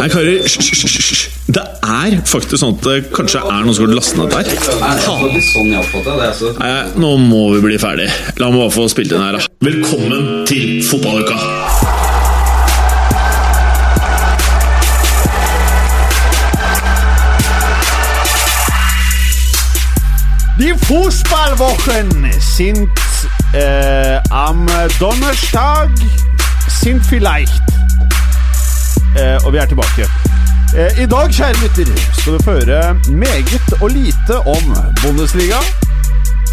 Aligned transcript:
Nei, 0.00 0.08
karer, 0.08 0.42
hysj. 0.44 1.28
Det 1.50 1.62
er 1.82 2.16
faktisk 2.28 2.60
sånn 2.62 2.76
at 2.76 2.86
det 2.86 2.96
kanskje 3.14 3.42
er 3.42 3.64
noen 3.64 3.74
som 3.76 3.86
har 3.86 3.94
lastet 3.98 4.18
ned 4.20 4.28
der. 4.34 4.44
Nei, 6.60 6.74
nå 7.00 7.10
må 7.24 7.42
vi 7.56 7.62
bli 7.66 7.78
ferdig. 7.82 8.08
La 8.40 8.50
meg 8.52 8.62
bare 8.62 8.74
få 8.74 8.86
spilt 8.92 9.14
inn 9.14 9.24
her, 9.24 9.38
da. 9.38 9.42
Velkommen 9.66 10.44
til 10.50 10.80
fotballuka! 10.86 11.36
Die 20.60 20.74
Fußballwochen 20.86 22.30
sind 22.38 22.88
äh, 23.54 24.18
am 24.28 24.66
Donnerstag 24.98 25.88
sind 26.68 27.04
vielleicht. 27.06 27.79
Eh, 29.18 29.46
og 29.46 29.52
vi 29.52 29.58
er 29.58 29.66
tilbake. 29.66 30.06
Eh, 30.76 31.02
I 31.02 31.06
dag, 31.06 31.30
kjære 31.34 31.54
lytter, 31.62 31.92
skal 32.18 32.32
du 32.32 32.42
få 32.44 32.50
høre 32.50 32.94
meget 33.10 33.72
og 33.80 33.88
lite 33.90 34.38
om 34.38 34.76
Bundesliga. 35.02 35.58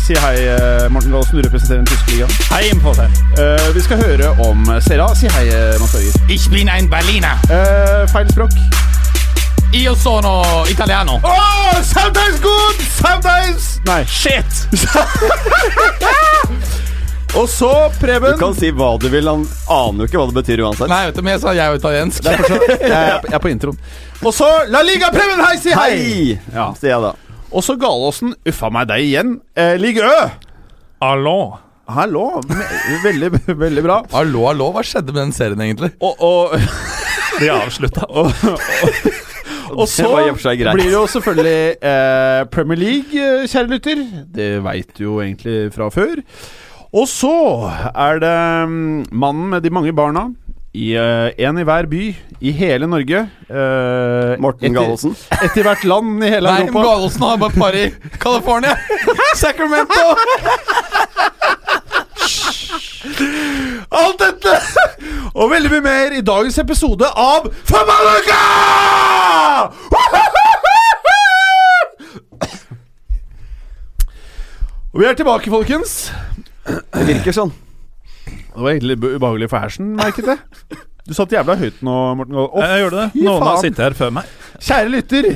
Si 0.06 0.16
hei, 0.16 0.36
eh, 0.56 0.92
Morten 0.92 1.12
Gallosen, 1.12 1.38
du 1.38 1.42
representerer 1.48 1.78
den 1.78 1.86
tyske 1.86 2.12
ligaen. 2.12 2.32
Hei, 2.52 2.64
Imfosen. 2.74 3.12
Eh, 3.38 3.76
vi 3.76 3.82
skal 3.82 3.98
høre 4.06 4.30
om 4.50 4.82
Sera. 4.82 5.16
Si 5.16 5.28
hei, 5.28 5.46
Mads 5.80 5.92
Børger. 5.92 6.14
Ich 6.30 6.50
bin 6.50 6.70
ein 6.70 6.90
Berliner. 6.90 7.36
Eh, 7.50 8.08
feil 8.10 8.32
språk. 8.32 8.52
Io 9.74 9.96
sono 9.96 10.66
italiano. 10.70 11.20
Oh, 11.24 11.84
sometimes 11.84 12.40
good, 12.42 12.76
sometimes 13.06 13.82
Nei. 13.86 14.06
Shit! 14.06 14.68
Og 17.38 17.46
så, 17.52 17.70
Preben 18.02 18.34
Du 18.34 18.40
kan 18.42 18.56
si 18.58 18.72
hva 18.74 18.96
du 18.98 19.06
vil, 19.14 19.28
han 19.30 19.44
aner 19.70 20.04
jo 20.04 20.08
ikke 20.10 20.18
hva 20.22 20.26
det 20.32 20.38
betyr 20.40 20.64
uansett. 20.66 20.90
Nei, 20.90 21.04
vet 21.10 21.20
du, 21.20 21.22
men 21.26 21.36
jeg 21.36 21.44
sa 21.44 21.54
jeg 21.54 21.70
er 21.70 21.78
italiensk. 21.78 22.24
Det 22.26 22.32
er 22.34 22.42
fortsatt, 22.42 22.72
jeg, 22.82 22.90
er- 22.98 23.28
jeg 23.30 23.38
er 23.38 23.44
på 23.44 23.52
introen. 23.52 23.78
Og 24.26 24.34
så 24.34 24.48
La 24.74 24.82
Liga, 24.86 25.12
Preben! 25.14 25.44
Hei, 25.46 25.54
si 25.62 25.76
hei! 25.78 25.92
Hei! 25.94 26.40
Ja. 26.56 26.72
Sier 26.80 26.96
jeg 26.96 27.04
da. 27.06 27.14
Og 27.54 27.64
så 27.64 27.78
Galåsen, 27.80 28.34
uffa 28.50 28.72
meg 28.74 28.90
deg 28.90 29.06
igjen. 29.06 29.36
Eh, 29.54 29.76
Ligø! 29.80 30.02
Ø! 30.08 30.26
Hallo. 31.06 31.38
Hallo. 31.94 32.26
Veldig, 33.06 33.30
veldig 33.54 33.84
bra. 33.86 34.00
Hallo, 34.12 34.48
hallo, 34.50 34.72
hva 34.76 34.82
skjedde 34.84 35.14
med 35.14 35.22
den 35.28 35.36
serien 35.38 35.62
egentlig? 35.64 35.94
Og, 36.04 36.18
og, 36.18 36.58
De 37.40 37.52
avslutta. 37.54 38.08
og, 38.18 38.34
og 39.78 39.86
så 39.86 40.10
og 40.10 40.40
så 40.42 40.56
blir 40.58 40.74
det 40.82 40.90
jo 40.96 41.06
selvfølgelig 41.12 41.60
eh, 41.86 42.42
Premier 42.52 42.82
League, 42.82 43.14
eh, 43.14 43.46
kjære 43.46 43.70
lytter. 43.76 44.02
Det 44.34 44.50
veit 44.66 44.90
du 44.98 45.04
jo 45.06 45.20
egentlig 45.22 45.68
fra 45.76 45.92
før. 45.94 46.18
Og 46.98 47.06
så 47.12 47.34
er 47.94 48.22
det 48.24 48.36
mm, 48.70 49.08
mannen 49.12 49.50
med 49.54 49.62
de 49.66 49.74
mange 49.74 49.94
barna. 49.94 50.28
I 50.78 50.92
Én 51.42 51.58
i 51.58 51.64
hver 51.66 51.88
by 51.90 52.02
i 52.42 52.52
hele 52.54 52.88
Norge. 52.88 53.24
Uh, 53.50 54.36
Morten 54.42 54.74
Gallosen. 54.76 55.16
Etter 55.42 55.66
hvert 55.66 55.86
land 55.90 56.24
i 56.24 56.30
hele 56.30 56.52
Nei, 56.52 56.68
Europa. 56.68 56.84
Gallosen 56.86 57.26
har 57.26 57.40
bare 57.42 57.58
par 57.58 57.78
i 57.78 57.86
California. 58.22 58.76
Sacramento. 59.42 60.04
Alt 63.98 64.22
dette 64.22 64.54
og 65.38 65.52
veldig 65.52 65.72
mye 65.72 65.84
mer 65.86 66.16
i 66.18 66.22
dagens 66.26 66.58
episode 66.62 67.08
av 67.14 67.46
Fotballuka! 67.70 68.42
Og 74.94 75.02
vi 75.04 75.06
er 75.06 75.14
tilbake, 75.14 75.52
folkens. 75.54 76.12
Det 76.68 77.08
virker 77.08 77.36
sånn. 77.36 77.54
Det 78.28 78.60
var 78.60 78.74
egentlig 78.74 78.98
ubehagelig 79.00 79.50
for 79.52 79.64
hersen, 79.64 79.96
merket 79.96 80.34
jeg. 80.34 80.82
Du 81.08 81.14
satt 81.16 81.32
jævla 81.32 81.56
høyt 81.56 81.78
nå, 81.88 81.94
Morten 82.20 82.36
Gahl. 82.36 82.48
Oh, 82.52 82.64
Jeg 82.66 82.82
gjorde 82.84 82.98
det. 83.00 83.22
Noen 83.22 83.28
Noen 83.30 83.46
har 83.48 83.60
sittet 83.64 83.80
her 83.86 83.94
før 83.96 84.10
meg. 84.18 84.32
Kjære 84.58 84.90
lytter. 84.92 85.28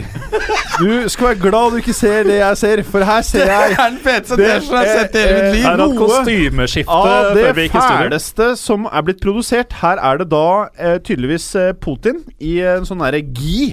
Du 0.81 0.89
skal 1.13 1.27
være 1.29 1.37
glad 1.39 1.71
du 1.71 1.77
ikke 1.79 1.95
ser 1.95 2.25
det 2.27 2.39
jeg 2.41 2.57
ser, 2.59 2.81
for 2.89 3.05
her 3.07 3.21
ser 3.23 3.45
Det 3.45 3.53
jeg 3.53 3.75
er 3.77 3.77
den 3.77 3.99
feteste 4.01 4.37
Det 4.39 4.49
T-skjorten 4.49 4.81
jeg 4.81 4.89
har 4.89 4.99
sett 4.99 5.15
i 5.15 5.21
hele 5.21 5.37
mitt 5.37 5.55
liv. 5.55 5.67
hatt 5.69 5.95
kostymeskifte 6.01 6.97
av 6.97 7.29
det 7.37 7.69
fæleste 7.77 8.49
som 8.59 8.89
er 8.89 9.07
blitt 9.07 9.23
produsert. 9.23 9.77
Her 9.79 10.01
er 10.11 10.19
det 10.23 10.27
da 10.33 10.43
eh, 10.75 10.97
tydeligvis 10.99 11.47
eh, 11.61 11.71
Putin 11.79 12.23
i 12.41 12.57
en 12.73 12.89
sånn 12.89 13.05
derre 13.05 13.23
gi. 13.23 13.71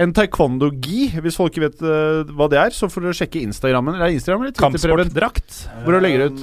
En 0.00 0.10
taekwondo-gi, 0.16 1.10
hvis 1.22 1.36
folk 1.38 1.52
ikke 1.52 1.68
vet 1.68 1.82
uh, 1.86 2.32
hva 2.34 2.48
det 2.50 2.58
er. 2.58 2.72
Så 2.74 2.88
får 2.90 3.04
dere 3.04 3.14
sjekke 3.20 3.44
Instagrammen. 3.44 3.94
Eller 3.94 4.16
Instagram 4.16 4.42
eller 4.42 4.56
Kampsportdrakt. 4.58 5.60
Hvor 5.84 5.94
du 5.94 6.02
legger 6.02 6.32
ut. 6.32 6.40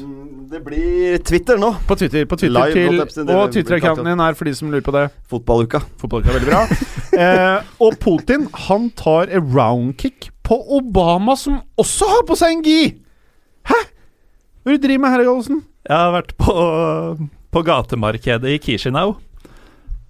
Det 0.51 0.59
blir 0.65 1.17
Twitter 1.23 1.55
nå. 1.55 1.69
På 1.87 1.95
Twitter. 1.95 2.25
På 2.27 2.35
Twitter 2.35 2.51
Live, 2.57 3.05
til, 3.07 3.23
det 3.23 3.35
og 3.39 3.53
Twitter-accounten 3.53 4.09
din 4.09 4.19
er 4.19 4.35
for 4.35 4.49
de 4.49 4.51
som 4.57 4.67
lurer 4.67 4.83
på 4.83 4.91
det. 4.91 5.05
Fotballuka. 5.31 5.79
Fotballuka 6.01 6.33
er 6.33 6.41
veldig 6.41 6.49
bra. 6.49 6.63
eh, 7.23 7.69
og 7.79 7.95
Putin 8.03 8.49
han 8.65 8.89
tar 8.99 9.31
a 9.31 9.39
roundkick 9.39 10.27
på 10.43 10.57
Obama, 10.75 11.37
som 11.39 11.61
også 11.79 12.09
har 12.11 12.27
på 12.27 12.35
seg 12.35 12.57
en 12.57 12.65
gi! 12.67 12.81
Hæ? 13.71 13.79
Hva 13.79 14.73
er 14.73 14.75
det 14.75 14.81
du 14.81 14.87
driver 14.89 15.05
med 15.05 15.15
her, 15.15 15.23
Gallosen? 15.29 15.63
Jeg 15.87 15.97
har 16.03 16.11
vært 16.17 16.35
på, 16.43 16.55
på 17.55 17.63
gatemarkedet 17.71 18.51
i 18.51 18.59
Kishinau. 18.67 19.15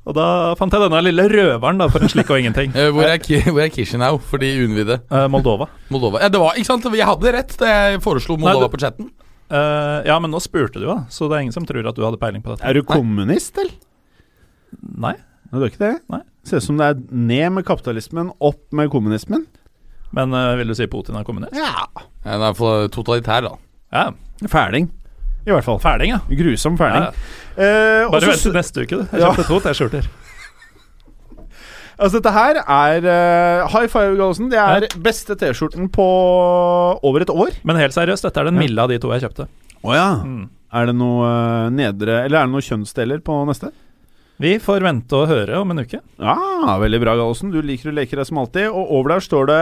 Og 0.01 0.15
da 0.17 0.25
fant 0.57 0.73
jeg 0.73 0.81
denne 0.87 1.05
lille 1.05 1.27
røveren 1.29 1.77
da, 1.83 1.85
for 1.93 2.01
en 2.01 2.09
slikk 2.09 2.33
og 2.33 2.41
ingenting. 2.41 2.73
Eh, 2.81 2.89
Hvor 2.89 3.05
er, 3.05 3.21
hvor 3.53 3.61
er 3.61 3.69
Kishinau 3.77 4.15
for 4.17 4.41
de 4.41 4.49
uinnvidde? 4.57 5.03
Eh, 5.05 5.27
Moldova. 5.29 5.69
Moldova. 5.93 6.25
Ja, 6.25 6.33
det 6.33 6.41
var, 6.41 6.57
ikke 6.57 6.73
sant? 6.73 6.89
Jeg 6.97 7.05
hadde 7.13 7.35
rett 7.37 7.59
da 7.61 7.75
jeg 7.75 8.01
foreslo 8.01 8.39
Nei, 8.41 8.47
Moldova 8.49 8.71
du- 8.71 8.73
på 8.79 8.81
chatten. 8.89 9.11
Eh, 9.51 10.07
ja, 10.07 10.15
men 10.23 10.31
nå 10.31 10.39
spurte 10.39 10.79
du, 10.79 10.85
da, 10.87 11.01
så 11.11 11.27
det 11.27 11.35
er 11.37 11.41
ingen 11.45 11.55
som 11.55 11.65
tror 11.67 11.87
at 11.89 11.97
du 11.97 12.03
hadde 12.05 12.19
peiling 12.21 12.43
på 12.45 12.53
dette. 12.53 12.63
Er 12.67 12.77
du 12.77 12.85
kommunist, 12.87 13.57
eller? 13.59 13.73
Nei, 14.79 15.17
Nei, 15.51 15.59
du 15.59 15.65
er 15.65 15.71
ikke 15.73 15.81
det? 15.83 15.95
Nei. 16.13 16.21
Ser 16.47 16.61
ut 16.61 16.65
som 16.69 16.77
det 16.79 16.85
er 16.93 17.01
ned 17.11 17.51
med 17.57 17.65
kapitalismen, 17.67 18.29
opp 18.39 18.61
med 18.71 18.87
kommunismen. 18.93 19.43
men 20.15 20.33
uh, 20.35 20.55
vil 20.59 20.71
du 20.71 20.75
si 20.75 20.87
Putin 20.87 21.15
er 21.19 21.27
kommunist? 21.27 21.55
Ja. 21.59 21.85
Han 22.23 22.39
er 22.39 22.45
i 22.45 22.49
er 22.49 22.55
fall 22.55 22.87
totalitær, 22.95 23.43
da. 23.49 23.51
Ja. 23.91 24.05
Fæling. 24.47 24.87
I 25.45 25.51
hvert 25.51 25.65
fall. 25.67 25.79
Fæling, 25.83 26.13
ja. 26.13 26.19
Grusom 26.29 26.77
fæling. 26.79 27.03
ja. 27.03 27.11
ja. 27.57 28.05
Uh, 28.05 28.11
Bare 28.13 28.31
vent 28.31 28.43
til 28.45 28.55
neste 28.55 28.85
uke, 28.85 28.95
du. 29.01 29.05
Jeg 29.11 29.19
Ja. 29.25 29.33
kjøpte 29.33 29.47
to 29.49 29.59
T-skjorter. 29.67 30.07
Altså, 32.01 32.17
dette 32.17 32.31
her 32.33 32.57
er 32.63 33.05
uh, 33.05 33.67
High 33.69 33.89
five, 33.91 34.15
Gallosen. 34.17 34.49
Det 34.49 34.57
er 34.57 34.87
beste 35.05 35.35
T-skjorten 35.37 35.85
på 35.93 36.07
over 37.05 37.21
et 37.21 37.29
år. 37.29 37.53
Men 37.67 37.77
helt 37.77 37.93
seriøst, 37.93 38.25
dette 38.25 38.41
er 38.41 38.49
den 38.49 38.57
milde 38.57 38.81
av 38.81 38.89
de 38.89 38.97
to 39.01 39.11
jeg 39.13 39.27
kjøpte. 39.27 39.45
Å 39.85 39.93
ja. 39.93 40.09
Mm. 40.25 40.47
Er 40.71 40.87
det 40.87 40.95
noe 40.95 41.27
uh, 41.27 41.69
nedre 41.73 42.21
Eller 42.23 42.39
er 42.39 42.47
det 42.47 42.53
noen 42.53 42.63
kjønnsdeler 42.63 43.21
på 43.25 43.35
neste? 43.49 43.69
Vi 44.41 44.55
får 44.63 44.81
vente 44.81 45.13
og 45.13 45.29
høre 45.29 45.59
om 45.61 45.73
en 45.73 45.83
uke. 45.83 45.99
Ja, 46.17 46.77
veldig 46.81 47.01
bra, 47.03 47.13
Gallosen. 47.19 47.53
Du 47.53 47.59
liker 47.61 47.91
å 47.91 47.95
leke 47.99 48.17
deg 48.17 48.25
som 48.25 48.39
alltid. 48.41 48.71
Og 48.71 48.95
over 48.97 49.13
der 49.13 49.25
står 49.27 49.49
det 49.51 49.61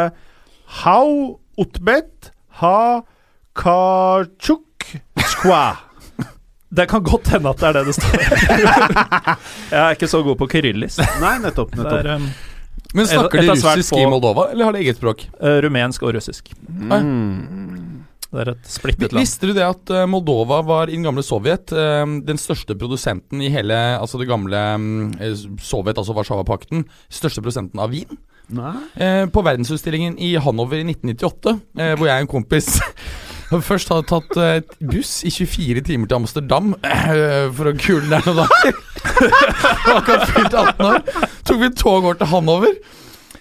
How 0.86 1.40
otbet 1.60 2.32
ha 2.62 3.02
kachuk 3.60 4.94
skwa. 5.34 5.64
Det 6.70 6.86
kan 6.90 7.02
godt 7.04 7.32
hende 7.34 7.50
at 7.50 7.58
det 7.62 7.68
er 7.70 7.78
det 7.80 7.86
det 7.88 7.96
står. 7.98 8.20
jeg 9.74 9.80
er 9.82 9.96
ikke 9.96 10.10
så 10.12 10.22
god 10.26 10.38
på 10.38 10.48
kyrillisk. 10.52 11.02
Nei, 11.22 11.36
nettopp. 11.42 11.74
Nettopp. 11.74 11.96
er 12.04 12.12
um, 12.20 12.28
Men 12.94 13.08
snakker 13.10 13.40
Et- 13.42 13.48
de 13.48 13.56
et 13.56 13.64
russisk 13.66 13.98
i 13.98 14.06
Moldova, 14.10 14.50
eller 14.54 14.70
har 14.70 14.78
de 14.78 14.84
eget 14.84 14.98
språk? 15.02 15.26
uh, 15.42 15.58
rumensk 15.66 16.06
og 16.06 16.14
russisk. 16.18 16.52
Mm. 16.70 18.06
Det 18.30 18.44
er 18.44 18.52
et 18.54 18.68
splittet 18.70 19.10
land. 19.16 19.24
Visste 19.26 19.48
du 19.50 19.56
det 19.58 19.64
at 19.66 19.90
eh, 19.90 20.04
Moldova 20.06 20.60
var 20.62 20.90
i 20.92 20.94
den 20.94 21.08
gamle 21.08 21.24
Sovjet 21.26 21.72
eh, 21.74 22.06
den 22.28 22.38
største 22.38 22.76
produsenten 22.78 23.42
i 23.42 23.50
hele 23.50 23.74
Altså 23.98 24.20
det 24.22 24.28
gamle 24.30 24.60
Sovjet, 25.66 25.98
altså 25.98 26.14
Warszawapakten. 26.14 26.84
Største 27.10 27.42
produsenten 27.42 27.82
av 27.82 27.90
vin. 27.90 28.20
Nei. 28.54 28.76
Eh, 29.02 29.24
på 29.34 29.42
verdensutstillingen 29.46 30.20
i 30.22 30.36
Hanover 30.42 30.78
i 30.78 30.86
1998, 30.86 31.56
eh, 31.82 31.96
hvor 31.98 32.06
jeg 32.12 32.22
og 32.22 32.28
en 32.28 32.30
kompis 32.30 32.70
først 33.70 33.90
hadde 33.90 34.08
tatt 34.10 34.38
eh, 34.38 34.62
buss 34.92 35.20
i 35.26 35.32
24 35.34 35.82
timer 35.88 36.10
til 36.10 36.20
Amsterdam 36.20 36.74
eh, 36.86 37.50
for 37.56 37.72
å 37.72 37.76
kule 37.80 38.06
der 38.12 38.26
noen 38.28 38.44
dager. 38.44 38.80
Og 39.90 39.94
akkurat 39.96 40.26
fylt 40.30 40.54
18 40.54 40.90
år. 40.90 41.30
Tok 41.48 41.62
vi 41.64 41.72
tog 41.74 42.04
over 42.04 42.20
til 42.20 42.32
Hanover. 42.34 42.76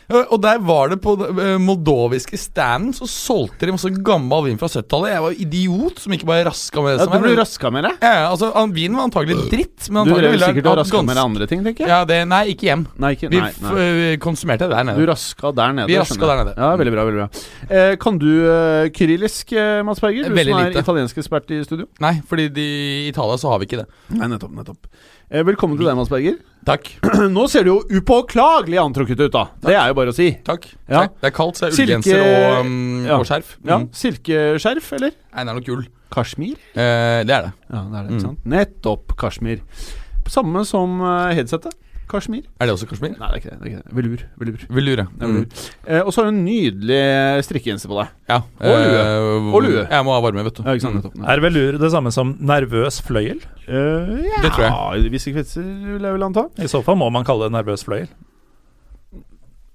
Eh, 0.08 0.24
Og 0.32 0.40
der 0.40 0.58
var 0.64 0.88
det 0.88 0.96
på 1.04 1.12
eh, 1.20 1.58
moldoviske 1.60 2.38
standen 2.40 2.94
Så 2.96 3.04
solgte 3.10 3.66
de 3.68 3.74
masse 3.74 3.90
gammel 4.04 4.46
vin 4.46 4.58
fra 4.60 4.68
70-tallet. 4.72 5.10
Jeg 5.12 5.24
var 5.24 5.34
idiot 5.44 5.98
som 6.00 6.14
ikke 6.16 6.28
bare 6.30 6.46
raska 6.48 6.80
med 6.84 6.96
det. 6.96 7.04
Ja, 7.04 7.12
du 7.12 7.24
ble 7.26 7.34
raska 7.36 7.70
med 7.74 7.84
det? 7.84 7.92
ja, 8.00 8.28
altså, 8.30 8.48
Vinen 8.72 8.96
var 8.96 9.08
antagelig 9.08 9.36
dritt, 9.50 9.88
men 9.90 10.02
antagelig 10.06 10.30
ville 10.32 10.32
ville 10.38 10.48
sikkert 10.54 10.80
raska 10.80 11.02
med 11.04 11.16
det 11.18 11.24
andre 11.24 11.48
ting, 11.50 11.64
tenker 11.66 11.84
jeg. 11.84 11.92
Ja, 11.92 12.00
det, 12.08 12.18
nei, 12.30 12.40
ikke 12.54 12.68
hjem. 12.70 12.86
Nei, 13.00 13.10
ikke, 13.16 13.30
Vi 13.32 13.40
nei, 13.42 13.50
vi, 13.58 13.66
nei. 13.66 13.84
eh, 14.12 14.14
konsumerte 14.22 14.68
det 14.68 14.76
der 14.76 14.88
nede. 14.88 15.02
Du 15.04 15.10
raska 15.12 15.52
der 15.60 15.76
nede. 15.76 15.88
Vi 15.92 15.98
raska 16.00 16.30
der 16.32 16.42
nede. 16.42 16.54
Ja, 16.56 16.70
Veldig 16.80 16.94
bra. 16.94 17.04
veldig 17.08 17.20
bra 17.20 17.76
eh, 17.76 17.96
Kan 18.00 18.18
du 18.22 18.28
uh, 18.48 18.88
kyrillisk, 18.94 19.52
uh, 19.52 19.82
Mads 19.86 20.00
Berger? 20.04 20.28
Du 20.28 20.34
Veldig 20.36 20.54
som 20.54 20.62
er 20.64 20.72
lite. 20.72 20.84
italiensk 20.86 21.20
ekspert 21.20 21.52
i 21.52 21.60
studio. 21.68 21.88
Nei, 22.00 22.14
fordi 22.28 22.48
de, 22.56 22.66
i 23.04 23.08
Italia 23.12 23.36
så 23.40 23.52
har 23.52 23.60
vi 23.62 23.68
ikke 23.68 23.82
det. 23.82 23.88
Nei, 24.16 24.28
nettopp. 24.32 24.56
nettopp 24.56 24.88
Velkommen 25.28 25.76
til 25.76 25.84
deg, 25.84 25.96
Mads 25.98 26.08
Berger. 26.08 26.38
Takk. 26.68 26.86
Nå 27.36 27.42
ser 27.52 27.66
du 27.66 27.70
jo 27.74 28.00
upåklagelig 28.00 28.78
antrukket 28.80 29.20
ut, 29.26 29.32
da. 29.34 29.42
Det 29.60 29.74
er 29.76 29.90
jo 29.90 29.96
bare 29.98 30.12
å 30.12 30.16
si. 30.16 30.30
Takk. 30.44 30.64
Ja. 30.88 31.02
Takk. 31.04 31.18
Det 31.20 31.28
er 31.28 31.34
kaldt, 31.36 31.58
så 31.60 31.66
jeg 31.68 31.74
har 31.74 31.76
Silke- 31.76 31.98
ullgenser 31.98 32.22
og, 32.24 32.58
um, 32.64 33.06
Ja. 33.06 33.18
og 33.20 33.26
skjerf. 33.28 33.50
Ja, 33.68 33.78
Mm. 33.78 33.88
Silkeskjerf, 34.00 34.88
eller? 34.96 35.12
Nei, 35.34 35.44
det 35.44 35.52
er 35.52 35.58
nok 35.60 35.68
ull. 35.76 35.84
Kasjmir? 36.10 36.56
Eh, 36.72 37.20
det 37.28 37.34
er 37.36 37.42
det. 37.48 37.52
Ja, 37.68 37.82
det 37.84 37.98
er 38.00 38.02
det. 38.02 38.08
Mm. 38.08 38.16
ikke 38.16 38.24
sant? 38.24 38.46
Nettopp 38.56 39.16
kasjmir. 39.20 39.60
Samme 40.28 40.64
som 40.68 41.00
uh, 41.04 41.28
headsetet. 41.36 41.76
Kasjmir? 42.08 42.44
Er 42.60 42.66
det 42.68 42.74
også 42.74 42.88
Kashmir? 42.90 43.12
Nei, 43.18 43.28
det 43.28 43.36
er 43.36 43.40
ikke 43.42 43.50
det. 43.50 43.58
det, 43.58 43.64
er 43.64 43.70
ikke 43.72 43.82
det. 43.84 43.96
Velur. 43.98 44.22
velur. 44.42 44.62
Velur, 44.78 45.02
ja. 45.02 45.06
Er. 45.26 45.64
Eh, 45.86 46.00
og 46.02 46.12
så 46.14 46.22
har 46.22 46.30
du 46.30 46.32
en 46.36 46.40
nydelig 46.46 47.00
strikkegenser 47.46 47.90
på 47.92 47.98
deg. 48.00 48.14
ja. 48.32 48.40
Og 48.60 48.78
lue. 48.84 49.02
Eh, 49.02 49.50
Og 49.54 49.62
lue. 49.66 49.82
Jeg 49.90 50.06
må 50.08 50.14
ha 50.16 50.20
varme, 50.24 50.44
vet 50.48 50.56
du. 50.58 50.62
Ja, 50.66 50.74
ikke 50.78 50.86
sant? 50.88 51.10
Mm. 51.14 51.26
Er 51.34 51.44
velur 51.44 51.78
det 51.82 51.90
samme 51.92 52.12
som 52.14 52.34
nervøs 52.40 53.00
fløyel? 53.04 53.42
Uh, 53.68 54.18
ja, 54.24 54.40
Det 54.42 54.52
tror 54.54 54.64
jeg. 54.68 55.04
I 55.04 55.12
visse 55.12 55.32
kretser, 55.36 55.62
vil 55.62 56.02
jeg 56.08 56.16
vel 56.16 56.24
anta. 56.30 56.46
I 56.58 56.70
så 56.72 56.80
fall 56.86 56.96
må 57.00 57.10
man 57.12 57.26
kalle 57.28 57.48
det 57.50 57.56
nervøs 57.58 57.84
fløyel. 57.84 58.08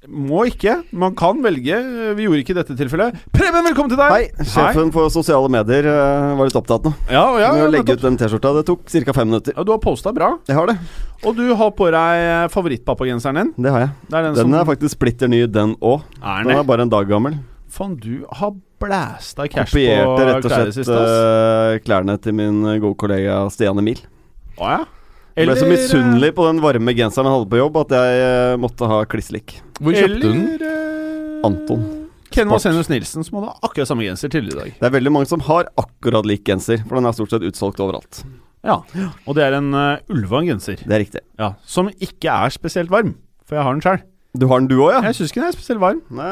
Må 0.07 0.41
ikke. 0.49 0.81
Man 0.91 1.13
kan 1.15 1.39
velge. 1.43 1.77
Vi 2.17 2.25
gjorde 2.25 2.41
ikke 2.41 2.51
i 2.51 2.57
dette 2.57 2.75
tilfellet. 2.75 3.19
Preben, 3.31 3.63
velkommen 3.69 3.91
til 3.93 3.99
deg! 3.99 4.11
Hei, 4.11 4.47
sjefen 4.51 4.91
for 4.91 5.07
sosiale 5.13 5.47
medier 5.51 5.87
eh, 5.87 6.33
var 6.35 6.49
litt 6.49 6.57
opptatt 6.59 6.87
nå. 6.89 6.91
Ja, 7.07 7.23
ja, 7.39 7.53
Med 7.55 7.67
å 7.69 7.71
legge 7.71 7.95
ut 7.95 8.03
den 8.03 8.17
T-skjorta. 8.19 8.51
Det 8.57 8.65
tok 8.67 8.83
ca. 8.91 9.15
fem 9.15 9.29
minutter. 9.31 9.55
ja, 9.55 9.63
du 9.63 9.71
har 9.71 9.79
posta 9.83 10.11
bra. 10.15 10.33
Jeg 10.49 10.57
har 10.57 10.67
det. 10.71 10.75
Og 11.23 11.37
du 11.37 11.45
har 11.55 11.71
på 11.77 11.87
deg 11.95 12.51
favorittpappagenseren 12.51 13.39
din. 13.39 13.53
Det 13.63 13.71
har 13.71 13.85
jeg. 13.85 13.93
Det 14.09 14.17
er 14.19 14.27
den, 14.27 14.35
Den 14.35 14.49
som 14.49 14.57
er 14.59 14.67
faktisk 14.73 14.97
splitter 14.97 15.31
ny, 15.31 15.45
den 15.47 15.77
òg. 15.79 16.03
Den 16.19 16.51
er 16.57 16.67
bare 16.67 16.83
en 16.83 16.91
dag 16.91 17.07
gammel. 17.07 17.39
Faen, 17.73 17.95
du 17.97 18.25
har 18.41 18.51
blæsta 18.83 19.47
cash 19.47 19.71
på 19.71 19.79
Kopierte 19.79 20.27
rett 20.27 20.43
og 20.43 20.51
slett 20.51 20.75
sist, 20.75 20.91
eh, 20.91 21.77
klærne 21.85 22.17
til 22.21 22.35
min 22.37 22.59
gode 22.83 22.99
kollega 22.99 23.39
Stian 23.55 23.79
Emil. 23.79 24.03
Å 24.59 24.75
ja. 24.75 24.83
Jeg 25.33 25.49
ble 25.49 25.55
så 25.57 25.65
misunnelig 25.65 26.29
på 26.37 26.45
den 26.45 26.59
varme 26.61 26.93
genseren 26.93 27.25
han 27.25 27.39
hadde 27.39 27.49
på 27.49 27.57
jobb, 27.57 27.77
at 27.81 27.93
jeg 27.97 28.21
eh, 28.21 28.55
måtte 28.61 28.85
ha 28.89 28.99
kliss 29.09 29.31
lik. 29.33 29.55
Hvor 29.81 29.95
kjøpte 29.97 30.19
du 30.21 30.27
den? 30.29 30.43
Eh, 30.61 31.47
Anton. 31.47 31.83
Ken. 32.33 32.49
Vasenius 32.49 32.89
Nilsen, 32.89 33.25
som 33.25 33.39
hadde 33.39 33.55
akkurat 33.65 33.89
samme 33.89 34.05
genser 34.05 34.29
tidligere 34.33 34.53
i 34.53 34.71
dag. 34.71 34.77
Det 34.79 34.87
er 34.89 34.93
veldig 34.95 35.13
mange 35.13 35.29
som 35.29 35.41
har 35.49 35.67
akkurat 35.77 36.25
lik 36.29 36.45
genser, 36.49 36.81
for 36.85 36.97
den 36.99 37.09
er 37.09 37.17
stort 37.17 37.33
sett 37.33 37.45
utsolgt 37.49 37.81
overalt. 37.81 38.21
Ja, 38.63 38.77
Og 39.27 39.35
det 39.35 39.43
er 39.43 39.57
en 39.57 39.73
uh, 39.75 39.97
Ulvang 40.13 40.47
genser. 40.47 40.77
Det 40.85 40.93
er 40.95 41.01
riktig. 41.03 41.21
Ja, 41.41 41.51
som 41.67 41.89
ikke 41.91 42.31
er 42.31 42.53
spesielt 42.53 42.93
varm. 42.93 43.15
For 43.49 43.57
jeg 43.57 43.65
har 43.67 43.75
den 43.75 43.83
sjøl. 43.83 44.01
Du 44.39 44.47
har 44.49 44.61
den 44.63 44.69
du 44.71 44.77
òg, 44.79 44.93
ja? 44.95 45.01
Jeg 45.09 45.17
syns 45.17 45.33
ikke 45.33 45.41
den 45.43 45.49
er 45.49 45.57
spesielt 45.57 45.81
varm. 45.83 45.99
Nei, 46.15 46.29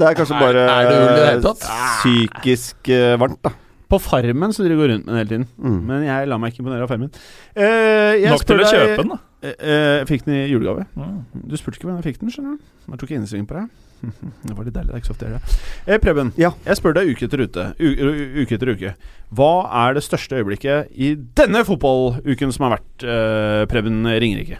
det 0.00 0.08
er 0.10 0.16
kanskje 0.18 0.36
Er- 0.36 0.44
bare 0.48 0.64
er 0.64 0.88
det 0.90 0.96
ull 0.98 1.44
det 1.44 1.52
er 1.54 1.68
psykisk 2.00 2.90
uh, 2.92 3.14
varmt, 3.22 3.40
da. 3.46 3.52
På 3.90 3.98
Farmen 3.98 4.52
så 4.54 4.62
driver 4.62 4.76
jeg 4.76 4.80
går 4.84 4.92
rundt 4.94 5.06
med 5.06 5.12
den 5.12 5.18
hele 5.20 5.30
tiden. 5.32 5.46
Mm. 5.58 5.80
Men 5.88 6.04
jeg 6.06 6.28
lar 6.30 6.38
meg 6.38 6.52
ikke 6.52 6.62
imponere 6.62 6.86
av 6.86 6.90
Farmen. 6.92 7.10
Eh, 7.56 8.14
jeg 8.22 8.30
Nok 8.30 8.44
til 8.46 8.56
å 8.56 8.62
deg- 8.62 8.72
kjøpe 8.72 8.96
den, 9.02 9.08
da. 9.10 9.18
Eh, 9.42 9.54
eh, 9.58 9.92
jeg 9.98 10.06
fikk 10.12 10.24
den 10.28 10.34
i 10.38 10.48
julegave. 10.52 10.86
Mm. 10.94 11.20
Du 11.50 11.56
spurte 11.58 11.80
ikke 11.80 11.88
hvem 11.90 11.98
jeg 12.02 12.06
fikk 12.14 12.20
den, 12.20 12.30
skjønner 12.30 12.56
du. 12.58 12.68
Jeg 12.94 13.00
tok 13.02 13.10
innsving 13.18 13.46
på 13.50 13.56
deg. 13.58 13.68
Det 14.46 14.54
var 14.56 14.64
litt 14.64 14.74
deilig. 14.78 14.88
Det 14.88 14.94
er 14.94 15.00
ikke 15.02 15.10
så 15.10 15.14
ofte 15.16 15.26
jeg 15.26 15.34
gjør 15.34 15.42
det. 15.42 15.58
Eh, 15.92 15.98
Preben, 16.06 16.32
Ja. 16.40 16.50
jeg 16.64 16.76
spør 16.78 16.94
deg 16.96 17.10
uke 17.10 17.26
etter 17.26 17.42
ute, 17.44 17.64
uke 17.80 18.54
etter 18.56 18.70
uke. 18.72 18.94
Hva 19.34 19.50
er 19.82 19.94
det 19.98 20.04
største 20.06 20.38
øyeblikket 20.40 20.94
i 20.96 21.10
denne 21.36 21.64
fotballuken 21.68 22.52
som 22.54 22.68
har 22.68 22.78
vært, 22.78 23.04
eh, 23.04 23.66
Preben 23.66 24.04
Ringerike? 24.06 24.58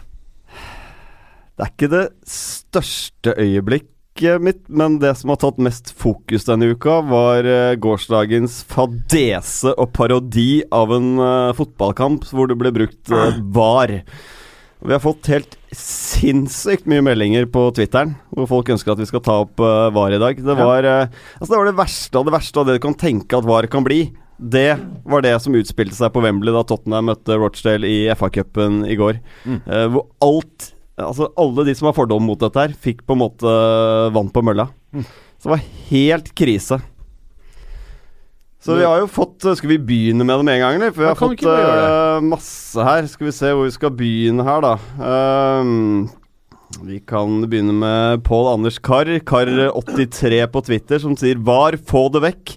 Det 1.57 1.65
er 1.65 1.71
ikke 1.71 1.89
det 1.91 2.05
største 2.25 3.33
øyeblikket 4.11 4.41
mitt, 4.41 4.69
men 4.69 4.99
det 4.99 5.15
som 5.17 5.29
har 5.29 5.37
tatt 5.37 5.57
mest 5.57 5.93
fokus 5.95 6.45
denne 6.45 6.73
uka, 6.73 7.01
var 7.01 7.45
eh, 7.45 7.75
gårsdagens 7.75 8.63
fadese 8.67 9.73
og 9.77 9.93
parodi 9.93 10.63
av 10.71 10.91
en 10.91 11.19
eh, 11.19 11.55
fotballkamp 11.55 12.25
hvor 12.31 12.47
det 12.47 12.57
ble 12.57 12.71
brukt 12.71 13.11
uh, 13.11 13.39
VAR. 13.41 14.01
Vi 14.81 14.91
har 14.91 14.99
fått 14.99 15.29
helt 15.29 15.57
sinnssykt 15.71 16.87
mye 16.89 17.01
meldinger 17.01 17.45
på 17.45 17.69
Twitteren 17.71 18.15
hvor 18.31 18.47
folk 18.49 18.69
ønsker 18.73 18.93
at 18.93 18.99
vi 18.99 19.05
skal 19.05 19.21
ta 19.21 19.41
opp 19.45 19.59
uh, 19.61 19.91
VAR 19.93 20.11
i 20.13 20.21
dag. 20.21 20.41
Det 20.41 20.57
var, 20.57 20.83
uh, 20.83 21.07
altså 21.39 21.53
det 21.53 21.59
var 21.59 21.69
det 21.69 21.79
verste 21.79 22.17
av 22.17 22.25
det 22.25 22.35
verste 22.35 22.59
av 22.59 22.67
det 22.67 22.77
du 22.77 22.83
kan 22.83 22.97
tenke 22.97 23.37
at 23.37 23.47
VAR 23.47 23.69
kan 23.71 23.85
bli. 23.85 24.09
Det 24.41 24.73
var 25.05 25.21
det 25.21 25.35
som 25.43 25.53
utspilte 25.53 25.93
seg 25.93 26.09
på 26.15 26.23
Wembley 26.23 26.53
da 26.53 26.63
Tottenham 26.65 27.11
møtte 27.11 27.37
Rochdale 27.37 27.85
i 27.85 28.07
FA-cupen 28.17 28.81
i 28.89 28.97
går. 28.97 29.19
Eh, 29.45 29.85
hvor 29.93 30.07
alt 30.25 30.71
Altså 31.07 31.31
alle 31.39 31.65
de 31.67 31.75
som 31.77 31.89
har 31.89 31.97
fordom 31.97 32.23
mot 32.29 32.39
dette 32.39 32.63
her, 32.63 32.77
fikk 32.77 33.03
på 33.07 33.17
en 33.17 33.23
måte 33.23 33.57
vann 34.15 34.31
på 34.33 34.43
mølla. 34.45 34.69
Så 35.41 35.47
det 35.47 35.53
var 35.55 35.67
helt 35.89 36.33
krise. 36.37 36.81
Så 38.61 38.75
vi 38.77 38.85
har 38.85 38.99
jo 39.01 39.07
fått 39.09 39.41
Skal 39.57 39.71
vi 39.73 39.81
begynne 39.81 40.21
med 40.21 40.37
det 40.37 40.45
med 40.45 40.59
en 40.59 40.63
gang, 40.63 40.75
eller? 40.77 40.91
For 40.93 41.01
vi 41.01 41.09
har 41.09 41.17
fått 41.17 41.45
eh, 41.49 42.25
masse 42.29 42.85
her. 42.85 43.07
Skal 43.09 43.31
vi 43.31 43.33
se 43.33 43.53
hvor 43.55 43.65
vi 43.65 43.73
skal 43.73 43.95
begynne 43.97 44.45
her, 44.45 44.61
da. 44.61 44.75
Um, 45.01 46.11
vi 46.85 47.01
kan 47.03 47.41
begynne 47.49 47.73
med 47.75 48.21
Pål 48.27 48.51
Anders 48.53 48.77
Karr, 48.79 49.17
Karr83 49.27 50.45
på 50.53 50.61
Twitter, 50.69 51.01
som 51.03 51.17
sier 51.19 51.41
VAR, 51.41 51.75
få 51.89 52.05
det 52.13 52.21
vekk. 52.23 52.53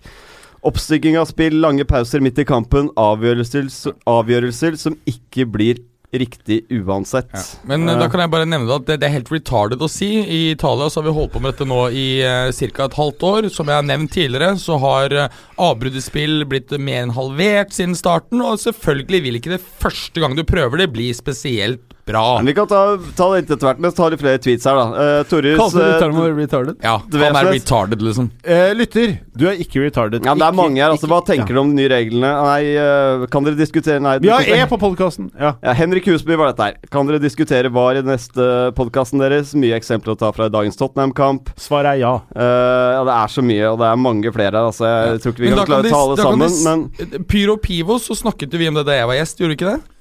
Oppstykking 0.64 1.18
av 1.20 1.26
spill, 1.28 1.56
lange 1.60 1.84
pauser 1.88 2.22
midt 2.24 2.38
i 2.40 2.46
kampen, 2.48 2.92
avgjørelser, 3.00 3.66
avgjørelser 4.08 4.78
som 4.80 4.96
ikke 5.08 5.48
blir 5.50 5.82
riktig 6.20 6.62
uansett. 6.84 7.32
Men 7.64 7.88
eh, 7.88 7.94
Eh, 7.94 8.00
da 8.02 8.10
kan 8.10 8.22
jeg 8.22 8.32
bare 8.32 8.48
nevne 8.48 8.78
at 8.78 8.86
det, 8.88 8.98
det 9.02 9.08
er 9.08 9.16
helt 9.18 9.32
retarded 9.32 9.82
å 9.82 9.90
si. 9.90 10.10
I 10.20 10.40
Italia 10.52 10.90
så 10.90 11.00
har 11.00 11.08
vi 11.08 11.16
holdt 11.16 11.34
på 11.34 11.42
med 11.42 11.54
dette 11.54 11.68
nå 11.68 11.80
i 11.94 12.06
uh, 12.24 12.50
ca. 12.74 12.88
et 12.88 12.98
halvt 12.98 13.26
år. 13.30 13.50
Som 13.54 13.70
jeg 13.70 13.80
har 13.80 13.86
nevnt 13.86 14.14
tidligere, 14.14 14.54
så 14.60 14.78
har 14.82 15.14
uh, 15.14 15.40
avbrudd 15.62 15.98
i 15.98 16.04
spill 16.04 16.44
blitt 16.50 16.74
mer 16.78 17.04
enn 17.04 17.16
halvert 17.16 17.74
siden 17.76 17.96
starten. 17.98 18.42
Og 18.44 18.62
selvfølgelig 18.62 19.24
vil 19.26 19.40
ikke 19.40 19.56
det 19.56 19.62
første 19.62 20.22
gang 20.22 20.36
du 20.38 20.44
prøver 20.48 20.84
det, 20.84 20.92
bli 20.94 21.10
spesielt 21.16 21.93
bra. 22.06 22.24
Men 22.38 22.46
vi 22.50 22.54
kan 22.56 22.66
ta, 22.70 22.80
ta 23.16 23.28
det 23.34 23.44
etter 23.44 23.68
hvert, 23.68 23.80
men 23.82 23.94
ta 23.96 24.08
litt 24.12 24.22
flere 24.22 24.40
tweets 24.42 24.66
her, 24.68 24.78
da. 24.80 24.86
Uh, 24.94 25.22
Torjus 25.28 25.58
Kalte 25.60 26.10
du 26.12 26.20
retarded? 26.38 26.76
Ja, 26.84 26.98
han 27.00 27.38
er 27.40 27.50
retarded, 27.52 28.02
liksom. 28.04 28.30
Uh, 28.46 28.72
lytter, 28.76 29.18
du 29.36 29.46
er 29.50 29.60
ikke 29.62 29.84
retarded. 29.84 30.24
Ja, 30.24 30.34
men 30.34 30.42
Det 30.42 30.48
er 30.48 30.52
Ikke- 30.52 30.62
mange 30.62 30.82
her. 30.82 30.90
altså 30.90 31.10
Hva 31.10 31.20
tenker 31.24 31.44
tenker 31.44 31.54
du 31.54 31.60
om 31.60 31.70
de 31.74 31.82
nye 31.82 31.90
reglene? 31.92 32.30
Nei, 32.44 32.76
uh, 32.76 33.26
Kan 33.26 33.44
dere 33.44 33.56
diskutere 33.58 34.00
Nei, 34.00 34.18
Vi 34.18 34.28
har 34.28 34.40
E 34.40 34.66
på 34.66 34.78
podkasten. 34.80 35.30
Ja. 35.38 35.54
Ja, 35.62 35.72
Henrik 35.72 36.06
Husby 36.06 36.36
var 36.36 36.52
dette 36.52 36.64
her. 36.64 36.74
Kan 36.90 37.06
dere 37.06 37.18
diskutere 37.18 37.70
VAR 37.72 37.96
i 37.96 38.02
neste 38.02 38.72
podkasten 38.74 39.20
deres? 39.20 39.54
Mye 39.54 39.76
eksempler 39.78 40.14
å 40.14 40.18
ta 40.18 40.30
fra 40.32 40.48
dagens 40.48 40.76
Tottenham-kamp. 40.76 41.50
Svaret 41.56 41.94
er 41.96 42.00
ja. 42.04 42.14
Eh, 42.34 42.90
ja, 42.94 43.04
det 43.04 43.14
er 43.14 43.32
så 43.32 43.42
mye, 43.44 43.72
og 43.72 43.78
det 43.78 43.88
er 43.90 43.96
mange 43.96 44.32
flere 44.34 44.54
her. 44.54 44.68
Altså, 44.68 44.84
jeg 44.84 45.22
tror 45.22 45.34
ikke 45.34 45.44
vi 45.44 45.50
Men 45.50 45.58
kan 45.58 45.66
klare 45.66 45.84
å 45.84 45.90
ta 45.90 46.02
alle 46.04 46.16
sammen, 46.16 46.54
men 46.64 47.24
Pyro 47.30 47.56
Pivo, 47.56 47.98
så 47.98 48.16
snakket 48.18 48.54
vi 48.58 48.68
om 48.68 48.78
det 48.78 48.86
da 48.86 48.98
jeg 48.98 49.06
var 49.10 49.18
gjest, 49.20 49.40
gjorde 49.40 49.54
du 49.54 49.58
ikke 49.58 49.72
det? 49.72 49.93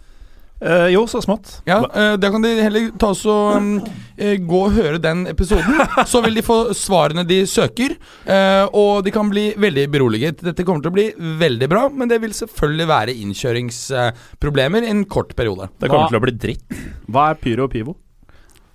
Eh, 0.63 0.87
jo, 0.93 1.03
så 1.11 1.19
smått. 1.23 1.57
Ja, 1.67 1.81
uh, 1.83 2.15
Da 2.17 2.29
kan 2.31 2.41
de 2.43 2.53
heller 2.63 2.91
ta 2.99 3.09
oss 3.11 3.25
og 3.27 3.57
um, 3.57 3.71
uh, 3.83 4.35
gå 4.47 4.61
og 4.69 4.75
høre 4.77 5.01
den 5.03 5.25
episoden. 5.27 5.75
Så 6.11 6.21
vil 6.23 6.37
de 6.39 6.43
få 6.45 6.57
svarene 6.77 7.25
de 7.27 7.41
søker, 7.49 7.97
eh, 8.25 8.63
og 8.71 9.03
de 9.03 9.11
kan 9.11 9.27
bli 9.31 9.49
veldig 9.59 9.87
beroliget. 9.91 10.43
Dette 10.45 10.63
kommer 10.67 10.83
til 10.83 10.93
å 10.93 10.95
bli 10.95 11.07
veldig 11.41 11.69
bra, 11.71 11.87
men 11.91 12.11
det 12.11 12.21
vil 12.23 12.35
selvfølgelig 12.37 12.87
være 12.89 13.17
innkjøringsproblemer 13.25 14.87
i 14.87 14.93
en 14.93 15.03
kort 15.09 15.35
periode. 15.35 15.67
Det 15.79 15.89
kommer 15.91 16.07
Hva- 16.07 16.13
til 16.13 16.21
å 16.21 16.23
bli 16.27 16.35
dritt. 16.45 16.79
Hva 17.11 17.29
er 17.33 17.41
Pyro 17.43 17.67
og 17.67 17.73
Pivo? 17.75 17.97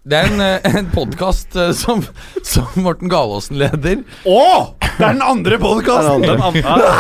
Det 0.07 0.17
er 0.17 0.29
en, 0.31 0.41
eh, 0.41 0.69
en 0.79 0.91
podkast 0.95 1.57
som, 1.75 2.05
som 2.47 2.69
Morten 2.85 3.11
Galaasen 3.11 3.59
leder. 3.61 4.05
Å! 4.29 4.75
Det 4.99 5.05
er 5.05 5.17
den 5.17 5.25
andre 5.25 5.59
podkasten! 5.63 6.29
Andre. 6.39 6.93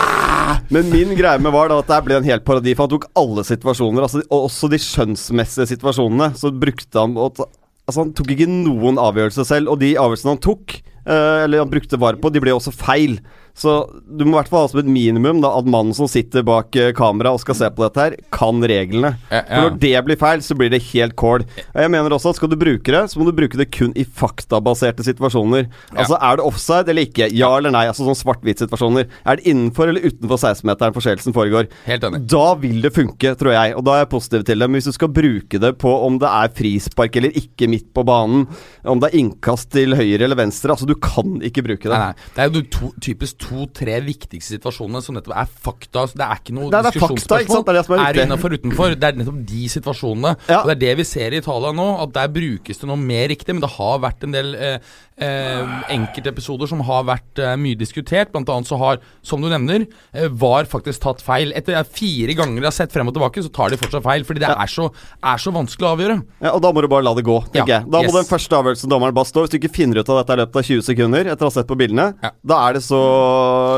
Men 0.73 0.91
min 0.93 1.15
greie 1.19 1.41
med 1.43 1.55
var 1.55 1.71
da 1.71 1.79
at 1.83 1.89
det 1.91 2.01
ble 2.07 2.19
en 2.19 2.27
helt 2.27 2.45
parodi, 2.47 2.75
for 2.75 2.87
han 2.87 2.93
tok 2.95 3.09
alle 3.19 3.45
situasjoner, 3.47 4.05
altså, 4.05 4.23
også 4.35 4.71
de 4.73 4.81
skjønnsmessige 4.83 5.69
situasjonene. 5.75 6.33
Så 6.39 6.53
brukte 6.55 7.01
han 7.01 7.17
og, 7.21 7.43
Altså 7.89 8.03
Han 8.05 8.11
tok 8.13 8.35
ikke 8.35 8.51
noen 8.53 8.99
avgjørelse 9.01 9.47
selv, 9.49 9.71
og 9.73 9.79
de 9.81 9.95
avgjørelsene 9.97 10.35
han 10.35 10.41
tok, 10.45 10.75
eh, 11.09 11.45
eller 11.47 11.63
han 11.63 11.71
brukte 11.73 11.97
var 11.97 12.19
på, 12.21 12.29
de 12.35 12.43
ble 12.45 12.53
også 12.53 12.75
feil. 12.77 13.15
Så 13.59 13.73
du 14.07 14.23
må 14.25 14.37
i 14.37 14.39
hvert 14.39 14.51
fall 14.53 14.65
ha 14.67 14.71
som 14.71 14.81
et 14.83 14.91
minimum 14.91 15.41
da, 15.43 15.51
at 15.59 15.67
mannen 15.67 15.95
som 15.97 16.07
sitter 16.11 16.45
bak 16.47 16.77
eh, 16.79 16.93
kamera 16.97 17.33
og 17.35 17.41
skal 17.43 17.57
se 17.59 17.71
på 17.75 17.83
dette 17.83 18.05
her, 18.05 18.17
kan 18.35 18.63
reglene. 18.63 19.17
Ja, 19.33 19.41
For 19.49 19.65
når 19.67 19.79
det 19.83 19.95
blir 20.07 20.21
feil, 20.21 20.45
så 20.47 20.55
blir 20.59 20.71
det 20.71 20.81
helt 20.93 21.17
kål. 21.19 21.45
Jeg 21.75 21.91
mener 21.91 22.15
også 22.15 22.31
at 22.33 22.39
skal 22.39 22.53
du 22.53 22.57
bruke 22.61 22.95
det, 22.95 23.03
så 23.11 23.19
må 23.19 23.27
du 23.27 23.35
bruke 23.35 23.59
det 23.59 23.69
kun 23.75 23.91
i 23.99 24.05
faktabaserte 24.07 25.05
situasjoner. 25.07 25.67
Altså 25.95 26.19
er 26.23 26.39
det 26.39 26.47
offside 26.47 26.93
eller 26.93 27.09
ikke? 27.09 27.29
Ja 27.35 27.51
eller 27.59 27.75
nei? 27.75 27.85
Altså 27.91 28.07
sånn 28.07 28.19
svart-hvitt-situasjoner. 28.21 29.09
Er 29.27 29.41
det 29.41 29.51
innenfor 29.51 29.91
eller 29.91 30.07
utenfor 30.07 30.39
16-meteren 30.39 30.95
forseelsen 30.97 31.35
foregår? 31.37 31.69
Helt 31.89 32.07
enig. 32.09 32.23
Da 32.31 32.47
vil 32.63 32.79
det 32.85 32.95
funke, 32.95 33.35
tror 33.41 33.55
jeg, 33.57 33.75
og 33.79 33.85
da 33.89 33.97
er 33.97 34.05
jeg 34.05 34.13
positiv 34.15 34.47
til 34.49 34.63
det. 34.63 34.69
Men 34.71 34.79
hvis 34.79 34.91
du 34.91 34.95
skal 34.97 35.13
bruke 35.15 35.63
det 35.63 35.75
på 35.83 35.95
om 36.07 36.21
det 36.23 36.31
er 36.31 36.55
frispark 36.59 37.19
eller 37.19 37.35
ikke 37.43 37.69
midt 37.71 37.91
på 37.97 38.07
banen, 38.09 38.47
om 38.89 39.03
det 39.03 39.11
er 39.11 39.19
innkast 39.21 39.73
til 39.75 39.97
høyre 39.99 40.25
eller 40.29 40.39
venstre 40.39 40.69
Altså, 40.69 40.87
du 40.87 40.95
kan 41.01 41.39
ikke 41.43 41.63
bruke 41.65 41.89
det. 41.89 41.97
Nei, 41.97 42.13
nei. 42.13 42.33
Det 42.37 42.43
er 42.45 42.51
jo 42.53 42.63
to, 42.75 42.91
typisk 43.03 43.39
to-tre 43.49 43.99
viktigste 44.05 44.59
situasjonene 44.59 45.03
som 45.05 45.17
nettopp 45.17 45.35
er 45.41 45.51
fakta. 45.67 46.05
Det 46.13 46.25
er 46.25 46.43
ikke 46.43 46.57
noe 46.57 46.71
diskusjonsspørsmål, 46.73 47.65
det 47.67 47.77
det 47.79 47.99
er 47.99 48.05
Er 48.05 48.23
innafor 48.27 48.57
utenfor? 48.57 48.95
Det 48.95 49.09
er 49.09 49.21
nettopp 49.21 49.43
de 49.49 49.65
situasjonene. 49.73 50.35
Ja. 50.51 50.61
Og 50.63 50.71
det 50.71 50.77
er 50.77 50.83
det 50.85 50.95
vi 51.01 51.09
ser 51.09 51.35
i 51.35 51.43
Italia 51.43 51.73
nå, 51.77 51.89
at 52.05 52.15
der 52.17 52.33
brukes 52.33 52.83
det 52.83 52.91
noe 52.91 53.01
mer 53.01 53.29
riktig. 53.33 53.57
Men 53.57 53.65
det 53.65 53.73
har 53.79 54.03
vært 54.05 54.29
en 54.29 54.37
del 54.37 54.55
eh, 54.59 54.79
eh, 55.21 55.73
enkeltepisoder 55.95 56.69
som 56.71 56.81
har 56.87 57.05
vært 57.09 57.41
eh, 57.43 57.55
mye 57.61 57.79
diskutert. 57.79 58.31
Blant 58.35 58.49
annet 58.53 58.69
så 58.71 58.79
har, 58.81 59.01
som 59.27 59.43
du 59.43 59.49
nevner, 59.51 59.87
eh, 60.15 60.29
VAR 60.31 60.69
faktisk 60.71 61.03
tatt 61.05 61.23
feil. 61.25 61.53
Etter 61.59 61.79
fire 61.85 62.35
ganger 62.39 62.61
de 62.63 62.69
har 62.71 62.77
sett 62.77 62.93
frem 62.95 63.09
og 63.11 63.17
tilbake, 63.17 63.43
så 63.45 63.53
tar 63.55 63.71
de 63.75 63.81
fortsatt 63.81 64.05
feil. 64.07 64.25
Fordi 64.29 64.43
det 64.45 64.51
er 64.55 64.73
så, 64.73 64.89
er 65.23 65.43
så 65.43 65.53
vanskelig 65.55 65.89
å 65.89 65.93
avgjøre. 65.97 66.19
Ja, 66.45 66.53
og 66.55 66.63
Da 66.63 66.73
må 66.73 66.83
du 66.85 66.89
bare 66.93 67.07
la 67.07 67.15
det 67.19 67.25
gå. 67.27 67.39
tenker 67.53 67.69
Ja, 67.69 67.81
jeg 67.83 67.91
Da 67.91 68.03
må 68.05 68.13
den 68.15 68.29
første 68.31 68.59
avgjørelsen 68.61 68.91
dommeren 68.93 69.15
bare 69.17 69.31
stå. 69.31 69.45
Hvis 69.47 69.55
du 69.55 69.59
ikke 69.61 69.75
finner 69.75 70.01
ut 70.03 70.09
av 70.13 70.21
dette 70.23 70.37
i 70.37 70.41
løpet 70.43 70.57
av 70.63 70.69
20 70.71 70.83
sekunder, 70.91 71.33
etter 71.33 71.47
å 71.47 71.51
ha 71.53 71.57
sett 71.59 71.69
på 71.71 71.79
bildene, 71.79 72.15
Ja. 72.23 72.31
da 72.45 72.69
er 72.69 72.75
det 72.75 72.83
så 72.83 73.03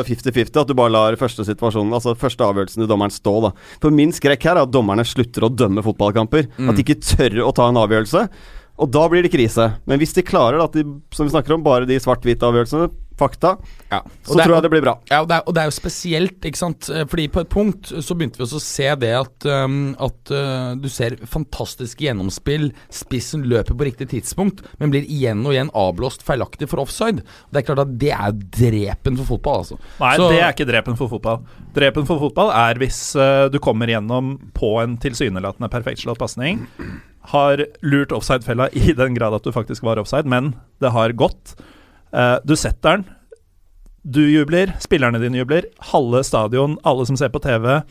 50-50 0.07 0.61
at 0.61 0.69
du 0.69 0.75
bare 0.75 0.91
lar 0.93 1.17
første 1.21 1.45
situasjonen 1.47 1.93
Altså 1.97 2.15
første 2.19 2.45
avgjørelsen 2.47 2.83
til 2.83 2.91
dommeren 2.91 3.13
stå. 3.15 3.35
da 3.43 3.51
For 3.81 3.91
min 3.91 4.13
skrekk 4.13 4.43
her 4.45 4.57
er 4.57 4.63
at 4.67 4.71
dommerne 4.73 5.05
slutter 5.07 5.47
å 5.47 5.53
dømme 5.55 5.83
fotballkamper. 5.85 6.49
At 6.69 6.77
de 6.77 6.83
ikke 6.85 7.01
tør 7.01 7.43
å 7.49 7.55
ta 7.55 7.69
en 7.69 7.81
avgjørelse. 7.81 8.29
Og 8.81 8.89
da 8.91 9.05
blir 9.13 9.23
det 9.27 9.33
krise. 9.35 9.67
Men 9.85 10.01
hvis 10.01 10.15
de 10.17 10.25
klarer 10.25 10.63
at 10.65 10.73
de, 10.73 10.87
som 11.13 11.29
vi 11.29 11.35
snakker 11.35 11.53
om, 11.57 11.65
bare 11.67 11.89
de 11.89 11.99
svart-hvite 12.01 12.47
avgjørelsene, 12.49 12.89
fakta, 13.21 13.59
Ja. 13.91 13.99
så 14.25 14.39
tror 14.39 14.55
jeg 14.55 14.63
det 14.65 14.71
blir 14.73 14.81
bra. 14.81 14.95
Ja, 15.11 15.19
og 15.21 15.29
det, 15.29 15.37
er, 15.37 15.43
og 15.45 15.53
det 15.53 15.61
er 15.61 15.69
jo 15.69 15.75
spesielt, 15.77 16.39
ikke 16.49 16.57
sant. 16.57 16.89
Eh, 16.89 17.05
Fordi 17.05 17.27
på 17.29 17.43
et 17.43 17.51
punkt 17.53 17.91
så 17.93 18.17
begynte 18.17 18.41
vi 18.41 18.47
også 18.47 18.57
å 18.57 18.65
se 18.65 18.87
det 19.03 19.11
at, 19.19 19.45
um, 19.45 19.93
at 20.01 20.33
uh, 20.33 20.73
du 20.81 20.89
ser 20.89 21.19
fantastisk 21.29 22.01
gjennomspill. 22.01 22.71
Spissen 22.89 23.45
løper 23.51 23.77
på 23.77 23.85
riktig 23.91 24.09
tidspunkt, 24.15 24.65
men 24.81 24.95
blir 24.95 25.05
igjen 25.05 25.45
og 25.45 25.53
igjen 25.53 25.73
avblåst 25.77 26.25
feilaktig 26.25 26.71
for 26.73 26.81
offside. 26.81 27.21
Det 27.53 27.61
er 27.61 27.69
klart 27.69 27.85
at 27.85 27.93
det 28.01 28.15
er 28.17 28.33
drepen 28.57 29.21
for 29.21 29.35
fotball, 29.35 29.67
altså. 29.67 29.77
Nei, 30.01 30.17
Så- 30.17 30.31
det 30.33 30.41
er 30.41 30.55
ikke 30.55 30.71
drepen 30.73 30.97
for 30.97 31.13
fotball. 31.13 31.45
Drepen 31.77 32.07
for 32.09 32.25
fotball 32.25 32.51
er 32.57 32.81
hvis 32.81 33.03
uh, 33.21 33.51
du 33.53 33.59
kommer 33.61 33.93
gjennom 33.93 34.39
på 34.57 34.79
en 34.81 34.97
tilsynelatende 34.97 35.69
perfekt 35.69 36.07
slått 36.07 36.19
pasning, 36.25 36.65
har 37.33 37.65
lurt 37.85 38.13
offside-fella 38.17 38.71
i 38.73 38.95
den 38.97 39.15
grad 39.15 39.37
at 39.37 39.45
du 39.45 39.53
faktisk 39.53 39.85
var 39.87 40.01
offside, 40.01 40.29
men 40.31 40.55
det 40.81 40.93
har 40.95 41.13
gått. 41.13 41.55
Eh, 42.13 42.37
du 42.45 42.57
setter 42.57 43.01
den, 43.01 43.09
du 44.03 44.23
jubler, 44.31 44.73
spillerne 44.81 45.21
dine 45.21 45.43
jubler, 45.43 45.69
halve 45.93 46.25
stadion, 46.25 46.79
alle 46.89 47.05
som 47.07 47.19
ser 47.21 47.29
på 47.29 47.43
TV. 47.45 47.83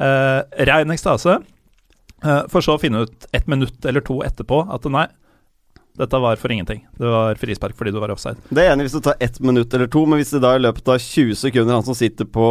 Uh, 0.00 0.40
rein 0.64 0.88
ekstase. 0.94 1.42
Eh, 2.22 2.44
for 2.52 2.64
så 2.64 2.76
å 2.76 2.80
finne 2.80 3.04
ut 3.04 3.26
et 3.34 3.50
minutt 3.50 3.84
eller 3.88 4.04
to 4.04 4.20
etterpå 4.24 4.62
at 4.72 4.86
nei, 4.92 5.08
dette 5.98 6.20
var 6.22 6.38
for 6.40 6.52
ingenting. 6.54 6.84
Det 6.96 7.08
var 7.10 7.36
frispark 7.40 7.76
fordi 7.76 7.92
du 7.92 7.98
var 8.00 8.12
offside. 8.14 8.40
Det 8.48 8.62
er 8.62 8.72
enig 8.72 8.86
hvis 8.86 8.94
det 8.96 9.02
tar 9.04 9.24
ett 9.26 9.40
minutt 9.44 9.74
eller 9.74 9.90
to, 9.92 10.04
men 10.08 10.22
hvis 10.22 10.32
det 10.32 10.40
da 10.44 10.54
i 10.56 10.62
løpet 10.62 10.88
av 10.88 11.02
20 11.02 11.36
sekunder 11.42 11.76
han 11.76 11.84
som 11.84 11.98
sitter 11.98 12.28
på 12.30 12.46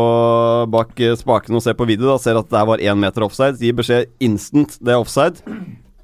bak 0.71 0.99
eh, 0.99 1.15
spaken 1.17 1.57
og 1.57 1.63
ser 1.65 1.77
på 1.79 1.87
video, 1.89 2.11
da 2.11 2.19
ser 2.21 2.37
at 2.39 2.51
det 2.51 2.65
var 2.69 2.83
én 2.83 2.99
meter 3.01 3.25
offside, 3.25 3.61
gir 3.63 3.77
beskjed 3.79 4.11
instant 4.21 4.77
det 4.83 4.93
er 4.93 5.01
offside, 5.01 5.41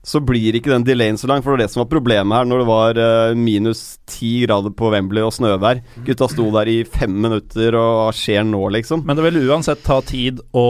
så 0.08 0.22
blir 0.24 0.56
ikke 0.56 0.72
den 0.72 0.86
delayen 0.88 1.18
så 1.20 1.28
lang. 1.28 1.42
For 1.44 1.52
det 1.52 1.58
var 1.58 1.64
det 1.66 1.74
som 1.74 1.82
var 1.82 1.90
problemet 1.92 2.38
her 2.38 2.48
når 2.48 2.62
det 2.62 2.68
var 2.70 3.00
eh, 3.04 3.36
minus 3.36 3.82
ti 4.08 4.32
grader 4.46 4.72
på 4.72 4.92
Wembley 4.94 5.26
og 5.26 5.34
snøvær. 5.36 5.82
Gutta 6.08 6.30
sto 6.32 6.48
der 6.56 6.72
i 6.72 6.78
fem 6.88 7.18
minutter, 7.26 7.76
og 7.76 7.90
hva 8.00 8.10
skjer 8.16 8.46
nå, 8.48 8.62
liksom? 8.78 9.04
Men 9.08 9.20
det 9.20 9.26
vil 9.28 9.42
uansett 9.50 9.84
ta 9.84 10.00
tid 10.08 10.40
å, 10.56 10.68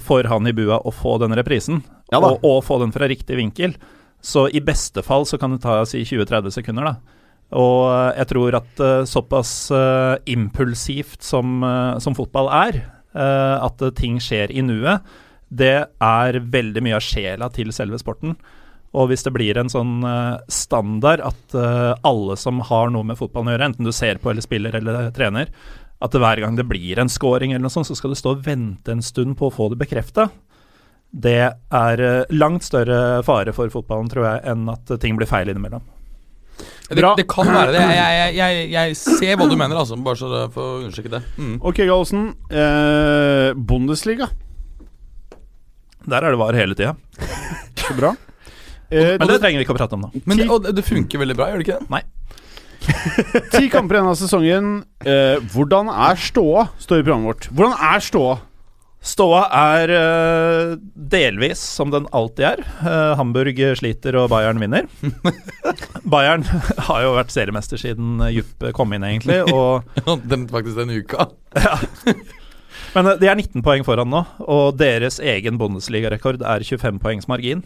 for 0.00 0.24
han 0.30 0.48
i 0.48 0.54
bua 0.56 0.80
å 0.80 0.92
få 0.94 1.18
den 1.20 1.36
reprisen, 1.36 1.82
Ja 2.10 2.22
og, 2.24 2.40
og 2.46 2.62
få 2.64 2.80
den 2.80 2.94
fra 2.94 3.08
riktig 3.10 3.36
vinkel. 3.36 3.76
Så 4.24 4.46
i 4.48 4.62
beste 4.64 5.04
fall 5.04 5.26
så 5.28 5.36
kan 5.40 5.52
det 5.52 5.62
ta 5.64 5.82
si 5.88 6.00
20-30 6.00 6.56
sekunder, 6.56 6.88
da. 6.88 7.18
Og 7.60 7.82
eh, 7.90 8.14
jeg 8.22 8.30
tror 8.30 8.56
at 8.62 8.80
uh, 8.80 9.02
såpass 9.08 9.52
uh, 9.74 10.14
impulsivt 10.30 11.20
som, 11.26 11.60
som 12.00 12.16
fotball 12.16 12.48
er, 12.62 12.80
at 13.10 13.82
ting 13.98 14.20
skjer 14.22 14.52
i 14.54 14.62
nuet, 14.62 15.02
det 15.50 15.74
er 15.82 16.36
veldig 16.54 16.82
mye 16.86 16.94
av 16.94 17.02
sjela 17.02 17.48
til 17.50 17.72
selve 17.74 17.98
sporten. 17.98 18.36
Og 18.98 19.06
hvis 19.10 19.22
det 19.22 19.30
blir 19.36 19.58
en 19.60 19.70
sånn 19.70 20.00
eh, 20.02 20.40
standard 20.50 21.20
at 21.22 21.54
eh, 21.54 21.92
alle 22.06 22.34
som 22.40 22.58
har 22.66 22.90
noe 22.90 23.06
med 23.06 23.18
fotballen 23.20 23.52
å 23.52 23.54
gjøre, 23.54 23.68
enten 23.70 23.86
du 23.86 23.92
ser 23.94 24.18
på 24.18 24.32
eller 24.32 24.42
spiller 24.42 24.74
eller 24.80 25.12
trener, 25.14 25.52
at 26.02 26.16
hver 26.16 26.40
gang 26.42 26.56
det 26.58 26.64
blir 26.66 26.98
en 26.98 27.10
scoring 27.12 27.52
eller 27.52 27.66
noe 27.68 27.74
sånt, 27.74 27.86
så 27.86 27.94
skal 27.94 28.10
du 28.14 28.18
stå 28.18 28.32
og 28.34 28.42
vente 28.46 28.90
en 28.90 29.02
stund 29.04 29.36
på 29.38 29.46
å 29.46 29.54
få 29.54 29.68
det 29.70 29.78
bekrefta. 29.82 30.26
Det 31.10 31.36
er 31.52 32.02
eh, 32.06 32.34
langt 32.34 32.66
større 32.66 33.20
fare 33.26 33.54
for 33.54 33.70
fotballen, 33.70 34.10
tror 34.10 34.26
jeg, 34.26 34.42
enn 34.50 34.66
at 34.74 34.90
ting 35.02 35.18
blir 35.18 35.30
feil 35.30 35.50
innimellom. 35.52 35.86
Det, 36.90 36.96
Bra. 36.98 37.12
det 37.16 37.24
kan 37.30 37.46
være 37.46 37.72
det. 37.76 37.80
Jeg, 37.94 38.14
jeg, 38.18 38.32
jeg, 38.36 38.64
jeg 38.74 38.96
ser 38.98 39.36
hva 39.38 39.46
du 39.48 39.54
mener, 39.56 39.78
altså. 39.78 39.96
Bare 40.04 40.18
så 40.18 40.28
det- 40.32 40.48
for 40.52 40.66
å 40.66 40.80
understreke 40.82 41.12
det. 41.14 41.20
Mm. 41.38 41.54
Ok, 41.62 41.78
Gallosen. 41.86 42.24
Eh, 42.50 43.52
Bundesliga. 43.54 44.26
Der 46.10 46.24
er 46.26 46.34
det 46.34 46.40
var 46.40 46.58
hele 46.58 46.74
tida. 46.74 46.96
Så 47.80 47.94
bra. 47.96 48.12
Eh, 48.90 49.16
Men 49.18 49.28
det 49.30 49.40
trenger 49.42 49.60
vi 49.60 49.66
ikke 49.66 49.76
å 49.76 49.78
prate 49.78 49.96
om 49.98 50.06
nå. 50.06 50.12
Men 50.24 50.40
det, 50.42 50.48
og 50.50 50.66
det- 50.66 50.84
funker 50.86 51.22
veldig 51.22 51.36
bra, 51.38 51.50
gjør 51.50 51.62
det 51.62 51.68
ikke 51.68 51.80
det? 51.80 51.90
Nei. 51.90 52.02
Ti 53.52 53.68
kamper 53.70 53.98
igjen 53.98 54.10
av 54.10 54.16
sesongen. 54.18 54.70
Eh, 55.04 55.40
hvordan 55.52 55.90
er 55.92 56.18
ståa, 56.18 56.68
står 56.80 57.02
i 57.02 57.04
programmet 57.06 57.30
vårt. 57.30 57.50
Hvordan 57.54 57.76
er 57.90 58.04
ståa? 58.04 58.38
Ståa 59.00 59.46
er 59.56 59.90
uh, 59.96 60.74
delvis 60.92 61.60
som 61.62 61.88
den 61.92 62.04
alltid 62.12 62.44
er. 62.50 62.60
Uh, 62.84 63.14
Hamburg 63.16 63.56
sliter 63.80 64.18
og 64.20 64.28
Bayern 64.28 64.60
vinner. 64.60 64.90
Bayern 66.12 66.44
har 66.44 67.06
jo 67.06 67.14
vært 67.16 67.32
seriemester 67.32 67.80
siden 67.80 68.20
Juppe 68.28 68.68
Jupp 68.68 68.76
kom 68.76 68.92
inn, 68.92 69.06
egentlig. 69.08 69.40
Og, 69.54 69.88
Den, 70.28 70.44
faktisk 70.52 70.76
denne 70.82 71.00
uka. 71.00 71.30
men 72.92 73.08
uh, 73.08 73.16
de 73.16 73.32
er 73.32 73.40
19 73.40 73.64
poeng 73.64 73.88
foran 73.88 74.12
nå, 74.12 74.20
og 74.44 74.76
deres 74.76 75.16
egen 75.24 75.56
Bundesliga-rekord 75.60 76.44
er 76.44 76.66
25 76.68 77.00
poengs 77.00 77.30
margin. 77.30 77.64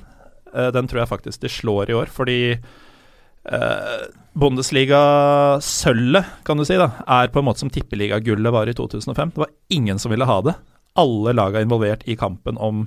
Eh, 0.54 0.70
den 0.74 0.88
tror 0.88 1.02
jeg 1.02 1.10
faktisk 1.10 1.42
de 1.42 1.50
slår 1.50 1.90
i 1.90 1.96
år, 1.98 2.10
fordi 2.12 2.38
eh, 2.54 4.04
Bundesliga-sølvet, 4.38 6.24
kan 6.46 6.58
du 6.58 6.64
si, 6.66 6.78
da, 6.80 6.90
er 7.06 7.32
på 7.32 7.42
en 7.42 7.48
måte 7.48 7.62
som 7.64 7.72
tippeligagullet 7.72 8.54
var 8.54 8.70
i 8.70 8.76
2005. 8.76 9.34
Det 9.34 9.44
var 9.44 9.52
ingen 9.74 9.98
som 10.02 10.14
ville 10.14 10.28
ha 10.28 10.40
det. 10.46 10.54
Alle 10.98 11.34
laga 11.34 11.62
involvert 11.62 12.06
i 12.06 12.16
kampen 12.18 12.58
om 12.58 12.86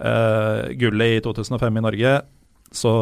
eh, 0.00 0.70
gullet 0.78 1.18
i 1.18 1.24
2005 1.24 1.76
i 1.76 1.84
Norge, 1.88 2.14
så, 2.72 2.92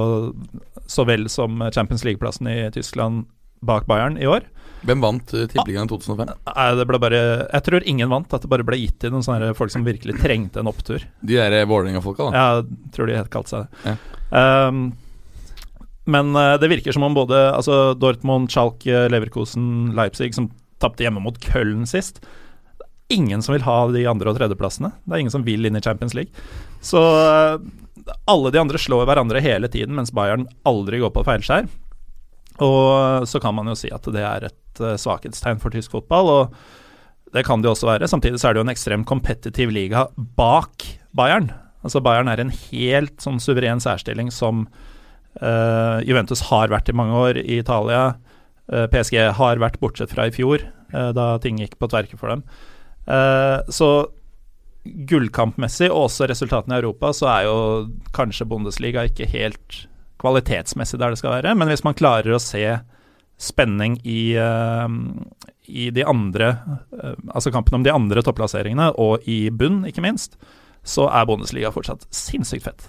så 0.90 1.04
vel 1.07 1.28
som 1.30 1.61
Champions 1.71 2.04
League-plassen 2.04 2.49
i 2.50 2.59
Tyskland 2.75 3.28
bak 3.62 3.87
Bayern 3.87 4.16
i 4.19 4.26
år. 4.26 4.49
Hvem 4.87 5.02
vant 5.04 5.34
uh, 5.37 5.44
Tippeligaen 5.44 5.88
i 5.88 5.92
2005? 5.92 6.32
Nei, 6.49 6.66
det 6.78 6.87
ble 6.88 7.00
bare 7.02 7.20
Jeg 7.44 7.64
tror 7.66 7.87
ingen 7.88 8.10
vant, 8.12 8.32
at 8.32 8.44
det 8.44 8.50
bare 8.52 8.66
ble 8.66 8.78
gitt 8.80 8.99
til 9.02 9.12
noen 9.12 9.26
sånne 9.26 9.52
folk 9.58 9.72
som 9.75 9.84
virkelig 9.87 10.16
trengte 10.22 10.62
en 10.62 10.70
opptur. 10.70 11.04
De 11.20 11.37
der 11.37 11.58
eh, 11.58 11.68
Vålerenga-folka, 11.68 12.30
da. 12.30 12.44
Jeg 12.44 12.92
tror 12.96 13.10
de 13.10 13.18
helt 13.20 13.32
kalte 13.32 13.52
seg 13.52 13.66
det. 13.66 13.92
Ja. 13.92 14.68
Um, 14.70 14.84
men 16.10 16.34
eh, 16.37 16.56
det 16.60 16.70
virker 16.72 16.96
som 16.96 17.04
om 17.06 17.16
både 17.16 17.38
altså 17.52 17.94
Dortmund, 17.99 18.50
Schalke, 18.50 19.06
Leverkosen, 19.12 19.92
Leipzig, 19.99 20.32
som 20.34 20.50
tapte 20.80 21.04
hjemme 21.04 21.22
mot 21.22 21.37
Köln 21.44 21.84
sist 21.88 22.22
Ingen 23.10 23.42
som 23.42 23.52
vil 23.52 23.66
ha 23.66 23.76
de 23.90 24.04
andre- 24.06 24.30
og 24.30 24.37
tredjeplassene. 24.38 24.92
Det 25.02 25.16
er 25.16 25.22
ingen 25.25 25.34
som 25.34 25.42
vil 25.42 25.66
inn 25.66 25.75
i 25.75 25.82
Champions 25.82 26.14
League. 26.14 26.30
Så 26.80 27.00
eh, 27.02 27.56
alle 28.30 28.52
de 28.54 28.60
andre 28.60 28.78
slår 28.78 29.02
hverandre 29.08 29.42
hele 29.42 29.66
tiden, 29.68 29.96
mens 29.99 30.12
Bayern 30.14 30.46
aldri 30.62 31.00
går 31.02 31.10
på 31.16 31.25
feilskjær. 31.26 31.66
Og 32.62 33.26
så 33.26 33.40
kan 33.42 33.56
man 33.56 33.66
jo 33.66 33.75
si 33.78 33.90
at 33.90 34.06
det 34.14 34.22
er 34.22 34.46
et 34.46 34.60
eh, 34.79 34.97
svakhetstegn 35.00 35.59
for 35.62 35.75
tysk 35.75 35.97
fotball, 35.97 36.31
og 36.31 37.35
det 37.35 37.45
kan 37.47 37.62
det 37.62 37.71
jo 37.71 37.75
også 37.75 37.91
være. 37.91 38.11
Samtidig 38.11 38.41
så 38.43 38.50
er 38.50 38.55
det 38.55 38.62
jo 38.62 38.69
en 38.69 38.75
ekstremt 38.75 39.09
kompetitiv 39.11 39.75
liga 39.75 40.07
bak 40.39 40.87
Bayern. 41.17 41.50
Altså 41.83 42.03
Bayern 42.05 42.31
er 42.31 42.43
en 42.43 42.55
helt 42.71 43.23
sånn 43.23 43.39
suveren 43.43 43.81
særstilling 43.83 44.33
som 44.35 44.65
uh, 45.39 46.03
Juventus 46.03 46.43
har 46.50 46.75
vært 46.75 46.91
i 46.91 46.97
mange 46.99 47.15
år 47.15 47.39
i 47.39 47.61
Italia. 47.62 48.17
Uh, 48.67 48.85
PSG 48.91 49.23
har 49.39 49.62
vært 49.62 49.79
bortsett 49.83 50.11
fra 50.11 50.27
i 50.27 50.35
fjor, 50.35 50.67
uh, 50.91 51.12
da 51.15 51.37
ting 51.43 51.62
gikk 51.62 51.79
på 51.79 51.89
tverke 51.95 52.19
for 52.19 52.35
dem. 52.35 52.43
Eh, 53.11 53.61
så 53.69 53.91
gullkampmessig, 54.85 55.91
og 55.91 56.07
også 56.09 56.29
resultatene 56.31 56.77
i 56.77 56.81
Europa, 56.83 57.12
så 57.17 57.29
er 57.33 57.49
jo 57.49 57.57
kanskje 58.17 58.49
Bundesliga 58.49 59.05
ikke 59.09 59.29
helt 59.31 59.85
kvalitetsmessig 60.21 61.00
der 61.00 61.12
det 61.12 61.21
skal 61.21 61.37
være. 61.39 61.55
Men 61.59 61.71
hvis 61.71 61.85
man 61.85 61.97
klarer 61.99 62.37
å 62.37 62.43
se 62.43 62.65
spenning 63.40 63.97
i, 64.04 64.37
eh, 64.37 64.88
i 65.66 65.88
de 65.90 66.04
andre 66.04 66.50
eh, 67.02 67.14
Altså 67.32 67.52
kampen 67.54 67.78
om 67.78 67.87
de 67.87 67.92
andre 67.92 68.23
topplasseringene, 68.25 68.90
og 69.00 69.25
i 69.28 69.49
bunn, 69.50 69.82
ikke 69.88 70.04
minst, 70.04 70.37
så 70.85 71.09
er 71.09 71.26
Bundesliga 71.28 71.73
fortsatt 71.73 72.06
sinnssykt 72.14 72.68
fett. 72.68 72.87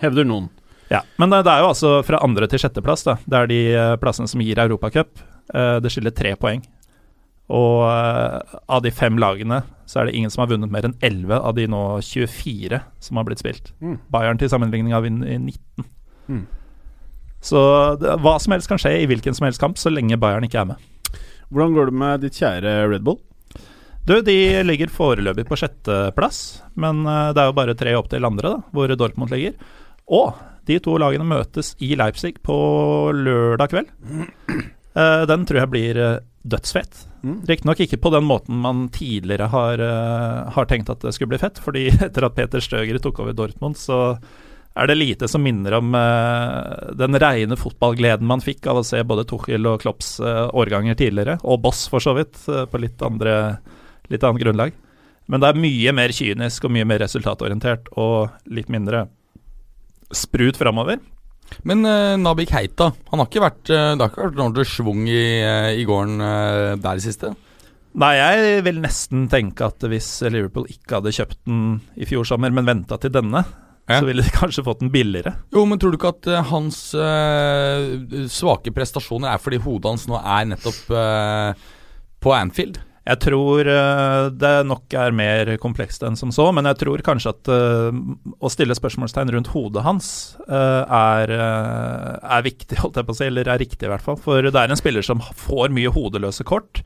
Hevder 0.00 0.26
noen. 0.28 0.50
Ja, 0.90 1.00
Men 1.18 1.32
det, 1.32 1.46
er 1.48 1.64
jo 1.64 1.70
altså 1.72 1.92
fra 2.06 2.20
andre 2.22 2.46
til 2.50 2.60
sjetteplass. 2.62 3.04
da. 3.06 3.16
Det 3.24 3.38
er 3.38 3.50
de 3.50 3.60
eh, 3.72 3.96
plassene 4.00 4.28
som 4.28 4.42
gir 4.44 4.60
Europacup. 4.60 5.24
Det 5.46 5.90
skiller 5.94 6.10
tre 6.10 6.32
poeng. 6.34 6.58
Og 7.54 7.84
av 7.86 8.80
de 8.82 8.90
fem 8.90 9.14
lagene 9.22 9.60
så 9.86 10.00
er 10.00 10.08
det 10.08 10.16
ingen 10.18 10.32
som 10.34 10.42
har 10.42 10.50
vunnet 10.50 10.72
mer 10.74 10.88
enn 10.88 10.96
11 10.98 11.36
av 11.38 11.54
de 11.54 11.68
nå 11.70 11.82
24 12.02 12.80
som 12.98 13.20
har 13.20 13.28
blitt 13.28 13.38
spilt. 13.44 13.70
Mm. 13.78 14.00
Bayern 14.10 14.40
til 14.42 14.50
sammenligning 14.50 14.90
har 14.90 15.04
vunnet 15.06 15.38
19. 15.38 15.86
Mm. 16.26 16.42
Så 17.46 17.60
det, 18.00 18.16
hva 18.24 18.36
som 18.42 18.56
helst 18.56 18.70
kan 18.70 18.80
skje 18.82 18.96
i 19.02 19.06
hvilken 19.10 19.36
som 19.36 19.46
helst 19.46 19.62
kamp, 19.62 19.78
så 19.78 19.92
lenge 19.92 20.18
Bayern 20.20 20.46
ikke 20.46 20.64
er 20.64 20.70
med. 20.72 21.20
Hvordan 21.54 21.76
går 21.76 21.90
det 21.90 22.00
med 22.02 22.26
ditt 22.26 22.40
kjære 22.40 22.74
Red 22.90 23.06
Bull? 23.06 23.20
Du, 24.06 24.18
de 24.22 24.36
ligger 24.62 24.90
foreløpig 24.92 25.46
på 25.48 25.58
sjetteplass, 25.58 26.42
men 26.78 27.02
eh, 27.10 27.32
det 27.34 27.42
er 27.42 27.50
jo 27.50 27.58
bare 27.58 27.78
tre 27.78 27.94
opp 27.98 28.10
til 28.12 28.26
andre, 28.26 28.54
da, 28.54 28.74
hvor 28.74 28.92
Dortmund 28.94 29.34
ligger. 29.34 29.56
Og 30.06 30.36
de 30.66 30.78
to 30.82 30.94
lagene 30.98 31.26
møtes 31.26 31.72
i 31.82 31.94
Leipzig 31.98 32.36
på 32.46 32.56
lørdag 33.14 33.74
kveld. 33.74 33.92
Eh, 34.96 35.22
den 35.28 35.42
tror 35.44 35.58
jeg 35.60 35.68
blir 35.68 35.98
uh, 36.00 36.20
dødsfett. 36.40 37.02
Mm. 37.20 37.40
Riktignok 37.44 37.82
ikke 37.84 37.98
på 38.00 38.12
den 38.14 38.24
måten 38.24 38.62
man 38.62 38.86
tidligere 38.94 39.50
har, 39.52 39.82
eh, 39.82 40.52
har 40.54 40.68
tenkt 40.70 40.88
at 40.88 41.02
det 41.04 41.12
skulle 41.12 41.34
bli 41.34 41.40
fett, 41.42 41.60
fordi 41.60 41.82
etter 42.06 42.24
at 42.24 42.36
Peter 42.36 42.64
Støger 42.64 42.96
tok 43.04 43.20
over 43.20 43.36
Dortmund, 43.36 43.76
så 43.76 44.16
er 44.76 44.90
det 44.90 44.96
lite 44.98 45.28
som 45.28 45.42
minner 45.44 45.78
om 45.78 45.94
uh, 45.96 46.92
den 46.96 47.16
reine 47.20 47.56
fotballgleden 47.56 48.28
man 48.28 48.44
fikk 48.44 48.68
av 48.68 48.82
å 48.82 48.84
se 48.84 49.00
både 49.08 49.24
Tuchel 49.28 49.68
og 49.70 49.80
Klopps 49.84 50.18
uh, 50.20 50.46
årganger 50.52 50.98
tidligere, 50.98 51.38
og 51.48 51.62
Boss 51.64 51.86
for 51.92 52.04
så 52.04 52.12
vidt, 52.18 52.36
uh, 52.50 52.66
på 52.68 52.80
litt, 52.82 53.00
andre, 53.04 53.56
litt 54.12 54.26
annet 54.26 54.44
grunnlag. 54.44 54.76
Men 55.32 55.42
det 55.42 55.48
er 55.48 55.62
mye 55.64 55.96
mer 55.96 56.14
kynisk 56.14 56.68
og 56.68 56.76
mye 56.76 56.86
mer 56.88 57.00
resultatorientert 57.02 57.88
og 57.98 58.36
litt 58.52 58.68
mindre 58.72 59.06
sprut 60.14 60.60
framover. 60.60 61.00
Men 61.66 61.82
uh, 61.88 62.14
Nabi 62.20 62.44
Keita, 62.50 62.92
han 63.08 63.22
har 63.22 63.30
ikke 63.30 63.44
vært 63.46 63.66
Det 63.70 63.80
har 63.96 64.10
ikke 64.10 64.24
vært 64.28 64.40
ordentlig 64.40 64.68
schwung 64.70 65.04
i, 65.08 65.26
i 65.80 65.84
gården 65.88 66.20
der 66.82 67.00
i 67.00 67.04
siste? 67.04 67.32
Nei, 67.96 68.12
jeg 68.18 68.64
vil 68.66 68.82
nesten 68.82 69.24
tenke 69.32 69.70
at 69.70 69.80
hvis 69.88 70.18
Liverpool 70.28 70.66
ikke 70.68 70.98
hadde 70.98 71.14
kjøpt 71.16 71.46
den 71.48 71.78
i 71.96 72.04
fjor 72.04 72.28
sommer, 72.28 72.52
men 72.52 72.68
venta 72.68 72.98
til 73.00 73.14
denne, 73.14 73.40
Ja. 73.86 74.00
så 74.00 74.08
ville 74.08 74.22
de 74.22 74.32
kanskje 74.34 74.64
fått 74.66 74.82
den 74.82 74.90
billigere. 74.90 75.36
Jo, 75.54 75.62
men 75.68 75.78
tror 75.78 75.94
du 75.94 76.00
ikke 76.00 76.10
at 76.10 76.26
uh, 76.30 76.40
hans 76.50 76.80
uh, 76.98 78.26
svake 78.30 78.74
prestasjoner 78.74 79.30
er 79.30 79.42
fordi 79.42 79.62
hodet 79.62 79.92
hans 79.92 80.08
nå 80.10 80.18
er 80.18 80.48
nettopp 80.50 80.90
uh, 80.90 81.70
på 82.22 82.34
Anfield? 82.34 82.82
Jeg 83.06 83.20
tror 83.22 83.68
det 84.34 84.52
nok 84.66 84.94
er 84.98 85.12
mer 85.14 85.52
komplekst 85.62 86.02
enn 86.02 86.16
som 86.18 86.32
så, 86.34 86.48
men 86.50 86.66
jeg 86.66 86.80
tror 86.80 87.04
kanskje 87.06 87.30
at 87.36 87.50
å 87.54 88.50
stille 88.50 88.74
spørsmålstegn 88.74 89.30
rundt 89.30 89.52
hodet 89.52 89.84
hans 89.86 90.08
er, 90.50 91.30
er 91.30 92.42
viktig, 92.42 92.74
holdt 92.82 92.98
jeg 92.98 93.06
på 93.06 93.14
å 93.14 93.18
si, 93.20 93.28
eller 93.28 93.46
er 93.46 93.62
riktig 93.62 93.86
i 93.86 93.92
hvert 93.92 94.02
fall. 94.02 94.18
For 94.18 94.42
det 94.42 94.58
er 94.58 94.74
en 94.74 94.80
spiller 94.80 95.06
som 95.06 95.22
får 95.22 95.70
mye 95.76 95.94
hodeløse 95.94 96.42
kort. 96.50 96.82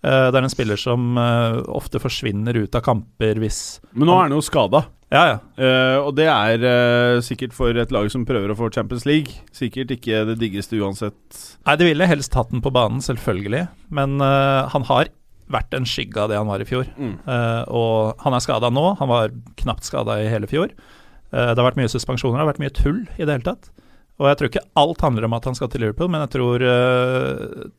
Eh, 0.00 0.26
det 0.32 0.38
er 0.38 0.46
en 0.46 0.52
spiller 0.52 0.80
som 0.80 1.18
eh, 1.20 1.60
ofte 1.68 2.00
forsvinner 2.00 2.56
ut 2.56 2.76
av 2.76 2.84
kamper 2.86 3.40
hvis 3.42 3.80
Men 3.92 4.08
nå 4.08 4.16
er 4.16 4.28
han 4.28 4.36
jo 4.38 4.44
skada. 4.44 4.86
Ja, 5.10 5.22
ja. 5.26 5.38
Uh, 5.58 5.96
og 6.06 6.12
det 6.14 6.28
er 6.30 6.62
uh, 6.62 7.20
sikkert 7.24 7.54
for 7.56 7.74
et 7.74 7.90
lag 7.90 8.06
som 8.12 8.22
prøver 8.26 8.52
å 8.52 8.54
få 8.54 8.68
Champions 8.70 9.02
League. 9.08 9.40
Sikkert 9.50 9.90
ikke 9.96 10.22
det 10.28 10.36
diggeste 10.38 10.78
uansett. 10.78 11.18
Nei, 11.66 11.74
de 11.80 11.88
ville 11.88 12.06
helst 12.06 12.36
hatt 12.38 12.52
den 12.52 12.62
på 12.62 12.70
banen, 12.74 13.02
selvfølgelig. 13.02 13.64
Men 13.90 14.22
uh, 14.22 14.70
han 14.70 14.86
har 14.86 15.10
vært 15.50 15.74
en 15.74 15.88
skygge 15.88 16.22
av 16.22 16.30
det 16.30 16.38
han 16.38 16.46
var 16.46 16.62
i 16.62 16.68
fjor. 16.68 16.86
Mm. 16.94 17.16
Og 17.74 18.20
han 18.22 18.36
er 18.36 18.42
skada 18.44 18.68
nå. 18.70 18.84
Han 19.00 19.08
var 19.10 19.32
knapt 19.58 19.88
skada 19.88 20.20
i 20.22 20.28
hele 20.30 20.46
fjor. 20.46 20.70
Det 21.34 21.58
har 21.58 21.66
vært 21.66 21.80
mye 21.80 21.90
suspensjoner, 21.90 22.36
det 22.38 22.44
har 22.44 22.50
vært 22.52 22.60
mye 22.62 22.74
tull 22.76 23.00
i 23.16 23.24
det 23.24 23.34
hele 23.34 23.46
tatt. 23.48 23.66
Og 24.22 24.28
jeg 24.28 24.38
tror 24.38 24.50
ikke 24.52 24.62
alt 24.78 25.02
handler 25.02 25.26
om 25.26 25.34
at 25.34 25.48
han 25.50 25.58
skal 25.58 25.72
til 25.72 25.82
Liverpool, 25.82 26.06
men 26.14 26.22
jeg 26.22 26.36
tror, 26.36 26.62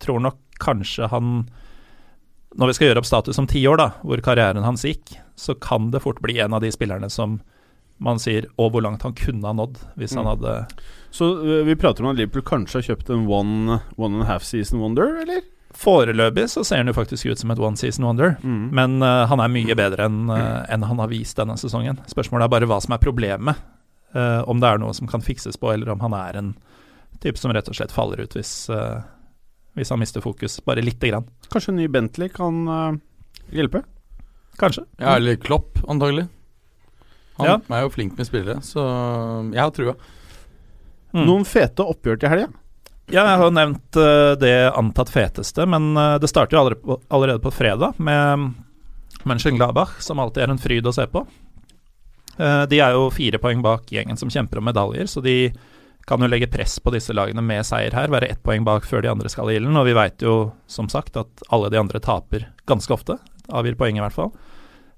tror 0.04 0.20
nok 0.28 0.42
kanskje 0.60 1.08
han 1.16 1.46
Når 2.60 2.68
vi 2.68 2.74
skal 2.76 2.88
gjøre 2.90 3.00
opp 3.04 3.08
status 3.08 3.40
om 3.40 3.48
ti 3.48 3.62
år, 3.68 3.78
da, 3.80 3.90
hvor 4.04 4.20
karrieren 4.26 4.64
hans 4.66 4.84
gikk, 4.84 5.14
så 5.40 5.56
kan 5.56 5.90
det 5.94 6.02
fort 6.04 6.20
bli 6.22 6.40
en 6.44 6.54
av 6.54 6.62
de 6.62 6.72
spillerne 6.74 7.08
som 7.10 7.40
man 8.02 8.18
sier 8.20 8.48
og 8.58 8.72
hvor 8.74 8.82
langt 8.84 9.04
han 9.06 9.14
kunne 9.14 9.46
ha 9.46 9.54
nådd 9.54 9.78
hvis 10.02 10.16
han 10.18 10.26
Mm. 10.26 10.30
hadde 10.34 10.54
Så 11.14 11.28
eh, 11.46 11.64
vi 11.68 11.76
prater 11.78 12.04
om 12.04 12.10
at 12.10 12.18
Liverpool 12.18 12.42
kanskje 12.42 12.80
har 12.82 12.88
kjøpt 12.90 13.12
en 13.14 13.28
one, 13.30 13.80
one 13.96 14.16
and 14.16 14.24
a 14.24 14.26
half 14.26 14.44
season 14.44 14.82
wonder, 14.82 15.20
eller? 15.22 15.44
Foreløpig 15.72 16.50
så 16.50 16.64
ser 16.66 16.82
han 16.82 16.88
jo 16.90 16.94
faktisk 16.98 17.30
ut 17.30 17.40
som 17.40 17.52
et 17.54 17.60
one 17.62 17.78
season 17.78 18.04
wonder. 18.06 18.36
Mm. 18.44 18.72
Men 18.76 18.98
uh, 19.06 19.26
han 19.30 19.40
er 19.40 19.54
mye 19.54 19.76
bedre 19.78 20.10
enn 20.10 20.26
uh, 20.34 20.66
en 20.68 20.84
han 20.84 21.00
har 21.00 21.08
vist 21.14 21.38
denne 21.40 21.56
sesongen. 21.62 22.02
Spørsmålet 22.12 22.44
er 22.50 22.52
bare 22.58 22.68
hva 22.68 22.82
som 22.84 22.92
er 22.98 23.00
problemet. 23.06 23.56
Uh, 24.12 24.42
om 24.52 24.60
det 24.60 24.68
er 24.68 24.82
noe 24.82 24.92
som 24.98 25.08
kan 25.08 25.22
fikses 25.24 25.56
på, 25.62 25.72
eller 25.72 25.94
om 25.94 26.02
han 26.04 26.14
er 26.18 26.42
en 26.42 26.52
type 27.24 27.38
som 27.40 27.54
rett 27.54 27.70
og 27.70 27.78
slett 27.78 27.94
faller 27.94 28.20
ut 28.26 28.34
hvis, 28.36 28.52
eh, 28.74 28.98
hvis 29.78 29.90
han 29.94 30.00
mister 30.02 30.22
fokus 30.24 30.60
bare 30.66 30.84
lite 30.84 31.08
grann. 31.12 31.28
Kanskje 31.52 31.72
en 31.74 31.80
ny 31.80 31.88
Bentley 31.92 32.30
kan 32.34 32.62
uh, 32.68 32.94
hjelpe? 33.56 33.84
Kanskje. 34.60 34.84
Ja, 35.00 35.16
eller 35.16 35.36
Klopp, 35.42 35.80
antagelig. 35.88 36.28
Han 37.40 37.48
Ja. 37.48 37.60
er 37.78 37.86
jo 37.86 37.90
flink 37.94 38.18
med 38.18 38.28
spillere, 38.28 38.60
så 38.62 38.84
jeg 39.54 39.62
har 39.62 39.72
trua. 39.72 39.96
Mm. 41.14 41.26
Noen 41.26 41.46
fete 41.48 41.84
oppgjør 41.88 42.20
til 42.20 42.30
helga? 42.32 42.50
Ja, 43.12 43.24
jeg 43.26 43.38
har 43.40 43.46
jo 43.48 43.54
nevnt 43.56 43.98
uh, 44.00 44.36
det 44.40 44.54
antatt 44.78 45.10
feteste, 45.12 45.66
men 45.68 45.96
uh, 45.98 46.18
det 46.22 46.30
starter 46.32 46.56
jo 46.56 46.62
allerede 46.62 46.84
på, 46.86 47.00
allerede 47.12 47.44
på 47.44 47.52
fredag 47.52 47.98
med 48.00 48.54
Mönchengladbach, 49.28 49.98
som 50.02 50.20
alltid 50.20 50.44
er 50.46 50.54
en 50.54 50.62
fryd 50.62 50.88
å 50.88 50.94
se 50.96 51.08
på. 51.12 51.26
Uh, 52.40 52.64
de 52.72 52.80
er 52.80 52.96
jo 52.96 53.10
fire 53.14 53.40
poeng 53.44 53.62
bak 53.64 53.92
gjengen 53.92 54.18
som 54.18 54.32
kjemper 54.32 54.62
om 54.62 54.66
medaljer, 54.70 55.10
så 55.12 55.22
de 55.24 55.52
kan 56.08 56.24
jo 56.24 56.30
legge 56.30 56.50
press 56.52 56.80
på 56.82 56.94
disse 56.96 57.14
lagene 57.16 57.44
med 57.46 57.66
seier 57.68 57.94
her, 57.96 58.12
være 58.14 58.32
ett 58.34 58.42
poeng 58.46 58.66
bak 58.68 58.88
før 58.88 59.04
de 59.06 59.12
andre 59.12 59.30
skal 59.32 59.52
i 59.52 59.58
ilden. 59.60 59.78
Og 59.78 59.88
vi 59.88 59.98
veit 59.98 60.24
jo 60.26 60.52
som 60.72 60.90
sagt 60.92 61.20
at 61.20 61.46
alle 61.54 61.72
de 61.72 61.80
andre 61.82 62.02
taper 62.04 62.48
ganske 62.70 62.94
ofte, 62.96 63.18
avgir 63.52 63.78
poeng 63.80 64.00
i 64.00 64.04
hvert 64.04 64.18
fall. 64.18 64.34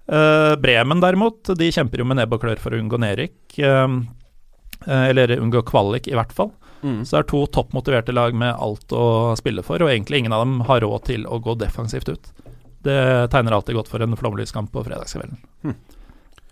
Uh, 0.04 0.56
Bremen 0.60 1.00
derimot, 1.04 1.54
de 1.56 1.72
kjemper 1.72 2.02
jo 2.02 2.08
med 2.10 2.20
nebb 2.20 2.36
og 2.36 2.44
klør 2.44 2.60
for 2.60 2.76
å 2.76 2.82
unngå 2.82 3.00
nedrykk. 3.04 3.60
Uh, 3.64 4.04
eller 4.84 5.38
unngå 5.40 5.64
kvalik, 5.68 6.10
i 6.12 6.18
hvert 6.18 6.34
fall. 6.36 6.52
Mm. 6.84 7.06
Så 7.06 7.16
det 7.16 7.22
er 7.22 7.30
to 7.32 7.46
toppmotiverte 7.56 8.16
lag 8.16 8.36
med 8.36 8.56
alt 8.60 8.92
å 8.92 9.34
spille 9.40 9.64
for, 9.64 9.80
og 9.80 9.92
egentlig 9.92 10.24
ingen 10.24 10.36
av 10.36 10.44
dem 10.44 10.58
har 10.68 10.84
råd 10.84 11.06
til 11.08 11.28
å 11.28 11.40
gå 11.44 11.56
defensivt 11.62 12.12
ut. 12.12 12.32
Det 12.84 13.00
tegner 13.32 13.56
alltid 13.56 13.78
godt 13.78 13.92
for 13.92 14.04
en 14.04 14.18
flomlyskamp 14.20 14.74
på 14.74 14.84
fredagskvelden. 14.84 15.40
Hm. 15.64 15.78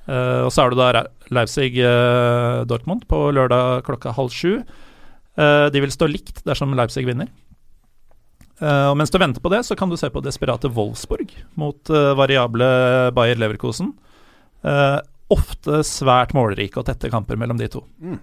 Eh, 0.09 0.41
og 0.45 0.51
så 0.53 0.65
er 0.65 0.71
du 0.71 0.79
da 0.79 1.03
Leipzig-Dortmund 1.31 3.05
på 3.09 3.19
lørdag 3.35 3.85
klokka 3.87 4.15
halv 4.17 4.33
sju. 4.33 4.61
Uh, 5.39 5.69
de 5.71 5.79
vil 5.79 5.93
stå 5.93 6.09
likt 6.11 6.41
dersom 6.43 6.73
Leipzig 6.75 7.05
vinner. 7.07 7.29
Eh, 8.61 8.87
og 8.91 8.97
mens 8.99 9.09
du 9.09 9.17
venter 9.17 9.41
på 9.41 9.49
det, 9.49 9.63
så 9.65 9.77
kan 9.79 9.89
du 9.89 9.97
se 9.97 10.09
på 10.13 10.21
desperate 10.21 10.69
Wolfsburg 10.75 11.31
mot 11.57 11.89
variable 12.19 12.67
Bayer 13.15 13.39
Leverkosen. 13.41 13.93
Eh, 14.61 14.99
ofte 15.33 15.79
svært 15.87 16.35
målrike 16.37 16.77
og 16.77 16.85
tette 16.85 17.09
kamper 17.09 17.39
mellom 17.41 17.57
de 17.57 17.69
to. 17.71 17.81
Mm. 18.03 18.19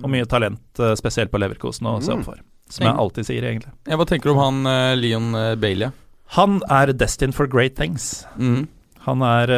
Og 0.00 0.08
mye 0.14 0.28
talent, 0.30 0.80
spesielt 0.96 1.28
på 1.28 1.40
Leverkosen, 1.42 1.90
å 1.90 1.98
se 2.00 2.14
opp 2.14 2.24
for. 2.24 2.38
Som 2.72 2.86
jeg 2.86 2.96
alltid 3.02 3.28
sier, 3.28 3.44
egentlig. 3.44 3.74
Ja, 3.90 3.98
hva 4.00 4.06
tenker 4.08 4.30
du 4.30 4.32
om 4.32 4.40
han 4.40 4.96
Leon 4.96 5.34
Bailey? 5.60 5.92
Han 6.38 6.62
er 6.72 6.94
destined 6.96 7.36
for 7.36 7.50
great 7.50 7.76
things. 7.76 8.22
Mm. 8.40 8.70
Han 9.04 9.26
er 9.26 9.52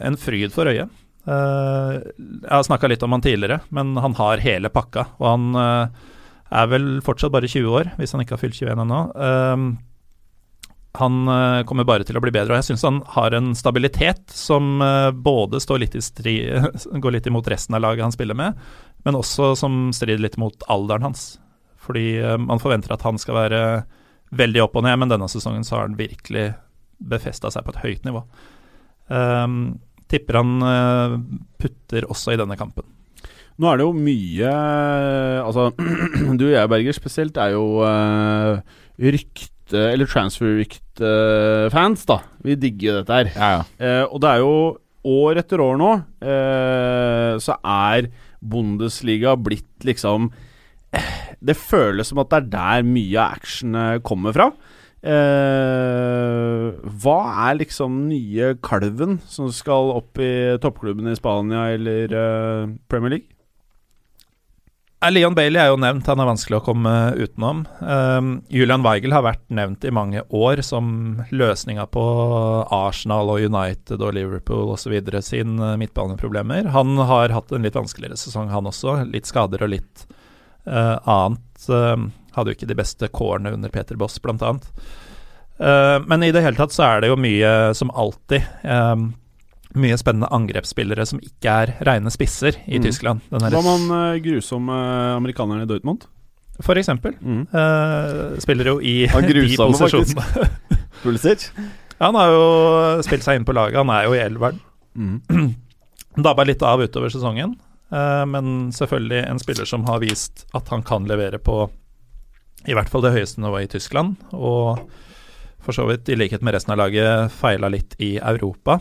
en 0.00 0.16
fryd 0.16 0.54
for 0.54 0.70
øyet. 0.72 0.88
Eh, 1.26 1.96
jeg 2.46 2.52
har 2.52 2.66
snakka 2.66 2.90
litt 2.90 3.02
om 3.02 3.16
han 3.16 3.24
tidligere, 3.24 3.60
men 3.74 3.96
han 3.98 4.14
har 4.18 4.42
hele 4.44 4.70
pakka. 4.72 5.08
Og 5.18 5.26
han 5.26 5.58
eh, 5.60 6.06
er 6.60 6.70
vel 6.70 6.88
fortsatt 7.04 7.34
bare 7.34 7.50
20 7.50 7.74
år, 7.80 7.92
hvis 7.98 8.14
han 8.14 8.22
ikke 8.22 8.36
har 8.36 8.42
fylt 8.44 8.58
21 8.60 8.84
ennå. 8.84 9.02
Eh, 9.16 9.66
han 10.96 11.16
kommer 11.68 11.84
bare 11.84 12.06
til 12.08 12.16
å 12.16 12.22
bli 12.24 12.32
bedre, 12.32 12.54
og 12.54 12.62
jeg 12.62 12.70
syns 12.70 12.86
han 12.86 13.02
har 13.12 13.34
en 13.36 13.50
stabilitet 13.52 14.32
som 14.32 14.80
både 15.12 15.60
litt 15.76 15.92
stri, 16.00 16.38
går 17.04 17.12
litt 17.12 17.28
imot 17.28 17.50
resten 17.52 17.76
av 17.76 17.82
laget 17.84 18.06
han 18.06 18.14
spiller 18.14 18.38
med, 18.38 18.56
men 19.04 19.18
også 19.18 19.50
som 19.60 19.90
strider 19.92 20.22
litt 20.24 20.38
mot 20.40 20.64
alderen 20.72 21.04
hans. 21.04 21.26
Fordi 21.84 22.16
man 22.40 22.62
forventer 22.64 22.96
at 22.96 23.04
han 23.04 23.20
skal 23.20 23.36
være 23.42 23.60
veldig 24.40 24.62
opp 24.64 24.80
og 24.80 24.86
ned, 24.88 24.96
men 25.02 25.12
denne 25.12 25.28
sesongen 25.28 25.68
så 25.68 25.76
har 25.76 25.84
han 25.84 26.00
virkelig 26.00 26.46
befesta 26.96 27.52
seg 27.52 27.66
på 27.66 27.74
et 27.74 27.82
høyt 27.84 28.08
nivå. 28.08 28.24
Ehm, 29.12 29.76
tipper 30.10 30.38
han 30.40 30.52
eh, 30.62 31.16
putter 31.60 32.06
også 32.10 32.34
i 32.34 32.38
denne 32.40 32.58
kampen. 32.58 32.86
Nå 33.56 33.70
er 33.70 33.80
det 33.80 33.86
jo 33.86 33.92
mye 33.96 34.48
Altså, 35.40 35.70
du 36.38 36.44
og 36.48 36.52
jeg, 36.52 36.70
Berger, 36.72 36.96
spesielt 36.96 37.38
er 37.40 37.54
jo 37.54 37.80
uh, 37.80 38.60
rykte- 39.00 39.52
eller 39.66 40.06
transfer-rykte-fans, 40.06 42.04
da. 42.06 42.20
Vi 42.44 42.54
digger 42.60 42.86
jo 42.86 42.98
dette 43.00 43.16
her. 43.16 43.30
Ja, 43.34 43.48
ja. 43.56 43.62
Uh, 43.80 44.04
og 44.12 44.20
det 44.22 44.30
er 44.30 44.42
jo 44.44 44.52
år 45.06 45.40
etter 45.42 45.62
år 45.62 45.80
nå, 45.80 45.90
uh, 46.22 47.32
så 47.42 47.56
er 47.64 48.10
Bundesliga 48.46 49.32
blitt 49.40 49.86
liksom 49.86 50.28
Det 51.42 51.56
føles 51.58 52.06
som 52.12 52.20
at 52.22 52.30
det 52.30 52.38
er 52.38 52.50
der 52.52 52.86
mye 52.86 53.18
av 53.18 53.40
actionet 53.40 54.04
kommer 54.06 54.36
fra. 54.36 54.50
Eh, 55.04 56.66
hva 57.02 57.18
er 57.46 57.58
liksom 57.60 58.06
nye 58.08 58.54
kalven 58.64 59.20
som 59.28 59.52
skal 59.54 59.92
opp 59.94 60.18
i 60.18 60.56
toppklubben 60.62 61.12
i 61.12 61.16
Spania 61.18 61.68
eller 61.76 62.14
eh, 62.16 62.74
Premier 62.88 63.18
League? 63.18 63.36
Eh, 65.06 65.12
Leon 65.12 65.34
Bailey 65.36 65.60
er 65.60 65.70
jo 65.70 65.78
nevnt, 65.80 66.06
han 66.08 66.20
er 66.22 66.28
vanskelig 66.28 66.58
å 66.58 66.64
komme 66.64 66.92
utenom. 67.18 67.64
Ehm, 67.84 68.30
Julian 68.48 68.84
Weigel 68.84 69.12
har 69.14 69.24
vært 69.26 69.44
nevnt 69.52 69.84
i 69.84 69.92
mange 69.94 70.22
år 70.34 70.62
som 70.64 71.20
løsninga 71.30 71.86
på 71.92 72.04
Arsenal 72.72 73.30
og 73.34 73.44
United 73.44 74.00
og 74.00 74.14
Liverpool 74.16 74.72
osv. 74.74 74.96
sin 75.20 75.58
eh, 75.60 75.76
midtbaneproblemer. 75.76 76.72
Han 76.74 76.96
har 76.96 77.34
hatt 77.34 77.52
en 77.52 77.66
litt 77.66 77.76
vanskeligere 77.76 78.16
sesong, 78.16 78.48
han 78.50 78.66
også. 78.66 79.02
Litt 79.12 79.28
skader 79.28 79.62
og 79.66 79.74
litt 79.76 80.06
eh, 80.66 80.96
annet. 81.04 81.68
Ehm, 81.68 82.10
hadde 82.36 82.52
jo 82.52 82.58
ikke 82.60 82.68
de 82.70 82.78
beste 82.78 83.08
kårene 83.12 83.52
under 83.56 83.72
Peter 83.72 83.96
Boss, 83.98 84.18
blant 84.22 84.44
annet. 84.46 84.66
Eh, 85.58 85.98
men 86.06 86.22
i 86.26 86.32
det 86.36 86.42
hele 86.44 86.58
tatt 86.58 86.74
så 86.76 86.84
er 86.84 87.00
det 87.04 87.08
jo 87.12 87.16
mye, 87.20 87.52
som 87.78 87.90
alltid, 87.96 88.44
um, 88.64 89.06
mye 89.76 89.96
spennende 90.00 90.28
angrepsspillere 90.32 91.04
som 91.08 91.20
ikke 91.24 91.54
er 91.64 91.72
rene 91.84 92.12
spisser 92.12 92.58
i 92.66 92.78
Mm. 92.78 92.84
Tyskland. 92.84 93.24
Hva 93.32 93.50
med 93.50 93.66
han 93.72 93.88
eh, 93.96 94.20
grusomme 94.24 94.76
amerikaneren 95.16 95.64
i 95.64 95.70
Dortmund? 95.70 96.06
For 96.64 96.78
eksempel. 96.80 97.12
Mm. 97.20 97.42
Uh, 97.52 98.38
spiller 98.40 98.70
jo 98.70 98.78
i 98.80 99.06
Han 99.12 99.22
de 99.28 99.56
posisjonene. 99.60 100.48
Pulisic. 101.02 101.50
Ja, 101.98 102.06
han 102.08 102.16
har 102.16 102.32
jo 102.32 102.46
spilt 103.04 103.24
seg 103.26 103.36
inn 103.36 103.44
på 103.48 103.52
laget. 103.56 103.76
Han 103.76 103.92
er 103.92 104.06
jo 104.08 104.14
i 104.16 104.22
elveren. 104.24 104.60
Mm. 104.96 105.18
Dabba 106.24 106.46
litt 106.48 106.62
av 106.64 106.80
utover 106.80 107.12
sesongen, 107.12 107.58
uh, 107.92 108.24
men 108.24 108.70
selvfølgelig 108.72 109.20
en 109.28 109.40
spiller 109.42 109.68
som 109.68 109.84
har 109.84 110.00
vist 110.00 110.46
at 110.56 110.68
han 110.72 110.80
kan 110.88 111.04
levere 111.08 111.36
på 111.44 111.66
i 112.66 112.74
hvert 112.76 112.90
fall 112.90 113.04
det 113.06 113.14
høyeste 113.14 113.42
nivået 113.42 113.68
i 113.68 113.72
Tyskland. 113.78 114.16
Og 114.34 114.82
for 115.66 115.74
så 115.74 115.86
vidt, 115.88 116.08
i 116.12 116.18
likhet 116.18 116.44
med 116.46 116.54
resten 116.54 116.74
av 116.74 116.78
laget, 116.84 117.32
feila 117.34 117.70
litt 117.72 117.96
i 118.02 118.16
Europa. 118.18 118.80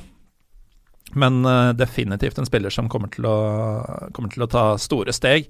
Men 1.15 1.45
uh, 1.45 1.71
definitivt 1.77 2.37
en 2.41 2.47
spiller 2.49 2.73
som 2.73 2.89
kommer 2.91 3.09
til 3.13 3.25
å, 3.29 3.37
kommer 4.13 4.33
til 4.33 4.45
å 4.45 4.51
ta 4.51 4.67
store 4.81 5.13
steg. 5.15 5.47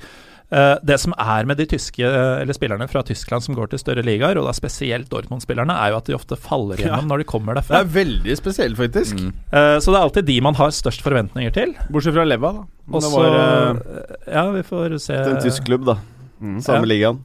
Uh, 0.53 0.75
det 0.85 0.99
som 1.01 1.15
er 1.17 1.47
med 1.49 1.57
de 1.57 1.65
tyske, 1.71 2.05
eller 2.05 2.53
spillerne 2.53 2.85
fra 2.91 3.01
Tyskland 3.07 3.41
som 3.41 3.55
går 3.57 3.71
til 3.71 3.81
større 3.81 4.03
ligaer, 4.05 4.37
og 4.37 4.45
da 4.45 4.53
spesielt 4.53 5.09
Dortmund-spillerne, 5.09 5.73
er 5.73 5.91
jo 5.95 5.97
at 5.97 6.11
de 6.11 6.17
ofte 6.17 6.37
faller 6.37 6.83
gjennom 6.83 7.09
når 7.09 7.23
de 7.23 7.27
kommer 7.31 7.57
derfra. 7.57 7.81
Det 7.81 7.87
er 7.87 7.95
veldig 7.95 8.37
spesielt, 8.37 8.77
faktisk. 8.77 9.17
Mm. 9.17 9.31
Uh, 9.49 9.77
så 9.81 9.89
det 9.89 9.97
er 9.97 10.03
alltid 10.03 10.29
de 10.29 10.37
man 10.45 10.59
har 10.59 10.75
størst 10.75 11.03
forventninger 11.07 11.55
til. 11.55 11.73
Bortsett 11.89 12.15
fra 12.19 12.27
Leva, 12.29 12.53
da. 12.59 12.67
Men 12.85 12.99
Og 12.99 13.01
det 13.01 13.09
så 13.09 13.23
var, 13.23 13.39
eh, 13.41 14.33
Ja, 14.35 14.45
vi 14.53 14.61
får 14.67 14.99
se. 15.01 15.17
Til 15.17 15.33
en 15.33 15.41
tysk 15.41 15.65
klubb, 15.65 15.87
da. 15.89 15.97
Samme 16.61 16.85
Ja. 16.85 16.91
ligaen. 16.93 17.23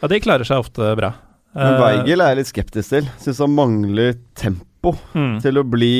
Ja, 0.00 0.10
de 0.12 0.22
klarer 0.22 0.48
seg 0.48 0.62
ofte 0.62 0.94
bra. 0.98 1.14
Men 1.54 1.74
Eh, 1.74 1.80
Weigel 1.82 2.22
er 2.22 2.34
jeg 2.34 2.40
litt 2.40 2.50
skeptisk 2.52 2.92
til. 2.94 3.08
Syns 3.22 3.40
han 3.42 3.54
mangler 3.54 4.18
tempo 4.38 4.94
mm. 5.14 5.40
til 5.42 5.58
å 5.58 5.64
bli 5.66 5.96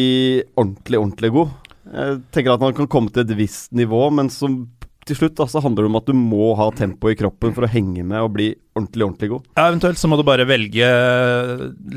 ordentlig, 0.55 1.01
ordentlig 1.01 1.33
god. 1.35 1.57
Jeg 1.91 2.21
tenker 2.31 2.55
at 2.55 2.63
han 2.63 2.77
kan 2.77 2.91
komme 2.91 3.11
til 3.11 3.25
et 3.25 3.35
visst 3.39 3.73
nivå, 3.75 4.05
men 4.15 4.31
som 4.31 4.63
til 5.09 5.17
slutt 5.17 5.35
da, 5.41 5.47
så 5.51 5.63
handler 5.65 5.87
det 5.87 5.91
om 5.91 5.99
at 5.99 6.07
du 6.07 6.15
må 6.15 6.53
ha 6.59 6.69
tempo 6.77 7.11
i 7.11 7.17
kroppen 7.19 7.55
for 7.57 7.67
å 7.67 7.71
henge 7.73 8.05
med 8.07 8.21
og 8.23 8.31
bli 8.37 8.51
ordentlig, 8.77 9.07
ordentlig 9.09 9.31
god. 9.33 9.49
Ja, 9.57 9.65
eventuelt 9.65 9.99
så 9.99 10.11
må 10.13 10.21
du 10.21 10.23
bare 10.29 10.47
velge 10.47 10.91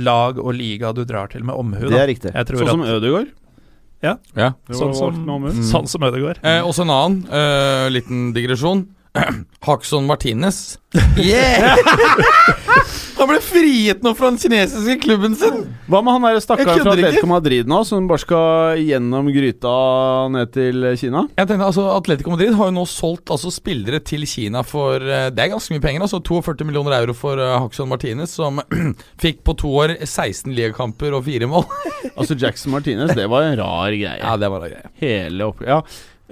lag 0.02 0.40
og 0.42 0.50
liga 0.58 0.94
du 0.96 1.04
drar 1.06 1.30
til 1.30 1.46
med 1.46 1.60
omhu. 1.60 1.86
Det 1.92 2.00
er 2.00 2.10
riktig. 2.10 2.34
Jeg 2.34 2.50
tror 2.50 2.64
Sånn 2.64 2.72
som 2.72 2.86
at, 2.88 2.96
Ødegaard. 2.98 3.32
Ja. 4.04 4.18
ja. 4.36 4.50
sånn 4.74 4.96
som, 4.98 5.22
sånn 5.70 5.92
som 5.92 6.08
Ødegaard. 6.10 6.42
Eh, 6.42 6.64
også 6.66 6.88
en 6.88 6.96
annen 6.96 7.22
eh, 7.30 7.86
liten 7.94 8.32
digresjon. 8.36 8.88
Hakson 9.60 10.06
Martinez. 10.06 10.80
Yeah! 11.18 11.78
Han 13.18 13.30
ble 13.30 13.38
frigitt 13.46 14.02
nå 14.04 14.12
fra 14.18 14.32
den 14.32 14.40
kinesiske 14.42 14.98
klubben 15.06 15.36
sin! 15.38 15.62
Hva 15.88 16.02
med 16.04 16.16
han 16.18 16.42
stakkaren 16.42 16.82
fra. 16.82 16.94
Atletico 16.96 17.30
Madrid 17.30 17.70
nå, 17.70 17.80
som 17.88 18.08
bare 18.10 18.22
skal 18.24 18.82
gjennom 18.82 19.30
gryta 19.34 19.74
ned 20.34 20.52
til 20.56 20.88
Kina? 21.00 21.24
Jeg 21.38 21.50
tenkte 21.50 21.70
altså 21.70 21.86
Atletico 21.94 22.34
Madrid 22.34 22.58
har 22.58 22.72
jo 22.72 22.76
nå 22.76 22.86
solgt 22.90 23.32
altså, 23.34 23.54
spillere 23.54 24.02
til 24.04 24.26
Kina 24.30 24.64
for 24.68 25.00
eh, 25.00 25.30
Det 25.34 25.46
er 25.46 25.54
ganske 25.54 25.76
mye 25.76 25.84
penger. 25.86 26.06
altså 26.08 26.20
42 26.26 26.68
millioner 26.68 26.98
euro 27.00 27.16
for 27.18 27.40
uh, 27.40 27.56
Hakson 27.64 27.90
Martinez, 27.92 28.34
som 28.34 28.60
fikk 29.24 29.44
på 29.48 29.56
to 29.62 29.72
år 29.86 29.96
16 30.02 30.50
ligakamper 30.52 31.16
og 31.16 31.28
fire 31.30 31.50
mål. 31.50 31.68
Altså 32.14 32.36
Jackson 32.36 32.74
Martinez, 32.74 33.14
det 33.16 33.30
var 33.32 33.46
en 33.48 33.56
rar 33.58 33.94
greie. 33.96 34.20
Ja, 34.20 34.36
det 34.38 34.50
var 34.52 34.60
en 34.60 34.66
rar 34.66 34.74
greie. 34.76 34.92
Hele 35.00 35.48
opp... 35.48 35.64
Ja. 35.66 35.80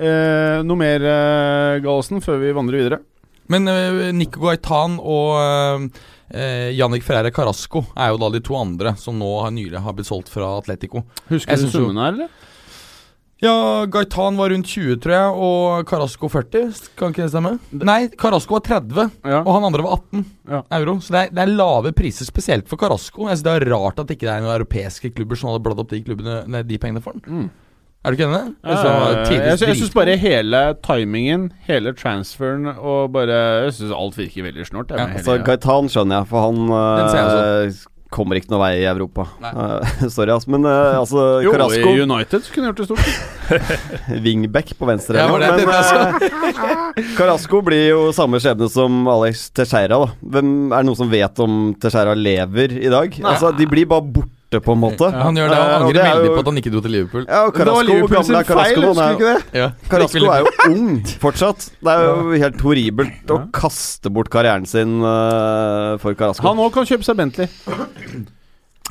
Eh, 0.01 0.61
noe 0.65 0.79
mer, 0.79 1.03
eh, 1.05 1.79
Gallosen, 1.83 2.21
før 2.25 2.39
vi 2.41 2.53
vandrer 2.57 2.81
videre? 2.81 3.01
Men 3.51 3.67
eh, 3.69 4.11
Nico 4.15 4.39
Gaitan 4.47 4.95
og 4.97 5.35
uh, 5.35 6.71
Jannik 6.71 7.03
Ferreira 7.03 7.29
Carasco 7.35 7.83
er 7.99 8.13
jo 8.13 8.19
da 8.21 8.29
de 8.33 8.39
to 8.47 8.55
andre 8.57 8.93
som 8.97 9.17
nå 9.19 9.27
har 9.43 9.51
nylig 9.53 9.81
har 9.83 9.93
blitt 9.97 10.07
solgt 10.07 10.31
fra 10.31 10.53
Atletico. 10.61 11.03
Husker 11.29 11.59
du 11.59 11.67
summen 11.69 11.99
her, 11.99 12.15
eller? 12.15 12.47
Ja, 13.41 13.53
Gaitan 13.89 14.37
var 14.37 14.51
rundt 14.53 14.69
20, 14.69 14.99
tror 15.01 15.13
jeg, 15.15 15.37
og 15.47 15.87
Carasco 15.89 16.29
40. 16.29 16.67
Kan 16.95 17.09
ikke 17.11 17.23
det 17.25 17.31
stemme? 17.33 17.55
Nei, 17.73 18.03
Carasco 18.21 18.53
var 18.53 18.61
30, 18.67 19.07
Ja. 19.25 19.39
og 19.41 19.49
han 19.57 19.65
andre 19.67 19.81
var 19.85 19.97
18 19.97 20.25
Ja. 20.47 20.61
euro. 20.77 20.95
Så 21.01 21.09
det 21.15 21.23
er, 21.23 21.33
det 21.35 21.41
er 21.47 21.55
lave 21.57 21.91
priser, 21.97 22.25
spesielt 22.29 22.69
for 22.69 22.77
Carasco. 22.77 23.25
Jeg 23.27 23.37
synes 23.41 23.43
Det 23.49 23.55
er 23.57 23.69
rart 23.73 23.99
at 23.99 24.13
ikke 24.13 24.29
det 24.29 24.35
er 24.35 24.41
noen 24.45 24.55
europeiske 24.61 25.09
klubber 25.13 25.35
som 25.41 25.49
hadde 25.49 25.63
bladd 25.65 25.81
opp 25.81 25.89
de, 25.89 26.01
klubbene, 26.05 26.47
nei, 26.47 26.61
de 26.63 26.77
pengene 26.77 27.01
for 27.01 27.17
den. 27.17 27.25
Mm. 27.27 27.49
Er 28.01 28.09
du 28.09 28.17
ikke 28.17 28.25
enig? 28.25 28.55
Jeg 28.65 29.57
jeg 29.61 29.77
syns 29.77 29.93
bare 29.93 30.15
hele 30.17 30.61
timingen, 30.81 31.51
hele 31.67 31.93
transferen 31.93 32.65
og 32.71 33.11
bare 33.13 33.37
Jeg 33.67 33.75
syns 33.77 33.93
alt 33.93 34.17
virker 34.17 34.47
veldig 34.47 34.65
snort. 34.65 34.93
Ja, 34.95 35.05
Altså, 35.05 35.37
Gaitan 35.45 35.89
skjønner 35.91 36.23
jeg, 36.23 36.29
for 36.31 36.47
han 36.47 36.71
eh, 36.73 37.83
kommer 38.11 38.39
ikke 38.39 38.51
noe 38.51 38.59
vei 38.63 38.71
i 38.81 38.87
Europa. 38.89 39.27
Eh, 39.37 39.93
sorry, 40.15 40.33
ass. 40.33 40.47
Men 40.49 40.65
uh, 40.67 40.97
altså, 40.99 41.43
jo, 41.45 41.53
Carasco 41.53 41.93
i 41.93 42.01
United 42.03 42.49
kunne 42.55 42.71
gjort 42.71 42.81
det 42.81 42.89
stort. 42.89 43.69
Wingback 44.25 44.73
på 44.81 44.89
venstre. 44.89 45.21
Ja, 45.21 45.29
det 45.37 45.53
men 45.61 45.69
uh, 45.69 47.07
Carasco 47.19 47.61
blir 47.69 47.85
jo 47.91 48.03
samme 48.17 48.41
skjebne 48.43 48.67
som 48.71 49.05
Alex 49.11 49.47
Teixeira. 49.55 50.01
da 50.01 50.11
Hvem 50.35 50.51
Er 50.71 50.81
det 50.81 50.89
noen 50.89 50.99
som 51.05 51.13
vet 51.13 51.45
om 51.45 51.63
Teixeira 51.77 52.17
lever 52.17 52.79
i 52.81 52.91
dag? 52.91 53.15
Altså, 53.21 53.53
De 53.55 53.69
blir 53.69 53.87
bare 53.93 54.09
borte, 54.17 54.33
på 54.59 54.73
en 54.75 54.79
måte. 54.81 55.07
Han 55.15 55.35
gjør 55.39 55.47
det, 55.47 55.57
og 55.57 55.67
Eh, 55.71 55.75
angrer 55.79 56.01
er 56.01 56.15
veldig 56.15 56.27
jo- 56.27 56.33
på 56.35 56.39
at 56.39 56.45
han 56.51 56.57
ikke 56.57 56.71
dro 56.73 56.81
til 56.81 56.91
Liverpool. 56.91 57.25
Ja, 57.29 57.45
og 57.45 57.53
Det 57.53 57.61
Carasco, 57.63 57.81
Liverpool 57.87 58.17
gamle 58.17 58.43
Carasco 58.43 58.81
feil, 58.81 59.15
ikke 59.15 59.29
det? 59.31 59.43
Ja, 59.53 59.69
Carasco 59.89 60.25
er 60.25 60.39
jo 60.39 60.47
ung 60.67 61.01
fortsatt. 61.23 61.69
Det 61.79 61.91
er 61.95 62.03
jo 62.03 62.31
helt 62.43 62.61
horribelt 62.61 63.31
å 63.31 63.39
kaste 63.53 64.09
bort 64.11 64.29
karrieren 64.29 64.65
sin 64.67 64.99
uh, 65.01 65.97
for 65.97 66.13
Carasco. 66.13 66.43
Han 66.47 66.57
òg 66.57 66.73
kan 66.73 66.83
kjøpe 66.85 67.03
seg 67.07 67.15
Bentley. 67.15 67.47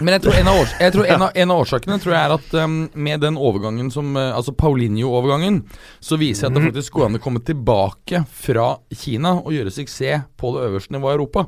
Men 0.00 0.16
jeg 0.16 0.24
tror 0.24 0.36
en 0.40 0.48
av, 0.50 0.58
års 0.62 0.74
jeg 0.80 0.94
tror 0.94 1.08
en 1.12 1.22
av, 1.26 1.30
en 1.42 1.52
av 1.52 1.62
årsakene 1.64 1.98
tror 2.02 2.14
jeg 2.14 2.20
er 2.28 2.34
at 2.36 2.54
um, 2.64 2.76
med 2.94 3.22
den 3.24 3.38
overgangen 3.40 3.90
som 3.92 4.14
uh, 4.16 4.30
Altså 4.36 4.54
Paulinho-overgangen, 4.56 5.60
så 6.00 6.18
viser 6.20 6.46
jeg 6.46 6.52
at 6.52 6.58
det 6.58 6.66
faktisk 6.70 6.96
går 6.96 7.08
an 7.08 7.18
å 7.18 7.22
komme 7.22 7.42
tilbake 7.44 8.22
fra 8.32 8.68
Kina 8.96 9.36
og 9.40 9.52
gjøre 9.54 9.74
suksess 9.74 10.26
på 10.40 10.54
det 10.54 10.64
øverste 10.68 10.94
nivået 10.96 11.12
i 11.12 11.18
Europa. 11.18 11.44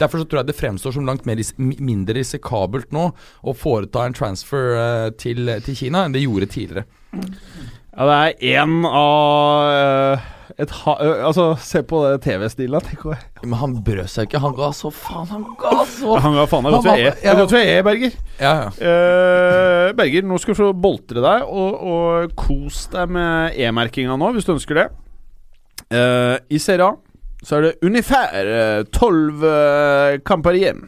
Derfor 0.00 0.22
så 0.22 0.28
tror 0.28 0.42
jeg 0.42 0.50
det 0.50 0.58
fremstår 0.58 0.94
som 0.96 1.08
langt 1.08 1.26
mer 1.26 1.38
ris 1.40 1.52
mindre 1.58 2.16
risikabelt 2.16 2.94
nå 2.94 3.08
å 3.42 3.56
foreta 3.56 4.06
en 4.06 4.16
transfer 4.16 4.76
uh, 4.76 5.08
til, 5.18 5.50
til 5.66 5.78
Kina 5.78 6.06
enn 6.06 6.14
det 6.14 6.24
gjorde 6.24 6.50
tidligere. 6.52 6.86
Ja, 7.96 8.06
det 8.06 8.16
er 8.16 8.60
én 8.60 8.82
av 8.84 9.70
ø, 9.72 10.16
Altså, 10.58 11.50
se 11.60 11.82
på 11.84 11.98
det 12.06 12.22
TV-stilen. 12.24 12.80
tenk. 12.80 13.02
Men 13.44 13.58
han 13.60 13.74
brød 13.84 14.06
seg 14.08 14.24
ikke. 14.28 14.40
Han 14.40 14.54
ga 14.56 14.70
så 14.72 14.88
faen. 14.90 15.26
Han 15.28 15.42
ga 15.60 15.84
så 15.84 16.16
Han 16.24 16.32
ga 16.38 16.46
faen. 16.48 16.64
Han 16.64 16.78
var- 16.84 16.96
er, 16.96 17.10
det 17.10 17.24
er 17.28 17.36
godt 17.36 17.52
vi 17.52 17.60
er, 17.74 17.82
Berger. 17.82 18.14
Ja, 18.40 18.52
ja. 18.62 18.68
Uh, 18.80 19.92
Berger, 19.98 20.22
nå 20.24 20.38
skal 20.40 20.54
du 20.54 20.60
få 20.62 20.72
boltre 20.72 21.20
deg 21.20 21.44
og, 21.44 21.82
og 21.84 22.32
kos 22.40 22.86
deg 22.94 23.12
med 23.12 23.52
E-merkinga 23.60 24.16
nå, 24.16 24.32
hvis 24.32 24.48
du 24.48 24.54
ønsker 24.56 24.74
det. 24.80 24.86
Uh, 25.92 26.38
I 26.50 26.58
Serie 26.58 26.88
A 26.88 26.94
så 27.46 27.58
er 27.58 27.60
det 27.66 27.74
ungefær 27.84 28.82
tolv 28.96 29.44
uh, 29.44 30.16
kamper 30.24 30.56
igjen. 30.56 30.86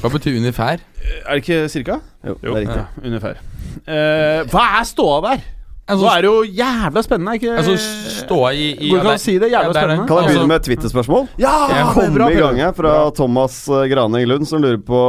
Hva 0.00 0.08
betyr 0.10 0.34
unifær? 0.40 0.80
Er 1.28 1.36
det 1.36 1.42
ikke 1.44 1.68
cirka? 1.70 2.00
Jo, 2.26 2.34
Jo, 2.42 2.54
det 2.56 2.62
er 2.62 2.64
riktig. 2.64 2.80
Ja, 2.80 3.08
Unifær. 3.08 3.36
Eh, 3.86 4.40
hva 4.50 4.64
er 4.80 4.84
ståa 4.88 5.20
der? 5.28 5.44
Altså, 5.82 6.04
Nå 6.06 6.10
er 6.12 6.22
det 6.22 6.28
jo 6.30 6.42
jævla 6.62 7.02
spennende, 7.02 7.32
ikke 7.40 7.54
altså 7.58 7.72
stå 8.22 8.36
i, 8.54 8.66
i 8.78 8.90
Går 8.92 9.00
det 9.02 9.08
an 9.10 9.16
å 9.18 9.20
si 9.20 9.32
det? 9.42 9.48
Jævla 9.50 9.50
Ja, 9.50 9.62
det 9.66 9.72
det. 9.74 9.80
spennende. 9.82 10.06
Kan 10.06 10.16
jeg 10.16 10.22
Altså- 10.22 10.30
begynne 10.30 10.48
med 10.52 10.56
et 10.60 10.66
Twitter-spørsmål? 10.68 11.28
Ja! 11.42 11.54
Ja, 11.72 11.92
Komme 11.92 12.28
i 12.30 12.38
gang 12.38 12.56
her 12.62 12.72
fra 12.72 12.92
Thomas 13.10 13.56
Grane 13.66 13.88
Graning 13.90 14.28
Lund, 14.28 14.46
som 14.46 14.62
lurer 14.62 14.78
på 14.78 15.00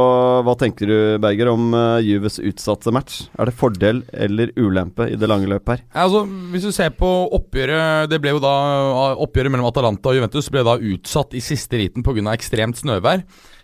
hva 0.44 0.56
tenker 0.58 0.86
du, 0.90 1.18
Berger, 1.22 1.48
om 1.52 1.72
uh, 1.74 2.00
Juves 2.02 2.40
utsatte 2.42 2.92
match? 2.92 3.28
Er 3.38 3.46
det 3.46 3.54
fordel 3.54 4.02
eller 4.12 4.50
ulempe 4.58 5.06
i 5.10 5.14
det 5.16 5.28
lange 5.30 5.46
løpet 5.46 5.68
her? 5.78 5.80
Altså, 5.94 6.26
Hvis 6.50 6.62
du 6.66 6.72
ser 6.72 6.90
på 6.90 7.06
oppgjøret 7.32 8.08
Det 8.10 8.20
ble 8.20 8.30
jo 8.34 8.40
da 8.42 9.14
Oppgjøret 9.14 9.50
mellom 9.54 9.66
Atalanta 9.70 10.10
og 10.10 10.18
Juventus 10.18 10.50
ble 10.50 10.64
da 10.66 10.76
utsatt 10.76 11.34
i 11.34 11.40
siste 11.40 11.78
liten 11.78 12.02
pga. 12.02 12.34
ekstremt 12.34 12.76
snøvær. 12.82 13.22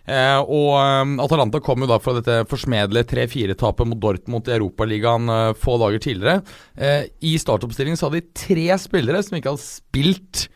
Eh, 0.09 0.41
og 0.41 0.71
eh, 0.81 1.15
Atalanta 1.25 1.61
kom 1.65 1.85
jo 1.85 1.91
da 1.91 1.99
fra 2.03 2.15
dette 2.17 2.41
forsmedelige 2.51 3.11
3-4-tapet 3.13 3.91
mot 3.91 4.01
Dortmund 4.01 4.49
i 4.49 4.57
Europaligaen 4.57 5.29
eh, 5.35 5.51
få 5.59 5.77
dager 5.83 6.03
tidligere. 6.03 6.41
Eh, 6.77 7.11
I 7.27 7.37
startoppstillingen 7.41 8.01
så 8.01 8.09
hadde 8.09 8.23
de 8.23 8.41
tre 8.47 8.67
spillere 8.81 9.23
som 9.27 9.39
ikke 9.39 9.55
hadde 9.55 9.67
spilt 9.67 10.49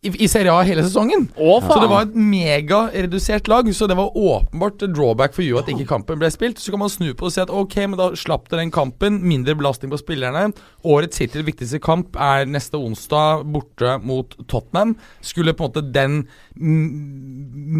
i, 0.00 0.10
i 0.24 0.28
Serie 0.32 0.52
A 0.52 0.62
hele 0.64 0.80
sesongen. 0.86 1.26
Å, 1.36 1.58
Så 1.60 1.76
det 1.82 1.88
var 1.90 2.06
et 2.06 2.14
megaredusert 2.16 3.48
lag, 3.52 3.68
så 3.76 3.88
det 3.90 3.98
var 3.98 4.14
åpenbart 4.16 4.80
drawback 4.94 5.34
for 5.36 5.44
Juve 5.44 5.60
at 5.60 5.68
ikke 5.72 5.88
kampen 5.90 6.20
ble 6.22 6.30
spilt. 6.32 6.60
Så 6.60 6.72
kan 6.72 6.80
man 6.80 6.92
snu 6.92 7.10
på 7.12 7.28
og 7.28 7.34
si 7.34 7.42
at 7.42 7.52
ok, 7.52 7.76
men 7.84 7.98
da 8.00 8.08
slapp 8.16 8.48
dere 8.48 8.62
den 8.62 8.72
kampen. 8.72 9.18
Mindre 9.20 9.58
belastning 9.60 9.92
på 9.92 10.00
spillerne. 10.00 10.54
Årets 10.88 11.20
hittil 11.20 11.44
viktigste 11.44 11.82
kamp 11.84 12.16
er 12.16 12.48
neste 12.48 12.80
onsdag 12.80 13.44
borte 13.52 13.98
mot 14.00 14.32
Tottenham. 14.48 14.96
Skulle 15.20 15.52
på 15.56 15.68
en 15.68 15.74
måte 15.74 15.84
den 15.92 16.22
mm, 16.56 16.88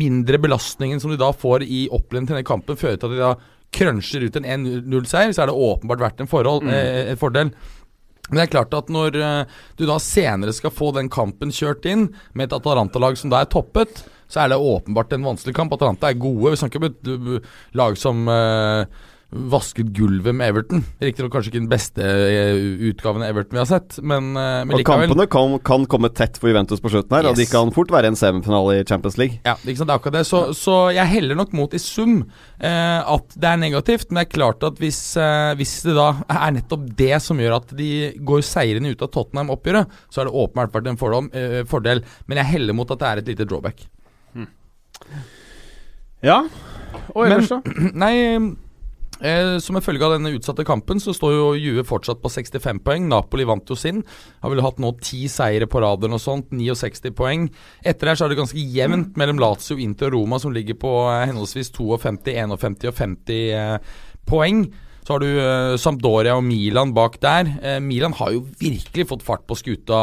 mindre 0.01 0.43
belastningen 0.45 1.01
som 1.01 1.15
de 1.15 1.21
da 1.21 1.33
får 1.33 1.65
i 1.65 1.87
opplæringen 1.89 2.29
til 2.29 2.37
denne 2.37 2.51
kampen, 2.53 2.77
føre 2.81 3.01
til 3.01 3.09
at 3.09 3.17
de 3.17 3.25
da 3.25 3.33
cruncher 3.71 4.25
ut 4.27 4.37
en 4.39 4.47
1-0-seier, 4.67 5.33
så 5.33 5.45
er 5.45 5.51
det 5.51 5.55
åpenbart 5.55 6.03
vært 6.03 6.23
en 6.23 6.31
forhold, 6.31 6.67
eh, 6.69 7.13
en 7.13 7.21
fordel. 7.21 7.53
Men 8.31 8.39
det 8.39 8.47
er 8.47 8.55
klart 8.55 8.75
at 8.79 8.91
når 8.93 9.19
eh, 9.19 9.59
du 9.77 9.85
da 9.89 9.99
senere 10.03 10.55
skal 10.55 10.75
få 10.75 10.93
den 10.97 11.11
kampen 11.13 11.53
kjørt 11.55 11.87
inn 11.91 12.09
med 12.33 12.47
et 12.49 12.57
Atalanta-lag 12.57 13.19
som 13.19 13.33
da 13.33 13.43
er 13.43 13.51
toppet, 13.51 14.05
så 14.31 14.45
er 14.45 14.53
det 14.53 14.61
åpenbart 14.63 15.13
en 15.17 15.27
vanskelig 15.27 15.57
kamp. 15.57 15.75
Atalanta 15.75 16.11
er 16.11 16.21
gode. 16.23 16.53
Vi 16.55 16.61
snakker 16.61 16.81
om 16.81 16.87
et 16.87 17.09
uh, 17.11 17.57
lag 17.75 17.99
som 17.99 18.23
uh, 18.31 18.87
vasket 19.31 19.93
gulvet 19.95 20.35
med 20.35 20.49
Everton. 20.51 20.81
Riktignok 21.01 21.31
kanskje 21.37 21.53
ikke 21.53 21.61
den 21.63 21.69
beste 21.71 22.03
eh, 22.03 22.57
utgaven 22.91 23.23
av 23.23 23.29
Everton 23.31 23.55
vi 23.57 23.61
har 23.63 23.69
sett, 23.71 23.99
men, 24.03 24.33
eh, 24.35 24.65
men 24.67 24.75
Og 24.75 24.81
likevel. 24.81 25.07
kampene 25.07 25.27
kan, 25.31 25.55
kan 25.63 25.87
komme 25.87 26.11
tett 26.13 26.39
for 26.41 26.51
Juventus 26.51 26.83
på 26.83 26.91
slutten 26.91 27.15
her, 27.15 27.29
og 27.31 27.37
de 27.39 27.47
kan 27.47 27.71
fort 27.75 27.93
være 27.95 28.11
en 28.11 28.19
semifinale 28.19 28.81
i 28.81 28.85
Champions 28.89 29.19
League. 29.21 29.39
Ja, 29.47 29.55
det 29.63 29.77
er 29.79 29.93
akkurat 29.95 30.17
det. 30.19 30.25
Så, 30.27 30.41
så 30.59 30.79
jeg 30.97 31.07
heller 31.13 31.39
nok 31.39 31.53
mot 31.55 31.73
i 31.75 31.79
sum 31.83 32.25
eh, 32.59 33.01
at 33.07 33.37
det 33.39 33.53
er 33.53 33.61
negativt. 33.63 34.11
Men 34.11 34.21
det 34.21 34.27
er 34.27 34.35
klart 34.39 34.67
at 34.67 34.83
hvis, 34.83 34.99
eh, 35.21 35.55
hvis 35.61 35.77
det 35.87 35.95
da 35.99 36.09
er 36.27 36.57
nettopp 36.59 36.89
det 36.99 37.23
som 37.23 37.39
gjør 37.39 37.59
at 37.61 37.77
de 37.79 37.91
går 38.27 38.43
seirende 38.47 38.91
ut 38.97 39.07
av 39.07 39.13
Tottenham-oppgjøret, 39.15 39.95
så 40.11 40.21
har 40.25 40.31
det 40.31 40.35
åpenbart 40.43 40.75
vært 40.75 40.91
en 40.91 40.99
fordom, 41.01 41.31
eh, 41.35 41.61
fordel. 41.71 42.03
Men 42.27 42.43
jeg 42.43 42.53
heller 42.57 42.75
mot 42.75 42.91
at 42.91 42.99
det 42.99 43.09
er 43.13 43.23
et 43.23 43.31
lite 43.35 43.47
drawback. 43.47 43.87
Ja. 46.23 46.43
Og 47.15 47.29
Men- 47.29 47.33
ellers, 47.39 47.49
da? 47.55 47.61
Nei, 47.95 48.13
eh, 49.21 49.59
som 49.63 49.77
en 49.79 49.85
følge 49.85 50.07
av 50.07 50.15
denne 50.17 50.33
utsatte 50.37 50.65
kampen, 50.67 51.01
så 51.03 51.15
står 51.17 51.35
jo 51.35 51.47
Juve 51.59 51.85
fortsatt 51.89 52.23
på 52.23 52.33
65 52.33 52.83
poeng. 52.87 53.09
Napoli 53.11 53.47
vant 53.49 53.69
jo 53.71 53.79
sin. 53.79 54.03
Har 54.43 54.53
vel 54.53 54.65
hatt 54.65 54.81
nå 54.83 54.93
ti 55.05 55.27
seire 55.31 55.69
på 55.71 55.83
rad 55.85 56.03
eller 56.03 56.17
noe 56.17 56.23
sånt. 56.23 56.53
69 56.55 57.15
poeng. 57.17 57.49
Etter 57.87 58.11
her 58.11 58.19
så 58.19 58.27
er 58.27 58.35
det 58.35 58.41
ganske 58.41 58.69
jevnt 58.77 59.19
mellom 59.21 59.41
Lazio, 59.43 59.79
Inter 59.81 60.11
og 60.11 60.19
Roma, 60.19 60.41
som 60.43 60.55
ligger 60.57 60.79
på 60.81 60.95
eh, 61.13 61.27
henholdsvis 61.31 61.73
52, 61.77 61.99
51 62.07 62.57
og 62.57 62.97
50 63.01 63.43
eh, 63.57 63.99
poeng. 64.31 64.65
Så 65.11 65.17
har 65.17 65.25
du 65.27 65.39
eh, 65.43 65.77
Sampdoria 65.83 66.37
og 66.39 66.45
Milan 66.47 66.93
bak 66.95 67.17
der. 67.19 67.49
Eh, 67.67 67.81
Milan 67.83 68.13
har 68.15 68.31
jo 68.31 68.45
virkelig 68.61 69.09
fått 69.11 69.25
fart 69.27 69.43
på 69.43 69.57
skuta 69.59 69.97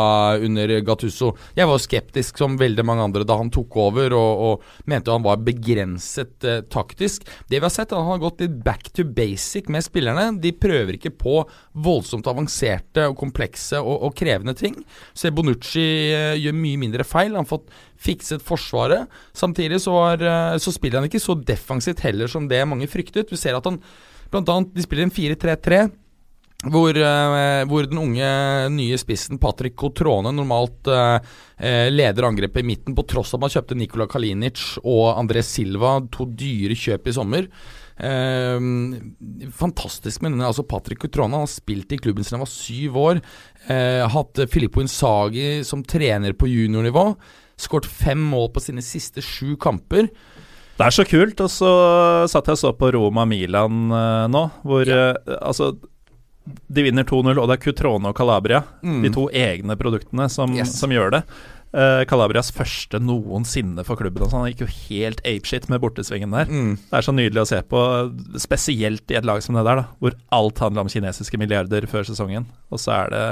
under 0.44 0.74
Gattusso. 0.84 1.30
Jeg 1.56 1.70
var 1.70 1.80
skeptisk 1.80 2.42
som 2.42 2.58
veldig 2.60 2.84
mange 2.84 3.06
andre 3.06 3.24
da 3.24 3.38
han 3.40 3.48
tok 3.56 3.78
over, 3.80 4.12
og, 4.18 4.42
og 4.50 4.90
mente 4.92 5.14
han 5.16 5.24
var 5.24 5.40
begrenset 5.48 6.44
eh, 6.44 6.60
taktisk. 6.68 7.24
Det 7.48 7.56
vi 7.56 7.64
har 7.64 7.72
sett, 7.72 7.94
er 7.94 8.02
at 8.02 8.04
han 8.04 8.18
har 8.18 8.26
gått 8.26 8.44
litt 8.44 8.58
back 8.66 8.90
to 8.92 9.06
basic 9.08 9.72
med 9.72 9.86
spillerne. 9.88 10.26
De 10.44 10.52
prøver 10.52 10.98
ikke 10.98 11.14
på 11.16 11.38
voldsomt 11.88 12.28
avanserte 12.28 13.08
og 13.08 13.16
komplekse 13.24 13.80
og, 13.80 14.10
og 14.10 14.18
krevende 14.20 14.58
ting. 14.60 14.76
Så 15.16 15.32
Bonucci 15.32 15.88
eh, 16.18 16.34
gjør 16.42 16.60
mye 16.66 16.84
mindre 16.84 17.08
feil. 17.08 17.32
Han 17.32 17.46
har 17.46 17.54
fått 17.54 17.72
fikset 17.98 18.44
Forsvaret. 18.44 19.08
Samtidig 19.32 19.80
så, 19.88 19.96
var, 19.96 20.20
eh, 20.20 20.60
så 20.60 20.76
spiller 20.76 21.00
han 21.00 21.08
ikke 21.08 21.24
så 21.24 21.40
defensivt 21.40 22.04
heller 22.04 22.28
som 22.28 22.52
det 22.52 22.60
mange 22.68 22.92
fryktet. 22.92 23.32
Vi 23.32 23.40
ser 23.40 23.56
at 23.56 23.72
han 23.72 23.80
Blant 24.32 24.52
annet, 24.54 24.76
de 24.76 24.86
spiller 24.86 25.08
en 25.08 25.14
4-3-3. 25.14 25.88
Hvor, 26.66 26.90
eh, 26.98 27.64
hvor 27.70 27.86
den 27.86 28.00
unge 28.02 28.28
nye 28.74 28.98
spissen 28.98 29.38
Patrick 29.38 29.76
Cotrone 29.78 30.32
normalt 30.34 30.90
eh, 30.90 31.20
eh, 31.62 31.90
leder 31.94 32.26
angrepet 32.26 32.64
i 32.64 32.66
midten, 32.66 32.96
på 32.98 33.06
tross 33.06 33.36
av 33.36 33.38
at 33.38 33.44
man 33.46 33.54
kjøpte 33.54 33.78
Nikola 33.78 34.08
Kalinic 34.10 34.64
og 34.82 35.12
André 35.14 35.44
Silva, 35.46 36.00
to 36.10 36.26
dyre 36.34 36.74
kjøp 36.74 37.12
i 37.12 37.14
sommer. 37.14 37.50
Eh, 37.98 38.58
fantastisk 39.54 40.26
med 40.26 40.34
denne 40.34 40.50
altså 40.50 40.66
Patrick 40.66 41.06
Cotrone. 41.06 41.44
Har 41.46 41.52
spilt 41.52 41.94
i 41.94 42.02
klubben 42.02 42.26
siden 42.26 42.40
han 42.40 42.48
var 42.48 42.54
syv 42.56 42.98
år. 43.06 43.22
Eh, 43.70 44.04
hatt 44.18 44.42
Filippo 44.50 44.82
Insagi 44.82 45.62
som 45.68 45.86
trener 45.86 46.34
på 46.34 46.50
juniornivå. 46.50 47.12
Skåret 47.58 47.86
fem 47.90 48.22
mål 48.34 48.52
på 48.54 48.66
sine 48.66 48.82
siste 48.86 49.22
sju 49.22 49.56
kamper. 49.62 50.10
Det 50.78 50.86
er 50.86 50.94
så 50.94 51.06
kult. 51.10 51.40
Og 51.42 51.50
så 51.50 51.70
satt 52.30 52.50
jeg 52.52 52.58
og 52.58 52.62
så 52.62 52.72
på 52.78 52.92
Roma-Milan 52.94 53.88
uh, 53.92 54.26
nå, 54.32 54.44
hvor 54.68 54.90
uh, 54.94 55.14
altså 55.42 55.74
de 56.72 56.84
vinner 56.86 57.04
2-0, 57.04 57.34
og 57.42 57.50
det 57.50 57.58
er 57.58 57.64
Cutrone 57.66 58.08
og 58.08 58.16
Calabria, 58.16 58.62
Mm. 58.86 59.02
de 59.04 59.10
to 59.12 59.26
egne 59.36 59.76
produktene, 59.76 60.30
som, 60.32 60.54
Yes. 60.56 60.78
som 60.80 60.94
gjør 60.94 61.12
det. 61.18 61.24
Uh, 61.76 62.06
Calabrias 62.08 62.54
første 62.56 63.02
noensinne 63.04 63.84
for 63.84 64.00
klubben. 64.00 64.24
Altså, 64.24 64.40
han 64.40 64.54
gikk 64.54 64.62
jo 64.64 64.70
helt 64.88 65.20
apeshit 65.28 65.68
med 65.70 65.82
bortesvingen 65.84 66.32
der. 66.32 66.48
Mm. 66.48 66.78
Det 66.80 66.96
er 67.02 67.04
så 67.04 67.12
nydelig 67.18 67.42
å 67.44 67.50
se 67.50 67.60
på, 67.68 67.82
spesielt 68.40 69.12
i 69.12 69.18
et 69.20 69.28
lag 69.28 69.44
som 69.44 69.58
det 69.60 69.66
der, 69.68 69.82
da, 69.82 69.86
hvor 70.00 70.16
alt 70.32 70.64
handler 70.64 70.86
om 70.86 70.94
kinesiske 70.94 71.38
milliarder 71.42 71.90
før 71.92 72.08
sesongen. 72.08 72.48
Og 72.72 72.80
så 72.80 72.96
er 73.02 73.12
det 73.12 73.26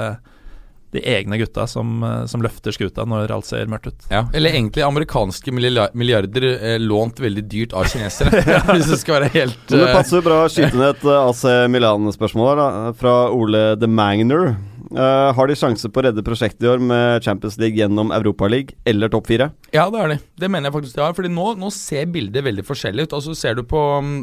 de 0.96 1.04
egne 1.16 1.38
gutta 1.40 1.66
som, 1.70 1.98
uh, 2.04 2.24
som 2.30 2.44
løfter 2.44 2.74
skuta 2.74 3.06
når 3.08 3.34
alt 3.34 3.48
ser 3.48 3.68
mørkt 3.70 3.90
ut. 3.90 4.06
Ja, 4.12 4.24
eller 4.34 4.56
egentlig 4.56 4.84
amerikanske 4.86 5.54
milliarder 5.54 6.48
eh, 6.54 6.78
lånt 6.82 7.20
veldig 7.22 7.44
dyrt 7.50 7.76
av 7.76 7.88
kinesere. 7.92 8.42
hvis 8.72 8.90
det 8.90 9.00
skal 9.02 9.20
være 9.20 9.32
helt 9.34 9.60
uh... 9.68 9.76
det 9.76 9.84
eh, 9.88 9.96
passer 9.96 10.24
bra 10.24 10.44
å 10.44 10.52
skyte 10.52 10.76
ned 10.76 10.94
et 10.94 11.04
eh, 11.06 11.28
AC 11.32 11.44
Milan-spørsmål 11.72 12.64
fra 12.98 13.18
Ole 13.34 13.68
de 13.80 13.90
Magner. 13.90 14.54
Uh, 14.86 15.32
har 15.34 15.48
de 15.50 15.56
sjanse 15.58 15.88
på 15.90 15.98
å 15.98 16.04
redde 16.06 16.22
prosjektet 16.24 16.62
i 16.62 16.68
år 16.70 16.82
med 16.82 17.24
Champions 17.24 17.56
League 17.58 17.74
gjennom 17.74 18.12
Europaliga 18.14 18.76
eller 18.86 19.10
topp 19.10 19.26
fire? 19.32 19.48
Ja, 19.74 19.88
det 19.90 19.98
har 19.98 20.12
de. 20.12 20.18
Det 20.38 20.50
mener 20.50 20.70
jeg 20.70 20.76
faktisk 20.76 20.98
de 20.98 21.02
har. 21.02 21.16
Fordi 21.16 21.32
nå, 21.32 21.46
nå 21.58 21.72
ser 21.74 22.06
bildet 22.14 22.46
veldig 22.46 22.64
forskjellig 22.66 23.08
ut. 23.08 23.16
Altså 23.18 23.34
Ser 23.34 23.58
du 23.58 23.64
på, 23.66 23.82
mm, 23.98 24.20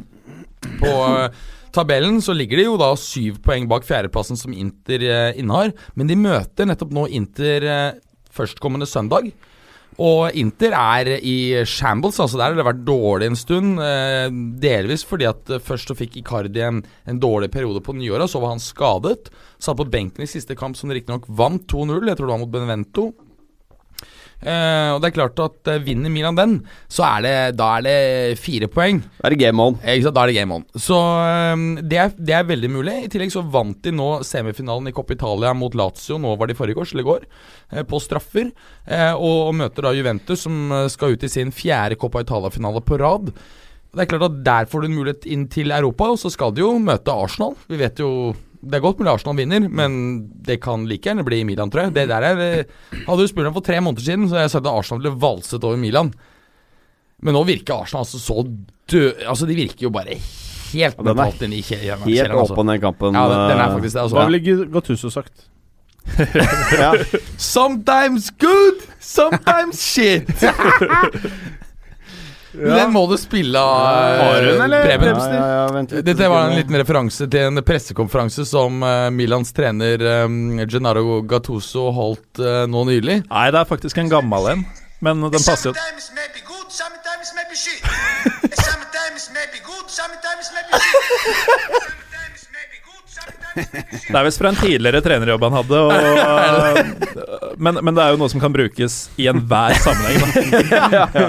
på 0.80 0.94
eh, 1.10 1.44
tabellen, 1.74 2.22
så 2.22 2.36
ligger 2.36 2.60
de 2.60 2.68
jo 2.68 2.78
da 2.80 2.92
syv 3.00 3.42
poeng 3.46 3.66
bak 3.72 3.88
fjerdeplassen 3.88 4.40
som 4.40 4.54
Inter 4.56 5.04
eh, 5.08 5.40
innehar. 5.42 5.74
Men 5.98 6.12
de 6.12 6.20
møter 6.20 6.70
nettopp 6.70 6.94
nå 6.96 7.08
Inter 7.18 7.66
eh, 7.68 7.90
førstkommende 8.34 8.90
søndag. 8.90 9.32
Og 10.02 10.34
Inter 10.40 10.74
er 10.74 11.12
i 11.22 11.64
shambles, 11.70 12.18
altså 12.22 12.40
der 12.40 12.50
har 12.50 12.58
det 12.58 12.66
vært 12.66 12.86
dårlig 12.88 13.30
en 13.30 13.38
stund. 13.38 13.82
Eh, 13.84 14.30
delvis 14.64 15.06
fordi 15.06 15.28
at 15.30 15.54
først 15.66 15.92
så 15.92 15.98
fikk 15.98 16.18
Icardi 16.22 16.64
en, 16.66 16.82
en 17.10 17.22
dårlig 17.22 17.52
periode 17.54 17.84
på 17.86 17.96
nyåret, 17.98 18.32
så 18.32 18.42
var 18.42 18.56
han 18.56 18.64
skadet. 18.64 19.30
Satt 19.62 19.78
på 19.80 19.90
benken 19.90 20.26
i 20.26 20.30
siste 20.30 20.58
kamp, 20.60 20.78
som 20.80 20.94
riktignok 20.94 21.28
vant 21.30 21.66
2-0. 21.70 22.00
Jeg 22.10 22.20
tror 22.20 22.30
det 22.30 22.36
var 22.36 22.44
mot 22.46 22.56
Benevento. 22.56 23.12
Eh, 24.44 24.90
og 24.92 25.00
det 25.02 25.10
er 25.10 25.16
klart 25.16 25.40
at 25.40 25.70
eh, 25.72 25.82
vinner 25.86 26.12
Milan 26.12 26.36
den, 26.36 26.56
så 26.92 27.06
er 27.08 27.24
det, 27.24 27.34
da 27.60 27.70
er 27.78 27.86
det 27.86 28.40
fire 28.44 28.68
poeng. 28.72 29.00
Da 29.22 29.30
Er 29.30 29.36
det 29.36 29.40
game 29.40 29.64
on? 29.64 29.78
Eh, 29.82 29.96
Ikke 29.98 30.10
sant? 30.10 30.18
Da 30.18 30.26
er 30.26 30.32
det 30.34 30.38
game 30.38 30.58
on. 30.58 30.66
Så 30.76 31.00
det, 31.80 32.00
er, 32.04 32.14
det 32.18 32.36
er 32.38 32.50
veldig 32.50 32.72
mulig. 32.74 32.98
I 33.06 33.12
tillegg 33.14 33.34
så 33.34 33.46
vant 33.56 33.80
de 33.86 33.96
nå 33.96 34.10
semifinalen 34.28 34.92
i 34.92 34.96
Coppa 34.96 35.16
Italia 35.16 35.56
mot 35.58 35.76
Lazio, 35.80 36.20
nå 36.22 36.36
var 36.40 36.52
de 36.52 36.58
forrige 36.60 36.84
års, 36.84 36.94
eller 36.94 37.06
i 37.06 37.10
går, 37.10 37.28
på 37.90 38.00
straffer. 38.04 38.52
Og, 39.16 39.38
og 39.50 39.54
møter 39.58 39.88
da 39.88 39.94
Juventus, 39.96 40.44
som 40.46 40.72
skal 40.92 41.16
ut 41.16 41.26
i 41.26 41.32
sin 41.32 41.54
fjerde 41.56 41.98
Coppa 42.00 42.24
Italia-finale 42.26 42.84
på 42.86 43.00
rad. 43.02 43.32
Det 43.94 44.02
er 44.04 44.10
klart 44.10 44.26
at 44.26 44.40
Der 44.46 44.70
får 44.70 44.84
du 44.84 44.90
en 44.90 44.98
mulighet 44.98 45.28
inn 45.30 45.46
til 45.54 45.72
Europa, 45.72 46.10
og 46.14 46.20
så 46.22 46.32
skal 46.34 46.54
de 46.56 46.64
jo 46.66 46.74
møte 46.82 47.14
Arsenal. 47.14 47.56
Vi 47.70 47.78
vet 47.80 48.02
jo 48.02 48.34
Det 48.64 48.78
er 48.78 48.84
godt 48.84 49.00
mulig 49.02 49.12
Arsenal 49.12 49.36
vinner, 49.38 49.66
men 49.70 49.96
det 50.48 50.60
kan 50.64 50.86
like 50.88 51.04
gjerne 51.10 51.26
bli 51.28 51.42
Milan, 51.48 51.70
tror 51.74 51.86
jeg. 51.88 51.94
Det 51.98 52.06
der 52.12 52.24
er 52.30 52.44
eh, 52.44 52.78
Hadde 53.08 53.26
du 53.26 53.28
spurt 53.32 53.48
meg 53.50 53.56
for 53.58 53.66
tre 53.66 53.80
måneder 53.84 54.06
siden, 54.06 54.28
så 54.30 54.38
hadde 54.38 54.46
jeg 54.48 54.54
sagt 54.56 54.68
at 54.70 54.72
Arsenal 54.78 55.02
ble 55.04 55.12
valset 55.20 55.64
over 55.68 55.80
Milan. 55.82 56.14
Men 57.24 57.36
nå 57.38 57.44
virker 57.48 57.82
Arsenal 57.84 58.04
altså 58.06 58.20
så 58.20 58.42
død 58.92 59.22
Altså, 59.28 59.48
de 59.48 59.56
virker 59.56 59.86
jo 59.88 59.92
bare 59.96 60.16
helt 60.74 60.98
er 61.00 61.06
mentalt 61.06 61.44
inne 61.46 61.60
i 61.60 61.64
kje- 61.64 61.80
Helt 61.84 62.32
altså. 62.34 62.54
åpen 62.56 62.72
den 62.72 62.82
kampen. 62.84 63.14
Ja, 63.16 63.28
den, 63.32 63.44
den 63.52 63.60
er 63.60 63.66
eh, 63.68 63.76
faktisk 63.78 63.94
det. 63.94 64.00
Hva 64.00 64.08
Altså. 64.08 64.30
ville 64.32 64.70
Gattuso 64.74 65.12
sagt? 65.14 65.50
ja. 66.84 66.90
Sometimes 67.38 68.32
good, 68.40 68.82
sometimes 69.00 69.80
shit. 69.80 70.28
Men 72.54 72.76
Den 72.78 72.92
må 72.94 73.02
du 73.10 73.16
spille 73.18 73.60
av 73.60 74.36
eller? 74.38 74.84
Preben. 74.86 75.18
Ja, 75.18 75.46
ja, 75.48 75.82
ja. 75.82 76.02
Dette 76.06 76.28
var 76.30 76.50
en 76.52 76.58
liten 76.58 76.78
referanse 76.78 77.26
til 77.32 77.48
en 77.50 77.64
pressekonferanse 77.66 78.46
som 78.46 78.84
eh, 78.86 79.08
Milans 79.16 79.50
trener 79.58 80.04
um, 80.26 80.60
Gennaro 80.70 81.22
Gattuso 81.26 81.88
holdt 81.96 82.42
eh, 82.44 82.64
nå 82.70 82.86
nylig. 82.92 83.24
Nei, 83.26 83.48
det 83.56 83.64
er 83.64 83.70
faktisk 83.70 83.98
en 84.04 84.12
gammel 84.12 84.52
en, 84.54 84.66
men 85.04 85.26
den 85.34 85.42
passer 85.42 85.72
jo 85.72 85.74
Sometimes 85.74 86.12
maybe 86.14 86.46
good, 86.46 86.70
sometimes 86.70 87.34
maybe 87.38 87.58
shit. 87.58 87.82
sometimes 88.62 89.30
maybe 89.34 89.60
good, 89.66 89.90
sometimes 89.90 90.54
maybe 90.54 90.84
shit. 90.86 91.90
Det 93.54 94.16
er 94.16 94.26
visst 94.26 94.42
fra 94.42 94.50
en 94.52 94.58
tidligere 94.58 95.02
trenerjobb 95.06 95.44
han 95.48 95.56
hadde, 95.60 95.82
og, 95.86 95.92
men, 97.64 97.80
men 97.86 97.96
det 97.96 98.04
er 98.04 98.14
jo 98.14 98.20
noe 98.22 98.32
som 98.32 98.42
kan 98.42 98.54
brukes 98.54 98.98
i 99.22 99.28
enhver 99.32 99.76
sammenheng. 99.84 100.20
Da. 100.72 101.28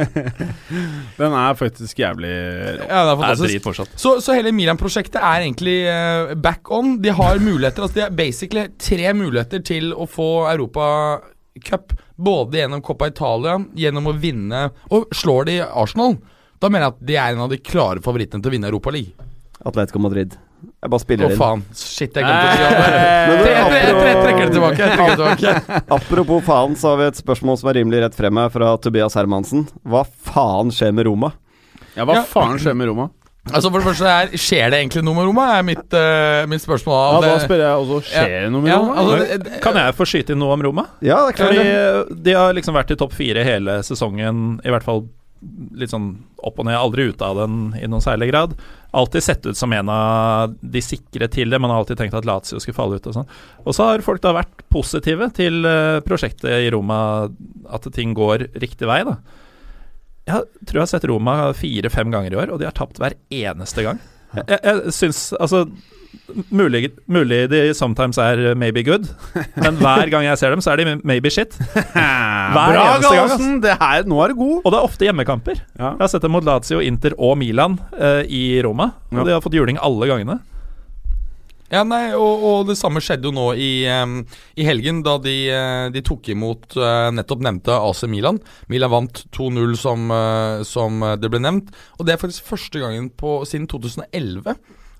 Den 1.20 1.36
er 1.38 1.58
faktisk 1.58 1.98
jævlig 2.00 2.30
Ja, 2.30 3.04
det 3.06 3.12
er 3.12 3.36
Det 3.38 3.50
er. 3.54 3.90
Så, 4.00 4.16
så 4.24 4.34
hele 4.36 4.52
Milan-prosjektet 4.56 5.20
er 5.20 5.44
egentlig 5.44 5.76
uh, 5.86 6.34
back 6.34 6.70
on. 6.74 6.96
De 7.02 7.12
har 7.14 7.38
muligheter. 7.42 7.84
Altså 7.84 8.00
de 8.00 8.04
har 8.06 8.16
basically 8.16 8.66
tre 8.80 9.12
muligheter 9.16 9.62
til 9.64 9.92
å 9.94 10.08
få 10.10 10.30
Europacup. 10.50 11.94
Både 12.14 12.60
gjennom 12.60 12.82
Coppa 12.84 13.10
Italia, 13.10 13.58
gjennom 13.74 14.06
å 14.06 14.12
vinne 14.14 14.68
Og 14.94 15.08
slår 15.14 15.48
de 15.48 15.56
Arsenal, 15.66 16.14
da 16.62 16.70
mener 16.70 16.86
jeg 16.86 16.94
at 16.94 17.06
de 17.08 17.16
er 17.18 17.34
en 17.34 17.42
av 17.46 17.50
de 17.50 17.58
klare 17.58 18.02
favorittene 18.04 18.42
til 18.42 18.52
å 18.52 18.54
vinne 18.54 18.70
Europaligaen. 18.70 19.32
Atletico 19.64 19.98
Madrid. 20.02 20.36
Jeg 20.84 20.92
bare 20.92 21.02
spiller 21.02 21.32
inn. 21.32 21.36
Å, 21.36 21.40
faen. 21.40 21.64
Shit, 21.76 22.14
jeg 22.16 22.26
glemte 22.26 22.46
å 22.46 22.54
si 22.54 22.62
det. 22.62 23.00
Jeg, 23.54 23.96
jeg 24.04 24.20
trekker 24.20 24.44
det 24.44 24.52
tilbake. 24.54 24.78
Jeg 24.78 24.98
trekker 24.98 25.10
det 25.10 25.18
tilbake. 25.18 25.74
apropos 25.98 26.46
faen, 26.46 26.78
så 26.80 26.92
har 26.92 27.02
vi 27.02 27.10
et 27.12 27.20
spørsmål 27.20 27.60
som 27.60 27.72
er 27.72 27.78
rimelig 27.80 28.04
rett 28.06 28.16
frem 28.18 28.40
her, 28.42 28.52
fra 28.54 28.74
Tobias 28.82 29.18
Hermansen. 29.18 29.66
Hva 29.82 30.04
faen 30.28 30.72
skjer 30.74 30.94
med 30.96 31.08
Roma? 31.10 31.34
Ja, 31.94 32.06
hva 32.08 32.22
faen 32.28 32.58
skjer 32.62 32.76
med 32.78 32.90
Roma? 32.90 33.10
Altså 33.52 33.68
For 33.68 33.82
det 33.82 33.88
første, 33.90 34.08
her, 34.08 34.30
skjer 34.40 34.70
det 34.72 34.78
egentlig 34.80 35.02
noe 35.04 35.18
med 35.18 35.26
Roma? 35.28 35.48
Er 35.58 35.64
mitt, 35.68 35.84
uh, 35.92 36.44
mitt 36.48 36.62
spørsmål. 36.64 36.96
Ja, 36.96 37.34
da 37.34 37.42
spør 37.42 37.60
jeg 37.60 37.82
også 37.82 37.98
Skjer 38.08 38.30
det 38.46 38.52
noe 38.54 38.64
med 38.64 38.72
ja, 38.72 38.78
Roma? 38.80 38.94
altså, 39.02 39.58
Kan 39.64 39.80
jeg 39.82 39.96
få 39.98 40.06
skyte 40.08 40.32
inn 40.32 40.40
noe 40.40 40.54
om 40.56 40.64
Roma? 40.64 40.86
Ja, 41.04 41.18
det 41.26 41.34
er 41.34 41.38
klart 41.42 41.52
Fordi 41.52 42.22
de 42.24 42.38
har 42.38 42.56
liksom 42.56 42.78
vært 42.78 42.94
i 42.94 42.98
topp 43.04 43.12
fire 43.16 43.44
hele 43.44 43.76
sesongen, 43.84 44.40
i 44.64 44.72
hvert 44.72 44.86
fall 44.86 45.04
litt 45.78 45.92
sånn 45.92 46.10
opp 46.44 46.58
og 46.60 46.66
ned, 46.68 46.76
aldri 46.76 47.08
ute 47.10 47.26
av 47.26 47.38
den 47.42 47.58
i 47.78 47.86
noen 47.88 48.04
særlig 48.04 48.30
grad. 48.30 48.54
Alltid 48.94 49.24
sett 49.26 49.46
ut 49.46 49.58
som 49.58 49.72
en 49.74 49.90
av 49.90 50.54
de 50.60 50.82
sikre 50.84 51.28
til 51.32 51.50
det. 51.50 51.60
Man 51.62 51.72
har 51.72 51.82
alltid 51.82 51.98
tenkt 52.00 52.16
at 52.18 52.26
Lazio 52.28 52.60
skulle 52.62 52.76
falle 52.76 52.98
ut 53.00 53.08
og 53.10 53.16
sånn. 53.16 53.30
Og 53.64 53.76
så 53.76 53.88
har 53.88 54.04
folk 54.06 54.22
da 54.24 54.34
vært 54.36 54.64
positive 54.72 55.30
til 55.36 55.64
eh, 55.68 56.00
prosjektet 56.06 56.66
i 56.66 56.70
Roma, 56.74 56.98
at 57.72 57.88
ting 57.96 58.14
går 58.16 58.48
riktig 58.62 58.88
vei, 58.90 59.00
da. 59.08 59.18
Jeg 60.24 60.46
tror 60.64 60.78
jeg 60.78 60.84
har 60.86 60.92
sett 60.94 61.08
Roma 61.10 61.36
fire-fem 61.56 62.12
ganger 62.12 62.32
i 62.32 62.38
år, 62.44 62.54
og 62.54 62.60
de 62.60 62.68
har 62.68 62.76
tapt 62.76 63.00
hver 63.02 63.16
eneste 63.28 63.84
gang. 63.84 64.00
Jeg, 64.34 64.46
jeg, 64.50 64.60
jeg 64.64 64.94
syns 64.96 65.18
Altså, 65.38 65.66
mulig, 66.54 66.88
mulig 67.10 67.40
de 67.52 67.60
sometimes 67.76 68.18
er 68.22 68.54
maybe 68.58 68.82
good, 68.86 69.08
men 69.56 69.76
hver 69.80 70.10
gang 70.12 70.24
jeg 70.26 70.40
ser 70.40 70.54
dem, 70.54 70.62
så 70.64 70.72
er 70.74 70.82
de 70.82 70.96
maybe 71.06 71.30
shit. 71.32 71.54
Hver 71.64 72.54
Bra, 72.54 72.86
eneste 72.94 73.10
gang, 73.10 73.28
Gallosen! 73.28 73.60
Det 73.64 73.76
her, 73.80 74.04
nå 74.10 74.18
er 74.24 74.32
du 74.34 74.40
god. 74.40 74.56
Og 74.62 74.72
det 74.72 74.78
er 74.80 74.88
ofte 74.88 75.06
hjemmekamper. 75.08 75.60
Ja. 75.78 75.92
Jeg 75.94 76.02
har 76.04 76.10
sett 76.12 76.24
dem 76.26 76.34
mot 76.36 76.44
Lazio, 76.46 76.80
Inter 76.84 77.16
og 77.18 77.38
Milan 77.40 77.78
eh, 77.98 78.22
i 78.28 78.42
Roma, 78.64 78.92
og 79.10 79.22
Ja. 79.22 79.24
de 79.30 79.36
har 79.38 79.44
fått 79.44 79.56
juling 79.58 79.80
alle 79.82 80.10
gangene. 80.10 80.38
Ja, 81.72 81.80
nei, 81.88 82.12
og, 82.14 82.42
og 82.44 82.68
det 82.68 82.76
samme 82.78 83.00
skjedde 83.02 83.26
jo 83.26 83.32
nå 83.34 83.46
i, 83.58 83.70
um, 83.88 84.18
i 84.60 84.66
helgen, 84.68 85.00
da 85.02 85.16
de, 85.18 85.32
eh, 85.50 85.86
de 85.94 86.02
tok 86.06 86.28
imot 86.30 86.76
uh, 86.76 87.08
nettopp 87.16 87.40
nevnte 87.42 87.74
AC 87.74 88.04
Milan. 88.12 88.38
Milan 88.70 88.92
vant 88.92 89.24
2-0, 89.34 89.72
som, 89.80 90.04
uh, 90.12 90.60
som 90.68 91.02
det 91.18 91.32
ble 91.32 91.40
nevnt. 91.42 91.72
Og 91.98 92.06
det 92.06 92.14
er 92.14 92.20
faktisk 92.22 92.46
første 92.52 92.84
gangen 92.84 93.08
på, 93.10 93.40
siden 93.48 93.66
2011 93.72 94.54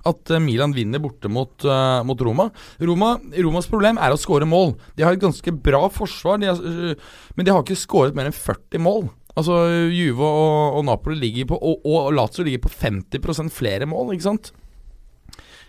at 0.08 0.32
eh, 0.32 0.42
Milan 0.42 0.74
vinner 0.76 1.02
borte 1.02 1.30
mot, 1.32 1.52
uh, 1.66 2.02
mot 2.06 2.20
Roma. 2.20 2.48
Roma. 2.80 3.14
Romas 3.46 3.68
problem 3.70 4.00
er 4.02 4.14
å 4.14 4.20
skåre 4.20 4.48
mål. 4.48 4.74
De 4.96 5.06
har 5.06 5.16
et 5.16 5.22
ganske 5.22 5.54
bra 5.64 5.86
forsvar, 5.92 6.40
de 6.42 6.50
har, 6.50 6.60
uh, 6.60 7.20
men 7.36 7.46
de 7.46 7.54
har 7.54 7.64
ikke 7.64 7.78
skåret 7.78 8.16
mer 8.16 8.28
enn 8.30 8.36
40 8.36 8.84
mål. 8.84 9.08
Altså, 9.34 9.56
Juve 9.90 10.22
og, 10.22 10.76
og 10.78 10.84
Napoli 10.86 11.16
ligger 11.18 11.48
på 11.50 11.56
Og, 11.58 11.80
og 11.90 12.12
Lazio 12.14 12.44
ligger 12.46 12.68
på 12.68 12.70
50% 12.70 13.50
flere 13.50 13.88
mål, 13.90 14.12
ikke 14.14 14.28
sant? 14.28 14.52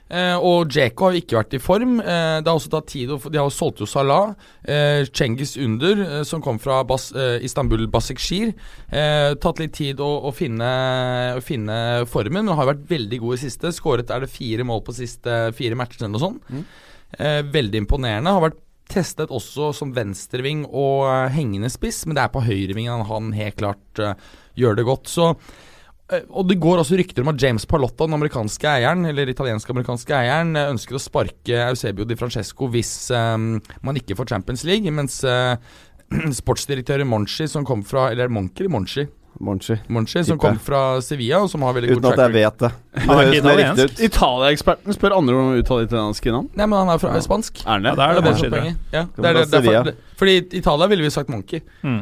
Eh, 0.05 0.37
og 0.37 0.69
Djeko 0.69 1.07
har 1.07 1.15
jo 1.15 1.21
ikke 1.23 1.37
vært 1.39 1.55
i 1.57 1.61
form. 1.61 1.95
Eh, 1.97 2.37
det 2.43 2.49
har 2.49 2.59
også 2.59 2.69
tatt 2.75 2.91
tid 2.91 3.09
å 3.09 3.17
De 3.23 3.39
har 3.39 3.47
jo 3.47 3.53
solgt 3.53 3.81
jo 3.81 3.87
Salah. 3.89 4.35
Eh, 4.61 5.05
Cengiz 5.09 5.55
Under, 5.57 6.01
eh, 6.03 6.23
som 6.23 6.43
kom 6.45 6.59
fra 6.61 6.83
Bas, 6.85 7.11
eh, 7.11 7.41
Istanbul 7.45 7.87
Basikshir. 7.87 8.53
Eh, 8.91 9.33
tatt 9.41 9.59
litt 9.59 9.73
tid 9.73 9.97
å, 9.97 10.11
å, 10.29 10.33
finne, 10.33 10.69
å 11.39 11.41
finne 11.41 12.05
formen, 12.05 12.45
men 12.45 12.53
har 12.53 12.69
vært 12.69 12.85
veldig 12.87 13.19
god 13.23 13.39
i 13.39 13.41
siste. 13.47 13.73
Skåret 13.73 14.13
er 14.13 14.21
det 14.21 14.29
fire 14.29 14.63
mål 14.63 14.83
på 14.85 14.93
siste 14.93 15.51
fire 15.57 15.75
matcher 15.79 16.03
eller 16.05 16.13
noe 16.13 16.25
sånt. 16.27 16.55
Eh, 17.17 17.41
veldig 17.41 17.81
imponerende. 17.85 18.29
Har 18.37 18.45
vært 18.51 18.61
testet 18.87 19.33
også 19.33 19.73
som 19.73 19.95
venstreving 19.95 20.67
og 20.69 21.09
hengende 21.33 21.71
spiss, 21.73 22.03
men 22.05 22.13
det 22.13 22.27
er 22.27 22.33
på 22.35 22.45
høyrevingen 22.45 23.07
han, 23.09 23.31
helt 23.33 23.57
klart 23.57 24.01
gjør 24.53 24.77
det 24.77 24.85
godt. 24.85 25.09
Så 25.09 25.31
Og 26.05 26.43
det 26.45 26.59
går 26.61 26.83
også 26.83 26.99
rykter 26.99 27.23
om 27.25 27.31
at 27.31 27.41
James 27.41 27.63
Palotta, 27.65 28.05
den 28.05 28.13
amerikanske 28.13 28.67
eieren, 28.69 29.07
eller 29.09 29.25
italiensk-amerikanske 29.31 30.13
eieren, 30.13 30.51
eh, 30.53 30.67
ønsker 30.69 30.99
å 30.99 31.01
sparke 31.01 31.63
Eusebio 31.71 32.05
Di 32.05 32.13
Francesco 32.19 32.67
hvis 32.69 32.91
um, 33.09 33.55
man 33.81 33.97
ikke 33.97 34.13
får 34.19 34.29
Champions 34.35 34.61
League, 34.69 34.85
mens 34.93 35.17
sportsdirektør 35.25 36.37
sportsdirektøren 36.37 37.09
Monchi, 37.09 37.47
som 37.49 37.65
kom 37.65 37.81
fra 37.85 38.11
Eller 38.13 38.29
Monchi 38.29 38.67
Monchi? 38.69 39.07
Monchi. 39.41 39.73
Monchi, 39.91 40.21
som 40.23 40.37
kom 40.39 40.55
fra 40.63 41.01
Sevilla, 41.03 41.41
og 41.43 41.49
som 41.51 41.61
har 41.65 41.73
veldig 41.75 41.89
god 41.89 41.97
Uten 42.05 42.11
at 42.13 42.19
jeg 42.21 42.31
vet 42.37 42.57
det. 42.61 42.69
Det 43.43 43.51
er. 43.51 43.89
Italia-eksperten 44.07 44.93
spør 44.95 45.11
andre 45.17 45.33
om 45.35 45.49
å 45.49 45.57
uttale 45.59 45.83
italienske 45.89 46.29
navn. 46.31 46.47
Nei, 46.55 46.65
men 46.69 46.77
han 46.85 46.89
er 46.93 46.99
fra 47.01 47.19
spansk. 47.25 47.59
Er 47.65 47.69
han 47.73 47.83
Ja, 47.89 47.93
det? 47.97 48.05
er 48.05 48.09
det 48.13 48.21
det 48.23 48.29
er 48.31 48.37
poenget. 48.53 48.77
Ja, 48.93 49.03
det 49.09 49.25
er, 49.25 49.33
det, 49.41 49.49
det 49.51 49.59
er 49.59 49.63
for, 49.65 49.73
fordi 50.21 50.33
i 50.37 50.39
Italia 50.61 50.85
ville 50.93 51.03
vi 51.03 51.11
sagt 51.17 51.29
Monkey. 51.33 51.59
Mm. 51.83 52.01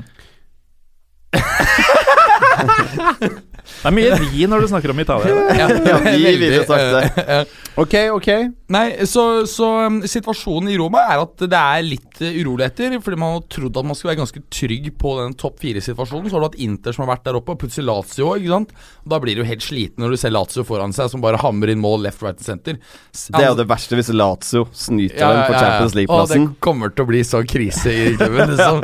Det 3.63 3.89
er 3.89 3.95
mye 3.95 4.17
vi 4.21 4.47
når 4.49 4.63
du 4.63 4.67
snakker 4.71 4.91
om 4.93 4.99
Italia. 5.03 5.35
Ja, 5.57 5.67
Ja, 5.87 5.97
vi 6.03 6.35
ville 6.37 6.63
sagt 6.67 7.17
det. 7.17 7.37
Ok, 7.79 7.93
ok. 8.13 8.27
Nei, 8.73 8.83
så, 9.09 9.23
så 9.49 9.67
um, 9.87 9.95
situasjonen 10.05 10.69
i 10.69 10.75
Roma 10.77 11.01
er 11.09 11.23
at 11.23 11.41
det 11.49 11.57
er 11.57 11.85
litt 11.85 12.19
uh, 12.21 12.27
uroligheter. 12.29 12.93
Fordi 13.01 13.17
man 13.19 13.37
har 13.37 13.45
trodd 13.51 13.79
at 13.81 13.87
man 13.87 13.97
skulle 13.97 14.11
være 14.13 14.21
ganske 14.21 14.43
trygg 14.53 14.91
på 15.01 15.15
den 15.21 15.33
topp 15.39 15.57
fire-situasjonen. 15.63 16.29
Så 16.29 16.37
har 16.37 16.43
du 16.43 16.47
hatt 16.51 16.59
Inter 16.61 16.93
som 16.95 17.05
har 17.05 17.15
vært 17.15 17.25
der 17.25 17.39
oppe, 17.39 17.55
og 17.55 17.63
plutselig 17.63 17.87
Lazio 17.89 18.33
òg. 18.35 18.69
Da 19.09 19.19
blir 19.23 19.39
du 19.39 19.45
helt 19.47 19.65
sliten 19.65 20.03
når 20.03 20.13
du 20.13 20.19
ser 20.21 20.35
Lazio 20.35 20.65
foran 20.67 20.93
seg, 20.95 21.09
som 21.11 21.23
bare 21.23 21.41
hamrer 21.41 21.73
inn 21.73 21.81
mål 21.81 22.05
left, 22.05 22.21
right 22.25 22.37
and 22.37 22.45
center. 22.45 22.77
Det 23.13 23.41
er 23.41 23.49
jo 23.51 23.57
det 23.63 23.67
verste 23.71 23.97
hvis 23.97 24.11
Lazio 24.13 24.67
snyter 24.75 25.17
Ja, 25.23 25.31
dem 25.33 25.43
på 25.47 25.53
ja, 25.53 25.57
ja. 25.57 25.63
Champions 25.65 25.97
League-plassen. 25.97 26.47
det 26.51 26.61
kommer 26.63 26.93
til 26.93 27.07
å 27.07 27.09
bli 27.09 27.23
sånn 27.25 27.49
krise 27.49 27.93
i 27.93 28.13
klubben. 28.19 28.49
Liksom. 28.53 28.81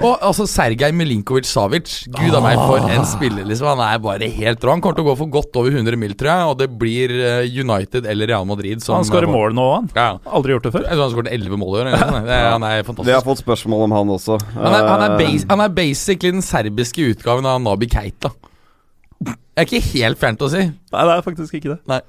Og 0.00 0.22
altså 0.24 0.46
Sergej 0.48 0.94
Milinkovic-Savic, 0.96 2.06
gud 2.16 2.32
a 2.36 2.40
meg 2.40 2.56
for 2.56 2.86
en 2.88 3.02
spiller. 3.08 3.44
liksom 3.44 3.68
Han 3.68 3.82
er 3.84 3.98
bare 4.00 4.30
helt 4.32 4.62
rå. 4.64 4.72
Han 4.72 4.80
kommer 4.84 4.96
til 4.96 5.04
å 5.04 5.10
gå 5.10 5.16
for 5.20 5.32
godt 5.34 5.58
over 5.60 5.74
100 5.76 5.98
mil, 6.00 6.14
tror 6.16 6.30
jeg. 6.32 6.46
Og 6.52 6.56
det 6.62 6.68
blir 6.80 7.12
eh, 7.18 7.58
United 7.60 8.08
eller 8.08 8.30
Real 8.32 8.48
Madrid 8.48 8.80
som 8.84 8.96
Han 8.96 9.08
skårer 9.08 9.28
mål 9.30 9.52
nå, 9.56 9.66
han. 9.74 9.90
Ja. 9.96 10.08
Aldri 10.24 10.56
gjort 10.56 10.68
det 10.70 10.72
før. 10.78 10.86
Jeg 10.88 10.96
tror 10.96 11.04
han 11.04 11.14
skåret 11.16 11.34
11 11.36 11.60
mål 11.60 11.76
i 11.76 11.82
år. 11.82 11.90
Han 12.00 12.66
er 12.70 12.80
fantastisk. 12.86 13.10
Det 13.10 13.16
har 13.18 13.26
fått 13.26 13.42
spørsmål 13.44 13.84
om 13.88 13.96
han 13.98 14.14
også. 14.16 14.38
Han 14.56 14.70
er, 14.72 14.88
han, 14.88 15.04
er 15.04 15.10
Eh, 15.10 15.18
bas 15.18 15.44
han 15.50 15.64
er 15.64 15.74
basically 15.74 16.32
den 16.38 16.44
serbiske 16.44 17.04
utgaven 17.12 17.48
av 17.48 17.60
Nabi 17.62 17.88
Keita. 17.90 18.32
Jeg 19.26 19.36
er 19.60 19.68
ikke 19.68 19.82
helt 19.92 20.20
fjernt 20.20 20.40
å 20.46 20.48
si. 20.48 20.62
Nei, 20.64 21.04
det 21.10 21.16
er 21.18 21.24
faktisk 21.26 21.58
ikke 21.58 21.74
det. 21.74 21.78
Nei. 21.90 22.00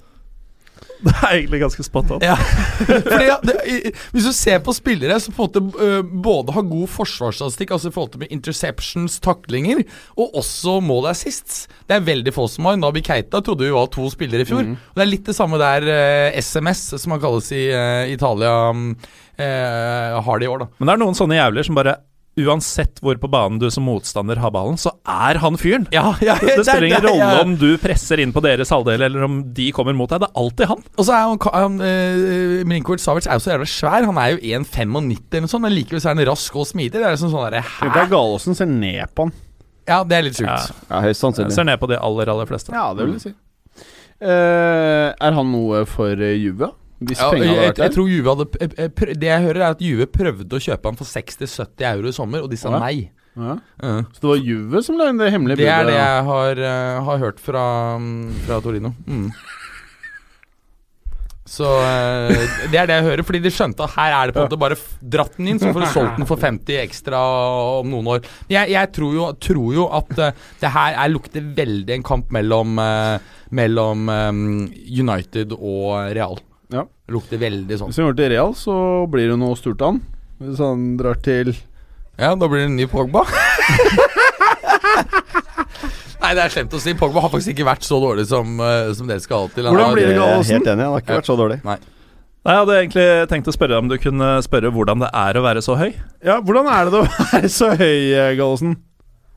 Det 1.05 1.13
er 1.13 1.31
egentlig 1.33 1.61
ganske 1.63 1.83
spot 1.85 2.11
on. 2.15 2.23
Ja. 2.25 2.35
Fordi, 2.87 3.25
ja, 3.25 3.37
det, 3.45 3.55
hvis 4.13 4.27
du 4.27 4.33
ser 4.35 4.59
på 4.65 4.73
spillere 4.75 5.17
som 5.21 5.33
på 5.33 5.47
en 5.47 5.49
måte 5.49 5.81
uh, 5.81 6.11
både 6.25 6.55
har 6.55 6.67
god 6.69 6.91
forsvarsstatistikk, 6.93 7.73
altså 7.75 7.89
i 7.89 7.95
forhold 7.95 8.13
til 8.13 8.23
med 8.23 8.35
interceptions, 8.35 9.17
taklinger, 9.23 9.83
og 10.17 10.37
også 10.41 10.79
mål 10.85 11.09
assists 11.11 11.65
Det 11.89 11.97
er 11.97 12.05
veldig 12.05 12.33
få 12.35 12.47
som 12.51 12.69
har. 12.69 12.77
Nabi 12.81 13.03
Keita 13.05 13.41
trodde 13.41 13.65
vi 13.65 13.73
var 13.73 13.89
to 13.93 14.09
spillere 14.13 14.45
i 14.45 14.49
fjor. 14.49 14.61
Og 14.61 14.99
Det 14.99 15.05
er 15.05 15.09
litt 15.09 15.25
det 15.27 15.37
samme 15.37 15.59
der 15.61 15.89
uh, 15.89 16.37
SMS, 16.37 16.85
som 17.01 17.15
han 17.15 17.23
kalles 17.23 17.49
i 17.55 17.65
uh, 17.73 18.05
Italia, 18.11 18.55
mm, 18.71 18.93
har 19.41 20.37
det 20.37 20.45
i 20.45 20.49
år, 20.51 20.61
da. 20.61 20.65
Men 20.77 20.85
det 20.85 20.93
er 20.93 20.99
noen 21.01 21.15
sånne 21.17 21.37
jævler 21.39 21.65
som 21.65 21.77
bare 21.79 21.95
Uansett 22.39 23.01
hvor 23.03 23.17
på 23.19 23.27
banen 23.27 23.57
du 23.59 23.65
som 23.73 23.83
motstander 23.83 24.39
har 24.39 24.53
ballen, 24.55 24.77
så 24.79 24.93
er 25.03 25.35
han 25.43 25.57
fyren. 25.59 25.83
Ja, 25.91 26.13
ja, 26.23 26.37
Det, 26.39 26.53
det 26.61 26.63
spiller 26.63 26.87
ingen 26.87 27.01
det- 27.03 27.09
rolle 27.09 27.27
ja. 27.35 27.41
om 27.43 27.57
du 27.59 27.75
presser 27.81 28.21
inn 28.23 28.31
på 28.31 28.39
deres 28.45 28.71
halvdel, 28.71 29.03
eller 29.03 29.25
om 29.27 29.41
de 29.53 29.67
kommer 29.75 29.93
mot 29.97 30.07
deg. 30.09 30.23
Det 30.23 30.29
er 30.29 30.39
alltid 30.39 30.71
han. 30.71 30.85
Og 30.95 31.05
så 31.09 31.17
er 31.17 31.27
han, 31.27 31.41
han 31.57 31.75
uh, 31.83 32.63
Milinkovic 32.71 33.03
Savic 33.03 33.27
er 33.27 33.35
jo 33.35 33.43
så 33.43 33.51
jævla 33.51 33.67
svær. 33.67 34.07
Han 34.07 34.21
er 34.23 34.37
jo 34.37 34.41
1,95 34.61 34.79
eller 34.87 35.43
noe 35.43 35.51
sånt, 35.51 35.65
men 35.67 35.75
likevel 35.75 35.99
så 36.03 36.13
er 36.13 36.15
han 36.15 36.27
rask 36.31 36.55
og 36.55 36.69
smidig. 36.71 36.95
Det 36.95 37.03
er 37.03 37.17
liksom 37.17 37.33
sånn 37.35 37.47
derre 37.49 37.95
deg 37.99 38.11
Gallosen 38.15 38.55
ser 38.57 38.71
ned 38.71 39.11
på 39.11 39.27
han. 39.27 39.35
Ja, 39.91 40.03
det 40.07 40.15
er 40.15 40.27
litt 40.29 40.39
sjukt. 40.39 40.47
Ja. 40.47 40.81
Ja, 40.87 41.03
høyst 41.03 41.23
sannsynlig. 41.25 41.55
ser 41.57 41.67
ned 41.67 41.79
på 41.81 41.89
de 41.91 41.99
aller, 41.99 42.31
aller 42.31 42.47
fleste. 42.47 42.71
Ja, 42.71 42.93
det 42.95 43.07
vil 43.09 43.17
jeg 43.17 43.25
si. 43.27 43.35
Uh, 44.21 45.09
er 45.17 45.33
han 45.35 45.49
noe 45.51 45.83
for 45.89 46.15
uh, 46.15 46.31
Juve? 46.37 46.69
Hvis 47.01 47.17
Ja, 47.17 47.31
pengene 47.31 47.47
jeg, 47.47 47.55
hadde 47.55 47.61
jeg, 47.61 47.71
vært 47.71 47.79
der? 47.81 47.93
tror 47.95 48.09
Juve 48.11 48.35
hadde 48.35 49.15
Det 49.17 49.29
jeg 49.31 49.45
hører, 49.47 49.61
er 49.61 49.71
at 49.73 49.81
Juve 49.81 50.05
prøvde 50.05 50.57
å 50.57 50.61
kjøpe 50.61 50.91
han 50.91 50.99
for 50.99 51.09
60-70 51.09 51.87
euro 51.89 52.11
i 52.11 52.13
sommer, 52.13 52.43
og 52.45 52.51
de 52.51 52.59
sa 52.61 52.69
Ja. 52.69 52.83
nei. 52.83 53.09
Ja. 53.31 53.55
Uh. 53.79 54.03
Så 54.11 54.19
det 54.19 54.27
var 54.27 54.43
Juve 54.43 54.83
som 54.83 54.99
lagde 54.99 55.23
det 55.23 55.31
hemmelige 55.31 55.63
Det 55.63 55.71
er 55.71 55.87
det 55.87 55.95
jeg 55.95 56.23
har, 56.27 56.59
uh, 56.59 57.03
har 57.07 57.17
hørt 57.21 57.39
fra, 57.39 57.63
mm, 57.97 58.33
fra 58.45 58.59
Torino. 58.61 58.91
Mm. 59.07 59.31
Så 61.51 61.63
uh, 61.63 62.43
det 62.71 62.77
er 62.79 62.89
det 62.91 62.97
jeg 62.99 63.07
hører, 63.07 63.23
fordi 63.27 63.41
de 63.43 63.53
skjønte 63.55 63.87
at 63.87 63.95
her 63.95 64.17
er 64.17 64.27
det 64.27 64.35
på 64.35 64.43
en 64.43 64.49
måte 64.49 64.59
bare 64.59 64.77
dratt 65.15 65.39
den 65.39 65.47
inn, 65.51 65.63
så 65.63 65.71
får 65.71 65.83
du 65.83 65.89
solgt 65.95 66.19
den 66.19 66.27
for 66.27 66.43
50 66.43 66.83
ekstra 66.83 67.23
om 67.79 67.89
noen 67.91 68.11
år. 68.17 68.29
Jeg, 68.51 68.71
jeg 68.75 68.91
tror, 68.99 69.15
jo, 69.15 69.31
tror 69.39 69.73
jo 69.79 69.87
at 69.95 70.13
uh, 70.19 70.45
det 70.61 70.75
her 70.75 70.99
er, 70.99 71.11
lukter 71.15 71.49
veldig 71.63 71.97
en 71.97 72.07
kamp 72.11 72.31
mellom, 72.35 72.79
mellom 73.49 74.11
um, 74.11 74.45
United 74.75 75.55
og 75.55 76.11
Real. 76.15 76.39
Lukter 77.13 77.39
veldig 77.41 77.77
sånn. 77.79 77.91
Hvis 77.91 77.99
han 78.01 78.09
går 78.09 78.17
til 78.21 78.31
Real, 78.33 78.53
så 78.57 78.75
blir 79.11 79.31
det 79.33 79.37
noe 79.41 79.57
Sturtan. 79.59 79.99
Hvis 80.41 80.59
han 80.63 80.95
drar 80.99 81.19
til 81.23 81.51
Ja, 82.19 82.33
da 82.35 82.47
blir 82.49 82.63
det 82.63 82.69
en 82.71 82.77
ny 82.79 82.87
Pogba. 82.91 83.23
Nei, 86.21 86.35
det 86.37 86.43
er 86.43 86.51
slemt 86.53 86.73
å 86.77 86.79
si. 86.81 86.93
Pogba 86.97 87.23
har 87.23 87.31
faktisk 87.33 87.55
ikke 87.55 87.65
vært 87.65 87.85
så 87.87 87.97
dårlig 88.01 88.27
som, 88.29 88.53
uh, 88.61 88.91
som 88.97 89.07
dere 89.09 89.23
skal 89.23 89.47
ha 89.47 89.53
til. 89.55 89.65
Hvordan 89.69 89.95
blir 89.95 90.11
det, 90.11 90.17
Gallosen? 90.19 90.53
helt 90.59 90.69
enig, 90.69 90.85
han 90.85 90.93
har 90.95 91.01
ikke 91.03 91.17
vært 91.17 91.29
så 91.31 91.37
dårlig. 91.39 91.57
Nei, 91.65 91.77
Jeg 92.45 92.57
hadde 92.61 92.75
egentlig 92.77 93.07
tenkt 93.31 93.49
å 93.49 93.53
spørre 93.55 93.79
om 93.81 93.89
du 93.89 93.97
kunne 94.01 94.29
spørre 94.45 94.69
hvordan 94.73 95.01
det 95.03 95.09
er 95.17 95.37
å 95.37 95.43
være 95.45 95.61
så 95.65 95.75
høy. 95.81 95.89
Ja, 96.25 96.37
hvordan 96.45 96.69
er 96.69 96.89
det 96.93 97.01
å 97.01 97.05
være 97.33 97.49
så 97.53 97.71
høy, 97.73 97.97
eh, 98.13 98.31
Gallosen? 98.39 98.77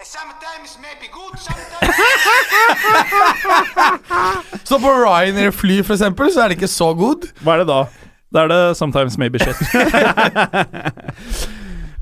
Sometimes 0.04 0.76
maybe 0.84 1.08
good, 1.12 1.36
sometimes 1.40 1.63
Så 4.68 4.78
på 4.80 4.88
Ryanair-fly, 4.88 5.82
for 5.84 5.94
eksempel, 5.96 6.30
så 6.32 6.40
er 6.44 6.48
det 6.52 6.56
ikke 6.58 6.68
så 6.70 6.92
good. 6.96 7.26
Hva 7.44 7.52
er 7.56 7.60
det 7.64 7.68
da? 7.70 7.80
Da 8.34 8.38
er 8.44 8.48
det 8.50 8.60
sometimes 8.78 9.14
maybe 9.20 9.38
shit. 9.42 9.58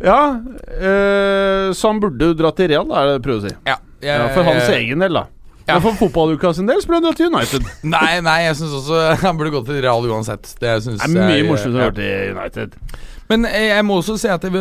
Ja, 0.03 0.35
øh, 0.83 1.71
så 1.75 1.89
han 1.93 2.01
burde 2.03 2.25
jo 2.27 2.33
dra 2.35 2.51
til 2.57 2.67
Real, 2.73 2.87
da, 2.91 2.95
er 3.05 3.09
det 3.13 3.23
prøver 3.23 3.39
å 3.39 3.43
si. 3.45 3.53
Ja, 3.69 3.77
jeg, 4.03 4.17
Ja, 4.19 4.25
for 4.35 4.43
hans 4.49 4.67
egen 4.75 4.99
del, 5.05 5.13
da. 5.15 5.23
Ja. 5.63 5.77
Men 5.77 5.83
for 5.85 5.95
fotballuka 6.01 6.51
sin 6.57 6.67
del 6.67 6.81
så 6.83 6.87
burde 6.91 6.99
han 6.99 7.07
dra 7.07 7.13
til 7.21 7.29
United. 7.31 7.63
Nei, 7.95 8.13
nei, 8.27 8.39
jeg 8.49 8.57
syns 8.59 8.75
også 8.81 8.97
han 9.23 9.39
burde 9.39 9.53
gått 9.55 9.69
til 9.71 9.79
Real 9.85 10.03
uansett. 10.11 10.45
Det 10.59 10.73
synes 10.83 10.99
Det 10.99 11.07
er 11.07 11.11
mye 11.31 11.47
morsommere 11.47 11.87
å 11.87 11.89
ja. 11.93 11.95
til 12.01 12.13
United. 12.35 12.71
Men 13.33 13.47
eh, 13.49 13.71
jeg 13.71 13.87
må 13.89 13.97
også 14.01 14.19
si 14.21 14.29
at 14.29 14.45
jeg 14.45 14.53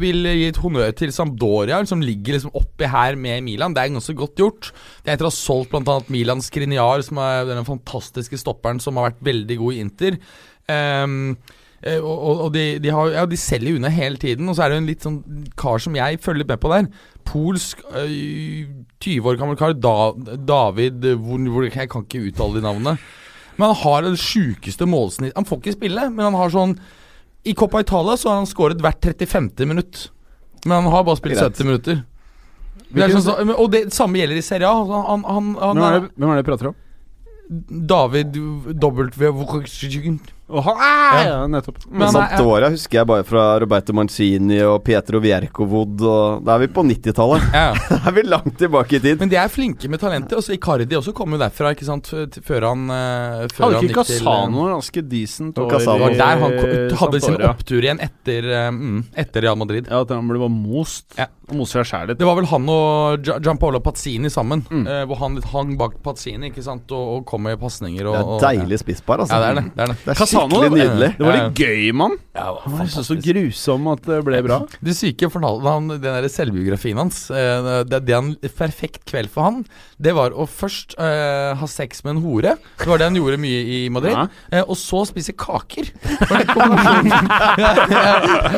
vil, 0.00 0.24
gi 0.24 0.46
et 0.48 0.60
honnør 0.62 0.94
til 0.96 1.12
Sampdoria, 1.12 1.82
som 1.88 2.00
ligger 2.04 2.38
liksom 2.38 2.56
oppi 2.56 2.88
her 2.88 3.18
med 3.20 3.44
Milan. 3.44 3.76
Det 3.76 3.84
er 3.84 3.92
ganske 3.92 4.16
godt 4.16 4.40
gjort. 4.40 4.72
Det 5.04 5.12
er 5.12 5.18
etter 5.18 5.28
å 5.28 5.32
ha 5.32 5.36
solgt 5.36 5.74
bl.a. 5.74 6.00
Milan 6.12 6.40
Skriniar, 6.44 7.04
som 7.04 7.20
er 7.20 7.44
den 7.50 7.68
fantastiske 7.68 8.40
stopperen 8.40 8.80
som 8.80 8.96
har 8.96 9.10
vært 9.10 9.22
veldig 9.28 9.60
god 9.60 9.76
i 9.76 9.84
Inter. 9.84 10.18
Eh, 10.72 11.06
og 12.00 12.16
og, 12.16 12.40
og 12.46 12.48
de, 12.54 12.64
de, 12.82 12.90
har, 12.90 13.12
ja, 13.12 13.26
de 13.28 13.36
selger 13.38 13.76
unna 13.76 13.90
hele 13.92 14.16
tiden, 14.18 14.48
og 14.48 14.56
så 14.56 14.64
er 14.64 14.72
det 14.72 14.78
en 14.80 14.88
litt 14.88 15.04
sånn 15.04 15.20
kar 15.60 15.78
som 15.82 15.94
jeg 15.94 16.18
følger 16.24 16.42
litt 16.42 16.50
med 16.50 16.62
på 16.62 16.72
der. 16.72 16.88
Polsk, 17.28 17.84
øh, 17.92 18.64
20 19.04 19.30
år 19.30 19.38
gammel 19.38 19.58
kar, 19.60 19.76
da, 19.76 20.10
David 20.48 21.04
eh, 21.04 21.20
hvor, 21.20 21.42
hvor, 21.52 21.68
Jeg 21.68 21.90
kan 21.92 22.06
ikke 22.06 22.24
uttale 22.30 22.58
de 22.58 22.64
navnene. 22.64 22.96
Men 23.56 23.70
han 23.70 23.78
har 23.84 24.04
det 24.04 24.18
sjukeste 24.20 24.84
målsnitt 24.84 25.32
Han 25.36 25.46
får 25.48 25.62
ikke 25.62 25.76
spille, 25.78 26.10
men 26.12 26.26
han 26.26 26.34
har 26.36 26.50
sånn 26.52 26.74
I 27.46 27.54
Coppa 27.54 27.80
Italia 27.84 28.16
så 28.18 28.30
har 28.32 28.40
han 28.40 28.48
skåret 28.50 28.80
hvert 28.82 29.00
35. 29.06 29.66
minutt. 29.68 30.08
Men 30.64 30.82
han 30.82 30.92
har 30.92 31.04
bare 31.06 31.18
spilt 31.20 31.38
Greit. 31.38 31.54
70 31.56 31.68
minutter. 31.68 32.02
Det 32.86 33.02
er 33.04 33.12
sånn, 33.14 33.24
så, 33.24 33.36
og 33.54 33.70
det 33.72 33.84
samme 33.94 34.18
gjelder 34.20 34.38
i 34.40 34.44
Serie 34.46 34.66
A. 34.68 34.74
Altså, 34.82 35.00
Han, 35.10 35.24
han, 35.26 35.54
han, 35.60 35.78
Hvem 35.78 35.84
er 35.86 35.96
er 35.96 36.00
det, 36.00 36.10
hvem 36.16 36.30
er 36.30 36.34
det 36.34 36.42
jeg 36.42 36.48
prater 36.50 36.70
om? 36.70 36.76
David 37.86 38.38
W. 38.82 39.06
Han, 40.46 40.76
ah, 40.78 41.24
ja, 41.26 41.38
nettopp. 41.50 41.80
Men 41.90 42.06
han 42.14 42.22
er- 42.22 42.70
husker 42.70 43.00
jeg 43.00 43.06
bare 43.10 43.24
fra 43.26 43.58
Roberto 43.58 43.92
Mancini 43.92 44.60
og 44.62 44.84
Pietro 44.86 45.18
Viercovod. 45.18 45.96
Da 46.46 46.54
er 46.54 46.60
vi 46.62 46.68
på 46.70 46.84
90-tallet. 46.86 47.48
Ja. 47.52 47.72
Da 47.90 47.98
er 48.06 48.14
vi 48.14 48.22
langt 48.22 48.54
tilbake 48.60 48.96
i 48.96 49.00
tid. 49.02 49.18
Men 49.18 49.32
de 49.32 49.40
er 49.40 49.50
flinke 49.50 49.90
med 49.90 49.98
talentet. 49.98 50.36
Også 50.38 50.54
Icardi 50.54 50.94
også 50.94 51.14
kom 51.16 51.34
jo 51.34 51.40
derfra, 51.40 51.72
ikke 51.74 51.88
sant, 51.88 52.12
før 52.46 52.68
han 52.68 52.84
eh, 52.94 53.46
før 53.50 53.72
Hadde 53.72 53.80
ikke 53.88 54.04
til, 54.06 54.20
eh, 54.20 54.22
Casano 54.22 54.68
ganske 54.70 55.02
decent 55.10 55.58
år 55.58 55.70
Casano. 55.74 56.10
Der 56.14 56.42
han 56.44 56.56
kom, 56.60 57.00
hadde 57.02 57.22
sin 57.26 57.40
opptur 57.50 57.82
igjen 57.82 58.02
etter, 58.06 58.46
mm, 58.70 59.02
etter 59.24 59.46
Real 59.48 59.58
Madrid. 59.58 59.90
Ja, 59.90 60.04
at 60.06 60.14
han 60.14 60.30
ble 60.30 60.38
bare 60.44 60.54
most. 60.54 61.08
Ja. 61.18 61.26
Og 61.46 61.54
moser 61.60 61.84
seg 61.84 61.86
sjæl 61.92 62.08
litt. 62.10 62.18
Det 62.18 62.26
var 62.26 62.34
vel 62.40 62.46
han 62.50 62.64
og 62.72 63.20
Gia- 63.22 63.36
Gianpaolo 63.38 63.78
Pazzini 63.84 64.26
sammen. 64.34 64.64
Mm. 64.66 64.80
eh, 64.90 65.02
hvor 65.06 65.20
han 65.20 65.36
litt 65.38 65.44
hang 65.52 65.76
bak 65.78 65.92
Pazzini 66.02 66.48
ikke 66.50 66.64
sant, 66.66 66.90
og, 66.90 67.04
og 67.20 67.26
kom 67.30 67.44
med 67.46 67.60
pasninger. 67.60 68.02
Det 68.08 68.18
er 68.18 68.40
deilig 68.58 68.80
spisspar, 68.82 69.22
altså. 69.22 69.38
Ja, 69.38 69.40
det 69.44 69.50
er 69.52 69.54
det. 69.60 69.64
det, 69.76 69.82
er 69.84 69.92
det. 69.92 69.96
Det 70.02 70.10
er 70.10 70.18
Casano, 70.18 70.58
skikkelig 70.58 70.82
nydelig. 70.88 71.10
Det 71.20 71.26
var 71.28 71.36
litt 71.38 71.60
gøy, 71.62 71.84
mann. 72.02 72.16
Ja, 72.34 72.48
Han 72.64 72.74
var 72.80 72.90
så, 72.90 73.04
så 73.06 73.14
grusom 73.22 73.86
at 73.92 74.02
det 74.10 74.18
ble 74.26 74.40
bra. 74.46 74.58
Det 74.86 74.94
syke 74.98 75.30
fortalte 75.30 75.70
han 75.76 75.86
den 75.92 76.02
der 76.02 76.26
selvbiografien 76.30 76.98
hans. 77.00 77.20
eh, 77.30 77.84
det, 77.86 78.02
det 78.08 78.16
en 78.18 78.32
Perfekt 78.56 79.04
kveld 79.06 79.30
for 79.30 79.46
han, 79.46 79.62
det 80.02 80.12
var 80.16 80.34
å 80.34 80.46
først 80.50 80.96
eh, 80.98 81.52
ha 81.60 81.66
sex 81.70 82.02
med 82.04 82.16
en 82.16 82.22
hore. 82.24 82.56
Det 82.80 82.88
var 82.90 82.98
det 82.98 83.06
han 83.12 83.18
gjorde 83.20 83.38
mye 83.42 83.62
i 83.76 83.78
Madrid. 83.94 84.16
Ja. 84.16 84.26
Eh, 84.50 84.64
og 84.66 84.74
så 84.80 85.04
spise 85.06 85.30
kaker. 85.38 85.86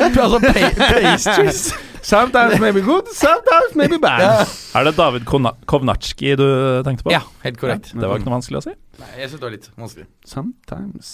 Det 0.09 0.19
altså 0.25 0.39
pastries. 0.41 1.63
Sometimes 2.01 2.59
maybe 2.59 2.81
good, 2.81 3.07
sometimes 3.13 3.75
maybe 3.75 3.97
bad. 4.01 4.21
Ja. 4.21 4.45
Er 4.79 4.85
det 4.87 4.95
David 4.97 5.25
Kovnatski 5.25 6.35
du 6.39 6.45
tenkte 6.85 7.05
på? 7.05 7.11
ja, 7.13 7.21
helt 7.43 7.59
korrekt. 7.59 7.91
Det 7.93 8.05
var 8.07 8.19
ikke 8.19 8.29
noe 8.29 8.37
vanskelig 8.37 8.61
å 8.61 8.63
si. 8.69 8.75
Nei, 8.99 9.09
jeg 9.21 9.29
synes 9.29 9.39
det 9.39 9.45
var 9.45 9.53
litt 9.53 9.67
vanskelig. 9.79 10.07
Sometimes. 10.27 11.11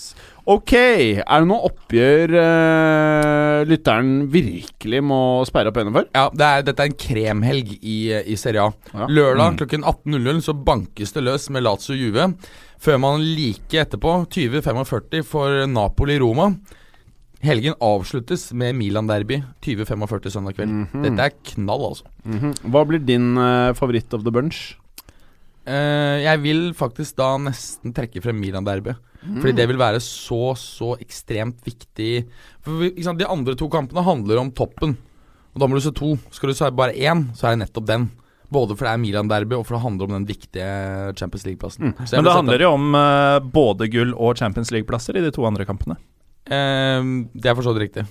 Ok, 0.50 0.74
er 0.76 1.44
det 1.44 1.50
noe 1.50 1.68
oppgjør 1.70 2.36
uh, 2.36 3.60
lytteren 3.70 4.14
virkelig 4.34 5.02
må 5.06 5.20
sperre 5.50 5.74
opp 5.74 5.82
øynene 5.82 5.96
for? 6.00 6.10
Ja, 6.16 6.28
det 6.34 6.48
er, 6.48 6.66
Dette 6.70 6.86
er 6.86 6.92
en 6.92 6.98
kremhelg 7.06 7.76
i, 7.78 7.98
i 8.34 8.38
Serie 8.40 8.66
A. 8.66 8.72
Ja. 8.94 9.10
Lørdag 9.12 9.60
klokken 9.62 9.86
18.00 9.86 10.42
så 10.48 10.58
bankes 10.58 11.14
det 11.16 11.26
løs 11.26 11.50
med 11.54 11.66
Lazio 11.66 11.98
Juve. 11.98 12.32
Før 12.82 12.98
man 13.02 13.24
like 13.24 13.86
etterpå, 13.86 14.18
20.45 14.34 15.22
for 15.30 15.62
Napoli-Roma. 15.70 16.52
Helgen 17.46 17.76
avsluttes 17.84 18.50
med 18.58 18.76
Milan-derby 18.78 19.42
20.45 19.62 20.34
søndag 20.34 20.58
kveld. 20.58 20.72
Mhm. 20.72 21.04
Dette 21.06 21.28
er 21.28 21.36
knall, 21.52 21.90
altså. 21.92 22.10
Mhm. 22.26 22.56
Hva 22.74 22.84
blir 22.90 23.04
din 23.06 23.36
uh, 23.38 23.74
favoritt 23.78 24.14
of 24.18 24.26
the 24.26 24.34
bunch? 24.34 24.76
Uh, 25.66 26.22
jeg 26.22 26.42
vil 26.44 26.74
faktisk 26.78 27.18
da 27.18 27.36
nesten 27.42 27.94
trekke 27.94 28.22
frem 28.22 28.40
Milan-derby. 28.42 28.96
Fordi 29.26 29.56
det 29.58 29.66
vil 29.72 29.80
være 29.82 30.02
så, 30.04 30.54
så 30.54 30.92
ekstremt 31.02 31.64
viktig 31.66 32.28
For 32.62 32.84
sant, 33.02 33.18
De 33.18 33.26
andre 33.26 33.56
to 33.58 33.66
kampene 33.74 34.04
handler 34.06 34.38
om 34.38 34.52
toppen. 34.54 34.94
Og 35.56 35.62
da 35.62 35.66
må 35.66 35.80
du 35.80 35.82
se 35.82 35.94
to. 35.96 36.12
Skal 36.36 36.52
du 36.52 36.58
se 36.58 36.70
bare 36.76 36.94
én, 36.94 37.30
så 37.34 37.48
er 37.48 37.56
det 37.56 37.64
nettopp 37.64 37.88
den. 37.90 38.10
Både 38.54 38.76
for 38.76 38.86
det 38.86 38.92
er 38.92 39.02
Milan-derby, 39.02 39.58
og 39.58 39.66
for 39.66 39.78
det 39.78 39.86
handler 39.86 40.06
om 40.06 40.18
den 40.20 40.28
viktige 40.30 40.68
Champions 41.18 41.46
League-plassen. 41.48 41.90
Mm. 41.90 41.96
Men 42.12 42.28
det 42.28 42.36
handler 42.36 42.66
jo 42.66 42.74
om 42.76 42.92
uh, 42.94 43.40
både 43.42 43.90
gull 43.90 44.14
og 44.14 44.38
Champions 44.38 44.70
League-plasser 44.76 45.18
i 45.18 45.24
de 45.26 45.34
to 45.34 45.48
andre 45.48 45.66
kampene. 45.66 45.98
Eh, 46.46 47.02
Det 47.36 47.46
er 47.50 47.56
for 47.58 47.64
så 47.66 47.74
vidt 47.74 47.88
riktig. 47.90 48.06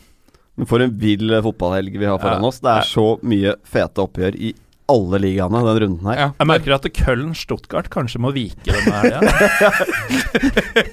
Men 0.56 0.66
For 0.70 0.80
en 0.84 0.92
vill 0.98 1.30
fotballhelg 1.42 1.96
vi 1.98 2.06
har 2.06 2.18
foran 2.18 2.42
Ja. 2.42 2.48
oss. 2.48 2.60
Det 2.60 2.70
er 2.70 2.82
så 2.86 3.18
mye 3.22 3.54
fete 3.66 3.98
oppgjør 4.04 4.34
i 4.38 4.54
alle 4.86 5.18
ligaene 5.18 5.62
den 5.64 5.78
runden 5.80 6.06
her. 6.06 6.18
Ja. 6.20 6.32
Jeg 6.38 6.46
merker 6.46 6.74
at 6.74 6.82
Köln-Stuttgart 6.92 7.88
kanskje 7.88 8.20
må 8.20 8.30
vike 8.36 8.68
denne 8.68 8.92
helga. 9.00 9.20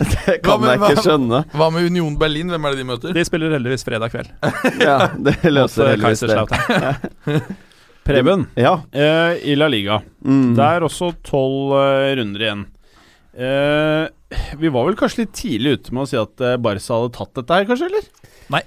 Det 0.00 0.42
kan 0.42 0.60
med- 0.60 0.70
jeg 0.70 0.80
ikke 0.96 1.02
skjønne. 1.04 1.40
Hva 1.52 1.70
med 1.72 1.84
Union 1.90 2.16
Berlin? 2.16 2.48
Hvem 2.48 2.64
er 2.64 2.70
det 2.70 2.78
de 2.78 2.84
møter? 2.88 3.12
De 3.16 3.24
spiller 3.26 3.50
heldigvis 3.56 3.84
fredag 3.84 4.10
kveld. 4.14 4.30
Ja, 4.80 5.08
det 5.18 5.36
løser 5.50 5.88
eh, 5.90 5.96
heldigvis 5.96 6.24
det. 6.30 7.42
Preben, 8.06 8.46
Ja. 8.56 8.78
Uh, 8.94 9.36
i 9.44 9.54
La 9.58 9.68
Liga. 9.68 10.00
Mm. 10.24 10.54
Det 10.56 10.64
er 10.64 10.80
også 10.86 11.10
tolv 11.26 11.74
eh, 11.76 12.14
runder 12.18 12.40
igjen. 12.46 12.62
Eh, 13.36 14.06
vi 14.60 14.70
var 14.72 14.86
vel 14.88 14.98
kanskje 14.98 15.24
litt 15.24 15.32
tidlig 15.38 15.78
ute 15.78 15.94
med 15.94 16.04
å 16.04 16.10
si 16.10 16.18
at 16.20 16.44
eh, 16.44 16.58
Barca 16.62 16.98
hadde 16.98 17.16
tatt 17.16 17.32
dette 17.38 17.56
her, 17.56 17.66
kanskje? 17.70 17.90
eller? 17.90 18.10
Nei, 18.50 18.62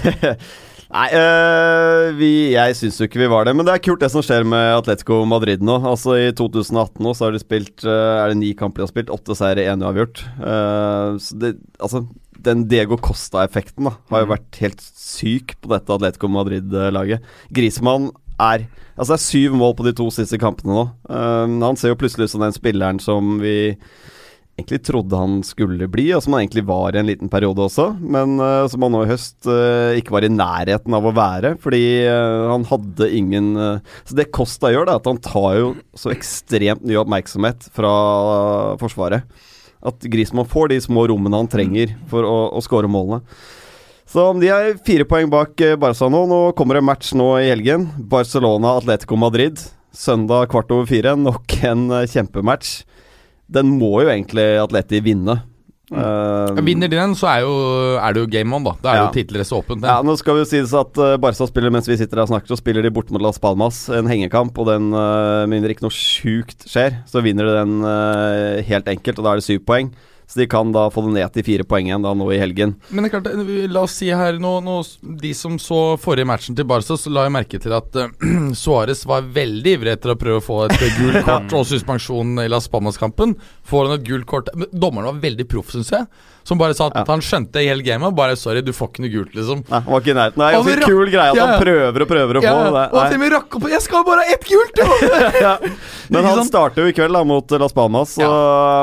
øh, 1.20 2.06
vi, 2.18 2.30
jeg 2.54 2.76
syns 2.78 2.98
jo 3.00 3.08
ikke 3.08 3.22
vi 3.22 3.30
var 3.30 3.46
det. 3.46 3.54
Men 3.56 3.66
det 3.68 3.74
er 3.76 3.84
kult 3.84 4.02
det 4.02 4.10
som 4.12 4.24
skjer 4.24 4.46
med 4.48 4.74
Atletico 4.78 5.22
Madrid 5.28 5.62
nå. 5.64 5.76
Altså 5.86 6.16
I 6.18 6.30
2018 6.36 7.04
nå 7.04 7.14
så 7.16 7.28
har 7.28 7.36
de 7.36 7.42
spilt 7.42 7.84
øh, 7.86 8.16
Er 8.22 8.32
det 8.32 8.40
ni 8.40 8.52
kamper 8.58 8.82
de 8.82 8.88
har 8.88 8.92
spilt? 8.92 9.12
Åtte 9.14 9.36
seire, 9.38 9.68
én 9.70 9.84
uavgjort. 9.84 10.24
Uh, 10.40 11.16
så 11.22 11.38
det, 11.40 11.54
altså, 11.78 12.04
den 12.40 12.66
Diego 12.70 12.98
Costa-effekten 13.00 13.88
da 13.88 13.96
har 14.12 14.24
jo 14.24 14.32
vært 14.32 14.60
helt 14.62 14.82
syk 14.82 15.56
på 15.60 15.72
dette 15.74 15.94
Atletico 15.94 16.30
Madrid-laget. 16.32 17.24
Grisemann 17.54 18.10
er 18.40 18.68
Altså 19.00 19.14
det 19.14 19.16
er 19.16 19.28
syv 19.30 19.54
mål 19.56 19.72
på 19.78 19.84
de 19.86 19.94
to 19.96 20.10
siste 20.12 20.36
kampene 20.40 20.74
nå. 20.76 20.82
Uh, 21.08 21.46
han 21.48 21.78
ser 21.80 21.94
jo 21.94 22.00
plutselig 22.00 22.28
ut 22.28 22.34
som 22.34 22.42
den 22.44 22.56
spilleren 22.56 22.98
som 23.00 23.38
vi 23.40 23.54
egentlig 24.60 24.80
trodde 24.86 25.18
han 25.18 25.40
skulle 25.46 25.88
bli, 25.90 26.06
og 26.14 26.22
som 26.24 26.36
han 26.36 26.44
egentlig 26.44 26.62
var 26.68 26.94
i 26.94 27.00
en 27.00 27.08
liten 27.08 27.30
periode 27.32 27.64
også, 27.66 27.88
men 28.00 28.36
uh, 28.38 28.68
som 28.70 28.84
han 28.86 28.94
nå 28.94 29.02
i 29.04 29.10
høst 29.10 29.48
uh, 29.48 29.96
ikke 29.98 30.14
var 30.14 30.26
i 30.26 30.32
nærheten 30.32 30.96
av 30.96 31.08
å 31.08 31.14
være, 31.16 31.54
fordi 31.62 31.82
uh, 32.06 32.50
han 32.52 32.66
hadde 32.68 33.10
ingen 33.16 33.48
Så 34.06 34.16
det 34.16 34.30
Costa 34.34 34.70
gjør, 34.72 34.86
det 34.86 34.92
er 34.92 35.00
at 35.00 35.08
han 35.08 35.22
tar 35.24 35.54
jo 35.58 35.70
så 35.98 36.12
ekstremt 36.12 36.84
mye 36.86 37.00
oppmerksomhet 37.00 37.70
fra 37.74 37.92
Forsvaret. 38.80 39.24
At 39.86 40.04
Griezmann 40.12 40.48
får 40.48 40.70
de 40.72 40.80
små 40.84 41.06
rommene 41.10 41.40
han 41.40 41.50
trenger 41.50 41.94
for 42.10 42.26
å, 42.26 42.36
å 42.56 42.62
skåre 42.64 42.90
målene. 42.90 43.24
Så 44.10 44.24
de 44.42 44.50
er 44.52 44.76
fire 44.86 45.06
poeng 45.08 45.30
bak 45.30 45.54
Barca 45.80 46.10
nå. 46.10 46.24
Nå 46.28 46.40
kommer 46.58 46.76
det 46.76 46.84
match 46.84 47.12
nå 47.16 47.30
i 47.40 47.48
helgen. 47.48 47.88
Barcelona-Atletico 48.10 49.18
Madrid. 49.20 49.62
Søndag 49.94 50.50
kvart 50.52 50.72
over 50.74 50.88
fire. 50.90 51.14
Nok 51.18 51.56
en 51.70 51.88
kjempematch. 52.10 52.80
Den 53.50 53.72
må 53.80 53.96
jo 54.04 54.10
egentlig 54.12 54.44
Atleti 54.62 55.00
vinne. 55.02 55.40
Eh, 55.90 56.60
Vinner 56.62 56.86
de 56.86 56.94
den, 57.00 57.16
så 57.18 57.26
er, 57.26 57.40
jo, 57.42 57.54
er 57.98 58.14
det 58.14 58.20
jo 58.22 58.28
game 58.30 58.54
on, 58.54 58.62
da. 58.62 58.76
Da 58.78 58.90
er 58.92 58.98
Ja. 59.00 59.06
jo 59.08 59.14
tittelracet 59.16 59.56
åpent. 59.56 59.82
Ja, 59.82 59.96
nå 60.06 60.14
skal 60.20 60.36
vi 60.36 60.44
jo 60.44 60.50
sies 60.52 60.74
at 60.78 61.00
uh, 61.02 61.16
Barca 61.18 61.48
spiller 61.50 61.72
mens 61.74 61.88
vi 61.90 61.96
sitter 61.98 62.20
her 62.20 62.28
og 62.28 62.30
snakker, 62.30 62.46
så 62.52 62.60
spiller 62.60 62.86
de 62.86 62.92
borte 62.94 63.10
mot 63.10 63.22
Las 63.24 63.40
Palmas. 63.42 63.88
En 63.90 64.06
hengekamp, 64.06 64.54
og 64.62 64.68
den 64.70 64.92
uh, 64.94 65.48
minner 65.50 65.74
ikke 65.74 65.82
noe 65.88 65.94
sjukt 65.96 66.62
skjer. 66.70 67.00
Så 67.10 67.24
vinner 67.26 67.48
de 67.50 67.56
den 67.58 67.74
uh, 67.82 68.62
helt 68.70 68.86
enkelt, 68.94 69.18
og 69.18 69.26
da 69.26 69.32
er 69.34 69.42
det 69.42 69.48
syv 69.48 69.64
poeng. 69.66 69.90
Så 70.30 70.38
de 70.38 70.46
kan 70.46 70.70
da 70.70 70.84
få 70.94 71.02
det 71.08 71.16
ned 71.16 71.32
til 71.34 71.42
fire 71.42 71.64
poeng 71.66 71.88
igjen 71.88 72.04
da 72.06 72.12
nå 72.14 72.28
i 72.30 72.38
helgen. 72.38 72.76
Men 72.94 73.02
det 73.02 73.10
er 73.10 73.14
klart, 73.16 73.30
eh, 73.32 73.64
la 73.66 73.82
oss 73.82 73.96
si 73.98 74.12
her 74.14 74.38
nå, 74.38 74.52
nå 74.62 74.76
De 75.22 75.32
som 75.34 75.56
så 75.58 75.96
forrige 75.98 76.28
matchen 76.30 76.54
til 76.54 76.68
Barca, 76.70 76.94
så 76.94 77.10
la 77.10 77.26
jeg 77.26 77.34
merke 77.34 77.58
til 77.62 77.74
at 77.74 77.96
uh, 77.98 78.52
Suárez 78.54 79.02
var 79.10 79.26
veldig 79.26 79.74
ivrig 79.80 79.96
etter 79.96 80.14
å 80.14 80.18
prøve 80.20 80.38
å 80.38 80.44
få 80.46 80.60
et 80.68 80.76
eh, 80.78 81.00
gult 81.00 81.24
kort 81.26 81.54
og 81.58 81.66
suspensjon 81.66 82.44
i 82.44 82.46
Las 82.50 82.70
Palmas-kampen. 82.70 83.34
Får 83.66 83.88
han 83.88 83.98
et 83.98 84.06
gult 84.06 84.28
kort 84.30 84.52
Dommeren 84.70 85.10
var 85.10 85.24
veldig 85.26 85.48
proff, 85.50 85.74
syns 85.74 85.90
jeg. 85.96 86.06
Som 86.44 86.58
bare 86.58 86.74
sa 86.74 86.86
at 86.88 86.94
Ja. 86.96 87.04
han 87.06 87.20
skjønte 87.20 87.60
i 87.62 87.66
hele 87.68 87.82
gamet. 87.84 88.14
Bare 88.16 88.34
'sorry, 88.36 88.62
du 88.64 88.72
får 88.72 88.88
ikke 88.90 89.02
noe 89.04 89.10
gult', 89.12 89.34
liksom. 89.36 89.58
Nei, 89.68 89.80
han 89.80 89.92
var 89.92 90.00
ikke 90.00 90.10
i 90.10 90.18
nærheten. 90.18 90.40
Det 90.40 90.54
Han 90.54 90.64
ganske 90.64 90.76
rakk- 90.80 90.86
kul 90.88 91.06
greie 91.10 91.28
at 91.30 91.36
Ja, 91.36 91.44
ja. 91.44 91.46
han 91.52 91.62
prøver 91.62 92.00
og 92.00 92.08
prøver 92.08 92.34
å 92.34 92.40
få 92.40 92.42
Ja, 92.42 92.70
det. 92.70 92.92
og 92.92 92.98
at 93.04 93.12
vi 93.20 93.28
rakk 93.30 93.56
opp 93.56 93.62
'Jeg 93.70 93.82
skal 93.82 94.04
bare 94.04 94.20
ha 94.24 94.32
ett 94.32 94.44
gult', 94.48 94.76
jo! 94.80 94.88
ja. 95.46 95.58
Men 96.10 96.24
han 96.24 96.44
starter 96.44 96.82
jo 96.82 96.88
i 96.88 96.92
kveld 96.92 97.12
da 97.12 97.24
mot 97.24 97.50
Las 97.50 97.72
Palmas, 97.72 98.14
så 98.16 98.24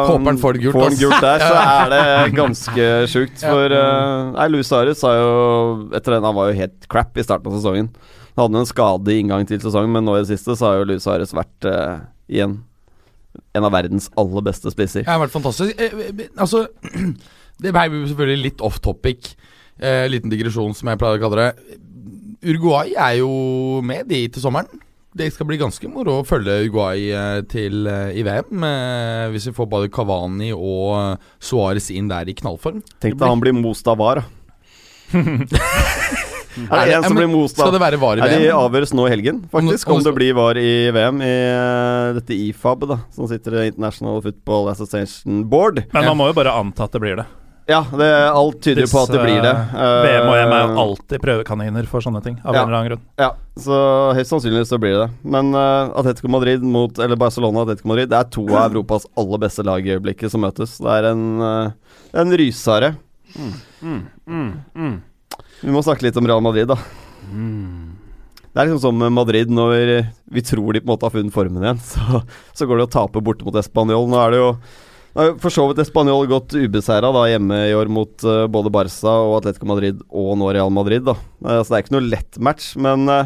Håper 0.07 0.25
han 0.25 0.37
får 0.37 0.53
det 0.53 0.61
gult, 0.63 0.73
får 0.73 0.89
han 0.89 0.97
gult 1.01 1.21
der, 1.21 1.39
så 1.39 1.55
er 1.81 1.89
det 1.89 2.35
ganske 2.35 3.07
sjukt. 3.07 3.41
Ja. 3.41 3.49
For 3.49 3.65
uh, 3.73 4.31
Nei, 4.37 4.47
Luis 4.49 4.71
Ares 4.71 4.99
sa 4.99 5.13
jo 5.17 5.89
etter 5.93 6.13
den 6.13 6.23
Han 6.23 6.35
var 6.35 6.51
jo 6.51 6.57
helt 6.61 6.87
crap 6.87 7.17
i 7.17 7.23
starten 7.23 7.47
av 7.51 7.57
sesongen. 7.59 7.89
Han 8.37 8.51
hadde 8.53 8.59
en 8.59 8.65
skade 8.69 9.07
i 9.09 9.19
inngang 9.23 9.47
til 9.47 9.59
sesongen, 9.59 9.89
men 9.91 10.05
nå 10.05 10.15
i 10.15 10.21
det 10.23 10.29
siste 10.37 10.53
så 10.55 10.67
har 10.69 10.77
jo 10.77 10.85
Louis 10.85 11.07
Ares 11.07 11.33
vært 11.33 11.65
uh, 11.65 11.99
Igjen. 12.29 12.59
En 13.55 13.63
av 13.63 13.71
verdens 13.71 14.09
aller 14.17 14.41
beste 14.41 14.69
spisser. 14.71 15.03
Det 15.03 15.07
har 15.09 15.19
vært 15.19 15.31
fantastisk. 15.31 15.79
Eh, 15.79 16.27
altså 16.37 16.67
Det 17.61 17.73
ble 17.73 17.87
jo 17.89 18.07
selvfølgelig 18.11 18.43
litt 18.43 18.63
off 18.65 18.79
topic. 18.85 19.31
Eh, 19.77 20.05
liten 20.09 20.31
digresjon, 20.33 20.75
som 20.77 20.89
jeg 20.91 20.99
pleier 21.01 21.19
å 21.19 21.23
kalle 21.23 21.47
det. 21.47 21.79
Uruguay 22.47 22.93
er 22.93 23.17
jo 23.21 23.31
med 23.85 24.07
de 24.09 24.23
til 24.29 24.43
sommeren. 24.43 24.83
Det 25.17 25.31
skal 25.33 25.47
bli 25.49 25.57
ganske 25.57 25.89
moro 25.89 26.19
å 26.19 26.25
følge 26.27 26.59
Uruguay 26.67 27.07
eh, 27.09 27.39
til 27.49 27.87
eh, 27.89 28.19
i 28.19 28.25
VM. 28.25 28.61
Eh, 28.67 29.23
hvis 29.33 29.47
vi 29.49 29.55
får 29.57 29.69
både 29.71 29.89
Cavani 29.93 30.51
og 30.53 31.17
Suárez 31.41 31.89
inn 31.95 32.09
der 32.11 32.29
i 32.29 32.35
knallform. 32.37 32.83
Tenk 33.01 33.17
deg 33.17 33.31
han 33.31 33.41
blir 33.41 33.55
most 33.57 33.89
av 33.89 33.97
VAR, 34.01 34.21
da. 34.21 34.27
er 36.67 36.89
det 36.89 36.95
en 36.97 37.05
som 37.05 37.15
blir 37.15 37.29
most 37.31 37.55
Skal 37.55 37.69
av 37.69 37.75
det 37.77 37.79
være 37.79 37.99
var 38.01 38.19
i 38.19 38.23
Nei, 38.25 38.41
De 38.41 38.47
avgjøres 38.51 38.91
nå 38.97 39.05
i 39.07 39.11
helgen, 39.13 39.39
faktisk, 39.53 39.87
Om- 39.93 40.03
det 40.03 40.13
blir 40.17 40.35
VAR 40.35 40.59
i 40.59 40.71
VM 40.91 41.21
i 41.23 41.33
dette 42.17 42.35
IFAB, 42.35 42.87
da, 42.91 42.99
som 43.15 43.29
sitter 43.31 43.61
i 43.61 43.67
International 43.71 44.19
Football 44.25 44.69
Association 44.73 45.45
Board. 45.49 45.85
Men 45.95 46.09
man 46.11 46.19
må 46.19 46.29
jo 46.31 46.37
bare 46.37 46.53
anta 46.59 46.85
at 46.85 46.97
det 46.97 47.03
blir 47.03 47.21
det. 47.21 47.27
Ja, 47.68 47.82
det, 47.99 48.07
alt 48.32 48.61
tyder 48.63 48.86
jo 48.86 48.88
på 48.93 49.01
at 49.03 49.11
det 49.11 49.20
blir 49.26 49.41
det. 49.43 49.51
VM 49.76 50.30
og 50.30 50.36
EM 50.39 50.53
er 50.55 50.61
jo 50.61 50.68
Eh, 50.72 50.78
alltid 50.86 51.20
prøvekaniner 51.24 51.88
for 51.91 51.99
sånne 52.05 52.22
ting, 52.24 52.38
av 52.45 52.55
Ja. 52.55 52.61
en 52.63 52.70
eller 52.70 52.78
annen 52.78 52.89
grunn. 52.93 53.01
Ja, 53.20 53.30
så 53.59 53.80
høyst 54.15 54.32
sannsynlig 54.32 54.63
så 54.70 54.80
blir 54.80 54.93
det 54.95 55.01
det. 55.03 55.09
Men 55.36 55.51
uh, 55.53 55.91
Atletico 55.99 56.32
Madrid 56.32 56.63
mot 56.63 56.97
Eller 57.03 57.20
Barcelona 57.20 57.65
Atletico 57.65 57.89
Madrid, 57.91 58.07
det 58.09 58.15
er 58.22 58.30
to 58.32 58.45
av 58.55 58.72
Europas 58.72 59.05
aller 59.20 59.38
beste 59.43 59.65
lag 59.68 59.84
i 59.84 59.97
øyeblikket 59.97 60.32
som 60.32 60.41
møtes. 60.47 60.78
Det 60.80 60.88
er 60.95 61.09
en, 61.11 61.26
uh, 61.43 61.72
en 62.15 62.32
rysare. 62.39 62.93
Vi 65.61 65.72
må 65.74 65.84
snakke 65.84 66.07
litt 66.07 66.18
om 66.18 66.28
Real 66.30 66.41
Madrid, 66.45 66.68
da. 66.72 66.78
Det 68.53 68.63
er 68.63 68.70
liksom 68.72 68.80
som 68.82 68.97
med 68.97 69.11
Madrid 69.13 69.51
når 69.53 70.07
vi 70.34 70.41
tror 70.41 70.74
de 70.74 70.82
på 70.82 70.88
en 70.88 70.93
måte 70.95 71.05
har 71.05 71.13
funnet 71.13 71.34
formen 71.36 71.61
igjen. 71.63 71.82
Så, 71.91 72.24
så 72.55 72.65
går 72.65 72.80
det 72.80 72.88
å 72.88 72.93
tape 72.95 73.22
borte 73.22 73.45
mot 73.45 73.53
Español. 73.59 74.07
Nå 74.09 74.18
er 74.24 74.34
det 74.34 74.39
jo 74.41 74.51
for 75.41 75.49
så 75.53 75.63
vidt 75.70 75.80
Español 75.82 76.28
gått 76.30 76.53
ubeseira 76.53 77.09
hjemme 77.32 77.57
i 77.72 77.76
år 77.78 77.89
mot 77.89 78.26
uh, 78.28 78.45
både 78.51 78.70
Barca 78.74 79.13
og 79.24 79.39
Atletico 79.39 79.70
Madrid 79.70 80.03
og 80.09 80.36
nå 80.38 80.51
Real 80.53 80.74
Madrid. 80.74 81.07
Eh, 81.09 81.61
Så 81.63 81.72
det 81.72 81.78
er 81.78 81.86
ikke 81.86 81.95
noe 81.95 82.09
lett 82.11 82.38
match, 82.38 82.76
men 82.78 83.09
uh, 83.09 83.26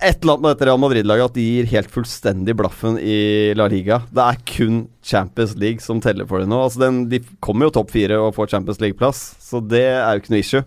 et 0.00 0.20
eller 0.20 0.36
annet 0.36 0.44
med 0.44 0.50
dette 0.54 0.68
Real 0.68 0.80
Madrid-laget 0.80 1.30
at 1.30 1.36
de 1.36 1.44
gir 1.44 1.68
helt 1.72 1.92
fullstendig 1.92 2.56
blaffen 2.56 2.98
i 3.00 3.52
La 3.56 3.68
Liga. 3.72 4.02
Det 4.08 4.24
er 4.24 4.40
kun 4.48 4.82
Champions 5.04 5.56
League 5.60 5.84
som 5.84 6.00
teller 6.04 6.28
for 6.28 6.40
dem 6.40 6.52
nå. 6.52 6.62
Altså 6.64 6.86
den, 6.86 7.04
de 7.12 7.20
kommer 7.44 7.68
jo 7.68 7.76
topp 7.76 7.92
fire 7.92 8.18
og 8.20 8.34
får 8.36 8.54
Champions 8.54 8.80
League-plass, 8.80 9.24
så 9.40 9.60
det 9.64 9.86
er 9.92 10.10
jo 10.16 10.24
ikke 10.24 10.34
noe 10.34 10.44
issue. 10.44 10.64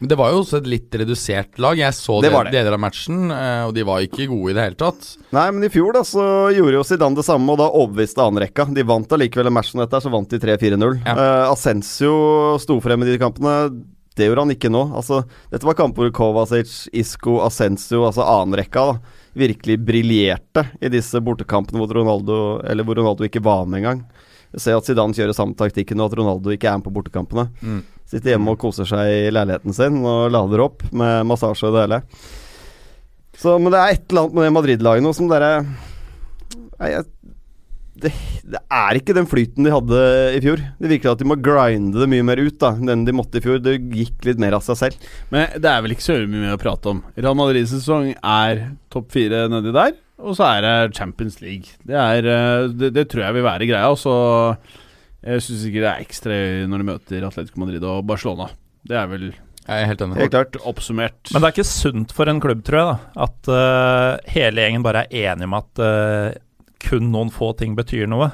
Men 0.00 0.08
det 0.08 0.16
var 0.16 0.32
jo 0.32 0.40
også 0.40 0.58
et 0.62 0.68
litt 0.72 0.96
redusert 0.96 1.58
lag. 1.60 1.76
Jeg 1.76 1.92
så 1.96 2.18
Det 2.24 2.30
det 2.32 2.54
deler 2.54 2.76
av 2.76 2.80
matchen, 2.80 3.28
eh, 3.34 3.62
og 3.68 3.74
de 3.76 3.84
var 3.84 4.00
ikke 4.04 4.30
gode 4.30 4.54
i 4.54 4.56
det 4.56 4.64
hele 4.64 4.78
tatt. 4.80 5.10
Nei, 5.36 5.46
men 5.52 5.66
i 5.66 5.72
fjor 5.72 5.92
da 5.96 6.02
så 6.08 6.24
gjorde 6.56 6.78
jo 6.78 6.84
Zidane 6.88 7.18
det 7.18 7.26
samme, 7.26 7.52
og 7.52 7.60
da 7.60 7.68
overbeviste 7.68 8.24
annenrekka. 8.24 8.70
De 8.72 8.86
vant 8.88 9.12
allikevel 9.12 9.50
en 9.50 9.56
match 9.58 9.74
som 9.74 9.82
dette, 9.84 10.00
så 10.00 10.12
vant 10.12 10.32
de 10.32 10.40
3-4-0. 10.40 11.02
Ja. 11.04 11.14
Uh, 11.14 11.52
Asensio 11.52 12.14
sto 12.64 12.78
frem 12.80 13.04
i 13.04 13.10
de 13.12 13.18
kampene. 13.20 13.54
Det 14.16 14.26
gjorde 14.26 14.46
han 14.46 14.56
ikke 14.56 14.72
nå. 14.72 14.86
Altså, 14.96 15.20
dette 15.52 15.68
var 15.68 15.76
kamper 15.78 16.08
hvor 16.08 16.16
Kovacic, 16.16 16.88
Isco, 16.96 17.38
Asensio, 17.44 18.06
altså 18.08 18.24
annenrekka, 18.24 18.88
virkelig 19.38 19.78
briljerte 19.86 20.64
i 20.82 20.90
disse 20.90 21.20
bortekampene 21.22 21.78
hvor 21.78 21.92
Ronaldo, 22.00 22.40
eller 22.66 22.88
hvor 22.88 22.98
Ronaldo 22.98 23.28
ikke 23.28 23.44
var 23.44 23.68
med 23.68 23.82
engang. 23.84 24.02
Jeg 24.50 24.64
ser 24.64 24.80
at 24.80 24.88
Zidane 24.88 25.14
kjører 25.14 25.36
samme 25.36 25.54
taktikken, 25.54 26.00
og 26.00 26.10
at 26.10 26.18
Ronaldo 26.18 26.50
ikke 26.50 26.66
er 26.72 26.80
med 26.80 26.88
på 26.88 26.92
bortekampene. 26.96 27.46
Mm. 27.62 27.82
Sitter 28.10 28.34
hjemme 28.34 28.56
og 28.56 28.58
koser 28.58 28.88
seg 28.88 29.06
i 29.06 29.30
leiligheten 29.30 29.76
sin 29.76 30.00
og 30.02 30.32
lader 30.34 30.64
opp 30.64 30.82
med 30.90 31.28
massasje 31.30 31.68
og 31.68 31.76
det 31.76 31.84
hele. 31.86 32.00
Så, 33.38 33.54
men 33.62 33.72
det 33.72 33.78
er 33.78 33.94
et 33.94 34.04
eller 34.10 34.26
annet 34.26 34.36
med 34.36 34.46
det 34.46 34.56
Madrid-laget 34.56 35.04
nå 35.06 35.14
som 35.16 35.30
dere 35.30 35.52
Nei, 36.80 36.90
jeg, 36.90 37.06
det, 38.00 38.10
det 38.54 38.60
er 38.72 38.98
ikke 38.98 39.14
den 39.16 39.28
flyten 39.28 39.66
de 39.66 39.72
hadde 39.74 40.00
i 40.36 40.40
fjor. 40.42 40.62
Det 40.80 40.90
virker 40.90 41.12
at 41.12 41.20
de 41.20 41.28
må 41.28 41.36
grinde 41.44 42.00
det 42.00 42.08
mye 42.10 42.24
mer 42.26 42.40
ut 42.40 42.56
da 42.62 42.72
enn 42.72 43.04
de 43.06 43.14
måtte 43.14 43.40
i 43.40 43.44
fjor. 43.44 43.60
Det 43.62 43.76
gikk 43.78 44.24
litt 44.28 44.40
mer 44.40 44.56
av 44.56 44.64
seg 44.64 44.78
selv. 44.80 45.08
Men 45.32 45.52
det 45.60 45.70
er 45.70 45.82
vel 45.84 45.94
ikke 45.94 46.06
så 46.06 46.16
mye 46.24 46.46
mer 46.46 46.56
å 46.56 46.60
prate 46.60 46.94
om. 46.94 47.02
Real 47.18 47.36
Madrids 47.38 47.74
sesong 47.74 48.14
er 48.16 48.62
topp 48.92 49.10
fire 49.14 49.44
nedi 49.52 49.74
der, 49.76 49.92
og 50.20 50.36
så 50.38 50.48
er 50.48 50.64
det 50.64 50.96
Champions 50.96 51.40
League. 51.44 51.76
Det, 51.84 51.96
er, 51.96 52.30
eh, 52.32 52.70
det, 52.72 52.94
det 52.96 53.06
tror 53.12 53.26
jeg 53.26 53.36
vil 53.36 53.46
være 53.46 53.68
greia. 53.68 53.92
Og 53.92 54.00
så 54.00 54.16
Jeg 55.20 55.44
syns 55.44 55.64
ikke 55.68 55.82
det 55.82 55.90
er 55.90 56.02
ekstra 56.04 56.36
når 56.70 56.82
de 56.82 56.88
møter 56.88 57.24
Atletico 57.28 57.60
Madrid 57.60 57.84
og 57.84 58.04
Barcelona. 58.08 58.48
Det 58.88 58.96
er 58.96 59.08
vel 59.10 59.26
Jeg 59.30 59.74
er 59.76 59.88
helt 59.90 60.04
enig. 60.06 60.16
Helt 60.16 60.32
klart. 60.32 60.60
oppsummert. 60.64 61.18
Men 61.34 61.42
det 61.42 61.48
er 61.50 61.56
ikke 61.58 61.68
sunt 61.68 62.14
for 62.16 62.30
en 62.32 62.40
klubb, 62.40 62.62
tror 62.64 62.80
jeg, 62.80 62.86
da, 62.94 63.24
at 63.26 63.50
uh, 63.52 64.30
hele 64.32 64.64
gjengen 64.64 64.86
bare 64.86 65.04
er 65.04 65.34
enige 65.34 65.50
om 65.50 65.58
at 65.58 65.82
uh, 65.84 66.30
kun 66.80 67.10
noen 67.12 67.28
få 67.34 67.52
ting 67.60 67.76
betyr 67.76 68.08
noe. 68.08 68.30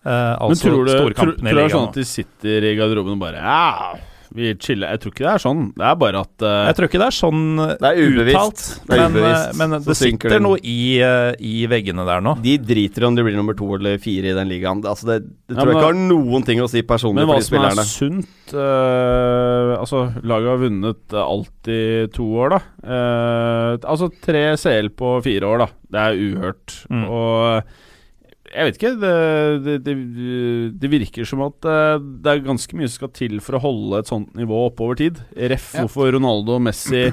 Eh, 0.00 0.08
Men 0.08 0.36
altså 0.46 0.70
tror 0.70 0.86
du, 0.86 0.90
tror, 0.92 1.00
storkampene 1.12 1.50
tror 1.50 1.56
du 1.56 1.58
det 1.58 1.64
er 1.66 1.72
sånn 1.74 1.88
at 1.90 1.96
de 1.98 2.04
sitter 2.08 2.64
i 2.64 2.70
garderoben 2.78 3.18
og 3.18 3.20
bare 3.20 3.40
Ja, 3.44 3.90
vi 4.34 4.52
chiller. 4.62 4.92
Jeg 4.94 5.00
tror 5.02 5.12
ikke 5.14 5.24
det 5.26 5.32
er 5.34 5.42
sånn. 5.42 5.62
Det 5.74 5.86
er 5.88 5.96
bare 5.98 6.20
at 6.22 6.44
uh, 6.46 6.66
Jeg 6.68 6.76
tror 6.78 6.86
ikke 6.88 7.00
det 7.02 7.06
er 7.08 7.16
sånn 7.16 7.40
Det 7.58 7.88
er 7.90 7.98
ubevisst. 8.00 8.36
uttalt, 8.36 8.62
Det 8.86 8.94
er 8.94 9.00
men, 9.02 9.10
ubevisst. 9.16 9.48
eh, 9.50 9.56
men 9.58 9.74
det 9.88 9.96
sitter 9.98 10.34
den. 10.36 10.44
noe 10.46 10.60
i, 10.62 10.78
uh, 11.02 11.32
i 11.40 11.54
veggene 11.70 12.04
der 12.06 12.22
nå. 12.24 12.36
De 12.44 12.54
driter 12.62 13.06
om 13.08 13.18
de 13.18 13.24
blir 13.26 13.36
nummer 13.38 13.56
to 13.58 13.68
eller 13.74 13.98
fire 13.98 14.30
i 14.30 14.36
den 14.38 14.48
ligaen. 14.52 14.84
Altså 14.86 15.08
det, 15.10 15.18
det 15.50 15.56
Ja, 15.56 15.62
tror 15.64 15.72
jeg 15.72 15.80
ikke 15.80 15.88
har 15.90 15.98
noen 16.00 16.46
ting 16.46 16.62
å 16.62 16.68
si 16.70 16.82
personlig 16.86 17.26
for 17.26 17.42
de 17.42 17.48
spillerne. 17.48 17.74
Men 17.74 17.82
hva 17.82 17.88
som 17.90 18.16
er 18.16 18.22
sunt 18.22 18.54
eh, 18.54 19.74
Altså, 19.80 20.00
laget 20.26 20.50
har 20.52 20.62
vunnet 20.64 21.14
eh, 21.16 21.26
alt 21.26 21.70
i 21.70 21.80
to 22.14 22.26
år, 22.44 22.56
da. 22.56 22.60
Eh, 22.86 23.76
altså 23.90 24.10
tre 24.22 24.44
CL 24.60 24.90
på 24.98 25.16
fire 25.26 25.48
år, 25.50 25.64
da. 25.64 25.70
Det 25.90 26.02
er 26.06 26.20
uhørt. 26.30 26.76
Mm. 26.90 27.04
Og 27.10 27.76
jeg 28.50 28.66
vet 28.66 28.78
ikke. 28.78 28.92
Det, 29.00 29.12
det, 29.64 29.74
det, 29.86 29.96
det 30.82 30.90
virker 30.92 31.28
som 31.28 31.42
at 31.46 31.66
eh, 31.70 31.98
det 32.24 32.32
er 32.36 32.46
ganske 32.46 32.76
mye 32.78 32.88
som 32.90 32.98
skal 33.04 33.12
til 33.16 33.38
for 33.44 33.58
å 33.58 33.64
holde 33.64 34.00
et 34.02 34.10
sånt 34.10 34.32
nivå 34.38 34.66
oppe 34.68 34.86
over 34.86 34.98
tid. 34.98 35.20
Ref 35.38 35.72
Ja. 35.76 35.84
hvorfor 35.86 36.10
Ronaldo 36.16 36.58
og 36.58 36.64
Messi 36.66 37.04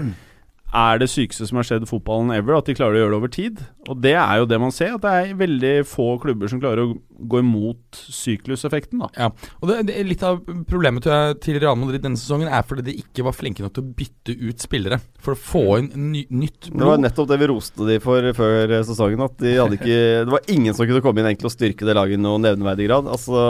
er 0.78 0.98
det 1.00 1.08
sykeste 1.08 1.46
som 1.48 1.56
har 1.62 1.64
skjedd 1.64 1.86
i 1.86 1.88
fotballen 1.90 2.34
ever. 2.36 2.58
At 2.58 2.68
de 2.68 2.76
klarer 2.76 2.98
å 2.98 3.02
gjøre 3.06 3.14
det 3.14 3.20
over 3.22 3.32
tid. 3.32 3.62
Og 3.88 4.02
det 4.04 4.16
er 4.20 4.42
jo 4.42 4.48
det 4.52 4.58
man 4.60 4.74
ser. 4.76 4.98
At 4.98 5.06
det 5.06 5.14
er 5.16 5.38
veldig 5.40 5.74
få 5.88 6.10
klubber 6.20 6.52
som 6.52 6.60
klarer 6.60 6.84
å 6.84 6.98
gå 7.32 7.40
imot 7.40 8.02
sykluseffekten, 8.12 9.00
da. 9.06 9.08
Ja, 9.16 9.30
og 9.62 9.70
det, 9.72 9.78
det 9.88 10.04
Litt 10.10 10.26
av 10.28 10.42
problemet 10.68 11.08
til 11.08 11.62
Real 11.62 11.78
Madrid 11.80 12.04
denne 12.04 12.20
sesongen 12.20 12.52
er 12.52 12.66
fordi 12.68 12.84
de 12.90 12.98
ikke 13.00 13.26
var 13.30 13.38
flinke 13.38 13.64
nok 13.64 13.78
til 13.78 13.86
å 13.88 13.96
bytte 14.02 14.36
ut 14.44 14.66
spillere. 14.68 15.00
For 15.24 15.34
å 15.34 15.40
få 15.40 15.62
inn 15.80 15.88
ny, 16.12 16.22
nytt 16.30 16.70
Det 16.70 16.86
var 16.86 17.00
nettopp 17.02 17.28
det 17.32 17.40
vi 17.42 17.48
roste 17.50 17.88
de 17.88 17.98
for 18.04 18.28
før 18.38 18.74
sesongen. 18.86 19.24
At 19.26 19.40
de 19.42 19.56
hadde 19.58 19.80
ikke 19.80 19.98
Det 20.28 20.34
var 20.34 20.52
ingen 20.54 20.76
som 20.78 20.88
kunne 20.88 21.02
komme 21.04 21.24
inn 21.24 21.30
egentlig 21.32 21.50
og 21.50 21.56
styrke 21.56 21.88
det 21.88 21.96
laget 21.98 22.20
i 22.20 22.22
noen 22.22 22.46
nevneverdig 22.46 22.88
grad. 22.90 23.10
Altså 23.12 23.42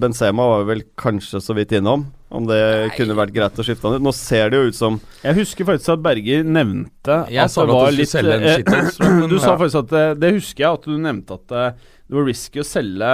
Benzema 0.00 0.46
var 0.52 0.68
vel 0.70 0.84
kanskje 0.98 1.42
så 1.42 1.56
vidt 1.56 1.74
innom. 1.76 2.06
Om 2.36 2.46
det 2.48 2.60
kunne 2.96 3.14
vært 3.18 3.34
greit 3.34 3.58
å 3.58 3.66
skifte 3.66 3.86
han 3.86 3.98
ut. 3.98 4.06
Nå 4.06 4.12
ser 4.16 4.50
det 4.50 4.58
jo 4.58 4.70
ut 4.70 4.78
som 4.78 4.96
Jeg 5.22 5.38
husker 5.38 5.68
faktisk 5.68 5.92
at 5.94 6.02
Berger 6.02 6.42
nevnte 6.42 7.20
Jeg 7.30 7.44
at 7.44 7.52
sa 7.54 7.62
det 7.62 7.70
at 7.70 7.70
du 7.70 7.76
var 7.76 7.92
skulle 7.92 8.00
litt 8.00 8.12
selge 8.12 8.38
en 8.40 8.48
eh, 8.50 9.28
Du 9.32 9.36
sa 9.38 9.54
faktisk 9.54 9.80
at 9.84 9.92
det, 9.92 10.06
det 10.24 10.32
husker 10.40 10.64
jeg 10.64 10.80
at 10.80 10.88
du 10.90 10.96
nevnte 10.98 11.38
at 11.38 11.54
eh, 11.54 11.86
det 12.06 12.18
var 12.18 12.26
risky 12.26 12.62
å 12.62 12.66
selge 12.66 13.12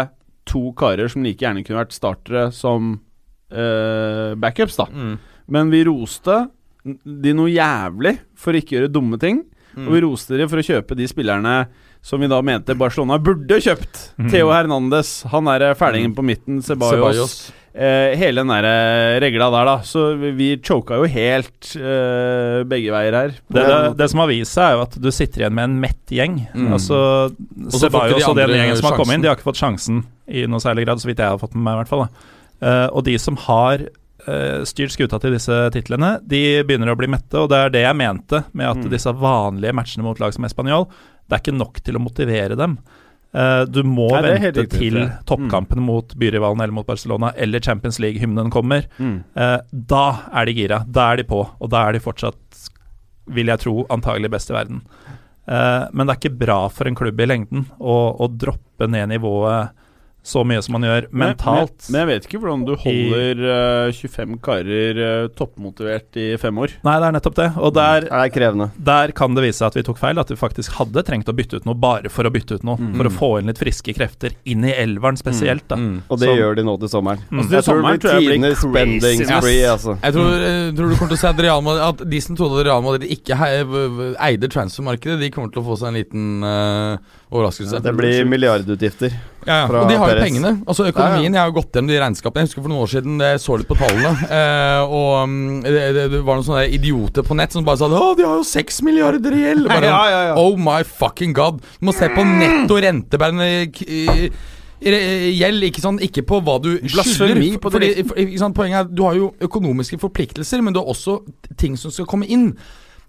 to 0.49 0.63
karer 0.77 1.09
som 1.13 1.25
like 1.25 1.45
gjerne 1.45 1.63
kunne 1.65 1.81
vært 1.81 1.95
startere 1.95 2.49
som 2.53 2.97
uh, 3.55 4.33
backups, 4.43 4.77
da. 4.81 4.89
Mm. 4.91 5.15
Men 5.55 5.71
vi 5.73 5.85
roste 5.87 6.39
de 6.85 7.35
noe 7.37 7.53
jævlig 7.53 8.17
for 8.39 8.53
å 8.53 8.63
ikke 8.63 8.79
gjøre 8.79 8.93
dumme 8.93 9.21
ting. 9.23 9.45
Mm. 9.73 9.87
Og 9.87 9.95
vi 9.95 10.03
roste 10.05 10.35
dere 10.35 10.51
for 10.51 10.61
å 10.61 10.67
kjøpe 10.67 10.99
de 10.99 11.09
spillerne 11.09 11.57
som 12.03 12.21
vi 12.21 12.29
da 12.29 12.41
mente 12.45 12.75
Barcelona 12.77 13.17
burde 13.23 13.61
kjøpt. 13.63 14.05
Mm. 14.19 14.31
Theo 14.33 14.51
Hernandez, 14.53 15.21
han 15.31 15.49
er 15.53 15.71
ferdingen 15.79 16.17
på 16.17 16.25
midten, 16.27 16.59
Ceballos. 16.67 16.99
Ceballos. 16.99 17.37
Eh, 17.73 18.13
hele 18.21 18.43
den 18.43 18.51
der 18.53 18.67
eh, 18.69 19.21
regla 19.23 19.47
der, 19.55 19.71
da. 19.71 19.77
Så 19.87 20.03
vi, 20.37 20.51
choka 20.61 20.99
jo 21.01 21.07
helt 21.09 21.71
eh, 21.79 22.59
begge 22.69 22.93
veier 22.93 23.17
her. 23.17 23.33
Det, 23.47 23.63
det, 23.63 23.79
det 24.03 24.11
som 24.13 24.25
har 24.25 24.29
vist 24.29 24.59
seg, 24.59 24.67
er 24.67 24.77
jo 24.77 24.85
at 24.85 24.99
du 25.01 25.09
sitter 25.15 25.45
igjen 25.45 25.57
med 25.57 25.71
en 25.71 25.79
mett 25.87 26.13
gjeng. 26.13 26.37
Mm. 26.53 26.69
Altså 26.77 26.99
Ceballos 27.79 28.19
de 28.19 28.29
og 28.29 28.37
den 28.43 28.59
gjengen 28.59 28.83
som 28.83 28.91
har 28.91 28.99
kommet 28.99 29.17
inn, 29.17 29.25
de 29.25 29.31
har 29.31 29.39
ikke 29.39 29.49
fått 29.49 29.63
sjansen 29.63 30.05
i 30.29 30.45
noe 30.51 30.61
særlig 30.63 30.85
grad, 30.89 31.01
så 31.01 31.09
vidt 31.09 31.23
jeg 31.23 31.33
har 31.33 31.41
fått 31.41 31.57
med 31.57 31.65
meg, 31.65 31.79
i 31.79 31.81
hvert 31.85 31.95
fall. 31.95 32.05
Da. 32.05 32.29
Eh, 32.63 32.89
og 32.93 33.07
de 33.09 33.17
som 33.19 33.39
har 33.47 33.87
eh, 33.87 33.91
styrt 34.69 34.93
skuta 34.95 35.19
til 35.19 35.33
disse 35.35 35.57
titlene, 35.75 36.15
de 36.23 36.63
begynner 36.63 36.93
å 36.93 36.97
bli 36.99 37.09
mette, 37.11 37.35
og 37.41 37.49
det 37.51 37.59
er 37.59 37.73
det 37.75 37.83
jeg 37.83 37.97
mente 37.99 38.45
med 38.53 38.69
at 38.69 38.83
Mm. 38.85 38.91
disse 38.93 39.13
vanlige 39.19 39.75
matchene 39.75 40.05
mot 40.07 40.21
lag 40.23 40.33
som 40.35 40.45
Español, 40.45 40.87
det 41.29 41.35
er 41.35 41.43
ikke 41.43 41.57
nok 41.59 41.81
til 41.83 41.97
å 41.99 42.03
motivere 42.05 42.57
dem. 42.57 42.79
Eh, 43.35 43.65
du 43.65 43.83
må 43.83 44.11
Nei, 44.13 44.35
vente 44.37 44.67
til 44.69 44.99
toppkampen 45.25 45.81
mm. 45.81 45.87
mot 45.89 46.15
byrivalen 46.21 46.61
eller 46.61 46.77
mot 46.77 46.87
Barcelona 46.87 47.33
eller 47.35 47.61
Champions 47.65 47.99
League-hymnen 47.99 48.51
kommer. 48.53 48.85
Mm. 48.99 49.25
Eh, 49.35 49.59
da 49.73 50.05
er 50.33 50.47
de 50.47 50.53
gira. 50.59 50.83
Da 50.87 51.13
er 51.13 51.23
de 51.23 51.25
på, 51.25 51.41
og 51.59 51.71
da 51.73 51.87
er 51.89 51.97
de 51.97 52.03
fortsatt, 52.05 52.69
vil 53.33 53.49
jeg 53.49 53.63
tro, 53.65 53.87
antagelig 53.89 54.31
best 54.35 54.51
i 54.53 54.57
verden. 54.59 54.83
Eh, 55.49 55.85
men 55.93 56.07
det 56.07 56.13
er 56.15 56.21
ikke 56.21 56.39
bra 56.45 56.59
for 56.69 56.87
en 56.87 56.95
klubb 56.99 57.19
i 57.21 57.27
lengden 57.27 57.65
å, 57.81 57.97
å 58.21 58.29
droppe 58.29 58.87
ned 58.87 59.09
nivået 59.15 59.73
så 60.23 60.45
mye 60.47 60.63
som 60.63 60.77
man 60.77 60.87
gjør 60.87 61.09
mentalt. 61.11 61.75
Men, 61.89 61.93
men 61.93 62.01
jeg 62.01 62.09
vet 62.09 62.27
ikke 62.29 62.41
hvordan 62.43 62.63
du 62.67 62.73
holder 62.79 63.41
uh, 63.43 63.97
25 63.97 64.37
karer 64.45 65.01
uh, 65.03 65.31
toppmotivert 65.35 66.19
i 66.23 66.27
fem 66.39 66.61
år. 66.63 66.77
Nei, 66.87 66.95
det 67.03 67.09
er 67.09 67.17
nettopp 67.17 67.39
det. 67.41 67.49
Og 67.59 67.75
der, 67.75 68.07
Det 68.07 68.39
er 68.39 68.71
der 68.93 69.15
kan 69.19 69.35
det 69.35 69.45
vise 69.49 69.59
seg 69.59 69.73
at 69.73 69.79
vi 69.81 69.85
tok 69.89 69.99
feil. 69.99 70.21
At 70.23 70.31
vi 70.31 70.39
faktisk 70.39 70.77
hadde 70.79 71.03
trengt 71.09 71.31
å 71.31 71.35
bytte 71.35 71.59
ut 71.59 71.67
noe 71.67 71.75
bare 71.75 72.13
for 72.13 72.29
å 72.29 72.33
bytte 72.33 72.61
ut 72.61 72.67
noe. 72.69 72.79
For 72.95 73.11
å 73.11 73.13
få 73.15 73.31
inn 73.41 73.51
litt 73.51 73.59
friske 73.59 73.97
krefter 73.97 74.37
inn 74.47 74.63
i 74.69 74.75
elveren 74.77 75.19
spesielt. 75.19 75.67
da 75.73 75.81
Og 75.81 76.23
det 76.23 76.31
så, 76.31 76.39
gjør 76.39 76.61
de 76.61 76.67
nå 76.71 76.77
til 76.85 76.93
sommeren. 76.95 77.27
Altså, 77.27 77.57
Jeg 77.59 77.67
tror 77.67 77.83
sommeren 77.83 77.99
det 77.99 78.07
tror 78.07 78.23
jeg 78.23 78.41
blir 78.43 78.57
spending 78.63 79.27
spree, 79.27 79.67
altså. 79.73 79.99
Jeg 79.99 80.17
tror, 80.19 80.47
jeg 80.47 80.77
tror 80.79 80.95
du 80.95 80.97
kommer 81.01 81.15
til 81.15 81.19
å 81.19 81.23
se 81.25 81.33
at, 81.33 81.45
Real 81.49 81.67
Madrid, 81.67 81.85
at 81.89 82.07
de 82.15 82.23
som 82.23 82.39
trodde 82.39 82.63
at 82.63 82.69
Real 82.71 82.87
Madrid 82.87 83.11
ikke 83.11 83.39
eide 83.43 84.55
transfermarkedet, 84.55 85.19
de 85.19 85.35
kommer 85.35 85.51
til 85.51 85.65
å 85.65 85.67
få 85.67 85.83
seg 85.83 85.91
en 85.91 85.99
liten 85.99 86.47
uh, 86.47 87.15
overraskelse. 87.35 87.83
Det 87.83 87.97
blir 87.99 88.29
milliardutgifter. 88.29 89.19
Ja, 89.47 89.57
ja. 89.65 89.81
Og 89.83 89.91
de 89.91 89.97
har 89.99 90.13
jo 90.13 90.23
pengene. 90.23 90.53
Altså 90.71 90.87
Økonomien, 90.87 91.35
jeg 91.35 91.41
har 91.41 91.51
jo 91.51 91.57
gått 91.57 91.75
gjennom 91.75 91.91
de 91.91 91.99
regnskapene. 91.99 92.45
Jeg 92.45 92.51
husker 92.51 92.63
for 92.63 92.73
noen 92.73 92.85
år 92.85 92.93
siden 92.93 93.25
jeg 93.25 93.43
så 93.43 93.59
litt 93.59 93.71
på 93.71 93.79
tallene. 93.81 94.13
Eh, 94.39 94.95
og 94.99 95.29
mm, 95.29 95.59
det, 95.67 95.83
det, 95.99 96.23
var 96.23 96.39
noen 96.39 96.47
sånne 96.47 96.65
idioter 96.77 97.27
på 97.27 97.37
nett 97.39 97.55
som 97.55 97.67
bare 97.67 97.81
sa 97.81 97.91
Å, 97.91 98.13
de 98.19 98.27
har 98.27 98.39
jo 98.39 98.47
seks 98.47 98.83
milliarder 98.87 99.35
i 99.37 99.45
gjeld! 99.45 99.69
Ja, 99.73 100.01
ja, 100.13 100.23
ja. 100.31 100.35
Oh 100.41 100.55
my 100.61 100.81
fucking 100.87 101.35
god! 101.37 101.63
Du 101.81 101.89
må 101.91 101.95
se 101.97 102.09
på 102.13 102.25
netto 102.27 102.79
rentebærende 102.83 103.51
gjeld, 104.83 105.67
ikke, 105.69 105.83
sånn, 105.83 106.01
ikke 106.03 106.25
på 106.27 106.41
hva 106.43 106.57
du 106.63 106.73
skylder. 106.91 107.43
Fordi, 107.63 107.91
sant, 108.41 108.57
poenget 108.57 108.81
er 108.81 108.91
du 108.91 109.05
har 109.07 109.19
jo 109.19 109.33
økonomiske 109.43 109.99
forpliktelser, 110.03 110.63
men 110.65 110.75
du 110.75 110.81
har 110.83 110.91
også 110.91 111.21
ting 111.61 111.77
som 111.79 111.95
skal 111.95 112.09
komme 112.11 112.27
inn. 112.31 112.53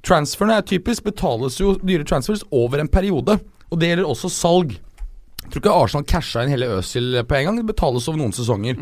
Transferene 0.06 0.60
er 0.60 0.68
typisk 0.68 1.06
betales 1.08 1.60
jo 1.62 1.78
dyre 1.82 2.06
transfers 2.08 2.44
over 2.52 2.82
en 2.84 2.92
periode. 2.92 3.40
Og 3.72 3.80
det 3.82 3.94
gjelder 3.94 4.10
også 4.10 4.30
salg. 4.30 4.76
Jeg 5.44 5.52
tror 5.52 5.62
ikke 5.62 5.76
Arsenal 5.84 6.06
casha 6.10 6.44
inn 6.44 6.54
hele 6.54 6.70
Øzil 6.80 7.20
på 7.28 7.36
en 7.38 7.46
gang. 7.50 7.58
Det 7.60 7.68
betales 7.68 8.08
over 8.10 8.18
noen 8.22 8.34
sesonger. 8.34 8.80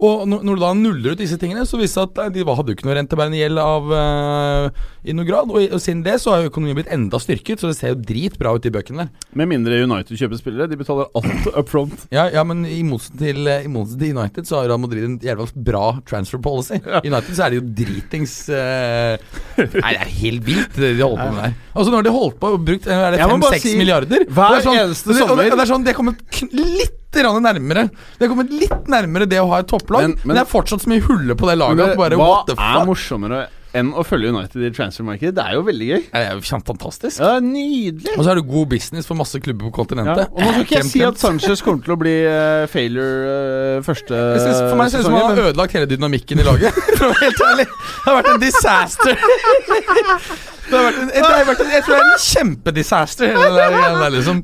Og 0.00 0.24
når, 0.28 0.56
du 0.56 0.62
da 0.62 0.70
nuller 0.76 1.12
ut 1.14 1.20
disse 1.20 1.36
tingene, 1.40 1.66
så 1.68 1.76
viste 1.80 2.00
det 2.16 2.30
at 2.30 2.34
de 2.34 2.44
hadde 2.46 2.72
jo 2.72 2.76
ikke 2.76 2.86
noe 2.88 2.96
rentebærende 2.96 3.36
gjeld 3.36 3.60
av 3.60 3.90
uh, 3.92 4.86
i 5.04 5.14
noe 5.16 5.28
grad. 5.28 5.50
Og, 5.52 5.60
og 5.76 5.82
siden 5.82 6.00
det 6.06 6.16
så 6.22 6.32
har 6.32 6.44
jo 6.44 6.50
økonomien 6.52 6.78
blitt 6.78 6.92
enda 6.92 7.20
styrket, 7.20 7.60
så 7.60 7.68
det 7.68 7.76
ser 7.76 7.92
jo 7.92 8.00
dritbra 8.08 8.54
ut 8.56 8.68
i 8.68 8.72
bøkene 8.72 9.04
der. 9.04 9.10
Med 9.36 9.50
mindre 9.52 9.82
United 9.84 10.16
kjøper 10.16 10.40
spillere. 10.40 10.70
De 10.70 10.78
betaler 10.80 11.10
alt 11.20 11.50
up 11.52 11.72
front. 11.72 11.96
Ja, 12.10 12.24
ja 12.32 12.42
men 12.46 12.64
i 12.66 12.80
motsetning 12.86 13.20
til, 13.20 13.48
eh, 13.50 13.66
i 13.66 13.70
til 13.70 14.16
United 14.16 14.48
så 14.48 14.58
har 14.58 14.70
Real 14.70 14.80
Madrid 14.82 15.04
en 15.06 15.18
jævla 15.22 15.46
bra 15.68 15.84
transfer 16.08 16.40
policy. 16.42 16.80
United 17.04 17.36
så 17.36 17.46
er 17.46 17.52
det 17.52 17.60
jo 17.60 17.66
dritings 17.82 18.34
uh, 18.50 19.14
Nei, 19.84 19.92
det 19.92 20.00
er 20.00 20.14
helt 20.20 20.46
vilt 20.46 20.78
det 20.80 20.94
de 20.96 21.04
holder 21.04 21.20
på 21.22 21.34
med 21.36 21.44
der. 21.44 21.58
Altså 21.74 21.94
Når 21.94 22.06
de 22.06 22.14
holdt 22.14 22.40
på 22.40 22.54
og 22.56 22.64
brukt 22.66 22.88
eh, 22.88 23.04
Er 23.10 23.16
det 23.16 23.28
5-6 23.30 23.66
si, 23.66 23.76
milliarder? 23.78 24.24
hver 24.26 24.56
det 24.56 24.62
er 24.62 24.66
sånn, 24.66 24.80
eneste 24.86 25.18
sommer. 25.20 25.44
det, 25.44 25.50
det, 25.50 25.60
det 25.60 25.66
er 25.66 25.72
sånn, 25.74 25.86
det 25.86 25.94
er 25.94 26.00
kommet 26.00 26.42
litt 26.56 26.99
nærmere 27.12 27.90
Det 28.18 28.24
er 28.24 28.28
kommet 28.28 28.50
litt 28.50 28.86
nærmere 28.88 29.26
det 29.28 29.38
å 29.40 29.48
ha 29.50 29.58
et 29.60 29.66
topplag, 29.68 30.02
men, 30.02 30.10
Men- 30.10 30.18
men- 30.24 30.36
det 30.36 30.42
er 30.46 30.50
fortsatt 30.50 30.80
så 30.82 30.88
mye 30.88 31.00
huller 31.02 31.34
på 31.34 31.46
det 31.48 31.58
laget 31.58 31.76
Men 31.76 31.96
bare 31.96 32.16
hva 32.16 32.28
what 32.28 32.46
the 32.46 32.52
er 32.54 32.84
morsommere 32.86 33.46
enn 33.72 33.92
å 33.94 34.02
følge 34.02 34.32
United 34.34 34.62
i 34.66 34.70
transfermarkedet? 34.74 35.32
Det 35.36 35.44
er 35.46 35.52
jo 35.54 35.62
veldig 35.62 35.86
gøy. 35.86 36.00
Det 36.10 36.20
er 36.26 36.32
jo 36.34 36.40
Fantastisk. 36.66 37.20
Ja, 37.20 37.38
Nydelig. 37.38 38.16
Og 38.18 38.24
så 38.24 38.30
er 38.32 38.34
det 38.34 38.48
god 38.50 38.66
business 38.68 39.06
for 39.06 39.14
masse 39.14 39.38
klubber 39.38 39.70
på 39.70 39.70
Ja. 39.70 39.76
kontinentet. 39.84 40.26
Og 40.34 40.40
nå 40.42 40.50
skal 40.50 40.64
ikke 40.64 40.74
jeg 40.74 40.84
si 40.90 41.02
at 41.04 41.14
Sanchez 41.18 41.62
kommer 41.62 41.84
til 41.84 41.94
å 41.94 41.98
bli 42.00 42.26
uh, 42.26 42.66
failure 42.66 43.78
uh, 43.78 43.82
første 43.86 44.10
Jeg 44.10 44.40
synes, 44.42 44.58
for 44.70 44.74
meg 44.76 44.90
ser 44.90 44.98
det 44.98 45.06
ut 45.06 45.06
som 45.06 45.14
han 45.14 45.36
har 45.38 45.52
ødelagt 45.52 45.70
hele 45.72 45.86
dynamikken 45.86 46.40
i 46.40 46.42
laget. 46.42 46.74
Helt 47.22 47.44
ærlig 47.46 47.66
Det 47.70 48.10
har 48.10 48.18
vært 48.18 48.32
en 48.34 48.40
disaster. 48.40 49.14
Det 49.14 50.74
har 50.74 50.84
vært 50.90 50.98
en, 50.98 51.08
det 51.14 51.22
har 51.30 51.44
vært 51.46 51.62
en, 51.62 51.70
jeg 51.70 51.84
tror 51.86 51.94
det 51.94 52.02
er 52.02 52.10
en 52.10 52.26
kjempedisaster, 52.26 53.26
hele 53.34 53.54
det 53.54 53.70
der 53.70 53.98
der, 54.02 54.10
liksom. 54.18 54.42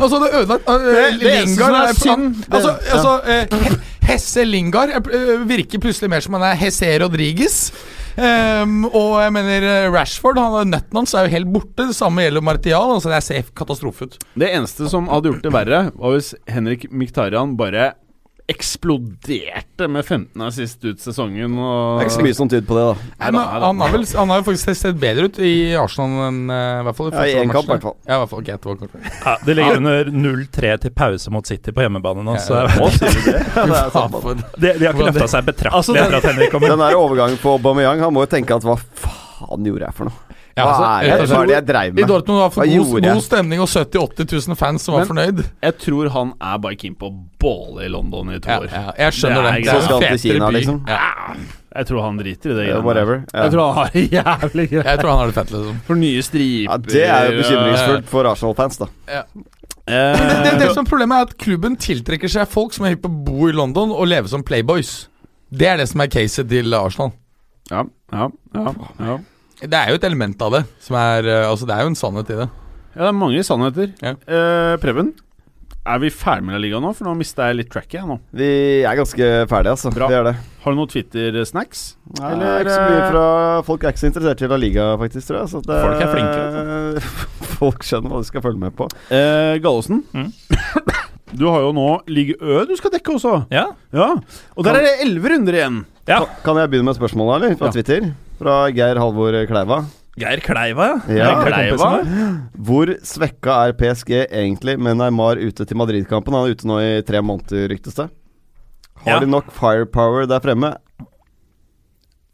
Altså, 0.00 0.18
det 0.24 0.32
ødelagt 0.40 0.68
uh, 0.68 0.74
Det- 0.80 1.20
det 1.20 1.32
eneste 1.36 1.46
Lingard 1.46 1.76
er 1.76 1.88
er- 1.88 2.00
synd, 2.00 2.44
Altså, 2.50 2.74
ja. 2.74 2.92
altså 2.96 3.14
uh, 3.70 3.88
Hesse 4.10 4.44
Lingard 4.48 4.90
uh, 5.06 5.46
virker 5.46 5.78
plutselig 5.82 6.10
mer 6.10 6.20
som 6.24 6.34
han 6.38 6.42
er 6.50 6.56
Hesse 6.60 6.88
Rodriges. 7.02 7.58
Um, 8.20 8.84
og 8.90 9.20
jeg 9.22 9.32
mener 9.32 9.62
eh, 9.64 9.86
Rashford, 9.94 10.36
han 10.42 10.72
nøtten 10.72 10.98
hans 10.98 11.14
er 11.14 11.28
jo 11.28 11.30
helt 11.36 11.46
borte. 11.54 11.86
Det 11.86 11.94
samme 11.96 12.24
gjelder 12.24 12.42
Martial. 12.44 12.90
Altså, 12.96 13.08
det 13.12 13.20
ser 13.24 13.46
katastrofe 13.56 14.08
ut. 14.10 14.18
Det 14.36 14.50
eneste 14.50 14.88
som 14.90 15.06
hadde 15.08 15.30
gjort 15.30 15.44
det 15.46 15.52
verre, 15.54 15.82
var 15.94 16.16
hvis 16.16 16.32
Henrik 16.50 16.88
Miktarian 16.90 17.54
bare 17.56 17.92
eksploderte 18.50 19.88
med 19.88 20.04
15 20.04 20.42
assist 20.46 20.84
ut 20.84 21.00
sesongen. 21.00 21.54
Det 21.56 22.02
er 22.02 22.08
ikke 22.08 22.16
så 22.16 22.24
mye 22.26 22.36
som 22.36 22.50
tyder 22.50 22.66
på 22.68 22.76
det, 22.78 22.84
da. 22.88 23.08
Nei, 23.20 23.30
men 23.36 23.40
han, 23.64 23.82
har 23.84 23.92
vel, 23.94 24.06
han 24.18 24.32
har 24.32 24.40
jo 24.42 24.46
faktisk 24.50 24.80
sett 24.80 24.98
bedre 25.00 25.28
ut 25.30 25.38
i 25.44 25.52
Arsenal 25.78 26.26
enn 26.28 26.40
uh, 26.50 26.56
i 26.80 26.86
hvert 26.88 26.98
fall 26.98 27.10
i 27.10 27.14
første 27.16 27.44
en 27.44 27.54
kamp, 27.54 27.68
i 27.68 27.72
hvert 27.74 27.86
fall. 27.86 27.96
Ja, 28.08 28.18
hvert 28.22 28.32
fall. 28.32 28.42
okay, 28.42 28.58
det 28.60 28.90
var. 28.90 29.12
Ja, 29.24 29.36
det 29.46 29.56
ligger 29.60 29.80
under 29.80 30.12
0-3 30.26 30.74
til 30.86 30.94
pause 30.96 31.34
mot 31.34 31.46
City 31.52 31.74
på 31.76 31.84
hjemmebane 31.86 32.24
nå, 32.26 32.36
så 32.42 32.60
Ja, 32.60 32.66
det? 32.66 33.36
Ja, 33.60 33.66
det 33.70 33.84
sant. 33.94 34.18
De, 34.56 34.72
de 34.74 34.86
har 34.86 34.94
ikke 34.94 35.08
løfta 35.10 35.30
seg 35.36 35.46
betraktelig 35.48 35.78
Altså, 35.80 35.94
den- 35.96 36.04
etter 36.08 36.20
at 36.20 36.28
Henrik 36.32 36.52
kom 36.54 36.64
inn. 36.66 36.74
Den 36.74 36.84
der 36.84 36.98
overgangen 36.98 37.38
på 37.40 37.56
Aubameyang, 37.58 38.02
han 38.04 38.14
må 38.14 38.26
jo 38.26 38.32
tenke 38.34 38.56
at 38.56 38.66
hva 38.66 38.76
faen 38.80 39.66
gjorde 39.66 39.86
jeg 39.88 39.96
for 39.96 40.10
noe? 40.10 40.26
Ja, 40.60 40.66
Hva 40.66 40.72
altså, 40.74 40.88
er 40.90 41.00
det, 41.00 41.28
slett- 41.28 41.30
hva 41.32 41.42
er 41.42 41.46
det 41.50 41.54
jeg 41.56 41.66
dreiv 41.70 41.98
I? 41.98 42.06
Dortmund 42.10 42.40
var 42.44 42.50
for 42.54 42.70
god, 42.70 43.02
god 43.06 43.22
stemning 43.24 43.60
og 43.64 43.68
70 43.72 43.96
000-80 43.96 44.48
000 44.50 44.56
fans 44.60 44.82
som 44.86 44.94
var 44.94 45.00
Men- 45.06 45.08
fornøyd. 45.10 45.40
Jeg 45.64 45.78
tror 45.86 46.10
han 46.14 46.34
er 46.40 46.58
bare 46.66 46.76
keen 46.76 46.94
på 47.00 47.08
å 47.10 47.14
båle 47.40 47.86
i 47.86 47.88
London 47.88 48.30
i 48.34 48.38
to 48.38 48.50
Ja, 48.50 48.58
år. 48.60 48.68
ja, 48.70 48.92
jeg 49.06 49.16
skjønner 49.18 49.42
Det 49.42 49.50
er 49.50 49.64
Det 49.64 49.72
Så 49.74 49.82
skal 49.88 50.00
han 50.00 50.18
til 50.18 50.22
Kina, 50.30 50.46
by. 50.46 50.52
liksom? 50.58 50.78
Ja, 50.88 51.00
Jeg 51.80 51.86
tror 51.86 52.02
han 52.02 52.16
driter 52.18 52.50
i 52.50 52.54
det. 52.58 52.66
Yeah, 52.66 52.80
whatever. 52.82 53.24
Ja. 53.32 53.42
Jeg 53.44 53.52
tror 53.52 53.66
han 53.72 53.74
har 53.78 53.90
det 53.94 54.10
jævlig 54.10 54.64
greit. 54.70 54.84
jeg 54.90 54.98
tror 54.98 55.10
han 55.10 55.18
har 55.18 55.26
det 55.26 55.34
fett, 55.34 55.50
liksom. 55.54 55.76
For 55.86 55.94
nye 55.94 56.22
striper 56.22 56.70
Ja, 56.70 56.76
det 56.76 57.04
er 57.08 57.30
jo 57.30 57.36
bekymringsfullt 57.42 58.08
for 58.10 58.24
Arsenal-fans, 58.26 58.76
da. 58.78 58.86
eh, 59.06 59.22
Det, 59.86 60.42
det, 60.44 60.58
det 60.60 60.74
som 60.74 60.84
er 60.84 60.88
Problemet 60.90 61.16
er 61.16 61.28
at 61.30 61.36
klubben 61.38 61.76
tiltrekker 61.76 62.28
seg 62.30 62.48
folk 62.50 62.74
som 62.74 62.84
er 62.86 62.96
hypp 62.96 63.02
på 63.06 63.10
å 63.10 63.24
bo 63.24 63.48
i 63.48 63.52
London 63.52 63.90
og 63.94 64.06
leve 64.10 64.28
som 64.28 64.42
playboys. 64.42 65.06
Det 65.50 65.66
er 65.66 65.76
det 65.78 65.88
som 65.90 66.00
er 66.00 66.06
caset 66.12 66.48
til 66.50 66.74
Arsenal. 66.74 67.12
Ja, 67.70 67.84
ja, 68.12 68.28
ja, 68.54 68.74
ja. 68.98 69.18
Det 69.60 69.76
er 69.76 69.90
jo 69.92 69.98
et 70.00 70.04
element 70.08 70.42
av 70.42 70.52
det. 70.58 70.62
Som 70.80 70.96
er, 70.96 71.26
eh, 71.28 71.48
altså 71.50 71.66
Det 71.68 71.74
er 71.76 71.82
jo 71.84 71.92
en 71.92 71.98
sannhet 71.98 72.30
i 72.32 72.38
det. 72.44 72.48
Ja, 72.94 73.00
det 73.04 73.08
er 73.10 73.18
mange 73.18 73.42
sannheter. 73.46 73.90
Ja. 74.02 74.14
Eh, 74.26 74.76
Preben, 74.82 75.12
er 75.86 75.98
vi 76.02 76.10
ferdig 76.12 76.44
med 76.44 76.52
La 76.56 76.60
Liga 76.60 76.80
nå? 76.82 76.90
For 76.96 77.06
nå 77.06 77.12
mista 77.16 77.46
jeg 77.48 77.56
litt 77.60 77.70
tracket. 77.72 78.02
Nå. 78.08 78.18
Vi 78.36 78.48
er 78.84 78.96
ganske 78.98 79.28
ferdige, 79.48 79.72
altså. 79.76 79.92
Bra. 79.94 80.08
Vi 80.10 80.16
er 80.18 80.24
det. 80.26 80.32
Har 80.64 80.72
du 80.74 80.76
noen 80.80 80.90
Twitter-snacks? 80.90 81.84
Nei, 82.18 82.32
Eller, 82.32 82.46
er 82.50 82.64
ikke 82.64 82.74
så 82.74 82.86
mye 82.90 83.00
eh, 83.00 83.10
fra 83.12 83.24
Folk 83.64 83.84
er 83.84 83.94
ikke 83.94 84.02
så 84.02 84.10
interessert 84.10 84.42
i 84.44 84.50
La 84.50 84.58
Liga, 84.60 84.88
faktisk, 85.00 85.26
tror 85.30 85.38
jeg. 85.40 85.52
Så 85.54 85.62
det, 85.64 85.78
Folk 85.86 86.02
er 86.04 86.10
flinke, 86.16 87.04
Folk 87.60 87.84
skjønner 87.86 88.12
hva 88.12 88.20
de 88.24 88.28
skal 88.28 88.44
følge 88.44 88.60
med 88.64 88.74
på. 88.76 88.88
Eh, 89.12 89.54
Gallosen, 89.64 90.02
Mm. 90.12 90.32
du 91.40 91.44
har 91.46 91.60
jo 91.62 91.70
nå 91.76 91.86
Ligue 92.10 92.34
Ø 92.42 92.64
du 92.66 92.72
skal 92.76 92.90
dekke 92.96 93.14
også. 93.14 93.36
Ja, 93.54 93.68
Ja, 93.94 94.08
Og 94.56 94.64
der 94.66 94.80
er 94.80 94.82
det 94.88 94.96
elleve 95.06 95.30
runder 95.36 95.54
igjen. 95.60 95.84
ja. 96.10 96.24
Kan 96.44 96.56
jeg 96.58 96.72
begynne 96.72 96.90
med 96.90 96.98
spørsmålet, 96.98 97.36
eller? 97.38 97.56
Fra 97.60 97.70
Ja. 97.70 97.72
Twitter? 97.78 98.10
Fra 98.40 98.54
Geir 98.72 98.96
Halvor 99.00 99.36
Kleiva. 99.50 99.82
Geir 100.20 100.40
Kleiva, 100.44 100.86
ja. 101.08 101.16
Ja, 101.16 101.32
Kleiva. 101.44 101.90
Hvor 102.56 102.90
svekka 103.06 103.58
er 103.68 103.74
PSG 103.78 104.14
egentlig 104.26 104.78
med 104.80 104.96
Neymar 105.00 105.38
ute 105.40 105.64
til 105.68 105.78
Madrid-kampen? 105.80 106.34
Han 106.36 106.48
er 106.48 106.56
ute 106.56 106.68
nå 106.68 106.78
i 106.82 106.90
tre 107.06 107.20
måneder, 107.24 107.68
ryktes 107.72 107.96
det. 108.00 108.08
Har 109.04 109.12
Ja. 109.14 109.20
de 109.22 109.26
nok 109.32 109.52
firepower 109.56 110.26
der 110.28 110.40
fremme? 110.44 110.74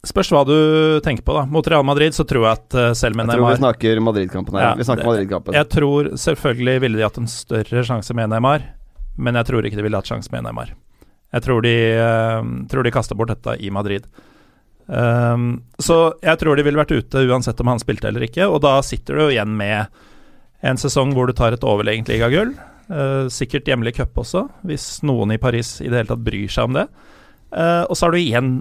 Spørs 0.07 0.29
hva 0.31 0.45
du 0.47 0.99
tenker 1.03 1.23
på, 1.25 1.33
da. 1.35 1.43
Mot 1.51 1.67
Real 1.67 1.83
Madrid 1.83 2.13
så 2.15 2.23
tror 2.27 2.45
jeg 2.47 2.51
at 2.59 2.75
eh, 2.79 2.93
selv 2.95 3.15
med 3.17 3.27
Jeg 3.27 3.35
tror 3.39 3.49
vi 3.51 3.59
snakker 3.59 3.99
Madrid-kampen 4.03 4.55
her. 4.55 4.63
Ja, 4.69 4.73
vi 4.79 4.83
snakker 4.87 5.05
Madrid-kampen. 5.09 5.53
Jeg 5.57 5.69
tror 5.73 6.09
selvfølgelig 6.15 6.81
ville 6.83 6.97
de 6.97 7.03
hatt 7.03 7.17
en 7.19 7.27
større 7.27 7.83
sjanse 7.83 8.15
med 8.15 8.29
Neymar, 8.31 8.63
men 9.17 9.35
jeg 9.35 9.45
tror 9.49 9.65
ikke 9.67 9.75
de 9.79 9.83
ville 9.83 9.97
hatt 9.99 10.07
sjanse 10.07 10.31
med 10.31 10.43
Neymar. 10.47 10.71
Jeg 11.33 11.43
tror 11.43 11.61
de, 11.65 11.73
eh, 11.99 12.41
tror 12.71 12.83
de 12.87 12.91
kaster 12.95 13.15
bort 13.19 13.27
dette 13.33 13.57
i 13.59 13.69
Madrid. 13.69 14.05
Um, 14.87 15.47
så 15.83 16.13
jeg 16.23 16.39
tror 16.39 16.55
de 16.55 16.63
ville 16.63 16.79
vært 16.79 16.93
ute 16.95 17.25
uansett 17.27 17.59
om 17.59 17.73
han 17.73 17.81
spilte 17.81 18.07
eller 18.07 18.23
ikke, 18.27 18.47
og 18.47 18.61
da 18.63 18.77
sitter 18.85 19.17
du 19.17 19.25
jo 19.25 19.33
igjen 19.35 19.51
med 19.59 19.91
en 20.65 20.79
sesong 20.79 21.11
hvor 21.15 21.27
du 21.27 21.35
tar 21.37 21.53
et 21.55 21.67
overlegent 21.67 22.09
ligagull. 22.11 22.55
Uh, 22.87 23.27
sikkert 23.33 23.67
hjemlig 23.67 23.97
cup 23.97 24.15
også, 24.17 24.45
hvis 24.67 25.03
noen 25.05 25.35
i 25.35 25.41
Paris 25.41 25.77
i 25.83 25.89
det 25.91 25.99
hele 26.01 26.11
tatt 26.13 26.23
bryr 26.23 26.47
seg 26.51 26.69
om 26.71 26.79
det. 26.79 26.87
Uh, 27.51 27.83
og 27.87 27.95
så 27.95 28.07
har 28.07 28.15
du 28.15 28.21
igjen 28.21 28.51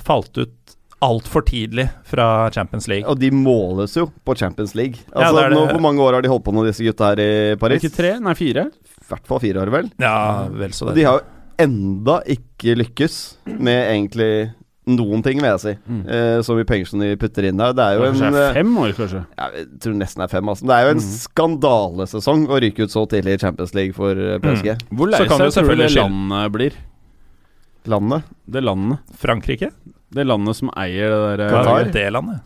falt 0.00 0.36
ut 0.36 0.76
altfor 1.02 1.42
tidlig 1.48 1.88
fra 2.06 2.46
Champions 2.54 2.86
League. 2.88 3.08
Og 3.10 3.18
de 3.18 3.32
måles 3.34 3.96
jo 3.98 4.06
på 4.22 4.36
Champions 4.38 4.76
League. 4.78 5.00
Ja, 5.10 5.24
Altså, 5.24 5.34
det 5.34 5.42
er 5.42 5.50
det. 5.50 5.58
Nå, 5.58 5.64
Hvor 5.72 5.82
mange 5.82 6.04
år 6.04 6.14
har 6.14 6.22
de 6.22 6.30
holdt 6.30 6.44
på 6.46 6.54
med 6.54 6.68
disse 6.70 6.86
gutta 6.86 7.08
her 7.10 7.22
i 7.24 7.32
Paris? 7.58 7.82
ikke 7.82 7.96
tre? 7.96 8.12
Nei, 8.22 8.34
fire. 8.38 8.68
I 8.70 9.08
hvert 9.10 9.26
fall 9.26 9.42
fire 9.42 9.64
år, 9.64 9.72
vel. 9.74 9.90
Ja, 9.98 10.14
vel 10.54 10.76
så 10.76 10.88
det. 10.88 11.00
de 11.00 11.06
har 11.08 11.18
jo 11.18 11.26
enda 11.62 12.20
ikke 12.32 12.76
lykkes 12.78 13.16
med 13.58 13.80
egentlig 13.90 14.30
noen 14.88 15.22
ting, 15.22 15.38
vil 15.38 15.46
jeg 15.46 15.60
si. 15.62 15.72
Mm. 15.86 16.00
Uh, 16.08 16.38
så 16.42 16.56
mye 16.58 16.66
penger 16.66 16.88
som 16.90 17.02
de 17.04 17.10
putter 17.20 17.46
inn 17.46 17.60
der. 17.60 17.74
Det 17.78 17.84
er 17.84 17.98
jo 17.98 18.06
Kanskje 18.08 18.26
en 18.28 18.34
det 18.36 18.42
er 18.42 18.48
eh, 18.48 18.56
fem 18.58 18.72
år, 18.82 18.94
kanskje. 18.98 19.20
ja, 19.38 19.48
Jeg 19.60 19.66
tror 19.84 19.98
nesten 20.00 20.22
det 20.22 20.26
er 20.26 20.32
fem. 20.32 20.48
Altså. 20.52 20.66
Det 20.66 20.76
er 20.78 20.86
jo 20.88 20.94
en 20.96 21.04
skandalesesong 21.06 22.46
å 22.50 22.60
ryke 22.64 22.86
ut 22.86 22.94
så 22.94 23.04
tidlig 23.10 23.36
i 23.38 23.42
Champions 23.44 23.74
League 23.78 23.94
for 23.98 24.18
PSG. 24.42 24.72
PSG. 24.72 24.88
Hvor 24.98 25.12
Så 25.12 25.12
lei 25.14 25.28
kan 25.30 25.44
seg 25.44 25.68
tror 25.68 25.78
du 25.78 25.86
landet 26.00 26.54
blir? 26.56 26.80
Landet. 27.92 28.26
Det 28.46 28.62
landet. 28.62 29.14
Frankrike? 29.18 29.70
Det 30.12 30.26
landet 30.26 30.58
som 30.58 30.70
eier 30.76 31.10
det 31.10 31.20
der 31.40 31.50
Hva 31.50 31.62
Qatar? 31.64 31.92
det 31.94 32.06
landet? 32.12 32.42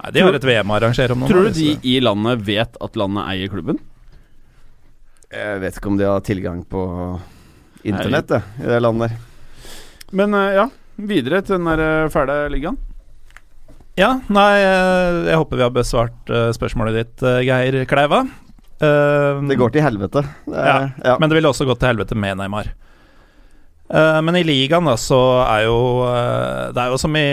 Nei, 0.00 0.10
de 0.16 0.22
har 0.24 0.36
et 0.38 0.44
VM 0.48 0.70
å 0.70 0.76
arrangere 0.78 1.12
om 1.12 1.20
noen 1.20 1.28
Tror 1.32 1.48
du 1.50 1.56
de 1.58 1.72
i 1.84 1.98
landet 2.00 2.44
vet 2.46 2.76
at 2.80 2.96
landet 2.96 3.26
eier 3.34 3.50
klubben? 3.52 3.80
Jeg 5.30 5.60
vet 5.62 5.76
ikke 5.76 5.90
om 5.92 5.98
de 6.00 6.06
har 6.08 6.22
tilgang 6.26 6.62
på 6.66 6.84
internett 7.86 8.32
i 8.32 8.66
det 8.70 8.78
landet 8.80 9.10
der. 9.12 9.18
Men 10.16 10.34
eh, 10.34 10.54
ja, 10.56 10.64
videre 11.08 11.42
til 11.44 11.58
den 11.58 11.68
der 11.70 11.82
eh, 11.84 12.10
fæle 12.12 12.42
ligaen. 12.52 12.78
Ja, 13.98 14.14
nei, 14.32 14.52
eh, 14.62 15.24
jeg 15.28 15.40
håper 15.40 15.58
vi 15.58 15.66
har 15.66 15.74
besvart 15.74 16.30
eh, 16.32 16.52
spørsmålet 16.56 17.00
ditt, 17.00 17.26
Geir 17.46 17.82
Kleiva. 17.90 18.24
Uh, 18.80 19.42
Det 19.44 19.58
går 19.60 19.74
til 19.74 19.84
helvete. 19.84 20.22
Det 20.48 20.56
er, 20.56 20.64
Ja, 20.64 20.90
ja. 21.04 21.16
Men 21.20 21.28
det 21.28 21.36
ville 21.36 21.50
også 21.50 21.66
gått 21.68 21.82
til 21.82 21.92
helvete 21.92 22.16
med 22.16 22.38
Neymar. 22.40 22.72
Uh, 23.92 24.20
men 24.24 24.38
i 24.38 24.44
ligaen 24.46 24.86
da, 24.88 24.94
så 24.96 25.18
er 25.42 25.66
jo 25.66 26.06
uh, 26.06 26.70
Det 26.72 26.80
er 26.80 26.92
jo 26.94 27.00
som 27.02 27.16
i 27.18 27.26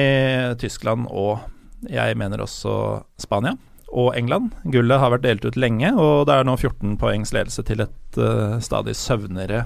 Tyskland 0.59 1.05
og 1.07 1.45
jeg 1.87 2.17
mener 2.17 2.41
også 2.41 3.05
Spania 3.21 3.53
og 3.87 4.17
England. 4.17 4.51
Gullet 4.65 4.99
har 4.99 5.13
vært 5.13 5.23
delt 5.23 5.45
ut 5.45 5.55
lenge, 5.55 5.93
og 5.95 6.25
det 6.27 6.35
er 6.35 6.43
nå 6.43 6.57
14 6.57 6.97
poengs 6.99 7.31
ledelse 7.31 7.63
til 7.63 7.85
et 7.85 8.17
stadig 8.65 8.97
søvnere 8.97 9.61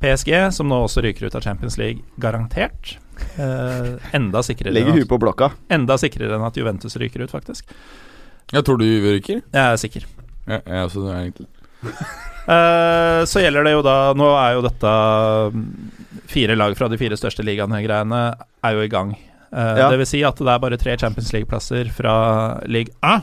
PSG, 0.00 0.30
som 0.54 0.68
nå 0.70 0.76
også 0.86 1.02
ryker 1.02 1.26
ut 1.26 1.34
av 1.34 1.42
Champions 1.42 1.76
League, 1.80 2.02
garantert. 2.22 2.96
Eh, 3.38 3.88
enda 4.14 4.42
sikrere 4.46 4.70
Legger 4.76 4.94
huet 4.94 5.08
på 5.10 5.18
blokka. 5.18 5.50
enda 5.74 5.96
sikrere 5.98 6.36
enn 6.38 6.44
at 6.46 6.54
Juventus 6.56 6.94
ryker 6.96 7.24
ut, 7.26 7.30
faktisk. 7.34 7.66
Jeg 8.52 8.64
tror 8.64 8.78
du 8.78 8.86
ryker. 8.86 9.42
Jeg 9.52 9.64
er 9.64 9.76
sikker. 9.76 10.06
Ja, 10.48 10.60
jeg 10.64 10.84
også, 10.86 11.04
det 11.06 11.14
er 11.14 11.22
egentlig. 11.26 11.48
Eh, 12.48 13.22
så 13.28 13.42
gjelder 13.42 13.66
det 13.66 13.74
jo 13.74 13.82
da 13.84 14.14
Nå 14.16 14.24
er 14.40 14.54
jo 14.56 14.62
dette 14.64 14.90
mm, 15.52 15.64
fire 16.32 16.54
lag 16.56 16.72
fra 16.78 16.86
de 16.88 16.96
fire 16.96 17.18
største 17.20 17.44
ligaene-greiene 17.44 18.20
er 18.64 18.72
jo 18.78 18.86
i 18.86 18.88
gang. 18.88 19.10
Eh, 19.52 19.74
Ja. 19.82 19.90
Det 19.92 19.98
vil 20.00 20.08
si 20.08 20.22
at 20.24 20.40
det 20.40 20.48
er 20.54 20.62
bare 20.62 20.78
tre 20.80 20.94
Champions 20.96 21.28
League-plasser 21.36 21.90
fra 21.92 22.14
league 22.64 22.88
A. 23.04 23.18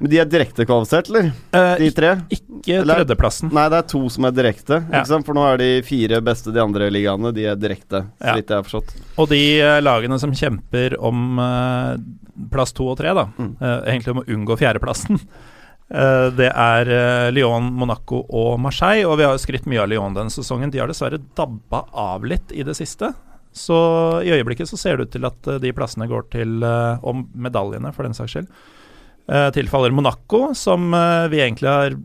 Men 0.00 0.10
de 0.10 0.18
er 0.22 0.28
direkte 0.30 0.64
kvalifisert, 0.66 1.08
eller? 1.10 1.32
Eh, 1.52 1.74
De 1.78 1.90
tre? 1.94 2.10
ikke 2.32 2.80
tredjeplassen. 2.86 3.52
Nei, 3.52 3.68
det 3.72 3.78
er 3.82 3.88
to 3.92 4.00
som 4.12 4.24
er 4.28 4.34
direkte. 4.36 4.78
Ja. 4.92 5.02
For 5.04 5.34
nå 5.36 5.44
er 5.52 5.58
de 5.60 5.70
fire 5.86 6.20
beste 6.24 6.52
de 6.54 6.60
andre 6.62 6.88
ligaene 6.90 7.32
De 7.34 7.44
er 7.46 7.56
direkte, 7.56 8.04
så 8.20 8.26
Ja. 8.26 8.34
vidt 8.34 8.48
jeg 8.48 8.56
har 8.56 8.62
forstått. 8.66 8.94
Og 9.18 9.28
de 9.28 9.60
eh, 9.60 9.80
lagene 9.80 10.18
som 10.18 10.32
kjemper 10.32 10.96
om 11.00 11.38
uh, 11.38 11.96
plass 12.50 12.72
to 12.72 12.88
og 12.88 12.98
tre, 12.98 13.12
da, 13.14 13.26
Mm. 13.38 13.56
uh, 13.60 13.80
egentlig 13.86 14.08
om 14.16 14.22
å 14.22 14.26
unngå 14.26 14.58
fjerdeplassen, 14.58 15.20
det 16.38 16.48
er 16.56 17.30
Lyon, 17.32 17.66
Monaco 17.76 18.22
og 18.32 18.58
Marseille. 18.60 19.04
Og 19.04 19.18
vi 19.18 19.24
har 19.26 19.34
jo 19.36 19.42
skrytt 19.42 19.66
mye 19.68 19.82
av 19.82 19.88
Lyon 19.90 20.14
denne 20.16 20.30
sesongen. 20.32 20.70
De 20.72 20.78
har 20.80 20.88
dessverre 20.88 21.18
dabba 21.36 21.82
av 21.92 22.24
litt 22.24 22.50
i 22.56 22.62
det 22.64 22.72
siste. 22.78 23.10
Så 23.52 24.22
i 24.24 24.30
øyeblikket 24.32 24.70
så 24.70 24.78
ser 24.80 24.96
det 24.96 25.02
ut 25.10 25.12
til 25.12 25.26
at 25.28 25.42
de 25.60 25.72
plassene 25.76 26.08
går 26.08 26.30
til 26.32 26.64
Om 26.64 27.26
medaljene, 27.36 27.92
for 27.92 28.04
den 28.04 28.14
saks 28.16 28.32
skyld. 28.32 28.48
Eh, 29.28 29.50
tilfaller 29.54 29.90
Monaco, 29.94 30.54
som 30.54 30.92
eh, 30.94 31.28
vi 31.32 31.40
egentlig 31.44 31.68
har 31.70 31.96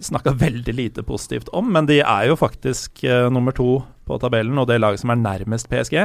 snakka 0.00 0.32
veldig 0.40 0.74
lite 0.74 1.02
positivt 1.04 1.48
om. 1.52 1.72
Men 1.72 1.86
de 1.86 2.00
er 2.00 2.28
jo 2.30 2.36
faktisk 2.40 3.02
eh, 3.04 3.28
nummer 3.30 3.52
to 3.56 3.82
på 4.06 4.16
tabellen, 4.22 4.58
og 4.58 4.66
det 4.70 4.80
laget 4.82 5.00
som 5.02 5.10
er 5.14 5.20
nærmest 5.20 5.68
PSG. 5.70 5.98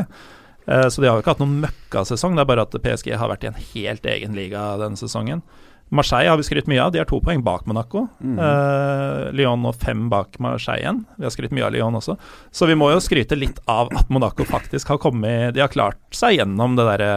Eh, 0.68 0.88
Så 0.91 1.01
de 1.01 1.08
har 1.08 1.16
jo 1.18 1.24
ikke 1.24 1.34
hatt 1.38 1.39
noen 1.45 1.62
møkkasesong, 1.64 2.36
det 2.36 2.43
er 2.43 2.51
bare 2.51 2.66
at 2.68 2.76
PSG 2.84 3.14
har 3.18 3.30
vært 3.32 3.43
i 3.47 3.51
en 3.53 3.62
helt 3.74 4.05
egen 4.05 4.36
liga 4.36 4.74
denne 4.82 4.99
sesongen. 4.99 5.41
Marseille 5.89 6.28
har 6.28 6.36
vi 6.36 6.43
skrytt 6.43 6.68
mye 6.68 6.82
av, 6.84 6.89
de 6.91 6.99
har 6.99 7.08
to 7.08 7.22
poeng 7.24 7.39
bak 7.45 7.64
Monaco. 7.66 8.01
Eh, 8.20 9.32
Lyon 9.32 9.64
og 9.70 9.78
fem 9.80 10.10
bak 10.12 10.36
Marseille 10.43 10.84
igjen. 10.84 11.05
Vi 11.16 11.24
har 11.24 11.32
skrytt 11.32 11.53
mye 11.55 11.64
av 11.64 11.72
Lyon 11.72 11.95
også. 11.95 12.18
Så 12.51 12.68
vi 12.68 12.76
må 12.76 12.89
jo 12.91 12.99
skryte 12.99 13.38
litt 13.39 13.62
av 13.72 13.88
at 13.95 14.10
Monaco 14.12 14.43
faktisk 14.43 14.91
har 14.91 14.99
kommet 14.99 15.53
De 15.55 15.64
har 15.64 15.72
klart 15.72 16.01
seg 16.12 16.36
gjennom 16.41 16.76
det 16.76 16.89
derre 16.89 17.14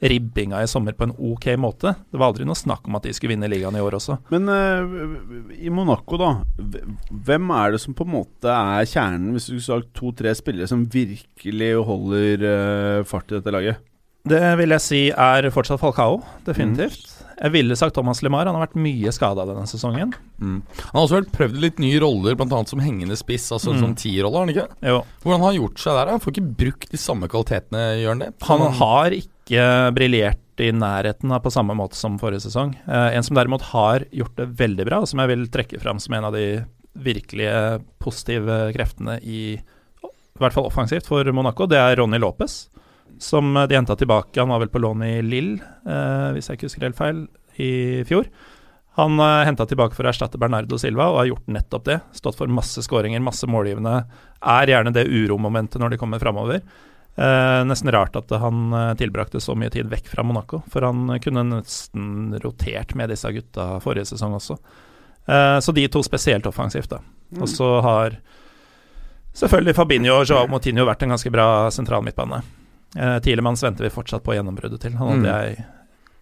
ribbinga 0.00 0.60
i 0.62 0.68
sommer 0.70 0.94
på 0.94 1.08
en 1.08 1.14
ok 1.16 1.48
måte. 1.58 1.94
Det 2.10 2.20
var 2.20 2.30
aldri 2.30 2.46
noe 2.46 2.54
snakk 2.58 2.86
om 2.86 2.94
at 2.98 3.08
de 3.08 3.14
skulle 3.16 3.32
vinne 3.34 3.48
ligaen 3.50 3.74
i 3.74 3.82
år 3.82 3.96
også. 3.98 4.18
Men 4.30 4.46
uh, 4.46 5.52
i 5.58 5.72
Monaco, 5.74 6.18
da. 6.20 6.30
Hvem 7.10 7.50
er 7.56 7.74
det 7.74 7.80
som 7.82 7.96
på 7.98 8.06
en 8.06 8.14
måte 8.14 8.52
er 8.54 8.86
kjernen, 8.88 9.32
hvis 9.34 9.48
du 9.50 9.56
skulle 9.58 9.82
sagt 9.82 9.94
to-tre 9.98 10.34
spillere 10.38 10.70
som 10.70 10.86
virkelig 10.92 11.72
holder 11.88 12.46
uh, 12.46 13.04
fart 13.08 13.30
i 13.32 13.38
dette 13.40 13.54
laget? 13.54 13.84
Det 14.28 14.42
vil 14.60 14.74
jeg 14.74 14.84
si 14.84 14.98
er 15.14 15.46
fortsatt 15.54 15.80
Falcao, 15.80 16.18
definitivt. 16.44 17.14
Jeg 17.38 17.52
ville 17.54 17.76
sagt 17.78 17.94
Thomas 17.94 18.18
Lemar, 18.20 18.48
han 18.50 18.56
har 18.58 18.64
vært 18.66 18.74
mye 18.82 19.12
skada 19.14 19.44
denne 19.46 19.62
sesongen. 19.70 20.10
Mm. 20.42 20.56
Han 20.66 20.96
har 20.96 21.04
også 21.04 21.20
vel 21.20 21.28
prøvd 21.32 21.60
litt 21.62 21.78
nye 21.80 22.00
roller, 22.02 22.34
bl.a. 22.36 22.58
som 22.66 22.82
hengende 22.82 23.16
spiss, 23.16 23.46
altså 23.54 23.72
Mm. 23.72 23.78
som 23.80 23.94
tierrolle, 23.94 24.34
har 24.34 24.44
han 24.46 24.52
ikke? 24.52 24.66
Jo. 24.90 24.96
Hvordan 25.22 25.40
har 25.44 25.52
han 25.52 25.60
gjort 25.60 25.78
seg 25.84 25.94
der? 26.00 26.10
Han 26.10 26.20
får 26.24 26.34
ikke 26.34 26.56
brukt 26.64 26.90
de 26.90 26.98
samme 27.00 27.30
kvalitetene, 27.30 27.84
gjør 28.02 28.10
han 28.16 28.24
det? 28.24 28.30
Han 28.50 28.64
har 28.82 29.16
ikke 29.20 29.37
briljert 29.94 30.60
i 30.60 30.72
nærheten 30.74 31.32
av 31.32 31.40
på 31.44 31.52
samme 31.52 31.74
måte 31.78 31.96
som 31.96 32.18
forrige 32.20 32.44
sesong. 32.46 32.74
Eh, 32.86 33.14
en 33.16 33.24
som 33.24 33.36
derimot 33.38 33.62
har 33.70 34.04
gjort 34.14 34.36
det 34.36 34.48
veldig 34.58 34.86
bra, 34.88 35.00
og 35.02 35.10
som 35.10 35.22
jeg 35.22 35.32
vil 35.32 35.46
trekke 35.54 35.80
fram 35.82 36.00
som 36.02 36.16
en 36.18 36.28
av 36.28 36.36
de 36.36 36.46
virkelige 36.98 37.80
positive 38.02 38.68
kreftene 38.74 39.20
i 39.22 39.42
i 40.38 40.42
hvert 40.44 40.54
fall 40.54 40.68
offensivt 40.68 41.08
for 41.10 41.26
Monaco, 41.34 41.66
det 41.66 41.80
er 41.82 41.96
Ronny 41.98 42.20
Lopez. 42.22 42.68
Som 43.18 43.56
de 43.58 43.74
henta 43.74 43.96
tilbake. 43.98 44.38
Han 44.38 44.52
var 44.52 44.60
vel 44.62 44.70
på 44.70 44.78
lån 44.78 45.02
i 45.02 45.14
Lill, 45.26 45.56
eh, 45.58 46.28
hvis 46.36 46.46
jeg 46.46 46.58
ikke 46.58 46.68
husker 46.68 46.86
helt 46.86 46.98
feil, 47.00 47.24
i 47.58 48.04
fjor. 48.06 48.28
Han 49.00 49.18
eh, 49.18 49.46
henta 49.48 49.66
tilbake 49.66 49.98
for 49.98 50.06
å 50.06 50.12
erstatte 50.12 50.38
Bernardo 50.38 50.78
Silva 50.78 51.08
og 51.10 51.18
har 51.24 51.30
gjort 51.32 51.50
nettopp 51.56 51.88
det. 51.90 51.98
Stått 52.14 52.38
for 52.38 52.54
masse 52.54 52.84
skåringer, 52.86 53.18
masse 53.24 53.50
målgivende. 53.50 53.96
Er 54.38 54.70
gjerne 54.70 54.94
det 54.94 55.08
uromomentet 55.10 55.82
når 55.82 55.96
de 55.96 56.00
kommer 56.04 56.22
framover. 56.22 56.62
Eh, 57.18 57.64
nesten 57.66 57.90
rart 57.90 58.16
at 58.16 58.30
han 58.30 58.72
eh, 58.72 58.92
tilbrakte 58.94 59.40
så 59.42 59.56
mye 59.58 59.72
tid 59.74 59.88
vekk 59.90 60.12
fra 60.12 60.22
Monaco, 60.22 60.62
for 60.70 60.86
han 60.86 61.16
kunne 61.24 61.42
nesten 61.48 62.36
rotert 62.44 62.94
med 62.94 63.10
disse 63.10 63.32
gutta 63.34 63.80
forrige 63.82 64.12
sesong 64.12 64.36
også. 64.38 64.58
Eh, 65.26 65.58
så 65.58 65.74
de 65.74 65.88
to 65.88 66.02
spesielt 66.06 66.46
offensivt, 66.46 66.92
da. 66.94 67.00
Og 67.40 67.48
så 67.50 67.72
har 67.84 68.20
selvfølgelig 69.36 69.74
Fabinho 69.76 70.20
og 70.20 70.30
Joao 70.30 70.46
Moutinho 70.48 70.86
vært 70.88 71.02
en 71.04 71.16
ganske 71.16 71.32
bra 71.34 71.48
sentral 71.74 72.06
midtbane. 72.06 72.38
Eh, 72.96 73.18
Tilemanns 73.24 73.64
venter 73.66 73.84
vi 73.84 73.92
fortsatt 73.92 74.24
på 74.24 74.36
gjennombruddet 74.38 74.80
til. 74.80 74.94
Han 74.96 75.18
hadde 75.18 75.34
jeg 75.34 75.66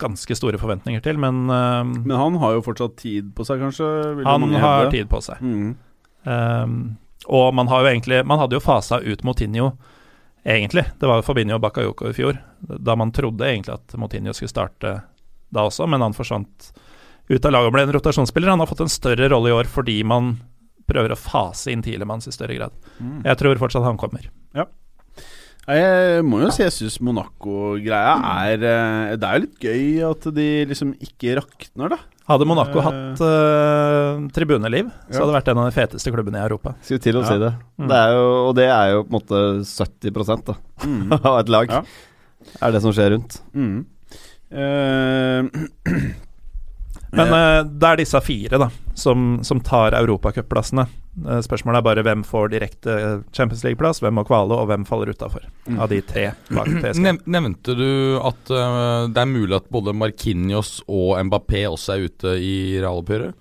ganske 0.00 0.36
store 0.36 0.58
forventninger 0.60 1.04
til, 1.04 1.18
men, 1.18 1.44
eh, 1.50 1.84
Men 1.84 2.16
han 2.16 2.36
har 2.42 2.56
jo 2.56 2.64
fortsatt 2.66 2.96
tid 2.96 3.34
på 3.36 3.44
seg, 3.44 3.60
kanskje? 3.60 4.24
han 4.24 4.54
har 4.54 4.90
tid 4.90 5.08
på 5.08 5.20
seg. 5.22 5.40
Mm. 5.40 5.76
Um, 6.24 6.96
og 7.28 7.54
man 7.54 7.68
har 7.68 7.84
jo 7.84 7.86
egentlig 7.86 8.26
Man 8.26 8.40
hadde 8.40 8.56
jo 8.56 8.60
fasa 8.60 8.98
ut 8.98 9.22
Moutinho, 9.22 9.76
egentlig. 10.46 10.86
Det 11.00 11.08
var 11.10 11.20
jo 11.20 11.26
Fabinho 11.26 11.58
og 11.58 11.64
Bakayoko 11.64 12.10
i 12.10 12.16
fjor, 12.16 12.38
da 12.60 12.96
man 12.98 13.12
trodde 13.14 13.46
egentlig 13.48 13.74
at 13.74 13.96
Moutinho 13.98 14.34
skulle 14.36 14.52
starte 14.52 14.98
da 15.54 15.66
også, 15.66 15.86
men 15.90 16.02
han 16.02 16.16
forsvant 16.16 16.70
ut 17.26 17.46
av 17.46 17.52
laget 17.52 17.70
og 17.70 17.74
ble 17.74 17.86
en 17.86 17.94
rotasjonsspiller. 17.96 18.52
Han 18.52 18.62
har 18.62 18.70
fått 18.70 18.84
en 18.84 18.92
større 18.92 19.28
rolle 19.32 19.50
i 19.50 19.56
år 19.56 19.70
fordi 19.70 19.98
man 20.06 20.36
prøver 20.86 21.14
å 21.14 21.18
fase 21.18 21.72
inn 21.72 21.82
Tilemanns 21.82 22.28
i 22.30 22.34
større 22.34 22.58
grad. 22.58 22.74
Mm. 23.02 23.22
Jeg 23.26 23.40
tror 23.40 23.58
fortsatt 23.62 23.86
han 23.86 23.98
kommer. 23.98 24.28
Ja. 24.54 24.68
Jeg 25.66 26.22
må 26.22 26.44
jo 26.44 26.52
si 26.54 26.62
jeg 26.62 26.74
syns 26.76 27.00
Monaco-greia 27.02 28.12
er 28.46 28.60
eh, 28.62 29.14
Det 29.18 29.26
er 29.26 29.34
jo 29.34 29.42
litt 29.42 29.64
gøy 29.64 30.04
at 30.06 30.28
de 30.36 30.46
liksom 30.70 30.92
ikke 31.02 31.34
rakner, 31.40 31.96
da. 31.96 31.98
Hadde 32.26 32.46
Monaco 32.48 32.78
Eh. 32.80 32.82
hatt 32.82 33.20
uh, 33.22 34.28
tribuneliv, 34.34 34.88
så 35.10 35.14
Ja. 35.14 35.20
hadde 35.20 35.32
det 35.32 35.36
vært 35.38 35.48
en 35.52 35.58
av 35.62 35.68
de 35.70 35.74
feteste 35.76 36.10
klubbene 36.10 36.40
i 36.40 36.46
Europa. 36.48 36.74
Skulle 36.82 37.00
til 37.00 37.14
å 37.14 37.22
Ja. 37.22 37.28
si 37.28 37.38
det. 37.38 37.52
Mm. 37.78 37.88
det 37.88 37.96
er 37.96 38.10
jo, 38.16 38.24
og 38.48 38.54
det 38.56 38.64
er 38.66 38.90
jo 38.92 39.04
på 39.04 39.06
en 39.06 39.20
måte 39.20 39.40
70 39.62 40.42
da, 40.44 40.54
Mm. 40.84 41.12
av 41.24 41.38
et 41.38 41.48
lag. 41.48 41.70
Ja. 41.70 41.82
Er 42.62 42.72
det 42.72 42.82
som 42.82 42.92
skjer 42.92 43.10
rundt. 43.14 43.40
Mm. 43.54 43.86
Uh, 44.52 45.48
Men 47.16 47.28
uh, 47.32 47.62
det 47.62 47.88
er 47.88 47.96
disse 48.02 48.20
fire 48.22 48.58
da 48.58 48.68
som, 48.94 49.38
som 49.42 49.60
tar 49.60 49.92
europacupplassene. 49.92 50.86
Uh, 51.24 51.38
spørsmålet 51.40 51.78
er 51.80 51.84
bare 51.86 52.02
hvem 52.04 52.22
får 52.28 52.50
direkte 52.52 52.94
Champions 53.32 53.62
League-plass, 53.64 54.02
hvem 54.04 54.18
må 54.18 54.24
kvale, 54.28 54.52
og 54.52 54.66
hvem 54.68 54.84
faller 54.84 55.08
utafor 55.14 55.46
Mm. 55.66 55.78
av 55.80 55.88
de 55.88 56.00
tre 56.04 56.26
bak 56.52 56.66
PSG. 56.82 57.06
Nevnte 57.26 57.74
du 57.74 57.88
at 58.20 58.50
uh, 58.52 59.06
det 59.08 59.22
er 59.22 59.30
mulig 59.30 59.56
at 59.56 59.70
både 59.72 59.94
Markinios 59.96 60.82
og 60.86 61.16
Mbappé 61.26 61.64
også 61.70 61.94
er 61.96 62.04
ute 62.10 62.34
i 62.38 62.52
realoppgjøret? 62.82 63.32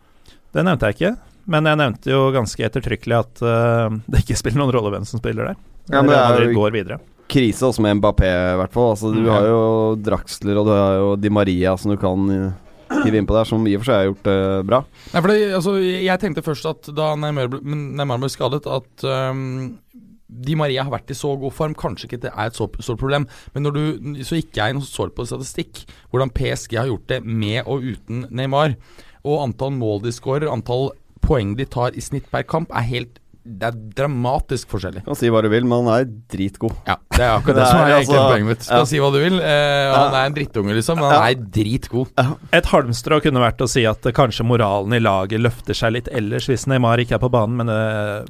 Det 0.56 0.64
nevnte 0.64 0.88
jeg 0.88 0.96
ikke, 0.96 1.12
men 1.52 1.68
jeg 1.70 1.78
nevnte 1.84 2.10
jo 2.16 2.22
ganske 2.34 2.64
ettertrykkelig 2.66 3.18
at 3.20 3.44
uh, 3.44 4.00
det 4.08 4.24
ikke 4.24 4.40
spiller 4.40 4.64
noen 4.64 4.72
rolle 4.74 4.94
hvem 4.96 5.06
som 5.06 5.20
spiller 5.20 5.52
der. 5.52 5.60
Ja, 5.92 6.00
men 6.02 6.10
det 6.16 6.18
er 6.18 6.48
jo- 6.48 6.56
går 6.62 6.72
videre. 6.80 7.00
Krise 7.28 7.66
også 7.68 7.82
med 7.82 7.98
Mbappé, 8.00 8.26
i 8.30 8.58
hvert 8.62 8.72
fall. 8.74 8.92
Altså, 8.96 9.12
du 9.14 9.20
Mm. 9.20 9.30
har 9.34 9.46
jo 9.50 9.62
Draxler 9.98 10.58
og 10.62 10.66
du 10.66 10.72
har 10.72 10.96
jo 11.02 11.16
Di 11.18 11.30
Maria 11.34 11.76
som 11.78 11.92
du 11.92 11.98
kan 11.98 12.30
eh, 12.30 12.52
hive 12.92 13.20
innpå 13.20 13.36
der, 13.36 13.48
som 13.50 13.66
i 13.68 13.76
og 13.78 13.84
for 13.84 13.92
seg 13.92 13.98
har 14.00 14.10
gjort 14.10 14.28
det 14.28 14.40
bra. 14.70 14.82
Nei, 15.14 15.22
for 15.22 15.32
det, 15.32 15.40
altså, 15.58 15.78
jeg 15.82 16.22
tenkte 16.22 16.46
først 16.46 16.70
at 16.70 16.92
da 16.98 17.14
Neymar 17.20 17.50
ble, 17.54 17.62
Neymar 18.00 18.22
ble 18.22 18.30
skadet, 18.34 18.66
at 18.70 19.06
um, 19.06 19.78
Di 20.26 20.56
Maria 20.58 20.84
har 20.86 20.94
vært 20.94 21.14
i 21.14 21.18
så 21.18 21.36
god 21.40 21.54
form. 21.56 21.76
Kanskje 21.78 22.10
ikke 22.10 22.22
det 22.26 22.34
er 22.34 22.50
et 22.50 22.58
så 22.58 22.68
stort 22.80 23.02
problem, 23.02 23.28
men 23.54 23.66
når 23.66 23.76
du, 23.76 24.22
så 24.26 24.40
gikk 24.40 24.58
jeg 24.60 24.76
noe 24.76 24.86
sår 24.86 25.14
på 25.16 25.28
statistikk 25.30 25.86
hvordan 26.10 26.34
PSG 26.36 26.80
har 26.82 26.90
gjort 26.92 27.10
det 27.12 27.22
med 27.26 27.62
og 27.64 27.86
uten 27.86 28.26
Neymar. 28.34 28.78
Og 29.26 29.42
antall 29.48 29.74
mål 29.74 30.04
de 30.06 30.14
skårer, 30.14 30.50
antall 30.52 30.92
poeng 31.26 31.56
de 31.58 31.66
tar 31.66 31.96
i 31.98 32.04
snitt 32.04 32.28
per 32.34 32.46
kamp, 32.46 32.74
er 32.74 32.86
helt 32.86 33.22
det 33.46 33.68
er 33.68 33.76
dramatisk 34.00 34.72
forskjellig. 34.74 35.04
Kan 35.06 35.18
si 35.20 35.30
hva 35.30 35.42
du 35.46 35.50
vil, 35.54 35.68
men 35.70 35.86
han 35.86 35.92
er 36.02 36.08
dritgod. 36.34 36.74
Ja, 36.88 36.96
Det 37.14 37.22
er 37.22 37.36
akkurat 37.38 37.56
det 37.56 37.62
Det 37.62 37.68
som 37.70 37.80
er 37.80 37.92
egentlig 37.94 38.18
altså- 38.18 38.32
poenget 38.32 38.48
mitt. 38.50 38.64
Skal 38.64 38.78
ja. 38.82 38.86
si 38.90 38.98
hva 39.04 39.12
du 39.14 39.20
vil. 39.22 39.40
Eh, 39.40 39.94
han 39.94 40.14
er 40.16 40.26
en 40.26 40.34
drittunge, 40.34 40.74
liksom, 40.74 40.98
men 41.00 41.12
han 41.12 41.30
er 41.30 41.36
dritgod. 41.36 42.08
Et 42.52 42.66
halmstrå 42.66 43.22
kunne 43.22 43.40
vært 43.46 43.62
å 43.62 43.70
si 43.70 43.86
at 43.86 44.06
eh, 44.06 44.12
kanskje 44.12 44.46
moralen 44.50 44.94
i 44.98 45.00
laget 45.00 45.40
løfter 45.40 45.78
seg 45.78 45.94
litt 45.94 46.08
ellers 46.12 46.48
hvis 46.50 46.66
Neymar 46.68 46.98
ikke 47.06 47.16
er 47.20 47.24
på 47.24 47.30
banen, 47.32 47.56
men 47.62 47.70
eh, 47.70 48.26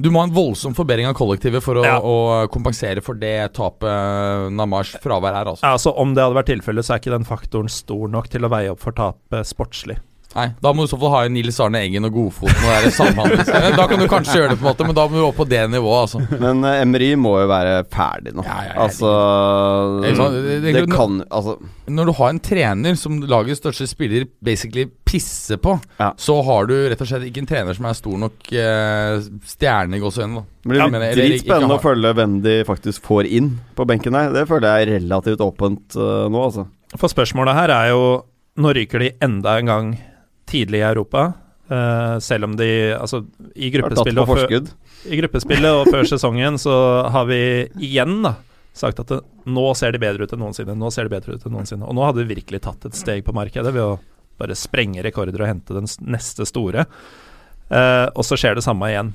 Du 0.00 0.10
må 0.10 0.20
ha 0.20 0.26
en 0.28 0.34
voldsom 0.34 0.76
forbedring 0.76 1.08
av 1.08 1.14
kollektivet 1.18 1.60
for 1.60 1.74
å, 1.74 1.84
Ja. 1.84 1.98
å 1.98 2.46
kompensere 2.52 3.02
for 3.02 3.14
det 3.18 3.52
tapet 3.54 4.52
Namars 4.52 4.92
fravær 5.02 5.34
er, 5.34 5.44
altså. 5.50 5.64
ja, 5.64 5.72
altså, 5.72 5.90
om 5.98 6.14
det 6.14 6.22
hadde 6.22 6.36
vært 6.38 6.52
tilfellet, 6.52 6.84
så 6.86 6.94
er 6.94 7.00
ikke 7.00 7.16
den 7.16 7.24
faktoren 7.26 7.68
stor 7.68 8.06
nok 8.08 8.28
til 8.28 8.42
å 8.46 8.50
veie 8.52 8.70
opp 8.70 8.78
for 8.78 8.92
tapet 8.92 9.42
sportslig. 9.48 9.98
Nei, 10.36 10.50
Da 10.60 10.72
må 10.76 10.84
du 10.84 10.90
så 10.90 10.98
fall 11.00 11.12
ha 11.14 11.20
inn 11.24 11.32
Nils 11.38 11.56
Arne 11.64 11.80
Eggen 11.86 12.04
og 12.04 12.12
Godfoten 12.12 12.66
og 12.68 13.32
det 13.48 13.70
da 13.78 13.86
kan 13.88 14.00
du 14.02 14.04
kanskje 14.10 14.34
gjøre 14.42 14.50
det, 14.52 14.58
på 14.60 14.66
en 14.66 14.68
måte 14.68 14.84
men 14.84 14.96
da 14.98 15.06
må 15.08 15.16
du 15.16 15.22
opp 15.24 15.38
på 15.40 15.46
det 15.48 15.62
nivået, 15.72 16.02
altså. 16.04 16.20
Men 16.42 16.60
uh, 16.66 16.74
Emery 16.82 17.08
må 17.16 17.32
jo 17.40 17.46
være 17.48 17.78
ferdig 17.92 18.34
nå. 18.36 18.44
Ja, 18.44 18.58
ja, 18.66 18.74
ja. 18.74 18.76
altså 18.84 19.12
Det 20.04 20.12
det- 20.66 20.74
det- 20.76 20.84
kan 20.92 21.22
Altså 21.30 21.56
Når 21.88 22.06
du 22.06 22.12
har 22.12 22.28
en 22.28 22.40
trener 22.40 22.96
som 22.96 23.20
lagets 23.22 23.60
største 23.62 23.88
spiller 23.88 24.26
basically 24.44 24.86
pisser 25.08 25.56
på, 25.56 25.80
Ja. 25.98 26.12
så 26.16 26.42
har 26.44 26.66
du 26.66 26.74
rett 26.88 27.00
og 27.00 27.06
slett 27.08 27.24
ikke 27.24 27.38
en 27.38 27.46
trener 27.48 27.74
som 27.74 27.86
er 27.88 27.94
stor 27.96 28.18
nok 28.18 28.52
uh, 28.52 29.24
stjerne 29.48 29.96
i 29.96 30.00
gåseøynene. 30.00 30.44
Det 30.62 30.68
blir 30.68 30.84
ikke 30.84 31.14
dritspennende 31.16 31.78
å 31.78 31.82
følge 31.82 32.12
hvem 32.14 32.42
de 32.44 32.64
faktisk 32.68 33.00
får 33.08 33.24
inn 33.32 33.54
på 33.74 33.86
benken 33.88 34.12
her. 34.14 34.32
Det 34.36 34.44
føler 34.48 34.68
jeg 34.68 34.88
er 34.88 35.00
relativt 35.00 35.40
åpent 35.40 35.96
uh, 35.96 36.28
nå, 36.28 36.44
altså. 36.44 36.66
For 36.96 37.08
spørsmålet 37.08 37.54
her 37.54 37.70
er 37.70 37.88
jo 37.94 38.24
Nå 38.58 38.72
ryker 38.74 38.98
de 38.98 39.12
enda 39.22 39.52
en 39.60 39.68
gang 39.70 39.90
tidlig 40.48 40.82
i 40.82 40.88
Europa. 40.88 41.30
Uh, 41.68 42.16
selv 42.24 42.48
om 42.48 42.54
de 42.56 42.68
Altså, 42.96 43.22
i 43.52 43.68
gruppespillet, 43.70 44.22
og 44.22 44.30
før, 44.30 44.68
i 45.04 45.18
gruppespillet 45.20 45.80
og 45.82 45.90
før 45.92 46.06
sesongen 46.08 46.56
så 46.56 46.74
har 47.12 47.26
vi 47.28 47.40
igjen 47.76 48.22
da 48.24 48.38
sagt 48.78 49.00
at 49.02 49.10
det, 49.10 49.18
nå 49.50 49.66
ser 49.76 49.92
de 49.92 50.00
bedre 50.00 50.24
ut 50.24 50.32
enn 50.32 50.40
noensinne. 50.42 50.76
Nå 50.78 50.90
ser 50.94 51.08
de 51.08 51.12
bedre 51.12 51.34
ut 51.34 51.44
enn 51.44 51.56
noensinne. 51.56 51.86
Og 51.88 51.96
nå 51.98 52.04
hadde 52.06 52.22
vi 52.22 52.36
virkelig 52.36 52.62
tatt 52.64 52.86
et 52.88 52.96
steg 52.96 53.24
på 53.26 53.34
markedet 53.36 53.72
ved 53.74 53.84
å 53.84 53.98
bare 54.38 54.54
sprenge 54.58 55.02
rekorder 55.02 55.42
og 55.42 55.50
hente 55.50 55.74
den 55.74 55.88
neste 56.06 56.46
store. 56.48 56.86
Uh, 57.68 58.06
og 58.14 58.22
så 58.24 58.38
skjer 58.38 58.56
det 58.56 58.64
samme 58.64 58.88
igjen. 58.92 59.12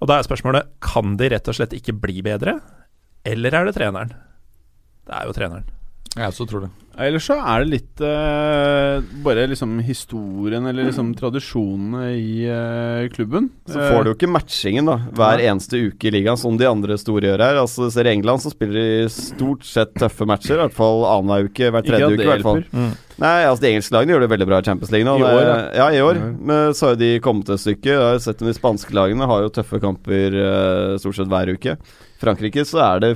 Og 0.00 0.08
da 0.10 0.18
er 0.18 0.26
spørsmålet 0.26 0.70
kan 0.84 1.18
de 1.18 1.30
rett 1.32 1.50
og 1.50 1.58
slett 1.58 1.74
ikke 1.76 1.96
bli 1.96 2.22
bedre, 2.24 2.58
eller 3.24 3.56
er 3.56 3.68
det 3.68 3.74
treneren? 3.76 4.14
Det 5.04 5.16
er 5.16 5.28
jo 5.28 5.36
treneren. 5.36 5.68
Jeg 6.14 6.30
også 6.30 6.46
tror 6.48 6.66
det. 6.66 6.72
Ellers 7.00 7.26
så 7.26 7.34
er 7.42 7.64
det 7.64 7.70
litt 7.72 8.02
uh, 8.04 9.02
bare 9.24 9.46
liksom 9.50 9.78
historien 9.82 10.66
eller 10.70 10.86
liksom 10.88 11.10
tradisjonene 11.20 12.10
i 12.14 12.44
uh, 12.46 13.08
klubben. 13.14 13.48
Så 13.66 13.80
får 13.80 14.04
du 14.04 14.10
jo 14.12 14.16
ikke 14.18 14.30
matchingen 14.30 14.86
da 14.90 14.98
hver 15.16 15.42
eneste 15.42 15.80
uke 15.88 16.10
i 16.10 16.14
ligaen, 16.14 16.38
som 16.38 16.58
de 16.60 16.68
andre 16.70 16.98
store 17.00 17.32
gjør 17.32 17.44
her. 17.48 17.58
Altså 17.64 17.90
Ser 17.94 18.06
I 18.10 18.14
England 18.14 18.44
så 18.44 18.52
spiller 18.54 18.78
de 18.78 19.08
stort 19.12 19.66
sett 19.66 19.94
tøffe 19.98 20.28
matcher, 20.28 20.54
i 20.58 20.62
hvert 20.64 20.76
fall 20.76 21.02
annenhver 21.08 21.50
uke. 21.50 21.72
Hver 21.74 21.88
tredje 21.88 22.12
uke, 22.14 22.22
i 22.22 22.30
hvert 22.30 22.46
fall. 22.46 22.62
mm. 22.70 22.94
Nei, 23.22 23.44
altså 23.46 23.62
De 23.62 23.68
engelske 23.70 23.94
lagene 23.94 24.14
gjør 24.14 24.24
det 24.24 24.30
veldig 24.32 24.46
bra 24.48 24.58
i 24.58 24.66
Champions 24.66 24.90
League 24.94 25.06
nå. 25.06 25.18
I 25.20 25.26
år, 25.28 25.44
er- 25.50 25.76
ja. 25.78 25.84
i 25.94 26.00
år. 26.02 26.18
Ja. 26.18 26.30
Men 26.50 26.74
så 26.74 26.88
har 26.88 26.96
jo 26.96 27.02
de 27.04 27.12
kommet 27.22 27.52
et 27.54 27.62
stykke. 27.62 27.92
Jeg 27.92 28.02
har 28.02 28.18
sett 28.24 28.42
De 28.42 28.54
spanske 28.56 28.96
lagene 28.96 29.28
har 29.30 29.44
jo 29.44 29.52
tøffe 29.54 29.78
kamper 29.82 30.34
uh, 30.34 30.96
stort 30.98 31.20
sett 31.20 31.30
hver 31.30 31.54
uke. 31.54 31.76
Frankrike 32.22 32.64
så 32.66 32.82
er 32.82 33.04
det 33.04 33.12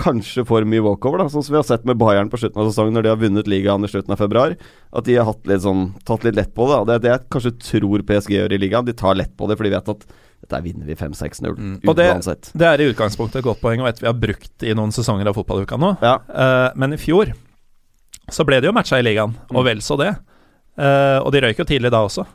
kanskje 0.00 0.44
for 0.48 0.64
mye 0.64 0.80
walkover, 0.82 1.18
da 1.20 1.26
sånn 1.28 1.44
som 1.44 1.52
vi 1.52 1.58
har 1.60 1.66
sett 1.68 1.84
med 1.84 1.98
Bayern 2.00 2.30
på 2.32 2.38
slutten 2.40 2.62
av 2.62 2.70
sesongen, 2.70 2.94
når 2.96 3.02
de 3.04 3.10
har 3.12 3.20
vunnet 3.20 3.46
ligaen 3.50 3.84
i 3.84 3.90
slutten 3.92 4.12
av 4.14 4.18
februar. 4.18 4.56
At 4.92 5.04
de 5.04 5.16
har 5.20 5.34
litt 5.44 5.62
sånn, 5.62 5.92
tatt 6.08 6.24
litt 6.24 6.34
lett 6.38 6.54
på 6.56 6.66
det. 6.70 6.78
Det 6.88 6.94
er 6.94 7.02
det 7.04 7.10
jeg 7.12 7.28
kanskje 7.30 7.52
tror 7.60 8.02
PSG 8.08 8.32
gjør 8.38 8.52
i 8.56 8.58
ligaen. 8.62 8.86
De 8.88 8.92
tar 8.96 9.14
lett 9.14 9.36
på 9.36 9.46
det, 9.50 9.56
for 9.58 9.64
de 9.68 9.74
vet 9.74 9.88
at 9.92 10.06
dette 10.42 10.62
vinner 10.64 10.86
vi 10.88 10.94
5-6-0 10.96 11.54
Mm. 11.56 11.80
Og 11.86 11.94
det- 11.96 12.52
Det 12.56 12.66
er 12.66 12.80
i 12.80 12.92
utgangspunktet 12.92 13.36
et 13.36 13.44
godt 13.44 13.60
poeng, 13.60 13.80
og 13.80 13.88
et 13.88 14.00
vi 14.00 14.06
har 14.06 14.14
brukt 14.14 14.62
i 14.62 14.72
noen 14.74 14.90
sesonger 14.90 15.26
av 15.28 15.34
fotballuka 15.34 15.78
nå. 15.78 15.98
Ja. 16.00 16.18
Uh, 16.28 16.72
men 16.74 16.94
i 16.94 16.96
fjor 16.96 17.32
så 18.30 18.44
ble 18.46 18.60
det 18.60 18.66
jo 18.66 18.72
matcha 18.72 18.98
i 18.98 19.02
ligaen, 19.02 19.34
Mm. 19.50 19.56
og 19.56 19.64
vel 19.64 19.78
så 19.78 19.96
det. 19.98 20.16
Uh, 20.78 21.20
og 21.22 21.32
de 21.32 21.40
røyk 21.42 21.58
jo 21.58 21.64
tidlig 21.64 21.90
da 21.90 21.98
også, 22.06 22.26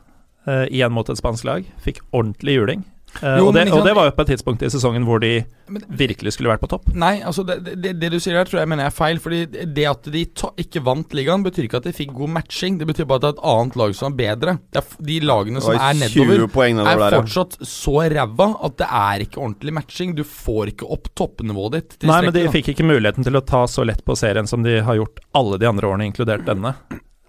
Uh, 0.46 0.64
igjen 0.70 0.90
mot 0.92 1.06
et 1.10 1.16
spansk 1.18 1.44
lag. 1.44 1.64
Fikk 1.84 1.98
ordentlig 2.14 2.54
juling. 2.56 2.84
Eh, 3.22 3.38
Jo, 3.40 3.48
og, 3.48 3.54
det, 3.56 3.64
men 3.66 3.72
og 3.74 3.84
det 3.86 3.92
var 3.96 4.04
jo 4.06 4.12
på 4.14 4.22
et 4.22 4.28
tidspunkt 4.30 4.62
i 4.62 4.68
sesongen 4.70 5.02
hvor 5.08 5.18
de 5.22 5.30
Men- 5.68 5.84
virkelig 5.98 6.34
skulle 6.36 6.50
vært 6.52 6.60
på 6.62 6.68
topp. 6.70 6.90
Nei, 6.94 7.20
altså 7.26 7.42
det, 7.48 7.56
det, 7.82 7.94
det 7.98 8.10
du 8.12 8.18
sier 8.20 8.36
der, 8.36 8.44
tror 8.46 8.60
jeg 8.60 8.68
mener 8.70 8.84
jeg 8.84 8.92
er 8.92 8.96
feil. 8.98 9.18
Fordi 9.24 9.40
det 9.74 9.86
at 9.90 10.02
de 10.12 10.24
to, 10.38 10.50
ikke 10.60 10.82
vant 10.86 11.16
ligaen, 11.16 11.42
betyr 11.46 11.66
ikke 11.66 11.80
at 11.80 11.88
de 11.88 11.94
fikk 11.96 12.12
god 12.14 12.30
matching. 12.36 12.78
Det 12.78 12.86
betyr 12.86 13.08
bare 13.10 13.16
at 13.16 13.26
det 13.26 13.30
er 13.32 13.38
et 13.38 13.44
annet 13.54 13.76
lag 13.80 13.96
som 13.98 14.12
er 14.12 14.16
bedre. 14.20 14.54
Det 14.70 14.82
er, 14.84 14.94
de 15.10 15.18
lagene 15.26 15.64
som 15.64 15.74
er 15.74 15.98
nedover, 15.98 16.46
nedover 16.46 16.92
er 16.92 17.02
der, 17.02 17.18
fortsatt 17.18 17.58
så 17.66 17.96
ræva 18.14 18.48
at 18.68 18.78
det 18.84 18.90
er 19.02 19.26
ikke 19.26 19.42
ordentlig 19.42 19.74
matching. 19.80 20.14
Du 20.14 20.22
får 20.28 20.74
ikke 20.76 20.88
opp 20.94 21.10
toppnivået 21.18 21.78
ditt. 21.80 21.98
Nei, 22.06 22.20
men 22.28 22.32
de 22.36 22.44
da. 22.46 22.54
fikk 22.54 22.72
ikke 22.76 22.86
muligheten 22.86 23.24
til 23.26 23.36
å 23.40 23.44
ta 23.44 23.64
så 23.66 23.84
lett 23.88 24.04
på 24.06 24.14
serien 24.16 24.46
som 24.46 24.62
de 24.62 24.78
har 24.84 25.00
gjort 25.00 25.18
alle 25.34 25.58
de 25.58 25.66
andre 25.66 25.88
årene, 25.90 26.06
inkludert 26.12 26.44
denne. 26.46 26.74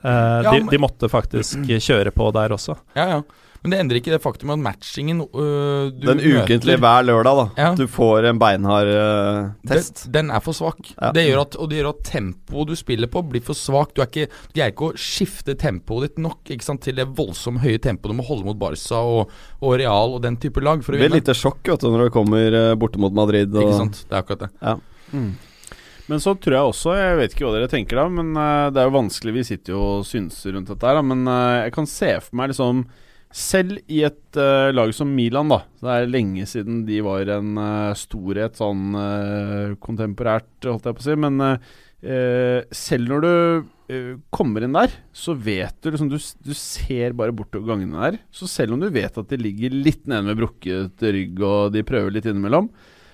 Uh, 0.03 0.43
Ja, 0.43 0.51
de, 0.53 0.59
men- 0.61 0.69
de 0.71 0.77
måtte 0.79 1.09
faktisk 1.11 1.65
kjøre 1.67 2.11
på 2.15 2.29
der 2.35 2.53
også. 2.55 2.77
Ja, 2.95 3.07
ja. 3.17 3.21
Men 3.61 3.73
det 3.73 3.79
endrer 3.83 3.99
ikke 3.99 4.13
det 4.13 4.21
faktum 4.23 4.53
at 4.53 4.61
matchingen 4.63 5.19
øh, 5.25 5.89
du 5.91 6.05
Den 6.07 6.21
ukentlige 6.23 6.79
hver 6.79 7.03
lørdag, 7.03 7.39
da. 7.39 7.45
Ja. 7.59 7.71
Du 7.75 7.85
får 7.91 8.29
en 8.29 8.39
beinhard 8.39 8.91
eh, 8.93 9.49
test. 9.67 10.05
Den, 10.05 10.29
den 10.29 10.31
er 10.37 10.43
for 10.43 10.55
svak. 10.55 10.79
Ja. 10.93 11.11
Det 11.15 11.25
gjør 11.25 11.43
at, 11.43 11.57
og 11.59 11.71
det 11.71 11.81
gjør 11.81 11.89
at 11.91 12.01
tempoet 12.07 12.71
du 12.71 12.79
spiller 12.79 13.11
på, 13.11 13.23
blir 13.33 13.43
for 13.43 13.59
svakt. 13.59 13.97
Du, 13.97 14.03
er 14.05 14.07
ikke, 14.07 14.29
du 14.29 14.55
greier 14.55 14.71
ikke 14.71 14.91
å 14.93 14.95
skifte 14.99 15.57
tempoet 15.59 16.07
ditt 16.07 16.23
nok 16.23 16.53
ikke 16.55 16.69
sant, 16.69 16.83
til 16.87 16.99
det 17.01 17.09
voldsomt 17.19 17.63
høye 17.65 17.81
tempoet 17.83 18.13
du 18.13 18.19
må 18.21 18.27
holde 18.29 18.47
mot 18.47 18.59
Barca 18.59 19.03
og, 19.03 19.35
og 19.59 19.75
Real 19.81 20.15
og 20.15 20.23
den 20.23 20.39
type 20.39 20.63
lag 20.63 20.81
for 20.85 20.95
å 20.95 20.99
Det 20.99 21.03
blir 21.03 21.11
et 21.11 21.21
lite 21.21 21.35
sjokk 21.37 21.73
vet 21.73 21.83
du, 21.83 21.91
når 21.91 22.07
du 22.07 22.15
kommer 22.15 22.59
eh, 22.63 22.73
borte 22.79 23.01
mot 23.01 23.13
Madrid. 23.15 23.51
Og, 23.51 23.67
Ikke 23.67 23.83
sant? 23.83 24.03
Det 24.07 24.15
er 24.15 24.23
akkurat 24.23 24.47
det. 24.47 24.75
Men 26.09 26.21
så 26.23 26.33
tror 26.41 26.55
jeg 26.55 26.71
også, 26.71 26.95
jeg 26.97 27.17
vet 27.19 27.35
ikke 27.35 27.45
hva 27.45 27.53
dere 27.53 27.69
tenker 27.69 27.99
da, 27.99 28.07
men 28.09 28.31
eh, 28.33 28.71
det 28.73 28.81
er 28.81 28.87
jo 28.89 28.95
vanskelig, 28.95 29.35
vi 29.35 29.45
sitter 29.51 29.75
jo 29.75 29.83
og 29.99 30.07
synser 30.09 30.55
rundt 30.55 30.71
dette 30.71 30.89
her, 30.89 31.03
men 31.05 31.21
eh, 31.29 31.67
jeg 31.67 31.75
kan 31.75 31.89
se 31.89 32.15
for 32.23 32.39
meg 32.39 32.49
liksom 32.53 32.81
selv 33.31 33.77
i 33.91 34.01
et 34.07 34.37
uh, 34.39 34.71
lag 34.73 34.89
som 34.95 35.09
Milan, 35.13 35.51
da 35.51 35.59
Det 35.81 35.91
er 35.93 36.09
lenge 36.09 36.47
siden 36.49 36.83
de 36.87 36.97
var 37.05 37.29
en 37.35 37.51
uh, 37.59 37.93
storhet 37.97 38.57
sånn 38.57 38.95
uh, 38.97 39.75
kontemporært, 39.83 40.49
holdt 40.65 40.89
jeg 40.89 40.97
på 40.97 41.03
å 41.03 41.07
si. 41.09 41.17
Men 41.27 41.59
selv 42.71 43.09
når 43.11 43.25
du 43.25 44.13
kommer 44.31 44.63
inn 44.63 44.71
der, 44.71 44.93
så 45.11 45.33
vet 45.35 45.75
du 45.83 45.89
liksom 45.91 46.07
du, 46.07 46.15
du 46.15 46.53
ser 46.55 47.11
bare 47.11 47.33
bortover 47.35 47.73
gangene 47.73 47.99
der. 48.05 48.19
Så 48.31 48.47
selv 48.47 48.77
om 48.77 48.79
du 48.79 48.87
vet 48.87 49.17
at 49.19 49.27
de 49.27 49.35
ligger 49.41 49.75
litt 49.75 50.07
nede 50.07 50.23
med 50.29 50.39
brukket 50.39 51.03
rygg, 51.03 51.41
og 51.43 51.73
de 51.75 51.83
prøver 51.83 52.15
litt 52.15 52.29
innimellom, 52.29 52.69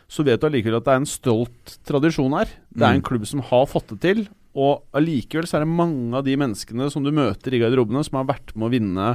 så 0.05 0.21
vet 0.21 0.37
du 0.37 0.45
allikevel 0.45 0.77
at 0.77 0.85
det 0.85 0.93
er 0.93 1.01
en 1.01 1.09
stolt 1.09 1.77
tradisjon 1.89 2.37
her. 2.37 2.51
Det 2.69 2.85
er 2.85 2.93
en 2.99 3.01
Mm. 3.01 3.07
klubb 3.09 3.25
som 3.25 3.41
har 3.41 3.65
fått 3.65 3.89
det 3.95 3.99
til. 4.05 4.27
Og 4.53 4.83
allikevel 4.93 5.49
så 5.49 5.57
er 5.57 5.65
det 5.65 5.73
mange 5.81 6.13
av 6.13 6.23
de 6.23 6.37
menneskene 6.37 6.91
som 6.93 7.01
du 7.03 7.09
møter 7.09 7.57
i 7.57 7.63
garderobene, 7.65 8.05
som 8.05 8.21
har 8.21 8.29
vært 8.35 8.53
med 8.55 8.69
å 8.69 8.73
vinne 8.75 9.07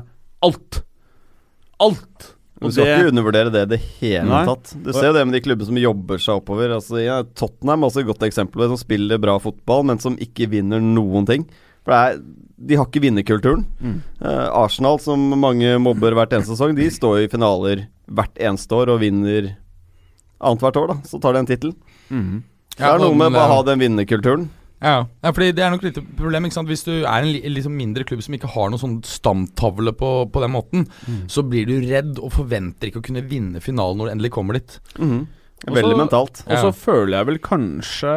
alt. 0.43 0.83
Alt! 1.81 2.35
Du 2.61 2.69
skal 2.71 2.85
det- 2.85 2.97
ikke 2.99 3.09
undervurdere 3.15 3.51
det 3.55 3.61
i 3.63 3.69
det 3.73 3.81
hele 4.03 4.29
Nei. 4.29 4.45
tatt. 4.45 4.75
Du 4.85 4.93
ser 4.93 5.07
jo 5.09 5.13
det 5.17 5.23
med 5.27 5.33
de 5.33 5.41
klubbene 5.41 5.65
som 5.71 5.79
jobber 5.81 6.19
seg 6.21 6.43
oppover. 6.43 6.75
Altså, 6.77 6.99
ja, 7.03 7.23
Tottenham 7.23 7.83
er 7.83 7.89
også 7.89 8.01
et 8.03 8.07
godt 8.11 8.27
eksempel. 8.29 8.67
Som 8.69 8.77
spiller 8.77 9.19
bra 9.19 9.39
fotball, 9.41 9.87
men 9.89 9.99
som 9.99 10.19
ikke 10.21 10.47
vinner 10.53 10.79
noen 10.85 11.25
ting. 11.27 11.47
For 11.85 11.95
det 11.95 12.01
er, 12.19 12.23
De 12.61 12.77
har 12.77 12.85
ikke 12.85 13.01
vinnerkulturen. 13.01 13.65
Mm. 13.81 14.03
Eh, 14.21 14.49
Arsenal, 14.53 14.99
som 15.01 15.19
mange 15.41 15.79
mobber 15.81 16.13
hvert 16.13 16.29
eneste 16.37 16.53
sesong, 16.53 16.75
de 16.77 16.91
står 16.93 17.23
i 17.25 17.29
finaler 17.33 17.87
hvert 18.13 18.37
eneste 18.37 18.77
år 18.77 18.91
og 18.93 19.01
vinner 19.01 19.57
annethvert 20.43 20.77
år. 20.77 20.89
da 20.89 20.95
Så 21.09 21.19
tar 21.23 21.33
de 21.33 21.39
en 21.39 21.47
tittel. 21.49 21.73
Mhm. 22.11 22.43
Det 22.77 22.85
er 22.87 22.99
noe 22.99 23.15
med 23.15 23.33
å 23.33 23.47
ha 23.49 23.63
den 23.63 23.79
vinnerkulturen. 23.81 24.51
Ja, 24.81 25.05
ja 25.05 25.33
fordi 25.37 25.51
det 25.57 25.65
er 25.65 25.75
nok 25.75 25.83
litt 25.85 25.99
lite 25.99 26.17
problem. 26.17 26.47
ikke 26.49 26.57
sant? 26.57 26.71
Hvis 26.71 26.87
du 26.87 26.93
er 27.03 27.21
en 27.21 27.29
li 27.29 27.41
liksom 27.53 27.75
mindre 27.77 28.07
klubb 28.09 28.23
som 28.25 28.37
ikke 28.37 28.53
har 28.55 28.71
noen 28.73 28.81
sånn 28.81 28.99
stamtavle 29.05 29.93
på, 29.97 30.13
på 30.33 30.45
den 30.45 30.55
måten, 30.55 30.87
så 31.29 31.45
blir 31.47 31.69
du 31.69 31.77
redd 31.85 32.19
og 32.19 32.33
forventer 32.39 32.89
ikke 32.89 33.03
å 33.03 33.09
kunne 33.11 33.27
vinne 33.29 33.61
finalen 33.61 34.01
når 34.01 34.09
du 34.09 34.15
endelig 34.17 34.33
kommer 34.37 34.57
dit. 34.57 34.79
Mm. 34.97 35.27
Veldig 35.67 35.93
også, 35.93 36.01
mentalt. 36.01 36.45
Og 36.47 36.55
så 36.57 36.71
Ja. 36.71 36.73
føler 36.73 37.19
jeg 37.19 37.27
vel 37.29 37.39
kanskje 37.45 38.15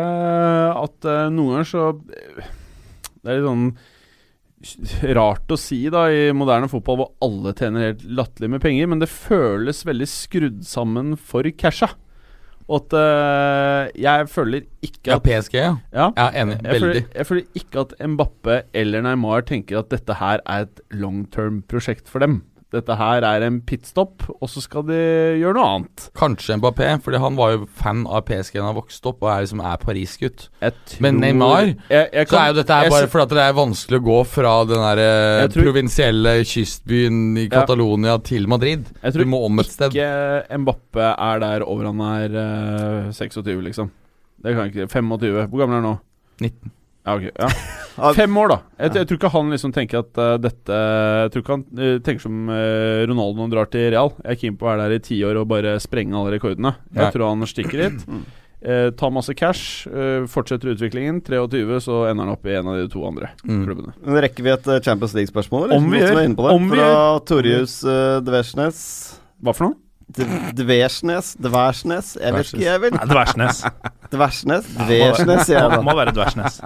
at 0.79 1.09
uh, 1.09 1.29
noen 1.29 1.57
ganger 1.57 1.67
så 1.67 1.89
Det 1.99 3.31
er 3.31 3.39
litt 3.39 3.49
sånn 3.49 3.73
rart 5.15 5.51
å 5.51 5.57
si 5.59 5.89
da 5.91 6.05
i 6.07 6.31
moderne 6.31 6.69
fotball 6.71 7.01
hvor 7.01 7.09
alle 7.25 7.51
tjener 7.57 7.89
helt 7.89 8.03
latterlig 8.07 8.49
med 8.53 8.63
penger, 8.63 8.87
men 8.87 9.01
det 9.01 9.09
føles 9.11 9.83
veldig 9.83 10.07
skrudd 10.07 10.61
sammen 10.63 11.17
for 11.19 11.43
casha. 11.59 11.89
Og 12.69 12.85
at 12.85 12.93
uh, 12.95 14.01
jeg 14.01 14.29
føler 14.31 14.61
ikke 14.85 15.11
Ja, 15.11 15.17
PSG, 15.19 15.53
ja. 15.59 15.75
Ja, 15.93 16.09
Ja, 16.17 16.29
enig. 16.43 16.59
jeg 16.63 16.79
føler, 16.81 17.01
jeg 17.15 17.25
føler 17.27 17.43
ikke 17.59 17.79
at 17.83 17.93
Mbappe 18.09 18.61
eller 18.73 19.01
Neymar 19.03 19.41
tenker 19.49 19.79
at 19.79 19.89
dette 19.91 20.13
her 20.19 20.39
er 20.45 20.67
et 20.67 20.81
long 20.91 21.25
term 21.31 21.61
prosjekt 21.67 22.07
for 22.09 22.19
dem. 22.23 22.41
Dette 22.73 22.95
her 22.99 23.23
er 23.27 23.43
en 23.45 23.59
pitstop, 23.61 24.23
og 24.33 24.49
så 24.51 24.61
skal 24.63 24.83
de 24.87 24.97
gjøre 25.39 25.53
noe 25.57 25.67
annet. 25.77 26.05
Kanskje 26.17 26.57
Mbappé, 26.59 26.87
fordi 27.05 27.19
han 27.23 27.37
var 27.37 27.53
jo 27.53 27.67
fan 27.79 28.03
av 28.09 28.23
PSG 28.27 28.57
da 28.59 28.65
han 28.67 28.77
vokste 28.77 29.11
opp, 29.11 29.21
og 29.23 29.29
er 29.31 29.45
liksom 29.45 29.61
er 29.63 29.77
Paris-gutt. 29.83 30.47
Men 31.05 31.19
Neymar, 31.21 31.71
jeg, 31.91 32.09
jeg 32.13 32.27
Så 32.33 32.39
er 32.41 32.51
jo 32.51 32.57
dette 32.59 32.79
her 32.81 32.89
bare 32.93 33.09
fordi 33.13 33.37
det 33.37 33.45
er 33.45 33.57
vanskelig 33.57 33.99
å 34.01 34.05
gå 34.09 34.19
fra 34.33 34.53
den 34.69 34.83
der 34.87 35.03
eh, 35.05 35.47
tror- 35.53 35.69
provinsielle 35.69 36.35
kystbyen 36.49 37.21
i 37.37 37.47
Ja. 37.53 37.65
Til 38.23 38.47
Madrid. 38.47 38.85
Jeg 39.03 39.13
Du 39.13 39.19
tror 39.19 39.29
må 39.29 39.43
om 39.45 39.59
et 39.59 39.69
sted. 39.71 39.91
ikke 39.93 40.59
Mbappé 40.63 41.09
er 41.17 41.39
der 41.39 41.63
over 41.67 41.85
han 41.91 42.01
er 42.01 43.05
uh, 43.07 43.11
26, 43.13 43.61
liksom. 43.69 43.91
Det 44.43 44.55
kan 44.55 44.65
jeg 44.67 44.73
ikke 44.75 44.89
25. 44.91 45.47
Hvor 45.49 45.59
gammel 45.61 45.77
er 45.77 45.81
han 45.81 45.91
nå? 45.93 45.97
19. 46.41 46.71
Ja, 47.05 47.15
ok. 47.17 47.25
Ja. 47.35 47.49
Fem 48.17 48.37
år, 48.41 48.47
da. 48.49 48.57
Jeg, 48.79 48.93
jeg 48.97 49.07
tror 49.09 49.17
ikke 49.19 49.29
han 49.35 49.49
liksom 49.53 49.73
tenker 49.75 49.99
at 50.01 50.17
uh, 50.17 50.35
dette 50.41 50.77
Jeg 50.77 51.33
tror 51.33 51.43
ikke 51.43 51.55
han 51.57 51.65
uh, 51.77 51.97
tenker 52.05 52.23
som 52.23 52.37
uh, 52.49 53.01
Ronaldo 53.09 53.35
når 53.37 53.43
han 53.45 53.51
drar 53.53 53.67
til 53.73 53.89
Real. 53.93 54.13
Jeg 54.23 54.31
er 54.37 54.39
keen 54.41 54.55
på 54.57 54.65
å 54.65 54.71
være 54.71 54.87
der 54.87 54.95
i 54.97 55.03
ti 55.03 55.17
år 55.27 55.41
og 55.43 55.49
bare 55.51 55.75
sprenge 55.83 56.15
alle 56.17 56.33
rekordene. 56.37 56.71
Jeg 56.93 57.03
Nei. 57.03 57.11
tror 57.13 57.27
han 57.33 57.45
stikker 57.51 57.83
dit. 57.83 58.07
Uh, 58.63 58.87
tar 58.99 59.11
masse 59.13 59.35
cash, 59.37 59.83
uh, 59.91 60.23
fortsetter 60.31 60.71
utviklingen. 60.73 61.19
23, 61.27 61.81
så 61.85 61.99
ender 62.09 62.23
han 62.25 62.33
opp 62.37 62.47
i 62.49 62.55
en 62.57 62.71
av 62.71 62.79
de 62.81 62.87
to 62.95 63.03
andre 63.05 63.33
Mm. 63.43 63.61
klubbene. 63.67 63.93
Men 64.07 64.21
Rekker 64.23 64.47
vi 64.47 64.55
et 64.55 64.71
Champions 64.87 65.13
League-spørsmål? 65.19 65.75
Om 65.75 65.91
vi 65.91 65.99
gjør. 66.01 66.21
Fra 66.71 66.89
Torjus 67.29 67.81
uh, 67.83 68.21
Dversnes. 68.25 68.79
Hva 69.43 69.53
for 69.53 69.67
noe? 69.69 69.82
Dversnes? 70.13 71.33
Dversnes? 71.41 72.13
Jeg 72.21 72.33
vet 72.35 72.49
ikke, 72.51 72.63
jeg 72.65 72.81
vil 72.83 72.97
Dversnes. 73.09 73.63
Dversnes? 74.13 74.67
Dversnes, 74.77 75.45
sier 75.47 75.57
jeg 75.57 75.69
Må, 75.71 75.73
da. 75.73 75.81
må 75.87 75.95
være 75.97 76.13
Dversnes. 76.13 76.59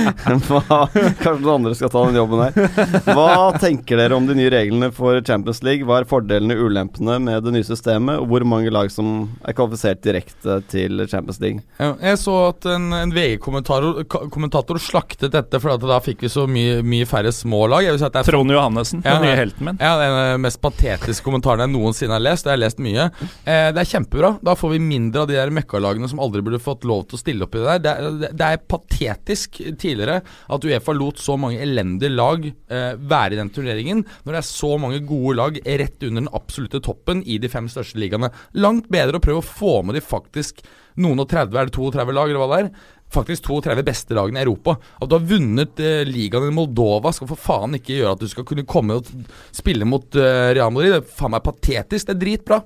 Kanskje 1.24 1.32
noen 1.40 1.54
andre 1.56 1.72
skal 1.78 1.90
ta 1.90 2.02
den 2.06 2.18
jobben 2.20 2.42
her. 2.44 3.00
Hva 3.08 3.48
tenker 3.58 3.98
dere 3.98 4.18
om 4.18 4.28
de 4.28 4.36
nye 4.38 4.52
reglene 4.52 4.90
for 4.94 5.18
Champions 5.26 5.62
League? 5.66 5.86
Hva 5.88 6.00
er 6.02 6.08
fordelene 6.10 6.54
og 6.58 6.68
ulempene 6.70 7.16
med 7.22 7.46
det 7.46 7.54
nye 7.56 7.66
systemet, 7.66 8.20
og 8.22 8.28
hvor 8.30 8.46
mange 8.48 8.70
lag 8.72 8.92
som 8.92 9.30
er 9.42 9.56
kvalifisert 9.56 10.02
direkte 10.06 10.60
til 10.70 11.02
Champions 11.10 11.40
League? 11.42 11.64
Jeg 11.80 12.20
så 12.22 12.36
at 12.52 12.68
en, 12.70 12.90
en 13.00 13.14
VG-kommentator 13.16 14.80
slaktet 14.84 15.34
dette, 15.34 15.60
for 15.62 15.74
at 15.74 15.88
da 15.90 15.98
fikk 16.04 16.26
vi 16.26 16.32
så 16.32 16.46
mye, 16.50 16.80
mye 16.86 17.08
færre 17.08 17.32
små 17.34 17.64
lag. 17.72 17.88
Trond 18.26 18.52
Johannessen, 18.54 19.02
Ja, 19.04 19.16
den 19.18 19.26
nye 19.26 19.38
helten 19.38 19.66
min. 19.72 19.80
Ja, 19.82 19.96
den 20.00 20.44
mest 20.44 20.60
patetiske 20.62 21.24
kommentaren 21.26 21.64
jeg 21.66 21.74
noensinne 21.74 22.14
har 22.18 22.22
lest. 22.22 22.46
Jeg 22.50 22.56
har 22.58 22.62
lest 22.64 22.82
mye. 22.82 23.06
Eh, 23.46 23.68
det 23.72 23.80
er 23.84 23.90
kjempebra. 23.92 24.32
Da 24.44 24.54
får 24.58 24.74
vi 24.74 24.80
mindre 24.82 25.22
av 25.24 25.30
de 25.30 25.38
der 25.38 25.52
møkkalagene 25.54 26.08
som 26.10 26.20
aldri 26.22 26.42
burde 26.46 26.60
fått 26.62 26.84
lov 26.88 27.06
til 27.08 27.18
å 27.18 27.22
stille 27.22 27.46
opp 27.46 27.54
i 27.54 27.62
det 27.62 27.68
der. 27.70 27.78
Det 27.84 27.92
er, 27.94 28.34
det- 28.34 28.50
er 28.50 28.64
patetisk 28.74 29.60
tidligere 29.78 30.20
at 30.50 30.66
Uefa 30.66 30.92
lot 30.96 31.16
så 31.22 31.38
mange 31.38 31.60
elendige 31.62 32.10
lag 32.12 32.44
eh, 32.50 32.92
være 32.98 33.32
i 33.36 33.40
den 33.40 33.50
turneringen, 33.54 34.04
når 34.24 34.32
det 34.36 34.42
er 34.42 34.50
så 34.50 34.74
mange 34.82 35.00
gode 35.06 35.36
lag 35.38 35.60
rett 35.64 36.02
under 36.02 36.20
den 36.24 36.32
absolutte 36.34 36.82
toppen 36.82 37.22
i 37.26 37.38
de 37.38 37.48
fem 37.48 37.68
største 37.70 37.98
ligaene. 38.02 38.32
Langt 38.58 38.90
bedre 38.90 39.20
å 39.20 39.24
prøve 39.24 39.42
å 39.44 39.46
få 39.46 39.78
med 39.86 39.94
de 39.98 40.02
faktisk 40.04 40.60
noen 41.00 41.20
og 41.22 41.28
30, 41.30 41.54
er 41.56 41.68
det 41.70 41.76
32 41.76 42.12
lag, 42.12 42.28
eller 42.28 42.40
hva 42.42 42.48
det 42.50 42.64
er? 42.66 42.70
Faktisk 43.10 43.48
32 43.48 43.82
beste 43.86 44.14
lagene 44.14 44.38
i 44.38 44.44
Europa. 44.46 44.76
At 45.02 45.08
du 45.10 45.16
har 45.18 45.24
vunnet 45.26 45.80
eh, 45.82 46.02
ligaen 46.06 46.46
i 46.50 46.54
Moldova, 46.54 47.10
skal 47.16 47.26
for 47.32 47.40
faen 47.40 47.74
ikke 47.80 47.96
gjøre 48.00 48.12
at 48.14 48.20
du 48.22 48.28
skal 48.30 48.46
kunne 48.46 48.62
komme 48.70 49.00
og 49.00 49.08
spille 49.56 49.88
mot 49.88 50.14
eh, 50.14 50.52
Real 50.54 50.70
Madrid. 50.70 50.94
Det 50.94 51.00
er 51.02 51.16
faen 51.18 51.34
meg 51.34 51.42
patetisk. 51.48 52.06
Det 52.06 52.14
er 52.14 52.20
dritbra. 52.22 52.60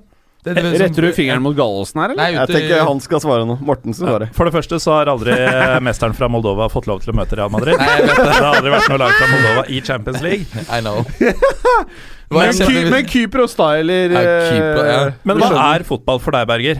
Det, 0.45 0.53
det, 0.53 0.61
det- 0.61 0.79
Retter 0.83 1.07
du 1.07 1.09
fingeren 1.17 1.41
mot 1.41 1.55
Gallosen 1.57 1.97
her, 2.03 2.11
eller? 2.13 2.21
Nei, 2.21 2.35
Jeg 2.37 2.51
tenker 2.53 2.83
han 2.85 2.99
skal 3.01 3.21
svare 3.23 3.47
nå. 3.49 3.55
Morten 3.65 3.95
skal 3.97 4.11
svare. 4.11 4.27
For 4.37 4.45
det 4.45 4.53
første 4.53 4.77
så 4.83 4.99
har 4.99 5.09
aldri 5.09 5.33
mesteren 5.81 6.13
fra 6.13 6.29
Moldova 6.29 6.67
fått 6.69 6.85
lov 6.85 7.01
til 7.01 7.15
å 7.15 7.17
møte 7.17 7.39
Real 7.39 7.49
Madrid. 7.49 7.81
Nei, 7.81 7.95
jeg 8.03 8.11
vet 8.11 8.21
Det 8.21 8.35
har 8.37 8.51
aldri 8.59 8.75
vært 8.75 8.91
noe 8.93 9.01
lag 9.01 9.15
fra 9.17 9.31
Moldova 9.33 9.65
i 9.73 9.81
Champions 9.81 10.21
League. 10.21 10.45
I 10.69 10.83
know. 10.85 11.01
Hva 12.25 12.41
Men, 12.47 12.57
Ky 12.57 12.89
men 12.89 13.05
Kypros, 13.05 13.53
da, 13.55 13.67
eller 13.77 14.09
Ja, 14.15 14.21
Kypros, 14.49 14.87
ja. 14.89 14.95
eh, 15.11 15.17
Men 15.29 15.37
hva 15.37 15.49
er 15.75 15.83
fotball 15.85 16.17
for 16.23 16.33
deg, 16.33 16.47
Berger? 16.49 16.79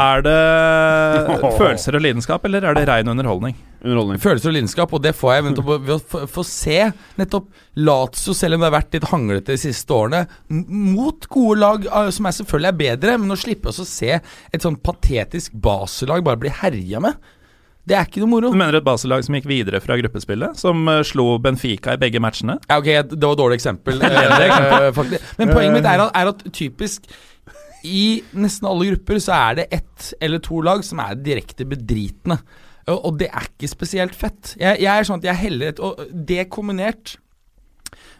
Er 0.00 0.22
det 0.24 0.36
følelser 1.58 1.98
og 1.98 2.04
lidenskap, 2.04 2.44
eller 2.48 2.64
er 2.70 2.78
det 2.78 2.86
rein 2.88 3.10
underholdning? 3.12 3.56
underholdning? 3.84 4.18
Følelser 4.22 4.50
og 4.50 4.56
lidenskap, 4.56 4.92
og 4.96 5.02
det 5.04 5.12
får 5.14 5.34
jeg 5.36 5.44
nettopp 5.48 5.68
ved 5.86 5.94
å 5.98 6.26
få- 6.32 6.44
se 6.48 6.78
nettopp 7.20 7.46
Lazio, 7.76 8.34
selv 8.34 8.54
om 8.56 8.60
det 8.64 8.70
har 8.72 8.80
vært 8.80 8.96
litt 8.96 9.08
hanglete 9.12 9.52
de 9.54 9.60
siste 9.60 9.94
årene, 9.94 10.24
mot 10.48 11.28
gode 11.28 11.58
lag 11.60 11.84
eh, 11.86 12.10
som 12.10 12.26
er 12.26 12.36
selvfølgelig 12.40 12.72
er 12.72 12.80
bedre, 12.82 13.18
men 13.22 13.30
å 13.36 13.38
slippe 13.38 13.68
oss 13.70 13.78
å 13.84 13.86
se 13.86 14.16
et 14.18 14.62
sånn 14.64 14.80
patetisk 14.82 15.52
baselag 15.54 16.24
bare 16.26 16.40
bli 16.42 16.50
herja 16.64 17.00
med, 17.04 17.14
det 17.88 17.96
er 17.96 18.08
ikke 18.08 18.22
noe 18.22 18.32
moro. 18.34 18.52
Du 18.52 18.58
mener 18.58 18.78
et 18.78 18.86
baselag 18.86 19.24
som 19.26 19.36
gikk 19.38 19.48
videre 19.50 19.80
fra 19.84 19.96
gruppespillet, 20.00 20.58
som 20.60 20.84
uh, 20.90 21.00
slo 21.06 21.38
Benfica 21.42 21.96
i 21.96 22.00
begge 22.00 22.20
matchene? 22.22 22.58
Ja, 22.68 22.78
ok, 22.80 22.90
det 23.14 23.22
var 23.24 23.34
et 23.34 23.42
dårlig 23.42 23.58
eksempel. 23.58 24.00
uh. 24.04 25.02
Men 25.40 25.52
poenget 25.54 25.78
mitt 25.78 25.88
er 25.88 26.04
at, 26.06 26.14
er 26.18 26.32
at 26.34 26.46
typisk 26.52 27.08
i 27.86 28.20
nesten 28.34 28.66
alle 28.68 28.90
grupper 28.90 29.20
så 29.22 29.36
er 29.36 29.60
det 29.60 29.68
ett 29.78 30.08
eller 30.24 30.42
to 30.42 30.60
lag 30.66 30.82
som 30.86 31.00
er 31.04 31.18
direkte 31.20 31.66
bedritne. 31.68 32.40
Og, 32.88 33.18
det 33.20 33.28
er 33.28 33.48
ikke 33.50 33.68
spesielt 33.68 34.14
fett. 34.16 34.54
Jeg, 34.56 34.80
jeg 34.80 34.88
er 34.88 35.04
sånn 35.04 35.20
at 35.20 35.26
jeg 35.28 35.40
heller 35.42 35.74
et, 35.74 35.80
Og 35.84 35.98
det 36.08 36.46
kombinert 36.48 37.18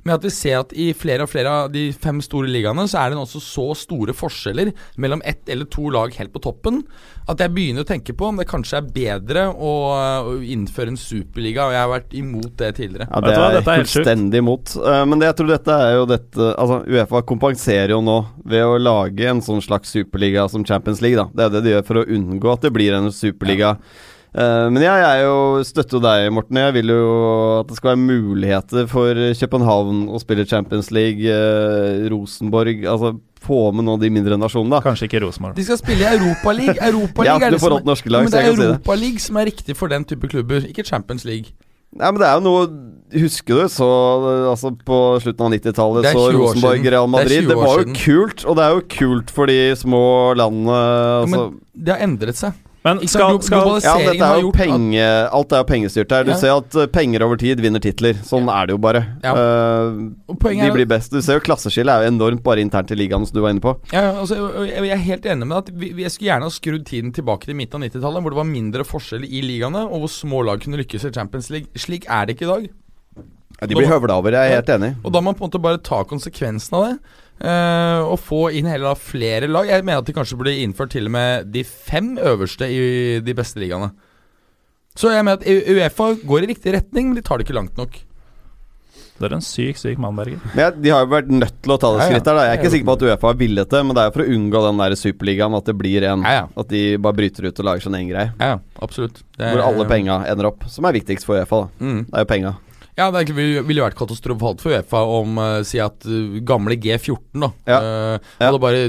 med 0.08 0.16
at 0.16 0.26
vi 0.26 0.32
ser 0.34 0.62
at 0.62 0.72
i 0.72 0.90
flere 0.96 1.26
og 1.26 1.32
flere 1.32 1.54
av 1.64 1.70
de 1.74 1.88
fem 1.92 2.22
store 2.24 2.50
ligaene 2.50 2.88
så 2.88 3.02
er 3.02 3.12
det 3.12 3.20
også 3.20 3.42
så 3.44 3.68
store 3.78 4.16
forskjeller 4.16 4.72
mellom 5.00 5.22
ett 5.28 5.48
eller 5.52 5.68
to 5.70 5.90
lag 5.94 6.16
helt 6.18 6.32
på 6.34 6.42
toppen 6.48 6.82
at 7.28 7.42
jeg 7.42 7.52
begynner 7.52 7.84
å 7.84 7.88
tenke 7.88 8.14
på 8.16 8.30
om 8.30 8.38
det 8.40 8.46
kanskje 8.48 8.78
er 8.78 8.86
bedre 8.94 9.44
å, 9.52 9.72
å 10.32 10.36
innføre 10.40 10.94
en 10.94 11.00
superliga. 11.00 11.66
Og 11.68 11.74
jeg 11.74 11.82
har 11.82 11.90
vært 11.92 12.14
imot 12.16 12.54
det 12.60 12.70
tidligere. 12.78 13.08
Ja, 13.10 13.20
Det 13.20 13.34
er 13.34 13.56
jeg 13.58 13.60
er 13.60 13.82
fullstendig 13.84 14.40
imot. 14.40 14.72
Eh, 14.80 15.02
men 15.10 15.20
det, 15.20 15.28
jeg 15.28 15.38
tror 15.40 15.50
dette 15.52 15.78
er 15.88 15.96
jo 15.98 16.06
dette 16.08 16.46
Altså, 16.58 16.78
Uefa 16.88 17.22
kompenserer 17.28 17.92
jo 17.92 18.00
nå 18.04 18.16
ved 18.48 18.64
å 18.64 18.78
lage 18.80 19.28
en 19.28 19.42
sånn 19.44 19.60
slags 19.64 19.92
superliga 19.92 20.46
som 20.48 20.64
Champions 20.64 21.02
League, 21.04 21.20
da. 21.20 21.28
Det 21.28 21.44
er 21.44 21.52
det 21.56 21.64
de 21.66 21.74
gjør 21.76 21.88
for 21.90 22.00
å 22.00 22.06
unngå 22.16 22.54
at 22.54 22.64
det 22.64 22.72
blir 22.74 22.96
en 22.96 23.12
superliga. 23.12 23.76
Eh, 24.34 24.66
men 24.68 24.82
jeg 24.84 25.04
er 25.06 25.22
jo 25.24 25.62
støtter 25.64 25.98
jo 25.98 26.02
deg, 26.04 26.26
Morten. 26.34 26.60
Jeg 26.60 26.74
vil 26.76 26.92
jo 26.92 27.04
at 27.60 27.70
det 27.70 27.78
skal 27.78 27.94
være 27.94 28.02
muligheter 28.02 28.90
for 28.90 29.22
København 29.40 30.04
å 30.12 30.20
spille 30.22 30.46
Champions 30.48 30.92
League, 30.94 31.24
eh, 31.24 32.04
Rosenborg 32.12 32.84
Altså 32.88 33.14
få 33.38 33.70
med 33.72 33.86
noen 33.86 33.96
av 33.96 34.02
de 34.02 34.10
mindre 34.10 34.36
nasjonene, 34.40 34.74
da. 34.74 34.82
Kanskje 34.84 35.06
ikke 35.08 35.22
Rosenborg. 35.22 35.54
De 35.56 35.64
skal 35.64 35.78
spille 35.80 36.04
i 36.04 36.10
Europaligaen. 36.18 36.82
Europa 36.90 37.24
Jeg 37.28 37.32
har 37.36 37.46
er 37.46 37.54
det 37.54 37.62
som 37.62 37.78
norske 37.86 38.12
lag, 38.12 38.26
men 38.26 38.34
det 38.34 38.42
er 38.42 38.50
kan 38.50 38.58
si. 38.58 38.68
Europaligaen 38.72 39.24
som 39.28 39.40
er 39.40 39.50
riktig 39.52 39.76
for 39.78 39.94
den 39.94 40.06
type 40.10 40.30
klubber, 40.30 40.66
ikke 40.68 40.84
Champions 40.84 41.24
League. 41.28 41.54
Nei, 41.96 42.10
men 42.12 42.20
det 42.20 42.28
er 42.28 42.36
jo 42.36 42.44
noe 42.44 42.64
Husker 43.08 43.62
du 43.62 43.70
så 43.72 43.86
Altså 44.50 44.74
på 44.84 44.96
slutten 45.24 45.46
av 45.46 45.54
90-tallet 45.54 46.08
er 46.10 46.18
så 46.18 46.24
Rosenborg 46.34 46.82
siden. 46.82 46.90
Real 46.92 47.06
Madrid. 47.08 47.46
Det, 47.46 47.48
Det, 47.48 47.56
var 47.56 47.78
jo 47.78 47.86
siden. 47.86 47.96
kult, 48.02 48.44
og 48.44 48.58
det 48.58 48.64
er 48.66 48.74
jo 48.74 48.82
kult 48.92 49.32
for 49.32 49.48
de 49.48 49.56
små 49.80 50.02
landene. 50.36 50.80
Altså, 51.22 51.46
Men 51.46 51.86
det 51.86 51.94
har 51.94 52.04
endret 52.04 52.36
seg. 52.36 52.58
Men 52.84 53.00
skal, 53.10 53.40
skal 53.42 53.66
ja, 53.82 53.94
dette 54.06 54.22
er 54.24 54.40
jo 54.40 54.50
penge 54.54 55.02
Alt 55.34 55.52
er 55.52 55.62
jo 55.64 55.66
pengestyrt 55.66 56.12
her. 56.14 56.22
Du 56.24 56.30
Ja. 56.30 56.36
ser 56.38 56.52
at 56.56 56.74
eh, 56.78 56.86
penger 56.86 57.24
over 57.26 57.36
tid 57.36 57.58
vinner 57.60 57.80
titler. 57.82 58.14
Sånn 58.24 58.46
er 58.48 58.66
det 58.68 58.76
jo 58.76 58.78
bare. 58.78 59.02
Ja. 59.24 59.32
Eh, 59.34 59.90
de 60.30 60.70
blir 60.72 60.86
best. 60.86 61.10
Du 61.10 61.20
ser 61.20 61.40
jo 61.40 61.44
klasseskillet 61.44 61.90
er 61.90 62.06
jo 62.06 62.12
enormt 62.14 62.42
bare 62.46 62.62
internt 62.62 62.90
i 62.94 62.94
ligaen, 62.94 63.26
som 63.26 63.34
du 63.34 63.42
var 63.42 63.50
inne 63.50 63.60
på. 63.64 63.74
ja, 63.92 64.00
ja, 64.06 64.12
altså, 64.20 64.38
jeg 64.68 64.84
jeg 64.88 64.94
er 64.94 65.04
helt 65.08 65.26
enig 65.26 65.46
med 65.46 65.58
at 65.58 65.68
vi, 65.74 65.92
vi- 65.92 66.02
Jeg 66.02 66.12
skulle 66.12 66.30
gjerne 66.30 66.42
ha 66.42 66.50
skrudd 66.50 66.84
tiden 66.86 67.12
tilbake 67.12 67.44
til 67.46 67.54
midten 67.58 67.82
av 67.82 67.90
90-tallet, 67.90 68.22
hvor 68.22 68.30
det 68.30 68.36
var 68.40 68.44
mindre 68.48 68.84
forskjell 68.84 69.24
i 69.26 69.42
ligaene, 69.42 69.82
og 69.90 70.00
hvor 70.06 70.08
små 70.08 70.44
lag 70.46 70.60
kunne 70.60 70.78
lykkes 70.78 71.04
i 71.04 71.10
Champions 71.12 71.50
League. 71.50 71.68
Slik 71.76 72.06
er 72.08 72.26
det 72.26 72.36
ikke 72.38 72.46
i 72.46 72.52
dag. 72.54 72.68
de 73.68 73.74
blir 73.74 73.88
høvla 73.90 74.14
over, 74.22 74.30
jeg 74.30 74.52
er 74.52 74.54
helt 74.62 74.68
enig. 74.78 74.94
Og 75.04 75.12
da 75.12 75.18
må 75.20 75.24
man 75.32 75.34
på 75.34 75.44
en 75.44 75.50
måte 75.50 75.60
bare 75.60 75.78
ta 75.82 76.04
konsekvensen 76.04 76.72
av 76.78 76.84
det. 76.86 76.98
Eh, 77.40 78.00
og 78.04 78.18
få 78.20 78.48
inn 78.58 78.66
heller 78.66 78.90
da 78.92 78.94
flere 78.98 79.48
lag. 79.50 79.66
Jeg 79.70 79.84
mener 79.84 79.98
at 80.02 80.06
de 80.10 80.16
kanskje 80.16 80.38
burde 80.40 80.56
innført 80.62 80.90
til 80.94 81.06
og 81.06 81.14
med 81.14 81.52
de 81.54 81.64
fem 81.64 82.16
øverste 82.18 82.68
i 82.70 83.20
de 83.24 83.34
beste 83.38 83.60
ligaene. 83.62 83.92
Så 84.98 85.12
jeg 85.14 85.22
mener 85.24 85.38
at 85.38 85.46
Uefa 85.46 86.12
går 86.26 86.42
i 86.44 86.52
riktig 86.54 86.72
retning, 86.74 87.08
men 87.12 87.14
de 87.20 87.22
tar 87.22 87.38
det 87.38 87.46
ikke 87.46 87.54
langt 87.58 87.76
nok. 87.78 88.00
Du 89.18 89.24
er 89.26 89.32
en 89.34 89.42
syk, 89.42 89.74
syk 89.78 89.98
mann, 89.98 90.14
Berger. 90.14 90.38
Ja, 90.54 90.68
De 90.70 90.90
har 90.94 91.02
jo 91.02 91.08
vært 91.10 91.26
nødt 91.30 91.56
til 91.62 91.72
å 91.74 91.78
ta 91.82 91.88
det 91.96 92.04
skrittet. 92.06 92.28
her 92.30 92.36
da 92.38 92.42
Jeg 92.46 92.52
er 92.54 92.60
ikke 92.60 92.70
sikker 92.70 92.86
på 92.86 92.94
at 92.94 93.02
Uefa 93.08 93.26
har 93.32 93.38
villet 93.40 93.70
det, 93.74 93.80
men 93.86 93.96
det 93.96 94.02
er 94.02 94.06
jo 94.10 94.14
for 94.14 94.22
å 94.22 94.34
unngå 94.36 94.60
den 94.68 94.78
der 94.78 94.94
superligaen 95.00 95.56
at 95.58 95.64
det 95.66 95.74
blir 95.78 96.06
en 96.06 96.22
Ja, 96.22 96.34
ja. 96.36 96.44
At 96.62 96.68
de 96.70 96.82
bare 97.02 97.18
bryter 97.18 97.48
ut 97.50 97.58
og 97.58 97.66
lager 97.66 97.82
sin 97.82 97.96
egen 97.98 98.12
greie. 98.12 98.30
Ja, 98.38 98.58
absolutt. 98.80 99.22
Er- 99.38 99.56
Hvor 99.56 99.64
alle 99.66 99.88
penga 99.90 100.20
ender 100.30 100.46
opp. 100.52 100.62
Som 100.70 100.86
er 100.86 100.92
viktigst 100.94 101.26
for 101.26 101.34
Uefa, 101.34 101.64
da. 101.66 101.84
Mm. 101.84 102.04
Det 102.06 102.14
er 102.14 102.24
jo 102.26 102.30
penga. 102.30 102.52
Ja, 102.98 103.06
det 103.14 103.28
ville 103.30 103.62
vært 103.84 103.94
katastrofalt 103.94 104.58
for 104.64 104.74
Uefa 104.74 105.00
om 105.20 105.36
uh, 105.38 105.60
Si 105.62 105.78
at 105.78 106.02
uh, 106.10 106.38
gamle 106.42 106.74
G14 106.82 107.44
da 107.44 107.50
Ja. 107.70 107.76
eh, 107.78 108.30
Ja. 108.40 108.48
hadde 108.48 108.60
bare, 108.64 108.80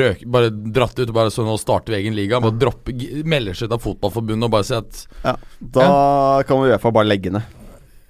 røk, 0.00 0.22
bare 0.32 0.48
dratt 0.72 0.96
ut 1.02 1.08
og 1.10 1.14
bare 1.18 1.32
sånn 1.34 1.50
nå 1.50 1.58
starter 1.60 1.98
egen 1.98 2.16
liga. 2.16 2.40
Bare 2.40 2.56
droppe 2.56 2.94
g- 2.96 3.20
Melder 3.28 3.52
seg 3.58 3.68
ut 3.68 3.76
av 3.76 3.84
fotballforbundet 3.84 4.48
og 4.48 4.54
bare 4.56 4.64
si 4.70 4.74
at 4.78 5.02
Ja. 5.26 5.36
Da 5.60 6.42
kan 6.48 6.64
Uefa 6.64 6.90
bare 6.96 7.10
legge 7.12 7.30
ned. 7.34 7.44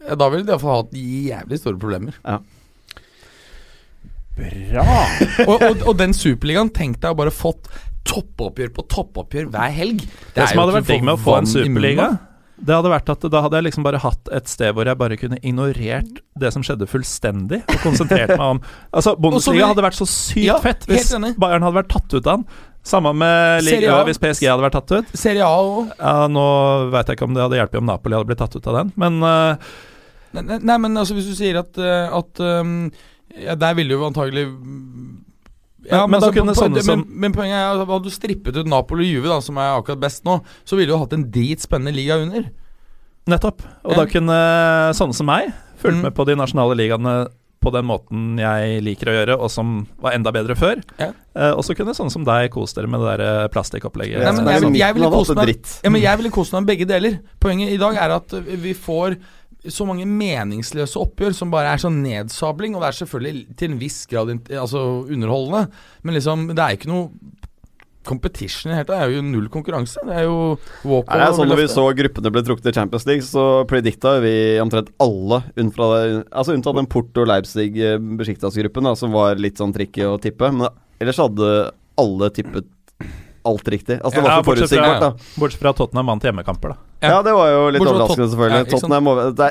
ja, 0.06 0.14
Da 0.14 0.28
ville 0.30 0.46
de 0.46 0.54
iallfall 0.54 0.84
hatt 0.84 0.94
jævlig 0.94 1.58
store 1.58 1.78
problemer. 1.82 2.14
Bra! 4.36 4.84
og, 5.50 5.56
og, 5.60 5.82
og 5.90 5.96
den 6.00 6.14
superligaen, 6.16 6.70
tenk 6.72 7.00
deg 7.02 7.12
å 7.12 7.18
bare 7.18 7.34
fått 7.34 7.66
toppoppgjør 8.08 8.70
på 8.74 8.84
toppoppgjør 8.90 9.50
hver 9.52 9.74
helg. 9.76 10.00
Det, 10.32 10.42
er 10.42 10.46
som 10.50 10.56
jo 10.58 10.62
hadde 10.64 10.78
vært 10.80 10.88
digg 10.88 11.04
med 11.06 11.14
å 11.18 11.20
få 11.22 11.36
en 11.42 11.50
superliga. 11.50 12.06
Det 12.62 12.74
hadde 12.76 12.90
vært 12.92 13.08
at 13.10 13.24
Da 13.32 13.40
hadde 13.44 13.58
jeg 13.58 13.66
liksom 13.68 13.86
bare 13.86 14.00
hatt 14.02 14.28
et 14.34 14.50
sted 14.50 14.74
hvor 14.76 14.86
jeg 14.86 14.98
bare 15.00 15.18
kunne 15.18 15.38
ignorert 15.42 16.20
det 16.38 16.52
som 16.54 16.64
skjedde, 16.64 16.88
fullstendig. 16.90 17.62
Og 17.66 17.80
konsentrert 17.84 18.34
meg 18.36 18.44
om 18.56 18.60
Altså, 18.96 19.16
Bundesliga 19.18 19.70
hadde 19.72 19.84
vært 19.84 19.98
så 19.98 20.08
sykt 20.08 20.46
Ja, 20.46 20.58
fett 20.62 20.86
hvis. 20.90 21.10
Bayern 21.40 21.66
hadde 21.66 21.80
vært 21.82 21.92
tatt 21.92 22.10
ut 22.14 22.22
av 22.22 22.28
den. 22.42 22.46
Samme 22.82 23.12
med 23.14 23.62
Liga 23.62 24.00
hvis 24.08 24.18
PSG 24.18 24.48
hadde 24.50 24.64
vært 24.64 24.74
tatt 24.80 24.92
ut. 24.96 25.14
Serie 25.14 25.46
A 25.46 25.54
også. 25.54 25.96
Ja, 26.00 26.26
Nå 26.30 26.44
veit 26.90 27.10
jeg 27.10 27.18
ikke 27.18 27.28
om 27.28 27.36
det 27.36 27.44
hadde 27.44 27.60
hjulpet 27.60 27.82
om 27.82 27.88
Napoli 27.90 28.18
hadde 28.18 28.30
blitt 28.30 28.42
tatt 28.42 28.56
ut 28.58 28.68
av 28.70 28.78
den, 28.80 28.92
men 28.98 29.22
uh, 29.22 29.72
Nei, 30.32 30.42
nei, 30.48 30.58
nei, 30.64 30.76
men 30.80 30.96
altså 30.96 31.14
hvis 31.14 31.28
du 31.28 31.34
sier 31.36 31.58
at, 31.60 31.76
eh, 31.76 32.08
at 32.08 32.40
um, 32.40 32.86
ja, 33.36 33.52
Der 33.60 33.74
ville 33.76 33.98
jo 33.98 34.06
antagelig 34.06 34.46
Ja, 35.90 36.06
men 36.06 36.20
da 36.20 36.28
altså, 36.28 36.34
kunne 36.38 36.54
sånne 36.54 36.82
som- 36.82 37.00
men, 37.08 37.20
men 37.20 37.32
poenget 37.32 37.58
er 37.58 37.80
at 37.82 37.88
hadde 37.88 38.04
du 38.04 38.10
strippet 38.10 38.56
ut 38.56 38.66
Napoli 38.66 39.08
og 39.08 39.14
Juve, 39.22 39.28
da, 39.28 39.40
som 39.40 39.56
er 39.58 39.80
akkurat 39.82 40.00
best 40.00 40.24
nå, 40.24 40.40
så 40.64 40.76
ville 40.76 40.86
du 40.92 40.96
hatt 40.98 41.12
en 41.12 41.24
dritspennende 41.30 41.94
liga 41.94 42.16
under. 42.22 42.44
nettopp. 43.28 43.62
Og 43.84 43.92
Ja. 43.92 43.96
da 43.96 44.06
kunne 44.06 44.36
sånne 44.94 45.14
som 45.14 45.26
meg 45.26 45.52
fulgt 45.78 45.94
Mm. 45.96 46.02
med 46.02 46.14
på 46.14 46.26
de 46.26 46.34
nasjonale 46.34 46.74
ligaene 46.74 47.28
på 47.62 47.70
den 47.72 47.84
måten 47.86 48.36
jeg 48.36 48.82
liker 48.82 49.06
å 49.06 49.14
gjøre, 49.14 49.38
og 49.40 49.48
som 49.48 49.86
var 50.02 50.10
enda 50.12 50.32
bedre 50.32 50.56
før. 50.56 50.82
Ja. 50.98 51.12
Eh, 51.36 51.52
og 51.52 51.62
så 51.62 51.76
kunne 51.76 51.94
sånne 51.94 52.10
som 52.10 52.24
deg 52.24 52.50
kose 52.50 52.74
dere 52.74 52.88
med 52.88 52.98
det 53.00 53.18
der 53.18 53.44
eh, 53.44 53.48
plastikkopplegget. 53.48 54.18
Men 54.18 54.44
Nei, 54.44 54.54
jeg- 54.58 54.74
jeg 54.74 54.94
ville 54.94 55.10
kose 55.10 55.34
hadde 55.36 55.46
meg- 55.46 55.80
Ja, 55.84 55.90
men 55.90 56.02
jeg 56.02 56.18
ville 56.18 56.30
kost 56.30 56.52
meg 56.52 56.66
med 56.66 56.76
begge 56.78 56.86
deler. 56.88 57.20
Poenget 57.40 57.70
i 57.70 57.76
dag 57.76 57.94
er 57.96 58.10
at 58.10 58.30
vi 58.30 58.74
får 58.74 59.16
så 59.70 59.86
mange 59.86 60.06
meningsløse 60.08 60.98
oppgjør 60.98 61.36
som 61.36 61.52
bare 61.52 61.74
er 61.74 61.82
sånn 61.82 62.00
nedsabling, 62.02 62.74
og 62.74 62.82
det 62.82 62.88
er 62.88 62.98
selvfølgelig 63.02 63.44
til 63.60 63.70
en 63.70 63.78
viss 63.78 64.00
grad 64.10 64.32
altså 64.50 64.82
underholdende, 65.06 65.68
men 66.02 66.18
liksom, 66.18 66.48
det 66.50 66.64
er 66.64 66.78
ikke 66.78 66.90
noe 66.90 67.38
competition 68.02 68.72
i 68.74 68.80
det 68.86 68.96
er 68.96 69.12
jo 69.14 69.22
null 69.22 69.46
konkurranse. 69.52 70.02
Det 70.06 70.16
er 70.22 70.24
jo 70.26 70.38
walk 70.88 71.06
Nei, 71.06 71.20
det 71.20 71.26
er 71.28 71.36
sånn 71.36 71.50
Når 71.52 71.60
vi 71.60 71.66
så 71.70 71.84
gruppene 72.00 72.32
ble 72.34 72.42
trukket 72.46 72.70
i 72.72 72.74
Champions 72.74 73.06
League, 73.06 73.26
så 73.26 73.44
predikta 73.70 74.16
vi 74.24 74.34
omtrent 74.62 74.90
alle 75.02 75.42
unnfra, 75.54 75.90
altså 76.30 76.56
unntatt 76.56 76.80
den 76.80 76.90
Porto 76.90 77.26
Leipzig 77.28 77.78
eh, 77.78 78.94
som 78.98 79.14
var 79.14 79.38
litt 79.40 79.62
sånn 79.62 79.74
tricky 79.74 80.06
å 80.08 80.18
tippe. 80.22 80.50
Men 80.50 80.72
ellers 81.02 81.22
hadde 81.22 81.52
alle 82.02 82.30
tippet 82.34 82.66
alt 83.44 83.68
riktig. 83.68 83.98
Altså 84.00 84.20
Det 84.20 84.22
var 84.22 84.30
Ja, 84.30 84.42
så 84.42 84.46
bortsett 84.46 84.70
fra- 84.78 85.00
da. 85.00 85.10
Bortsett 85.40 85.60
fra 85.60 85.72
Tottenham 85.72 86.06
vant 86.06 86.22
hjemmekamper, 86.22 86.68
da. 86.68 86.76
Ja. 87.02 87.08
Ja, 87.08 87.22
det 87.26 87.32
var 87.34 87.48
jo 87.50 87.70
litt 87.70 87.82
Bortsett 87.82 87.96
overraskende, 87.96 88.28
selvfølgelig. 88.30 88.60
Ja. 88.62 88.78
Tottenham 88.78 89.34
Det 89.34 89.48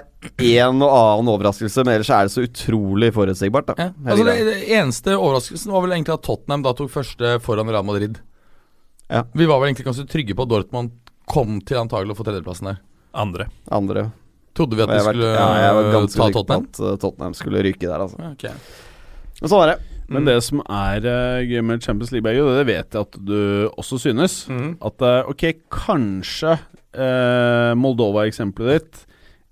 er 0.57 0.67
en 0.67 0.81
og 0.81 0.91
annen 0.95 1.31
overraskelse, 1.33 1.83
men 1.85 1.93
ellers 1.95 2.09
er 2.09 2.23
det 2.23 2.31
så 2.31 2.45
utrolig 2.47 3.11
forutsigbart, 3.13 3.65
da. 3.71 3.75
Ja. 3.77 3.89
Altså 4.05 4.25
det, 4.25 4.37
det 4.47 4.69
eneste 4.69 5.17
overraskelsen 5.17 5.71
var 5.71 5.81
vel 5.81 5.91
egentlig 5.97 6.13
at 6.15 6.23
Tottenham 6.23 6.63
da 6.63 6.73
tok 6.73 6.89
første 6.89 7.39
foran 7.43 7.67
Real 7.69 7.83
Madrid. 7.83 8.19
Ja. 9.11 9.25
Vi 9.33 9.45
var 9.45 9.59
vel 9.59 9.71
egentlig 9.71 9.85
ganske 9.89 10.07
trygge 10.07 10.35
på 10.35 10.47
at 10.47 10.49
Dortmund 10.53 10.91
kom 11.27 11.59
til 11.61 11.77
antagelig 11.81 12.15
å 12.15 12.19
få 12.21 12.27
tredjeplassen 12.27 12.71
der. 12.71 12.79
Andre. 13.13 13.49
Andre. 13.69 14.11
Trodde 14.55 14.75
vi 14.75 14.83
at 14.83 14.89
vi 14.91 14.99
vært, 14.99 15.15
skulle 15.15 15.31
ja, 15.35 15.47
jeg 15.63 15.75
var 15.75 15.91
ganske 15.95 16.19
ta 16.19 16.29
Tottenham? 16.31 16.65
at 16.67 16.79
uh, 16.79 16.95
Tottenham 16.99 17.35
skulle 17.35 17.63
ryke 17.63 17.87
der, 17.87 17.99
altså. 17.99 18.19
Okay. 18.33 18.51
ok. 18.51 19.41
Men 19.41 19.51
sånn 19.51 19.63
er 19.65 19.73
det. 19.73 19.90
Men 20.11 20.27
det 20.27 20.37
som 20.45 20.63
er 20.65 21.05
uh, 21.07 21.43
gøy 21.45 21.61
med 21.65 21.85
Champions 21.85 22.11
League, 22.13 22.25
Berge, 22.25 22.43
og 22.43 22.57
det 22.59 22.67
vet 22.69 22.95
jeg 22.95 23.07
at 23.07 23.19
du 23.27 23.37
også 23.79 24.01
synes 24.01 24.43
At 24.83 25.05
uh, 25.05 25.29
ok, 25.31 25.45
kanskje 25.71 26.57
uh, 26.57 27.71
Moldova-eksempelet 27.79 28.81
ditt 28.81 29.07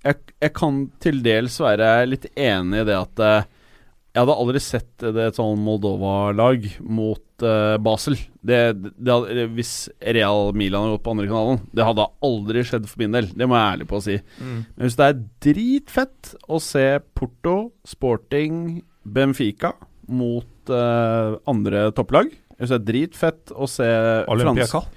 jeg, 0.08 0.16
jeg 0.40 0.54
kan 0.56 0.84
til 1.04 1.18
dels 1.26 1.58
være 1.60 1.88
litt 2.08 2.30
enig 2.40 2.86
i 2.86 2.86
det 2.88 2.96
at 2.96 3.20
jeg 3.20 4.22
hadde 4.22 4.36
aldri 4.42 4.62
sett 4.64 5.04
det 5.04 5.26
et 5.26 5.36
sånn 5.36 5.60
Moldova-lag 5.60 6.64
mot 6.88 7.44
Basel. 7.84 8.16
Det, 8.40 8.62
det 8.96 9.12
hadde, 9.12 9.44
hvis 9.58 9.74
Real 10.00 10.56
Milan 10.56 10.86
hadde 10.86 10.96
gått 10.96 11.04
på 11.04 11.16
andre 11.18 11.28
kanalen, 11.28 11.60
det 11.76 11.90
hadde 11.90 12.08
aldri 12.30 12.64
skjedd 12.64 12.88
for 12.88 13.04
min 13.04 13.18
del. 13.18 13.28
Det 13.36 13.44
må 13.44 13.60
jeg 13.60 13.74
ærlig 13.76 13.90
på 13.92 14.00
å 14.00 14.06
si. 14.08 14.16
Men 14.40 14.88
hvis 14.88 14.98
det 15.02 15.10
er 15.10 15.22
dritfett 15.50 16.34
å 16.48 16.64
se 16.64 16.88
Porto, 17.20 17.58
Sporting, 17.92 18.80
Benfica 19.04 19.76
mot 20.10 20.72
uh, 20.74 21.38
andre 21.50 21.90
topplag 21.96 22.32
Jeg 22.32 22.60
synes 22.60 22.72
det 22.72 22.80
er 22.80 22.88
dritfett 22.90 23.54
å 23.56 23.68
se 23.70 23.88
Olympiakal. 24.30 24.88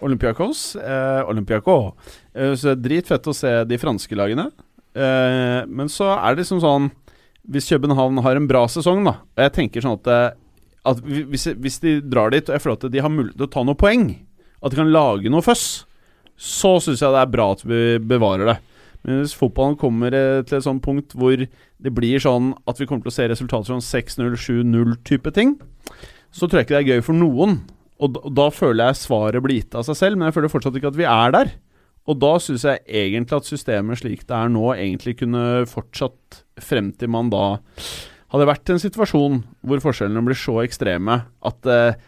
Olympiakos. 0.00 0.76
Eh, 0.76 1.28
Olympiako. 1.28 1.94
Eh, 2.34 2.54
så 2.54 2.70
det 2.70 2.72
er 2.72 2.84
dritfett 2.84 3.26
å 3.28 3.34
se 3.36 3.52
de 3.68 3.78
franske 3.80 4.16
lagene. 4.16 4.48
Eh, 4.94 5.60
men 5.68 5.90
så 5.92 6.12
er 6.16 6.34
det 6.34 6.42
liksom 6.42 6.62
sånn 6.64 6.88
Hvis 7.46 7.68
København 7.70 8.18
har 8.24 8.34
en 8.36 8.48
bra 8.50 8.64
sesong, 8.66 9.04
da 9.06 9.20
Og 9.22 9.44
jeg 9.44 9.52
tenker 9.54 9.84
sånn 9.84 9.94
at, 10.00 10.08
eh, 10.10 10.32
at 10.90 10.98
hvis, 11.06 11.46
hvis 11.54 11.78
de 11.84 11.92
drar 12.02 12.32
dit 12.34 12.42
og 12.48 12.56
jeg 12.56 12.64
føler 12.64 12.78
at 12.80 12.90
de 12.90 13.04
har 13.04 13.12
mulighet 13.12 13.38
til 13.38 13.46
å 13.46 13.52
ta 13.54 13.62
noen 13.62 13.78
poeng, 13.78 14.08
at 14.60 14.72
de 14.72 14.80
kan 14.80 14.90
lage 14.90 15.30
noe 15.30 15.44
føss, 15.44 15.84
så 16.34 16.72
syns 16.82 17.04
jeg 17.04 17.14
det 17.14 17.20
er 17.20 17.30
bra 17.30 17.50
at 17.54 17.62
vi 17.68 17.82
bevarer 18.02 18.50
det. 18.50 18.56
Men 19.06 19.22
hvis 19.22 19.36
fotballen 19.38 19.78
kommer 19.80 20.14
eh, 20.16 20.42
til 20.44 20.58
et 20.58 20.66
sånt 20.66 20.84
punkt 20.84 21.16
hvor 21.16 21.40
det 21.40 21.92
blir 21.96 22.20
sånn 22.22 22.52
at 22.68 22.80
vi 22.80 22.88
kommer 22.88 23.06
til 23.06 23.12
å 23.12 23.16
se 23.16 23.28
resultater 23.32 23.70
som 23.72 23.80
6-0, 23.84 24.36
7-0-type 24.36 25.32
ting, 25.36 25.56
så 26.30 26.46
tror 26.46 26.60
jeg 26.60 26.68
ikke 26.68 26.76
det 26.76 26.82
er 26.82 26.92
gøy 26.96 27.06
for 27.06 27.16
noen. 27.16 27.58
Og 28.00 28.14
da, 28.14 28.22
og 28.24 28.36
da 28.36 28.46
føler 28.52 28.90
jeg 28.90 29.02
svaret 29.02 29.44
blir 29.44 29.60
gitt 29.60 29.76
av 29.76 29.86
seg 29.88 29.98
selv, 29.98 30.20
men 30.20 30.28
jeg 30.28 30.36
føler 30.36 30.52
fortsatt 30.52 30.78
ikke 30.78 30.92
at 30.92 31.00
vi 31.00 31.08
er 31.08 31.34
der. 31.36 31.52
Og 32.08 32.16
da 32.20 32.34
syns 32.42 32.64
jeg 32.66 32.80
egentlig 32.86 33.36
at 33.36 33.48
systemet 33.48 34.00
slik 34.00 34.24
det 34.28 34.36
er 34.36 34.52
nå, 34.52 34.70
egentlig 34.74 35.18
kunne 35.20 35.66
fortsatt 35.68 36.42
frem 36.60 36.94
til 36.96 37.12
man 37.12 37.28
da 37.32 37.58
hadde 38.30 38.46
vært 38.46 38.70
i 38.70 38.76
en 38.76 38.82
situasjon 38.82 39.40
hvor 39.66 39.82
forskjellene 39.82 40.22
blir 40.26 40.38
så 40.38 40.60
ekstreme 40.62 41.16
at 41.50 41.68
eh, 41.70 41.98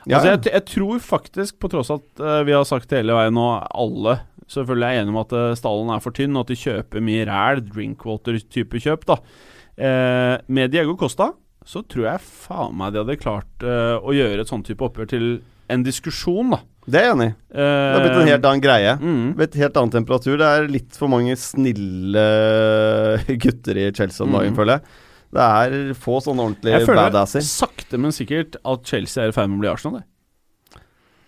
Ja, 0.05 0.19
altså, 0.19 0.35
jeg, 0.35 0.43
jeg 0.53 0.67
tror 0.75 1.01
faktisk, 1.01 1.57
på 1.63 1.71
tross 1.73 1.95
at 1.95 2.05
uh, 2.21 2.43
vi 2.45 2.53
har 2.53 2.67
sagt 2.69 2.93
hele 2.93 3.17
veien 3.17 3.35
nå, 3.39 3.47
alle 3.73 4.19
selvfølgelig 4.53 4.87
er 4.91 5.01
enige 5.01 5.15
om 5.15 5.23
at 5.23 5.33
uh, 5.33 5.47
stallen 5.57 5.95
er 5.95 6.05
for 6.05 6.15
tynn, 6.15 6.37
og 6.37 6.45
at 6.45 6.53
de 6.53 6.59
kjøper 6.61 7.07
mye 7.07 7.25
ræl, 7.31 7.65
drinkwater-type 7.71 8.83
kjøp, 8.85 9.09
da. 9.09 9.19
Med 9.75 10.71
Diego 10.71 10.93
Costa 10.95 11.33
så 11.65 11.81
tror 11.89 12.05
jeg 12.11 12.21
faen 12.21 12.77
meg 12.77 12.93
de 12.93 13.01
hadde 13.03 13.17
klart 13.23 13.65
uh, 13.65 13.97
å 14.05 14.13
gjøre 14.13 14.41
et 14.45 14.51
sånn 14.51 14.63
type 14.67 14.85
oppgjør 14.85 15.09
til 15.15 15.27
en 15.73 15.83
diskusjon, 15.87 16.51
da. 16.53 16.59
Det 16.85 16.99
er 17.01 17.07
jeg 17.07 17.15
enig 17.15 17.27
i. 17.31 17.35
Det 17.57 17.69
har 17.95 18.03
blitt 18.05 18.19
en 18.21 18.29
helt 18.29 18.45
annen 18.51 18.61
greie. 18.67 18.91
mm. 19.01 19.29
Blitt 19.39 19.55
helt 19.57 19.79
annen 19.81 19.95
temperatur. 19.95 20.35
Det 20.37 20.49
er 20.59 20.67
litt 20.69 20.99
for 21.01 21.09
mange 21.09 21.33
snille 21.41 22.25
gutter 23.45 23.81
i 23.81 23.87
Chelsea 23.97 24.27
om 24.27 24.33
dagen, 24.37 24.53
Mm. 24.53 24.59
føler 24.59 24.77
jeg. 24.79 24.83
Det 25.35 25.45
er 25.45 25.95
få 25.99 26.19
sånne 26.23 26.45
ordentlige 26.45 26.75
badasser. 26.75 26.79
Jeg 26.79 26.87
føler 26.87 27.09
badasser. 27.09 27.41
sakte, 27.49 27.99
men 27.99 28.13
sikkert 28.15 28.57
at 28.65 28.85
Chelsea 28.87 29.25
er 29.25 29.33
i 29.33 29.35
ferd 29.35 29.49
med 29.51 29.59
å 29.59 29.63
bli 29.65 29.71
Arsenal. 29.73 29.97
Det. 29.99 30.05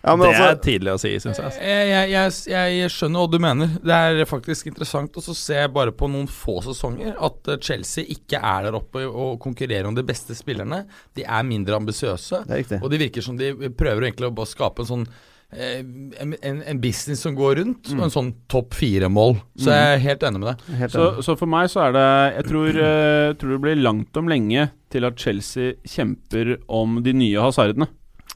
Ja, 0.07 0.15
men 0.15 0.27
det 0.29 0.33
er 0.37 0.43
altså, 0.47 0.63
tidlig 0.63 0.93
å 0.93 0.99
si, 1.01 1.11
syns 1.21 1.39
jeg. 1.41 1.49
altså. 1.49 1.61
Jeg, 1.67 1.87
jeg, 1.91 2.33
jeg, 2.53 2.75
jeg 2.77 2.93
skjønner 2.95 3.23
hva 3.23 3.31
du 3.31 3.39
mener. 3.43 3.77
Det 3.83 3.99
er 4.07 4.29
faktisk 4.29 4.69
interessant 4.71 5.19
å 5.19 5.23
så 5.25 5.35
se 5.37 5.61
bare 5.73 5.93
på 5.95 6.09
noen 6.11 6.27
få 6.31 6.59
sesonger 6.65 7.15
at 7.27 7.51
eh, 7.51 7.61
Chelsea 7.63 8.07
ikke 8.17 8.39
er 8.41 8.67
der 8.67 8.77
oppe 8.79 9.05
og 9.07 9.39
konkurrerer 9.43 9.89
om 9.89 9.97
de 9.97 10.05
beste 10.07 10.35
spillerne. 10.37 10.83
De 11.17 11.25
er 11.27 11.47
mindre 11.47 11.79
ambisiøse. 11.79 12.45
er. 12.47 12.77
Og 12.81 12.91
det 12.93 13.01
virker 13.03 13.25
som 13.25 13.39
de 13.39 13.53
prøver 13.77 14.09
egentlig 14.09 14.31
å 14.31 14.47
skape 14.47 14.85
en 14.85 14.89
sånn 14.91 15.05
eh, 15.51 15.83
en, 16.23 16.33
en, 16.39 16.63
en 16.71 16.81
business 16.83 17.25
som 17.25 17.35
går 17.37 17.59
rundt, 17.61 17.91
og 17.95 18.07
en 18.07 18.13
sånn 18.13 18.33
topp 18.51 18.77
fire-mål. 18.79 19.37
Så 19.59 19.71
jeg 19.73 19.93
er 19.97 20.03
helt 20.07 20.25
enig 20.27 20.43
med 20.43 20.53
deg. 20.53 20.89
Så, 20.93 21.09
så 21.25 21.37
for 21.39 21.51
meg 21.51 21.69
så 21.73 21.87
er 21.87 21.95
det 21.97 22.07
Jeg 22.39 22.49
tror, 22.51 22.81
jeg 22.81 23.37
tror 23.41 23.55
det 23.57 23.61
blir 23.67 23.79
langt 23.83 24.19
om 24.19 24.31
lenge 24.31 24.69
til 24.93 25.07
at 25.07 25.19
Chelsea 25.19 25.75
kjemper 25.87 26.55
om 26.71 27.01
de 27.03 27.15
nye 27.15 27.43
hasardene. 27.43 27.89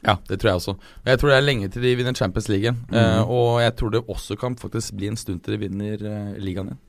Ja, 0.05 0.17
det 0.29 0.39
tror 0.41 0.49
jeg 0.51 0.61
også. 0.61 0.73
Og 0.77 1.09
jeg 1.11 1.19
tror 1.21 1.29
det 1.29 1.37
er 1.37 1.45
lenge 1.45 1.67
til 1.73 1.83
de 1.85 1.95
vinner 1.99 2.15
Champions 2.17 2.47
League. 2.49 2.71
Eh, 2.91 3.21
og 3.21 3.61
jeg 3.61 3.75
tror 3.77 3.93
det 3.93 4.01
også 4.09 4.37
kan 4.41 4.55
faktisk 4.57 4.95
bli 4.97 5.11
en 5.11 5.19
stund 5.19 5.43
til 5.45 5.57
de 5.57 5.61
vinner 5.67 6.01
eh, 6.01 6.31
ligaen 6.41 6.71
igjen. 6.73 6.81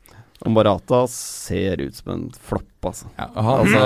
Marata 0.50 1.04
ser 1.06 1.78
ut 1.84 1.94
som 1.94 2.12
en 2.12 2.22
flopp, 2.34 2.86
altså. 2.88 3.06
Ja, 3.14 3.28
altså, 3.36 3.82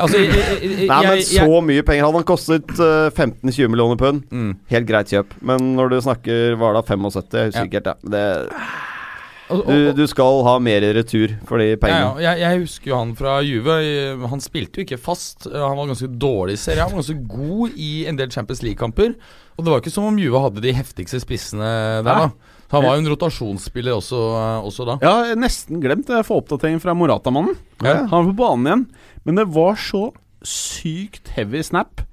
altså 0.00 0.20
jeg, 0.22 0.30
jeg, 0.32 0.70
jeg, 0.70 0.86
Nei, 0.88 1.00
men 1.04 1.24
så 1.26 1.60
mye 1.68 1.84
penger. 1.84 2.06
Hadde 2.06 2.22
han 2.22 2.28
kostet 2.30 2.70
uh, 2.80 3.10
15-20 3.12 3.68
millioner 3.68 3.98
pund, 4.00 4.22
mm. 4.32 4.54
helt 4.72 4.88
greit 4.88 5.12
kjøp. 5.12 5.34
Men 5.44 5.74
når 5.76 5.92
du 5.92 5.98
snakker 6.06 6.56
det 6.78 6.84
75, 6.88 7.34
jeg 7.34 7.50
husker 7.50 7.60
Ja. 7.60 7.66
ikke 7.68 7.82
helt, 7.82 7.98
det, 8.14 8.24
og- 8.48 8.88
du, 9.48 9.92
du 9.96 10.02
skal 10.10 10.42
ha 10.46 10.54
mer 10.62 10.84
retur 10.96 11.32
for 11.48 11.62
de 11.62 11.72
pengene. 11.80 12.20
ja, 12.20 12.34
jeg, 12.34 12.42
jeg 12.44 12.62
husker 12.64 12.92
jo 12.92 12.98
han 13.00 13.14
fra 13.18 13.38
Juve. 13.46 13.76
Han 14.32 14.42
spilte 14.44 14.80
jo 14.80 14.86
ikke 14.86 15.00
fast. 15.00 15.48
Han 15.50 15.78
var 15.78 15.90
ganske 15.90 16.10
dårlig 16.20 16.58
i 16.58 16.60
serien. 16.60 16.84
Han 16.84 16.98
var 16.98 17.02
ganske 17.02 17.26
god 17.32 17.80
i 17.80 17.90
en 18.10 18.20
del 18.20 18.32
Champions 18.34 18.62
League-kamper. 18.66 19.14
Og 19.58 19.64
det 19.64 19.72
var 19.72 19.82
ikke 19.82 19.94
som 19.94 20.06
om 20.10 20.20
Juve 20.20 20.42
hadde 20.44 20.62
de 20.62 20.74
heftigste 20.76 21.20
spissene 21.24 21.72
der, 22.06 22.28
da. 22.28 22.54
Han 22.68 22.84
var 22.84 22.98
jo 22.98 23.00
en 23.00 23.10
rotasjonsspiller 23.14 23.96
også, 23.96 24.18
eh, 24.36 24.66
også 24.68 24.84
da. 24.84 24.98
Ja, 25.00 25.36
nesten 25.40 25.80
glemt 25.80 26.10
å 26.12 26.20
få 26.26 26.42
oppdatering 26.42 26.76
fra 26.84 26.92
Morata-mannen. 26.92 27.56
Ja. 27.80 28.02
Han 28.10 28.12
var 28.12 28.28
på 28.28 28.36
banen 28.42 28.68
igjen. 28.68 28.84
Men 29.24 29.40
det 29.40 29.46
var 29.56 29.78
så 29.80 30.10
sykt 30.44 31.32
heavy 31.34 31.62
snap 31.64 32.04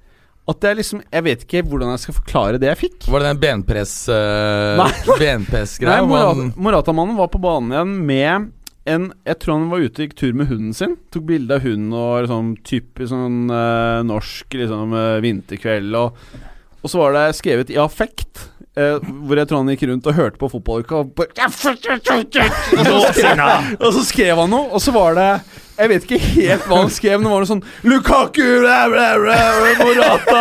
at 0.48 0.62
jeg 0.62 0.76
liksom 0.78 1.00
Jeg 1.10 1.24
vet 1.26 1.40
ikke 1.42 1.62
hvordan 1.66 1.90
jeg 1.94 2.02
skal 2.04 2.14
forklare 2.20 2.58
det 2.62 2.68
jeg 2.70 2.78
fikk. 2.84 3.06
Var 3.10 3.22
det 3.24 3.30
den 3.32 3.40
benpress 3.42 3.94
uh, 4.12 4.84
benpress-greia? 5.22 6.00
Nei, 6.00 6.06
Morata- 6.10 6.52
Morata-mannen 6.68 7.16
var 7.18 7.30
på 7.32 7.40
banen 7.42 7.72
igjen 7.74 7.94
med 8.06 8.52
en 8.86 9.08
Jeg 9.26 9.38
tror 9.42 9.56
han 9.58 9.70
var 9.72 9.82
ute 9.82 9.98
og 9.98 10.04
gikk 10.06 10.14
tur 10.20 10.36
med 10.38 10.46
hunden 10.52 10.74
sin. 10.78 10.94
Tok 11.10 11.24
bilde 11.26 11.56
av 11.58 11.64
hunden 11.66 11.90
og 11.98 12.20
liksom 12.26 12.52
typisk 12.62 13.10
sånn 13.10 13.48
uh, 13.50 14.04
norsk 14.06 14.54
liksom 14.60 14.94
uh, 14.94 15.16
vinterkveld. 15.24 15.96
Og, 15.98 16.20
og 16.82 16.92
så 16.92 17.00
var 17.02 17.16
det 17.18 17.24
skrevet 17.40 17.72
i 17.74 17.80
affekt. 17.82 18.44
eh, 18.78 19.00
hvor 19.26 19.38
jeg 19.40 19.48
tror 19.50 19.62
han 19.64 19.72
gikk 19.72 19.86
rundt 19.90 20.06
og 20.06 20.14
hørte 20.20 20.38
på 20.38 20.50
fotballuka 20.52 21.00
og 21.02 21.14
bare 21.18 21.32
og 22.76 22.84
så, 22.86 23.00
skrev, 23.16 23.32
og 23.80 23.94
så 23.96 24.02
skrev 24.06 24.42
han 24.44 24.50
noe, 24.52 24.68
og 24.76 24.82
så 24.84 24.92
var 24.94 25.16
det 25.18 25.28
Jeg 25.76 25.90
vet 25.92 26.04
ikke 26.06 26.18
helt 26.22 26.64
hva 26.70 26.78
han 26.80 26.92
skrev. 26.92 27.20
Det 27.20 27.28
var 27.28 27.42
noe 27.42 27.48
sånn 27.48 27.62
Lukaku, 27.84 28.44
blæ, 28.62 28.76
blæ, 28.92 29.08
blæ, 29.20 29.40
Morata 29.82 30.40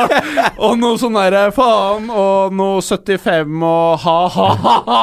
Og 0.63 0.77
noe 0.79 0.99
sånn 1.01 1.17
derre 1.17 1.49
faen 1.55 2.07
og 2.07 2.55
noe 2.55 2.79
75 2.79 3.65
og 3.67 4.05
ha-ha-ha. 4.05 4.99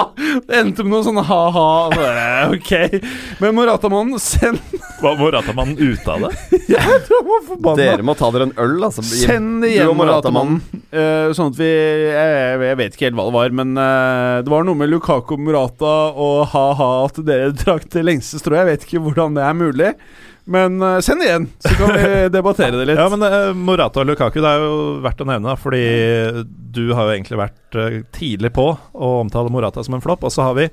Det 0.49 0.61
endte 0.63 0.87
med 0.87 0.95
noe 0.95 1.05
sånn 1.05 1.21
ha-ha. 1.29 1.67
Ok. 2.53 2.73
Men 3.43 3.57
Morata-mannen, 3.59 4.21
send 4.23 4.61
Var 5.03 5.19
Morata-mannen 5.21 5.77
ute 5.77 6.15
av 6.15 6.25
det? 6.25 6.33
Jeg 6.73 7.03
tror 7.07 7.21
han 7.21 7.29
var 7.29 7.45
forbanna. 7.51 7.77
Dere 7.83 8.07
må 8.07 8.17
ta 8.17 8.33
dere 8.33 8.49
en 8.49 8.57
øl, 8.65 8.79
altså. 8.89 9.05
Send 9.05 9.67
det 9.67 9.75
Moratamannen. 9.93 10.01
Morata-mannen. 10.01 10.83
Eh, 10.93 11.35
sånn 11.37 11.53
at 11.53 11.61
vi 11.61 11.69
jeg, 11.69 12.59
jeg 12.69 12.79
vet 12.81 12.97
ikke 12.97 13.07
helt 13.09 13.17
hva 13.17 13.29
det 13.29 13.35
var, 13.37 13.55
men 13.57 13.71
uh, 13.79 14.41
det 14.45 14.53
var 14.53 14.67
noe 14.69 14.77
med 14.77 14.91
Lukaku 14.93 15.39
Morata 15.41 15.95
og 16.13 16.43
ha-ha 16.53 16.91
at 17.07 17.21
dere 17.25 17.53
trakk 17.57 17.89
det 17.93 18.05
lengste 18.05 18.41
strået. 18.41 18.63
Jeg 18.63 18.71
vet 18.71 18.85
ikke 18.89 19.05
hvordan 19.07 19.39
det 19.39 19.47
er 19.47 19.57
mulig. 19.57 19.93
Men 20.44 20.82
uh, 20.82 20.98
send 21.05 21.23
det 21.23 21.28
igjen, 21.28 21.44
så 21.62 21.74
kan 21.78 21.93
vi 21.94 22.06
debattere 22.36 22.74
det 22.81 22.86
litt. 22.90 22.98
Ja, 22.98 23.06
men 23.12 23.23
uh, 23.23 23.52
Morata 23.55 24.02
og 24.02 24.09
Lukaku, 24.09 24.40
det 24.43 24.51
er 24.51 24.64
jo 24.64 24.73
verdt 25.05 25.23
å 25.23 25.27
nevne, 25.28 25.55
fordi 25.60 25.82
du 26.74 26.82
har 26.97 27.06
jo 27.06 27.14
egentlig 27.14 27.39
vært 27.39 27.78
uh, 27.78 28.01
tidlig 28.16 28.51
på 28.56 28.64
å 28.74 29.12
omtale 29.20 29.52
Morata 29.55 29.85
som 29.86 29.94
en 29.98 30.02
flopp, 30.02 30.27
og 30.27 30.35
så 30.35 30.48
har 30.48 30.59
vi 30.59 30.66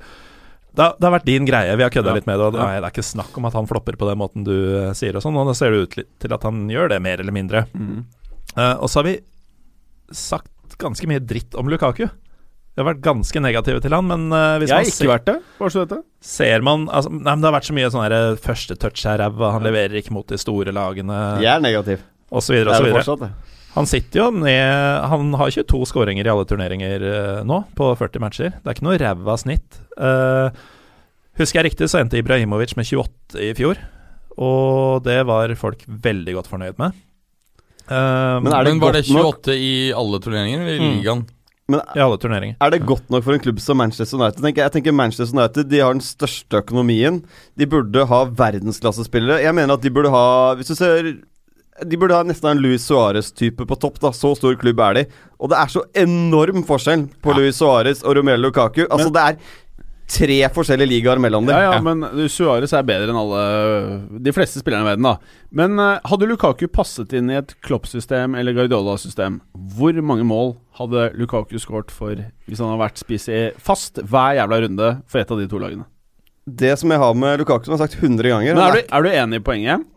det 0.70 0.86
har, 0.86 0.94
det 0.98 1.06
har 1.06 1.14
vært 1.16 1.28
din 1.28 1.46
greie, 1.50 1.76
vi 1.76 1.84
har 1.84 1.92
kødda 1.94 2.12
Ja. 2.14 2.16
litt 2.18 2.28
med 2.30 2.38
det. 2.40 2.46
Og 2.46 2.58
nei, 2.58 2.76
det 2.78 2.88
er 2.88 2.94
ikke 2.94 3.04
snakk 3.06 3.38
om 3.38 3.48
at 3.50 3.56
han 3.58 3.68
flopper 3.68 3.98
på 4.00 4.08
den 4.10 4.20
måten 4.22 4.46
du 4.48 4.54
sier, 4.98 5.18
og 5.18 5.26
sånn, 5.26 5.38
og 5.38 5.50
nå 5.50 5.56
ser 5.58 5.74
det 5.74 5.82
ut 5.82 5.98
til 6.22 6.36
at 6.36 6.46
han 6.46 6.62
gjør 6.70 6.92
det, 6.94 7.00
mer 7.04 7.22
eller 7.24 7.36
mindre. 7.36 7.64
Mm. 7.74 8.04
Og 8.78 8.86
så 8.86 9.02
har 9.02 9.08
vi 9.10 9.16
sagt 10.16 10.78
ganske 10.80 11.10
mye 11.10 11.22
dritt 11.26 11.58
om 11.58 11.68
Lukaku. 11.74 12.06
Vi 12.80 12.84
har 12.86 12.94
vært 12.94 13.02
ganske 13.04 13.42
negative 13.44 13.82
til 13.84 13.92
han, 13.92 14.06
men 14.08 14.22
uh, 14.32 14.56
hvis 14.62 14.72
Jeg 14.72 14.78
har 14.78 14.88
ikke 14.88 15.10
vært 15.12 15.26
det. 15.28 15.34
Bare 15.60 15.74
så 15.74 15.82
dette. 15.84 15.98
ser 16.24 16.62
man 16.64 16.86
altså, 16.88 17.12
Nei, 17.12 17.26
men 17.34 17.42
Det 17.44 17.50
har 17.50 17.56
vært 17.58 17.68
så 17.68 17.76
mye 17.76 17.90
sånn 17.92 18.06
eh, 18.16 18.38
første 18.40 18.78
touch 18.80 19.04
her, 19.04 19.20
ræva, 19.20 19.50
han 19.58 19.66
leverer 19.68 19.98
ikke 20.00 20.14
mot 20.16 20.28
de 20.32 20.40
store 20.40 20.72
lagene, 20.72 21.18
Jeg 21.44 21.52
er 21.58 21.64
negativ. 21.66 22.06
Og 22.32 22.46
så 22.46 22.54
videre, 22.56 22.72
og 22.72 22.80
så 22.80 22.88
videre. 22.88 23.04
fortsatt. 23.04 23.56
Han 23.76 23.86
sitter 23.90 24.22
jo 24.22 24.28
ned 24.32 25.04
Han 25.12 25.34
har 25.38 25.52
22 25.52 25.82
skåringer 25.92 26.26
i 26.26 26.32
alle 26.32 26.46
turneringer 26.48 27.04
uh, 27.04 27.42
nå, 27.46 27.60
på 27.76 27.92
40 28.00 28.24
matcher. 28.24 28.56
Det 28.56 28.72
er 28.72 28.78
ikke 28.78 28.88
noe 28.88 28.98
ræva 29.04 29.36
snitt. 29.44 29.82
Uh, 30.00 30.48
husker 31.42 31.60
jeg 31.60 31.72
riktig, 31.74 31.90
så 31.92 32.00
endte 32.00 32.18
Ibrahimovic 32.22 32.78
med 32.80 32.88
28 32.88 33.44
i 33.44 33.52
fjor. 33.60 33.76
Og 34.40 35.04
det 35.04 35.20
var 35.28 35.52
folk 35.60 35.84
veldig 35.86 36.38
godt 36.40 36.48
fornøyd 36.48 36.80
med. 36.80 36.96
Uh, 37.90 38.40
Men 38.40 38.54
er 38.54 38.64
det 38.64 38.74
Men 38.78 38.82
var 38.86 38.94
det 38.96 39.04
godt 39.10 39.16
nok? 39.20 39.44
28 39.44 39.58
i 39.60 39.74
alle 39.98 40.20
turneringer, 40.24 40.64
eller 40.64 40.74
i 40.78 40.80
Mm. 40.80 40.96
ligaen? 41.02 41.26
Men 41.70 41.84
I 41.96 42.02
alle 42.02 42.18
turneringer. 42.22 42.58
Er 42.66 42.74
det 42.74 42.82
godt 42.90 43.10
nok 43.14 43.24
for 43.26 43.36
en 43.38 43.42
klubb 43.44 43.60
som 43.62 43.78
Manchester 43.78 44.18
United? 44.18 44.42
Tenker 44.42 44.64
jeg, 44.66 44.74
tenker 44.74 44.96
Manchester 44.96 45.38
United 45.38 45.70
De 45.70 45.82
har 45.84 45.94
den 45.94 46.02
største 46.04 46.64
økonomien. 46.64 47.22
De 47.60 47.68
burde 47.70 48.06
ha 48.10 48.22
verdensklassespillere. 48.42 49.44
Jeg 49.46 49.56
mener 49.58 49.78
at 49.78 49.86
de 49.86 49.92
burde 49.94 50.12
ha 50.14 50.56
Hvis 50.58 50.72
du 50.72 50.76
ser 50.80 51.12
De 51.80 52.00
burde 52.00 52.18
ha 52.18 52.26
nesten 52.28 52.50
en 52.52 52.60
Luis 52.64 52.84
Suárez-type 52.90 53.68
på 53.70 53.78
topp. 53.80 54.02
da 54.02 54.12
Så 54.12 54.34
stor 54.36 54.58
klubb 54.60 54.82
er 54.84 54.98
de. 54.98 55.06
Og 55.40 55.54
det 55.54 55.62
er 55.62 55.72
så 55.72 55.86
enorm 55.96 56.66
forskjell 56.68 57.06
på 57.24 57.38
Luis 57.38 57.62
Suárez 57.62 58.02
og 58.04 58.18
Romelu 58.18 58.50
Lukaku. 58.50 58.84
Altså 58.90 59.14
Det 59.14 59.22
er 59.30 59.38
tre 60.10 60.38
forskjellige 60.54 60.90
ligaer 60.90 61.22
mellom 61.22 61.46
dem. 61.48 61.56
Ja, 61.56 61.76
ja, 61.76 61.82
men 61.86 62.02
Suárez 62.32 62.74
er 62.76 62.88
bedre 62.88 63.12
enn 63.12 63.20
alle 63.20 63.44
de 64.26 64.34
fleste 64.36 64.62
spillerne 64.64 64.88
i 64.88 64.90
verden, 64.90 65.06
da. 65.06 65.16
Men 65.56 65.78
eh, 65.82 66.10
hadde 66.10 66.30
Lukaku 66.30 66.66
passet 66.74 67.14
inn 67.18 67.30
i 67.32 67.38
et 67.40 67.54
Klopp-system 67.66 68.38
eller 68.40 68.58
Guardiola-system, 68.58 69.40
hvor 69.78 70.02
mange 70.02 70.26
mål 70.28 70.56
hadde 70.80 71.12
Lukaku 71.20 71.58
skåret 71.62 71.94
for 71.94 72.18
hvis 72.18 72.60
han 72.60 72.72
hadde 72.72 72.82
vært 72.82 73.02
spiss 73.02 73.30
fast 73.62 74.02
hver 74.02 74.38
jævla 74.40 74.62
runde 74.66 74.92
for 75.10 75.22
et 75.22 75.32
av 75.36 75.42
de 75.42 75.48
to 75.52 75.62
lagene? 75.62 75.86
Det 76.50 76.74
som 76.82 76.90
jeg 76.90 77.02
har 77.02 77.18
med 77.18 77.42
Lukaku, 77.44 77.68
som 77.68 77.76
jeg 77.76 77.82
har 77.82 77.88
sagt 77.88 78.02
100 78.02 78.32
ganger 78.34 78.56
Men 78.58 78.66
er 78.66 78.78
du, 78.80 78.84
er 78.90 79.06
du 79.06 79.10
enig 79.12 79.42
i 79.42 79.46
poenget? 79.46 79.88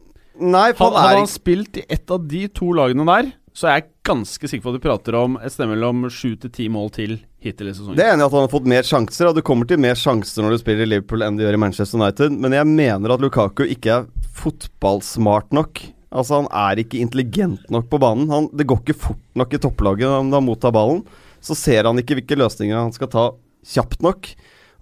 Nei, 0.42 0.72
for 0.76 0.88
Hadde, 0.88 0.98
han 0.98 1.08
hadde 1.08 1.22
han 1.22 1.30
spilt 1.30 1.78
i 1.80 1.86
et 1.92 2.12
av 2.12 2.24
de 2.28 2.46
to 2.52 2.72
lagene 2.76 3.06
der, 3.08 3.32
så 3.56 3.68
er 3.68 3.80
jeg 3.80 3.90
ganske 4.08 4.48
sikker 4.48 4.64
på 4.64 4.72
at 4.72 4.78
vi 4.78 4.86
prater 4.86 5.16
om 5.18 5.36
et 5.40 5.52
sted 5.52 5.68
mellom 5.70 6.06
sju 6.12 6.34
til 6.40 6.52
ti 6.52 6.68
mål 6.72 6.92
til 6.94 7.18
hittil 7.42 7.70
i 7.70 7.74
sesongen. 7.74 7.98
Det 7.98 8.04
er 8.06 8.14
enig 8.14 8.26
at 8.26 8.36
han 8.36 8.44
har 8.46 8.52
fått 8.52 8.68
mer 8.70 8.86
sjanser, 8.86 9.28
og 9.30 9.38
du 9.38 9.42
kommer 9.46 9.68
til 9.68 9.80
mer 9.82 9.98
sjanser 9.98 10.44
når 10.44 10.54
du 10.54 10.62
spiller 10.62 10.86
i 10.86 10.92
Liverpool 10.94 11.24
enn 11.26 11.38
du 11.38 11.44
gjør 11.44 11.58
i 11.58 11.62
Manchester 11.64 12.00
United, 12.00 12.38
men 12.44 12.56
jeg 12.56 12.68
mener 12.70 13.14
at 13.14 13.24
Lukaku 13.24 13.64
ikke 13.66 13.98
er 13.98 14.06
fotballsmart 14.42 15.52
nok. 15.54 15.82
Altså, 16.12 16.42
han 16.42 16.48
er 16.52 16.82
ikke 16.82 17.00
intelligent 17.00 17.68
nok 17.72 17.88
på 17.92 18.00
banen. 18.02 18.28
Han, 18.32 18.48
det 18.52 18.68
går 18.68 18.82
ikke 18.82 18.98
fort 19.08 19.22
nok 19.38 19.54
i 19.54 19.60
topplaget 19.62 20.10
når 20.28 20.36
han 20.38 20.48
mottar 20.48 20.74
ballen. 20.74 21.04
Så 21.42 21.56
ser 21.58 21.88
han 21.88 21.98
ikke 21.98 22.18
hvilke 22.18 22.38
løsninger 22.38 22.76
han 22.76 22.92
skal 22.94 23.10
ta 23.12 23.24
kjapt 23.72 24.02
nok. 24.04 24.28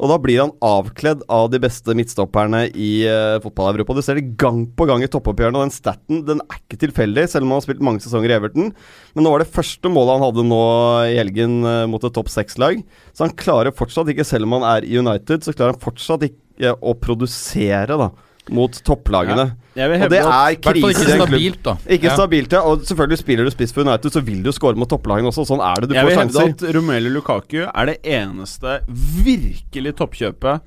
Og 0.01 0.09
da 0.09 0.17
blir 0.21 0.41
han 0.41 0.55
avkledd 0.65 1.27
av 1.29 1.51
de 1.53 1.61
beste 1.61 1.93
midtstopperne 1.97 2.63
i 2.73 2.91
uh, 3.05 3.37
fotball-Europa. 3.45 3.97
Du 3.99 4.03
ser 4.05 4.17
det 4.17 4.39
gang 4.41 4.63
på 4.77 4.87
gang 4.89 5.05
i 5.05 5.11
toppoppgjørene, 5.13 5.61
og 5.61 5.69
den 5.69 5.75
staten 5.75 6.23
den 6.29 6.41
er 6.47 6.63
ikke 6.63 6.81
tilfeldig, 6.87 7.27
selv 7.29 7.45
om 7.45 7.53
han 7.53 7.61
har 7.61 7.67
spilt 7.67 7.85
mange 7.85 8.01
sesonger 8.05 8.33
i 8.33 8.39
Everton. 8.39 8.73
Men 9.13 9.27
nå 9.27 9.35
var 9.35 9.45
det 9.45 9.53
første 9.53 9.93
målet 9.93 10.17
han 10.17 10.25
hadde 10.25 10.47
nå 10.49 10.63
i 11.11 11.19
helgen 11.21 11.61
uh, 11.69 11.85
mot 11.91 12.07
et 12.09 12.17
topp 12.17 12.33
seks-lag. 12.33 12.81
Så 13.13 13.27
han 13.27 13.37
klarer 13.37 13.77
fortsatt 13.77 14.09
ikke, 14.15 14.25
selv 14.25 14.49
om 14.49 14.57
han 14.57 14.67
er 14.73 14.89
i 14.89 14.97
United, 14.97 15.45
så 15.45 15.53
klarer 15.53 15.77
han 15.77 15.85
fortsatt 15.85 16.25
ikke 16.31 16.75
å 16.81 16.97
produsere 16.97 18.01
da 18.01 18.11
mot 18.49 18.73
topplagene. 18.87 19.51
Ja. 19.77 19.87
Og 19.87 20.11
det 20.11 20.21
er 20.21 20.57
krise 20.65 20.91
ikke 20.91 21.17
stabilt, 21.21 21.63
da. 21.63 21.77
Ikke 21.87 22.09
Ja. 22.09 22.17
stabilt, 22.17 22.53
ja. 22.53 22.63
Og 22.67 22.83
selvfølgelig 22.89 23.19
spiller 23.19 23.45
du 23.45 23.51
spiss 23.51 23.73
for 23.73 23.85
United, 23.85 24.11
så 24.13 24.25
vil 24.25 24.43
du 24.43 24.51
score 24.53 24.75
mot 24.75 24.89
topplagene 24.89 25.29
også. 25.29 25.47
Sånn 25.47 25.61
er 25.61 25.81
det. 25.81 25.91
Du 25.91 25.95
jeg 25.95 26.05
får 26.05 26.11
vil 26.11 26.19
hevde 26.19 26.33
sjanser. 26.41 26.69
at 26.69 26.75
Romelu 26.75 27.11
Lukaku 27.15 27.61
er 27.69 27.87
det 27.87 27.99
eneste 28.03 28.81
virkelig 28.89 29.95
toppkjøpet 30.01 30.61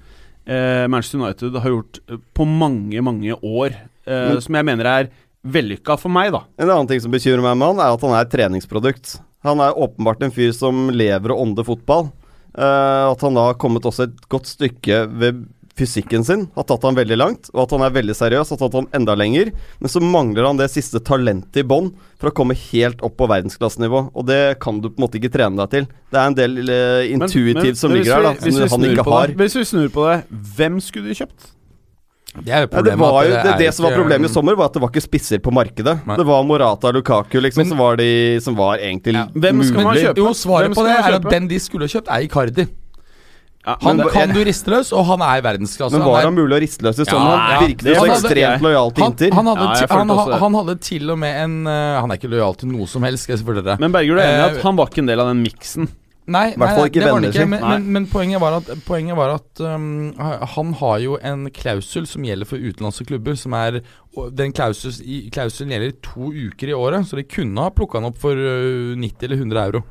eh, 0.48 0.88
Manchester 0.88 1.20
United 1.20 1.60
har 1.62 1.70
gjort 1.70 2.00
eh, 2.10 2.18
på 2.34 2.48
mange, 2.48 3.02
mange 3.02 3.36
år. 3.42 3.76
Eh, 4.06 4.32
mm. 4.34 4.42
som 4.42 4.56
jeg 4.56 4.68
mener 4.68 4.86
er 4.86 5.12
vellykka 5.44 5.98
for 6.00 6.14
meg, 6.14 6.32
da. 6.36 6.44
En 6.60 6.70
annen 6.70 6.88
ting 6.88 7.02
som 7.04 7.12
bekymrer 7.12 7.44
meg 7.44 7.58
med 7.60 7.74
han, 7.74 7.84
er 7.84 7.96
at 7.98 8.04
han 8.06 8.16
er 8.16 8.26
et 8.26 8.34
treningsprodukt. 8.34 9.18
Han 9.44 9.60
er 9.60 9.76
åpenbart 9.76 10.24
en 10.24 10.32
fyr 10.32 10.54
som 10.56 10.88
lever 10.94 11.34
og 11.36 11.44
ånder 11.44 11.68
fotball. 11.68 12.12
Eh, 12.54 13.04
at 13.10 13.22
han 13.26 13.36
da 13.36 13.50
har 13.50 13.60
kommet 13.60 13.86
også 13.90 14.08
et 14.08 14.24
godt 14.32 14.48
stykke 14.48 15.04
ved 15.20 15.44
fysikken 15.80 16.22
sin, 16.26 16.44
har 16.54 16.66
tatt 16.70 16.84
han 16.86 16.94
veldig 16.98 17.16
langt. 17.18 17.48
Og 17.54 17.64
at 17.64 17.72
han 17.74 17.82
er 17.88 17.94
veldig 17.96 18.14
seriøs, 18.18 18.52
har 18.54 18.60
tatt 18.62 18.76
han 18.78 18.88
enda 18.94 19.16
lenger. 19.18 19.50
Men 19.82 19.90
så 19.90 20.02
mangler 20.06 20.46
han 20.46 20.60
det 20.60 20.68
siste 20.74 21.02
talentet 21.02 21.64
i 21.64 21.66
bånn 21.66 21.90
for 22.22 22.30
å 22.30 22.36
komme 22.38 22.54
helt 22.70 23.02
opp 23.02 23.16
på 23.18 23.28
verdensklassenivå. 23.32 24.04
Og 24.14 24.28
det 24.30 24.60
kan 24.62 24.80
du 24.84 24.92
på 24.92 25.00
en 25.02 25.06
måte 25.08 25.18
ikke 25.22 25.34
trene 25.34 25.58
deg 25.64 25.74
til. 25.74 25.90
Det 26.14 26.20
er 26.22 26.30
en 26.30 26.38
del 26.38 26.62
uh, 26.70 27.02
intuitivt 27.10 27.64
men- 27.64 27.76
som 27.82 27.92
men 27.92 28.02
ligger 28.04 28.14
her, 28.16 28.24
da, 28.30 28.34
vi- 28.38 28.54
som 28.54 28.70
han 28.82 28.90
ikke 28.92 29.08
har. 29.10 29.28
Det, 29.34 29.38
hvis 29.42 29.56
vi 29.58 29.66
snur 29.72 29.90
på 29.98 30.06
det, 30.12 30.20
hvem 30.60 30.78
skulle 30.84 31.10
du 31.10 31.18
kjøpt? 31.24 31.50
Det 32.34 32.50
er 32.50 32.64
jo 32.64 32.70
Ja, 32.74 32.82
det 32.82 32.94
var 32.98 33.18
jo, 33.26 33.30
det, 33.30 33.42
det 33.46 33.58
det 33.62 33.74
som 33.76 33.86
var 33.86 33.92
problemet 33.94 34.26
i 34.30 34.34
sommer, 34.34 34.56
var 34.58 34.66
at 34.66 34.74
det 34.74 34.82
var 34.82 34.90
ikke 34.90 35.04
spisser 35.06 35.38
på 35.38 35.52
markedet. 35.54 36.00
Nei. 36.08 36.16
Det 36.18 36.26
var 36.26 36.42
Morata 36.50 36.90
og 36.90 36.96
Lukaku 36.98 37.38
liksom, 37.40 37.62
Men- 37.62 37.70
som, 37.70 37.78
var 37.78 37.98
de, 37.98 38.40
som 38.42 38.56
var 38.58 38.78
egentlig 38.78 39.14
Ja. 39.14 39.28
Hvem 39.34 39.62
skal 39.64 39.84
man 39.84 39.96
kjøpe? 39.98 40.18
Jo, 40.18 40.34
svaret 40.34 40.66
Hvem 40.70 40.74
på 40.74 40.82
skal 40.82 40.90
det 40.90 41.14
er 41.14 41.20
at 41.20 41.30
den 41.30 41.48
de 41.48 41.60
skulle 41.60 41.86
kjøpt, 41.90 42.10
er 42.10 42.26
Icardi. 42.26 42.68
Ja, 43.66 43.78
Han 43.82 43.96
men- 43.98 44.10
kan 44.12 44.30
du 44.36 44.42
riste 44.44 44.68
løs, 44.68 44.92
og 44.92 45.06
han 45.08 45.22
er 45.24 45.38
i 45.40 45.42
verdensklasse. 45.46 45.92
Men 45.96 46.02
Han 46.02 46.10
var 46.12 46.20
er- 46.20 46.26
han 46.28 46.36
mulig 46.36 46.58
å 46.58 46.60
riste 46.60 46.84
løs 46.84 47.00
i 47.00 47.06
sånn? 47.08 47.16
Ja, 47.16 47.38
han 47.38 47.64
virket 47.68 47.86
jo 47.88 47.94
så 47.96 48.10
ekstremt 48.12 48.62
lojal 48.62 48.92
til 48.94 49.04
Inter. 49.06 49.32
han, 49.34 49.46
hadde, 49.46 49.64
Ja, 49.64 49.88
han, 49.96 50.10
ha- 50.10 50.38
han 50.38 50.54
hadde 50.54 50.80
til 50.82 51.10
og 51.12 51.18
med 51.20 51.36
en 51.46 51.68
uh, 51.68 52.02
Han 52.02 52.12
er 52.12 52.18
ikke 52.18 52.30
lojal 52.30 52.56
til 52.60 52.68
noe 52.74 52.86
som 52.88 53.04
helst, 53.04 53.24
skal 53.24 53.38
jeg 53.38 53.46
fortelle 53.46 53.64
dere. 53.64 53.80
Men 53.80 53.92
Berger, 53.94 54.16
du 54.16 54.20
er 54.20 54.26
enig 54.28 54.36
i 54.36 54.50
Eh, 54.52 54.58
at 54.58 54.64
han 54.64 54.76
var 54.76 54.88
ikke 54.88 55.00
en 55.00 55.06
del 55.08 55.20
av 55.20 55.28
den 55.32 55.44
miksen? 55.46 55.88
Nei, 56.26 56.54
nei, 56.56 56.68
nei, 56.68 56.90
det 56.90 57.04
var 57.04 57.20
han 57.20 57.24
ikke. 57.28 57.48
Men, 57.50 57.62
men, 57.62 57.88
men 57.92 58.06
poenget 58.08 58.40
var 58.40 58.54
at, 58.62 58.68
poenget 58.86 59.16
var 59.16 59.34
at 59.36 59.60
um, 59.60 60.14
han 60.18 60.74
har 60.80 61.00
jo 61.00 61.18
en 61.22 61.50
klausul 61.52 62.06
som 62.08 62.24
gjelder 62.24 62.48
for 62.48 62.56
utenlandske 62.58 63.08
klubber. 63.08 63.36
Som 63.36 63.54
er 63.54 63.82
Den 64.32 64.54
klausulen 64.54 65.72
gjelder 65.74 65.92
to 66.02 66.32
uker 66.32 66.70
i 66.72 66.76
året, 66.78 67.08
så 67.08 67.16
de 67.20 67.24
kunne 67.28 67.60
ha 67.60 67.70
plukka 67.76 68.00
han 68.00 68.08
opp 68.12 68.18
for 68.24 68.32
uh, 68.36 68.96
90 68.96 69.24
eller 69.28 69.36
100 69.38 69.66
euro. 69.68 69.84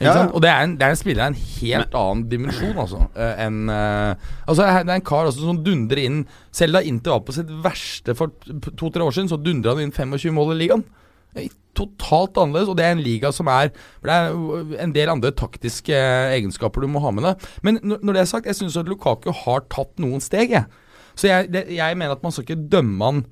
Ja. 0.00 0.14
Og 0.32 0.40
det 0.40 0.48
er, 0.48 0.62
en, 0.64 0.76
det 0.80 0.86
er 0.86 0.94
en 0.94 0.96
spiller 0.96 1.26
av 1.26 1.34
en 1.34 1.40
helt 1.60 1.96
annen 2.00 2.22
dimensjon, 2.30 2.78
altså. 2.80 3.02
eh, 3.20 3.42
enn 3.44 3.68
eh, 3.68 4.30
Altså 4.46 4.64
Det 4.64 4.78
er 4.80 4.94
en 4.94 5.04
kar 5.04 5.28
også 5.28 5.44
som 5.44 5.58
dundrer 5.66 6.00
inn 6.06 6.22
Selv 6.56 6.78
da 6.78 6.80
Inter 6.88 7.12
var 7.18 7.26
på 7.26 7.34
sitt 7.36 7.50
verste 7.66 8.14
for 8.16 8.32
to-tre 8.80 9.04
år 9.04 9.12
siden, 9.12 9.28
så 9.28 9.36
dundra 9.36 9.74
han 9.76 9.84
inn 9.84 9.92
25 9.92 10.32
mål 10.32 10.54
i 10.54 10.58
ligaen. 10.62 10.86
Totalt 11.76 12.38
annerledes, 12.40 12.70
og 12.72 12.78
det 12.80 12.86
er 12.88 12.96
en 12.96 13.02
liga 13.04 13.30
som 13.32 13.46
er 13.52 13.68
Det 14.02 14.14
er 14.14 14.32
en 14.82 14.94
del 14.96 15.12
andre 15.12 15.30
taktiske 15.36 15.94
egenskaper 16.34 16.82
du 16.82 16.88
må 16.90 17.02
ha 17.04 17.12
med 17.14 17.28
deg. 17.28 17.44
Men 17.62 17.78
når 17.84 18.16
det 18.16 18.22
er 18.24 18.30
sagt, 18.32 18.48
jeg 18.48 18.58
syns 18.58 18.80
Lukaku 18.88 19.30
har 19.44 19.62
tatt 19.70 20.00
noen 20.02 20.24
steg, 20.24 20.56
jeg. 20.56 20.66
Så 21.14 21.28
jeg, 21.28 21.52
det, 21.52 21.66
jeg 21.76 21.96
mener 22.00 22.16
at 22.16 22.24
man 22.24 22.32
skal 22.32 22.46
ikke 22.48 22.70
dømme 22.72 23.04
Han 23.04 23.22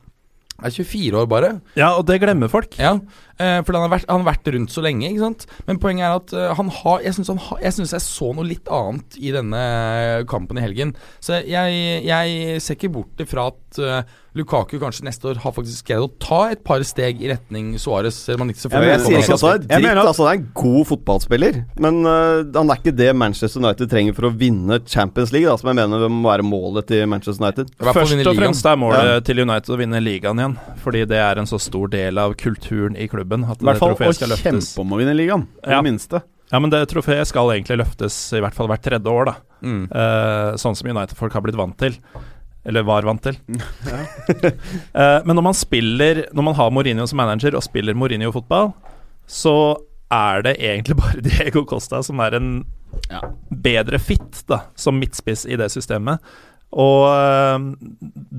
er 0.58 0.74
24 0.74 1.18
år 1.20 1.28
bare. 1.30 1.50
Ja, 1.78 1.92
og 1.94 2.06
det 2.08 2.18
glemmer 2.22 2.50
folk. 2.50 2.74
Ja, 2.80 2.96
eh, 3.38 3.60
for 3.62 3.76
han 3.76 3.84
har, 3.84 3.92
vært, 3.92 4.08
han 4.10 4.24
har 4.24 4.32
vært 4.32 4.50
rundt 4.54 4.74
så 4.74 4.82
lenge, 4.82 5.06
ikke 5.06 5.22
sant. 5.22 5.46
Men 5.68 5.78
poenget 5.82 6.08
er 6.08 6.16
at 6.18 6.34
eh, 6.34 6.54
han 6.58 6.72
har 6.80 7.04
Jeg 7.04 7.14
syns 7.14 7.30
jeg, 7.30 7.92
jeg 7.94 8.04
så 8.04 8.32
noe 8.34 8.46
litt 8.46 8.70
annet 8.74 9.18
i 9.22 9.34
denne 9.34 9.62
kampen 10.30 10.58
i 10.58 10.64
helgen. 10.64 10.94
Så 11.22 11.40
jeg, 11.46 11.78
jeg 12.06 12.62
ser 12.64 12.78
ikke 12.78 12.94
bort 12.98 13.22
ifra 13.22 13.48
at 13.52 13.82
eh, 13.82 14.16
Lukaku 14.36 14.76
kanskje 14.78 15.06
neste 15.06 15.24
år 15.30 15.38
har 15.40 15.52
faktisk 15.56 15.86
greid 15.88 16.04
å 16.04 16.08
ta 16.20 16.50
et 16.52 16.60
par 16.66 16.82
steg 16.86 17.22
i 17.24 17.30
retning 17.30 17.70
Suárez. 17.80 18.18
Jeg 18.28 18.36
sier 18.36 19.22
ikke 19.22 19.34
at 19.34 19.42
han 19.42 19.48
er 19.48 19.62
Jeg 19.62 19.68
dritt, 19.70 19.86
mener 19.86 20.02
altså 20.02 20.26
han 20.26 20.30
er 20.34 20.40
en 20.42 20.50
god 20.60 20.86
fotballspiller. 20.90 21.58
Men 21.80 22.00
uh, 22.04 22.44
han 22.54 22.70
er 22.74 22.82
ikke 22.82 22.94
det 22.98 23.08
Manchester 23.16 23.62
United 23.64 23.90
trenger 23.90 24.14
for 24.18 24.28
å 24.28 24.32
vinne 24.38 24.78
Champions 24.86 25.32
League, 25.34 25.48
da, 25.48 25.56
som 25.58 25.72
jeg 25.72 25.78
mener 25.80 26.06
må 26.12 26.28
være 26.28 26.46
målet 26.46 26.90
til 26.92 27.06
Manchester 27.10 27.40
United. 27.46 27.72
Først 27.80 28.28
og 28.28 28.38
fremst 28.42 28.68
er 28.68 28.80
målet 28.84 29.10
Ja. 29.14 29.18
til 29.24 29.42
United 29.46 29.74
å 29.74 29.80
vinne 29.80 30.02
ligaen 30.04 30.38
igjen. 30.44 30.58
Fordi 30.84 31.06
det 31.08 31.18
er 31.24 31.40
en 31.40 31.48
så 31.48 31.58
stor 31.62 31.88
del 31.88 32.20
av 32.20 32.36
kulturen 32.38 32.96
i 33.00 33.08
klubben. 33.08 33.48
At 33.48 33.62
I 33.62 33.70
hvert 33.72 33.80
fall 33.80 33.96
å 33.96 33.98
trofeet 33.98 34.20
skal 34.20 34.34
løftes. 34.36 34.44
kjempe 34.74 34.84
om 34.84 34.92
å 34.92 35.00
vinne 35.00 35.16
ligaen, 35.16 35.48
i 35.64 35.70
Ja. 35.72 35.80
det 35.80 35.88
minste. 35.90 36.22
Ja, 36.52 36.58
men 36.60 36.70
det 36.70 36.86
trofeet 36.88 37.26
skal 37.28 37.48
egentlig 37.52 37.80
løftes 37.82 38.14
i 38.32 38.40
hvert 38.40 38.54
fall 38.56 38.68
hvert 38.68 38.80
tredje 38.84 39.04
år, 39.12 39.24
da. 39.32 39.34
Mm. 39.62 39.88
Uh, 39.90 40.56
sånn 40.56 40.76
som 40.76 40.88
United-folk 40.88 41.32
har 41.32 41.42
blitt 41.44 41.56
vant 41.58 41.76
til. 41.76 41.96
Eller 42.68 42.84
var 42.86 43.06
vant 43.08 43.22
til. 43.24 43.38
Ja. 43.88 44.02
men 45.26 45.38
når 45.38 45.44
man 45.46 45.56
spiller 45.56 46.24
Når 46.36 46.44
man 46.50 46.56
har 46.58 46.72
Mourinho 46.74 47.06
som 47.08 47.16
manager 47.20 47.56
og 47.56 47.64
spiller 47.64 47.96
Mourinho-fotball, 47.96 48.74
så 49.28 49.54
er 50.12 50.44
det 50.44 50.56
egentlig 50.64 50.96
bare 51.02 51.22
Diego 51.24 51.64
Costa 51.68 52.02
som 52.04 52.20
er 52.24 52.38
en 52.38 52.52
Ja. 53.12 53.20
bedre 53.52 53.98
fit 54.00 54.38
da, 54.48 54.62
som 54.74 54.96
midtspiss 54.98 55.44
i 55.46 55.56
det 55.60 55.68
systemet. 55.72 56.22
Og 56.72 57.04
eh, 57.08 57.66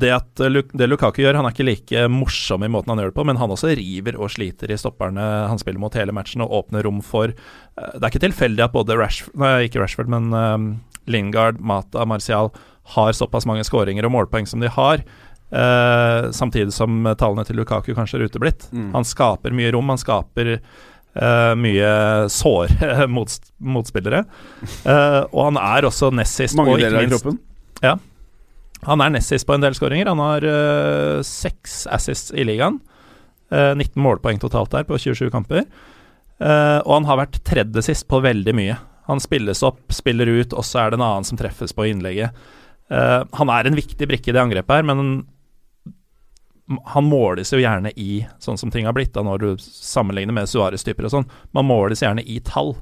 det 0.02 0.10
at 0.14 0.42
det 0.78 0.88
Lukaku 0.90 1.22
gjør 1.24 1.38
Han 1.40 1.48
er 1.48 1.54
ikke 1.56 1.66
like 1.66 2.04
morsom 2.14 2.62
i 2.66 2.70
måten 2.70 2.92
han 2.94 3.02
gjør 3.02 3.10
det 3.14 3.18
på, 3.18 3.26
men 3.30 3.38
han 3.42 3.54
også 3.54 3.72
river 3.78 4.18
og 4.22 4.30
sliter 4.34 4.70
i 4.74 4.78
stopperne 4.78 5.24
han 5.50 5.62
spiller 5.62 5.82
mot 5.82 5.94
hele 5.98 6.14
matchen, 6.14 6.42
og 6.46 6.54
åpner 6.60 6.86
rom 6.86 7.00
for 7.06 7.30
eh, 7.34 7.94
Det 7.96 8.04
er 8.04 8.12
ikke 8.12 8.26
tilfeldig 8.28 8.66
at 8.68 8.76
både 8.76 8.98
Rashford, 9.00 9.38
nei, 9.42 9.54
ikke 9.70 9.82
Rashford, 9.82 10.10
men 10.14 10.30
um, 10.34 10.68
Lingard, 11.10 11.58
Mata, 11.62 12.06
Martial 12.10 12.52
har 12.96 13.16
såpass 13.16 13.48
mange 13.50 13.66
skåringer 13.68 14.08
og 14.08 14.14
målpoeng 14.16 14.48
som 14.50 14.62
de 14.64 14.70
har. 14.74 15.04
eh, 15.52 16.30
samtidig 16.36 16.74
som 16.74 17.04
tallene 17.18 17.46
til 17.46 17.58
Lukaku 17.58 17.94
kanskje 17.98 18.20
er 18.20 18.28
uteblitt. 18.30 18.68
Mm. 18.72 18.92
Han 18.94 19.08
skaper 19.08 19.56
mye 19.56 19.72
rom, 19.74 19.90
han 19.90 20.02
skaper 20.02 20.52
eh, 20.60 21.56
mye 21.58 21.94
såre 22.30 23.08
Mot 23.16 23.34
motspillere. 23.58 24.26
Eh, 24.86 25.22
og 25.32 25.42
han 25.50 25.58
er 25.62 25.88
også 25.90 26.12
nest 26.14 26.38
sist 26.42 26.58
Mange 26.60 26.78
deler 26.78 27.04
av 27.04 27.10
kroppen. 27.16 27.40
han 28.86 29.02
er 29.02 29.10
nest 29.18 29.34
sist 29.34 29.48
på 29.48 29.54
en 29.58 29.62
del 29.66 29.74
skåringer. 29.76 30.08
Han 30.08 30.22
har 30.24 30.46
seks 31.28 31.86
assists 31.92 32.32
i 32.32 32.46
ligaen. 32.48 32.80
Eh, 33.52 33.76
19 33.76 33.98
målpoeng 34.04 34.40
totalt 34.40 34.72
der 34.72 34.86
på 34.86 34.98
27 34.98 35.30
kamper. 35.34 35.66
Eh, 36.40 36.80
og 36.86 36.94
han 36.94 37.10
har 37.10 37.20
vært 37.24 37.42
tredje 37.48 37.84
sist 37.90 38.08
på 38.08 38.22
veldig 38.24 38.54
mye. 38.56 38.78
Han 39.10 39.22
spilles 39.22 39.64
opp, 39.66 39.82
spiller 39.94 40.30
ut, 40.30 40.54
og 40.54 40.66
så 40.66 40.84
er 40.84 40.92
det 40.94 41.00
en 41.00 41.08
annen 41.08 41.26
som 41.28 41.40
treffes 41.40 41.74
på 41.74 41.88
innlegget. 41.90 42.36
Eh, 42.90 43.20
han 43.40 43.50
er 43.54 43.70
en 43.70 43.78
viktig 43.78 44.08
brikke 44.10 44.32
i 44.32 44.36
det 44.36 44.42
angrepet 44.42 44.80
her, 44.80 44.88
men 44.88 45.26
han 46.94 47.06
måles 47.10 47.50
jo 47.54 47.58
gjerne 47.58 47.90
i 47.98 48.20
sånn 48.42 48.58
som 48.62 48.70
ting 48.70 48.86
har 48.86 48.94
blitt, 48.94 49.14
da 49.16 49.24
når 49.26 49.42
du 49.42 49.48
sammenligner 49.64 50.36
med 50.38 50.50
Suárez-typer 50.52 51.08
og 51.08 51.14
sånn. 51.16 51.30
Man 51.58 51.66
måles 51.66 52.04
gjerne 52.06 52.22
i 52.22 52.38
tall, 52.46 52.76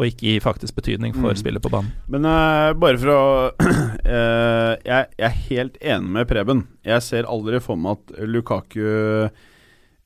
og 0.00 0.06
ikke 0.08 0.32
i 0.32 0.40
faktisk 0.42 0.74
betydning 0.80 1.12
for 1.14 1.30
Mm. 1.30 1.38
spillet 1.38 1.62
på 1.62 1.70
banen. 1.70 1.92
Men 2.08 2.24
uh, 2.26 2.72
bare 2.72 2.98
for 2.98 3.12
å 3.12 3.22
uh, 3.54 4.74
jeg, 4.88 5.06
jeg 5.18 5.28
er 5.28 5.36
helt 5.50 5.76
enig 5.82 6.10
med 6.16 6.26
Preben. 6.30 6.64
Jeg 6.82 7.02
ser 7.06 7.28
aldri 7.30 7.60
for 7.62 7.76
meg 7.78 7.98
at 8.00 8.18
Lukaku 8.26 9.28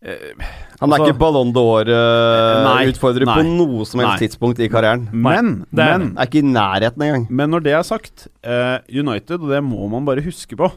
Han 0.05 0.91
er 0.91 0.99
Altså- 0.99 1.07
ikke 1.09 1.19
Ballon 1.19 1.53
d'Or-utfordrer 1.55 3.25
på 3.25 3.43
noe 3.47 3.87
som 3.89 4.01
helst 4.03 4.21
nei. 4.21 4.29
tidspunkt 4.29 4.59
i 4.61 4.69
karrieren. 4.69 5.09
Men, 5.13 5.65
det 5.73 5.81
er 5.81 5.99
men 5.99 6.19
Er 6.19 6.27
ikke 6.27 6.43
i 6.43 6.49
nærheten 6.53 7.01
engang. 7.03 7.27
Men 7.31 7.51
når 7.51 7.63
det 7.65 7.73
er 7.73 7.83
sagt, 7.83 8.29
uh, 8.47 8.79
United, 8.93 9.41
og 9.41 9.49
det 9.49 9.63
må 9.65 9.89
man 9.89 10.05
bare 10.05 10.23
huske 10.23 10.57
på 10.57 10.71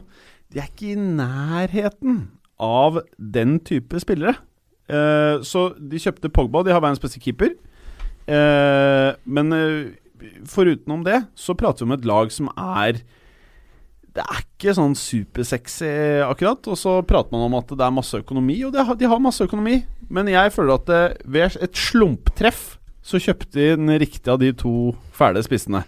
De 0.52 0.60
er 0.60 0.68
ikke 0.70 0.92
i 0.92 0.96
nærheten 0.96 2.28
av 2.58 3.02
den 3.20 3.58
type 3.60 4.00
spillere. 4.00 4.36
Uh, 4.88 5.44
så 5.44 5.74
de 5.76 6.00
kjøpte 6.00 6.32
Pogba, 6.32 6.62
de 6.64 6.72
har 6.72 6.80
verdens 6.80 7.02
beste 7.02 7.20
keeper. 7.20 7.52
Uh, 8.28 9.12
men 9.28 9.52
uh, 9.52 9.92
forutenom 10.48 11.04
det, 11.04 11.26
så 11.36 11.54
prater 11.54 11.84
vi 11.84 11.92
om 11.92 11.98
et 11.98 12.08
lag 12.08 12.32
som 12.32 12.48
er 12.56 13.02
Det 14.18 14.24
er 14.24 14.40
ikke 14.42 14.74
sånn 14.74 14.96
supersexy, 14.98 15.90
akkurat. 16.26 16.66
Og 16.66 16.78
så 16.80 16.96
prater 17.06 17.34
man 17.36 17.46
om 17.46 17.54
at 17.60 17.70
det 17.70 17.84
er 17.86 17.94
masse 17.94 18.18
økonomi, 18.18 18.56
og 18.66 18.74
det 18.74 18.82
har, 18.88 18.98
de 18.98 19.10
har 19.12 19.22
masse 19.22 19.46
økonomi. 19.46 19.76
Men 20.10 20.30
jeg 20.32 20.50
føler 20.54 20.74
at 20.74 20.88
det, 20.88 21.02
ved 21.28 21.60
et 21.62 21.78
slumptreff 21.78 22.74
så 23.08 23.20
kjøpte 23.22 23.54
de 23.54 23.68
den 23.76 23.92
riktige 24.00 24.34
av 24.34 24.40
de 24.42 24.50
to 24.58 24.90
fæle 25.16 25.40
spissene. 25.46 25.84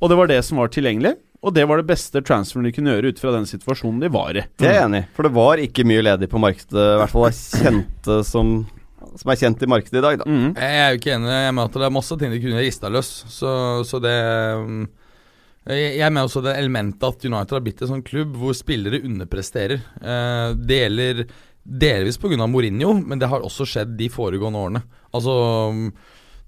Og 0.00 0.10
det 0.10 0.18
var 0.18 0.32
det 0.32 0.40
som 0.46 0.62
var 0.62 0.72
tilgjengelig, 0.72 1.12
og 1.44 1.52
det 1.52 1.66
var 1.68 1.80
det 1.80 1.90
beste 1.90 2.22
transferen 2.24 2.64
de 2.64 2.72
kunne 2.72 2.94
gjøre 2.94 3.12
ut 3.12 3.20
fra 3.20 3.34
den 3.36 3.44
situasjonen 3.48 4.00
de 4.00 4.10
var 4.12 4.32
i. 4.32 4.46
Det 4.56 4.70
er 4.70 4.78
jeg 4.78 4.88
enig 4.88 5.04
i. 5.04 5.06
For 5.14 5.28
det 5.28 5.34
var 5.36 5.60
ikke 5.60 5.84
mye 5.86 6.06
ledig 6.08 6.30
på 6.32 6.40
markedet, 6.40 6.88
i 6.88 6.98
hvert 7.02 7.12
fall 7.12 7.28
kjente 7.36 8.18
som, 8.24 8.56
som 9.20 9.32
er 9.34 9.40
kjent 9.44 9.62
i 9.62 9.70
markedet 9.70 10.00
i 10.00 10.06
dag, 10.08 10.22
da. 10.22 10.26
Mm. 10.26 10.50
Jeg 10.56 10.80
er 10.80 10.88
jo 10.88 11.02
ikke 11.02 11.16
enig 11.18 11.30
mener 11.30 11.68
at 11.68 11.76
det 11.76 11.88
er 11.90 11.96
masse 12.00 12.18
ting 12.20 12.32
de 12.32 12.40
kunne 12.40 12.64
rista 12.64 12.90
løs. 12.92 13.12
Så, 13.28 13.50
så 13.84 14.00
det 14.02 14.16
um, 14.64 14.86
jeg, 15.64 15.96
jeg 15.98 16.12
mener 16.12 16.28
også 16.28 16.42
det 16.44 16.56
elementet 16.60 17.06
at 17.08 17.24
United 17.24 17.56
har 17.56 17.64
blitt 17.64 17.82
en 17.84 17.92
sånn 17.94 18.06
klubb 18.06 18.36
hvor 18.40 18.56
spillere 18.56 19.02
underpresterer. 19.06 19.84
Eh, 20.00 20.48
det 20.60 20.80
gjelder 20.82 21.24
delvis 21.64 22.20
pga. 22.20 22.46
Mourinho, 22.46 22.92
men 23.00 23.20
det 23.20 23.30
har 23.32 23.44
også 23.44 23.66
skjedd 23.68 23.96
de 23.98 24.10
foregående 24.12 24.60
årene. 24.60 24.84
Altså 25.14 25.34
um, 25.72 25.86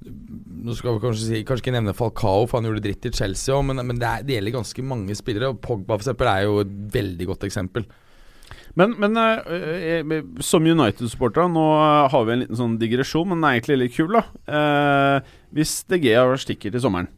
Nå 0.06 0.74
skal 0.76 0.98
vi 0.98 1.00
kanskje 1.00 1.24
si 1.24 1.38
Kanskje 1.48 1.64
ikke 1.64 1.72
nevne 1.72 1.94
Falcao, 1.96 2.44
for 2.44 2.58
han 2.58 2.68
gjorde 2.68 2.82
dritt 2.84 3.06
i 3.08 3.14
Chelsea 3.16 3.54
òg, 3.56 3.64
men, 3.70 3.80
men 3.80 3.96
det, 4.00 4.08
er, 4.10 4.26
det 4.26 4.36
gjelder 4.36 4.58
ganske 4.58 4.84
mange 4.84 5.16
spillere. 5.16 5.54
Og 5.54 5.62
Pogba 5.64 5.96
for 5.96 6.04
eksempel, 6.04 6.28
er 6.28 6.44
jo 6.44 6.58
et 6.66 6.74
veldig 6.98 7.30
godt 7.32 7.48
eksempel. 7.48 7.86
Men, 8.76 8.92
men 9.00 9.16
eh, 9.16 9.96
eh, 10.04 10.16
som 10.44 10.66
United-supportere 10.68 11.48
Nå 11.48 11.64
eh, 11.72 12.08
har 12.12 12.26
vi 12.28 12.34
en 12.34 12.42
liten 12.44 12.58
sånn 12.60 12.76
digresjon, 12.80 13.30
men 13.30 13.40
den 13.40 13.48
er 13.48 13.56
egentlig 13.56 13.78
litt 13.80 13.96
kul. 13.96 14.18
da 14.18 14.26
Eh, 14.58 15.36
Hvis 15.56 15.78
DG 15.88 16.12
stikker 16.44 16.74
til 16.74 16.84
sommeren, 16.84 17.08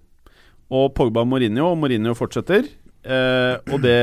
og 0.69 0.93
Pogba 0.97 1.24
Mourinho, 1.24 1.70
og 1.73 1.78
Mourinho 1.81 2.15
fortsetter, 2.16 2.69
eh, 3.05 3.55
og 3.73 3.81
det 3.85 3.99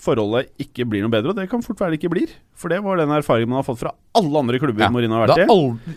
forholdet 0.00 0.52
ikke 0.60 0.86
blir 0.88 1.04
noe 1.04 1.12
bedre, 1.12 1.32
og 1.32 1.40
det 1.40 1.48
kan 1.50 1.64
fort 1.64 1.80
være 1.80 1.94
det 1.94 2.02
ikke 2.02 2.12
blir 2.12 2.34
For 2.62 2.70
det 2.70 2.78
var 2.84 3.00
den 3.02 3.10
erfaringen 3.10 3.50
man 3.50 3.58
har 3.60 3.66
fått 3.66 3.80
fra 3.82 3.90
alle 4.14 4.38
andre 4.42 4.58
klubber 4.60 4.84
Ja. 4.84 4.90
Mourinho 4.92 5.16
har 5.18 5.30
vært 5.32 5.46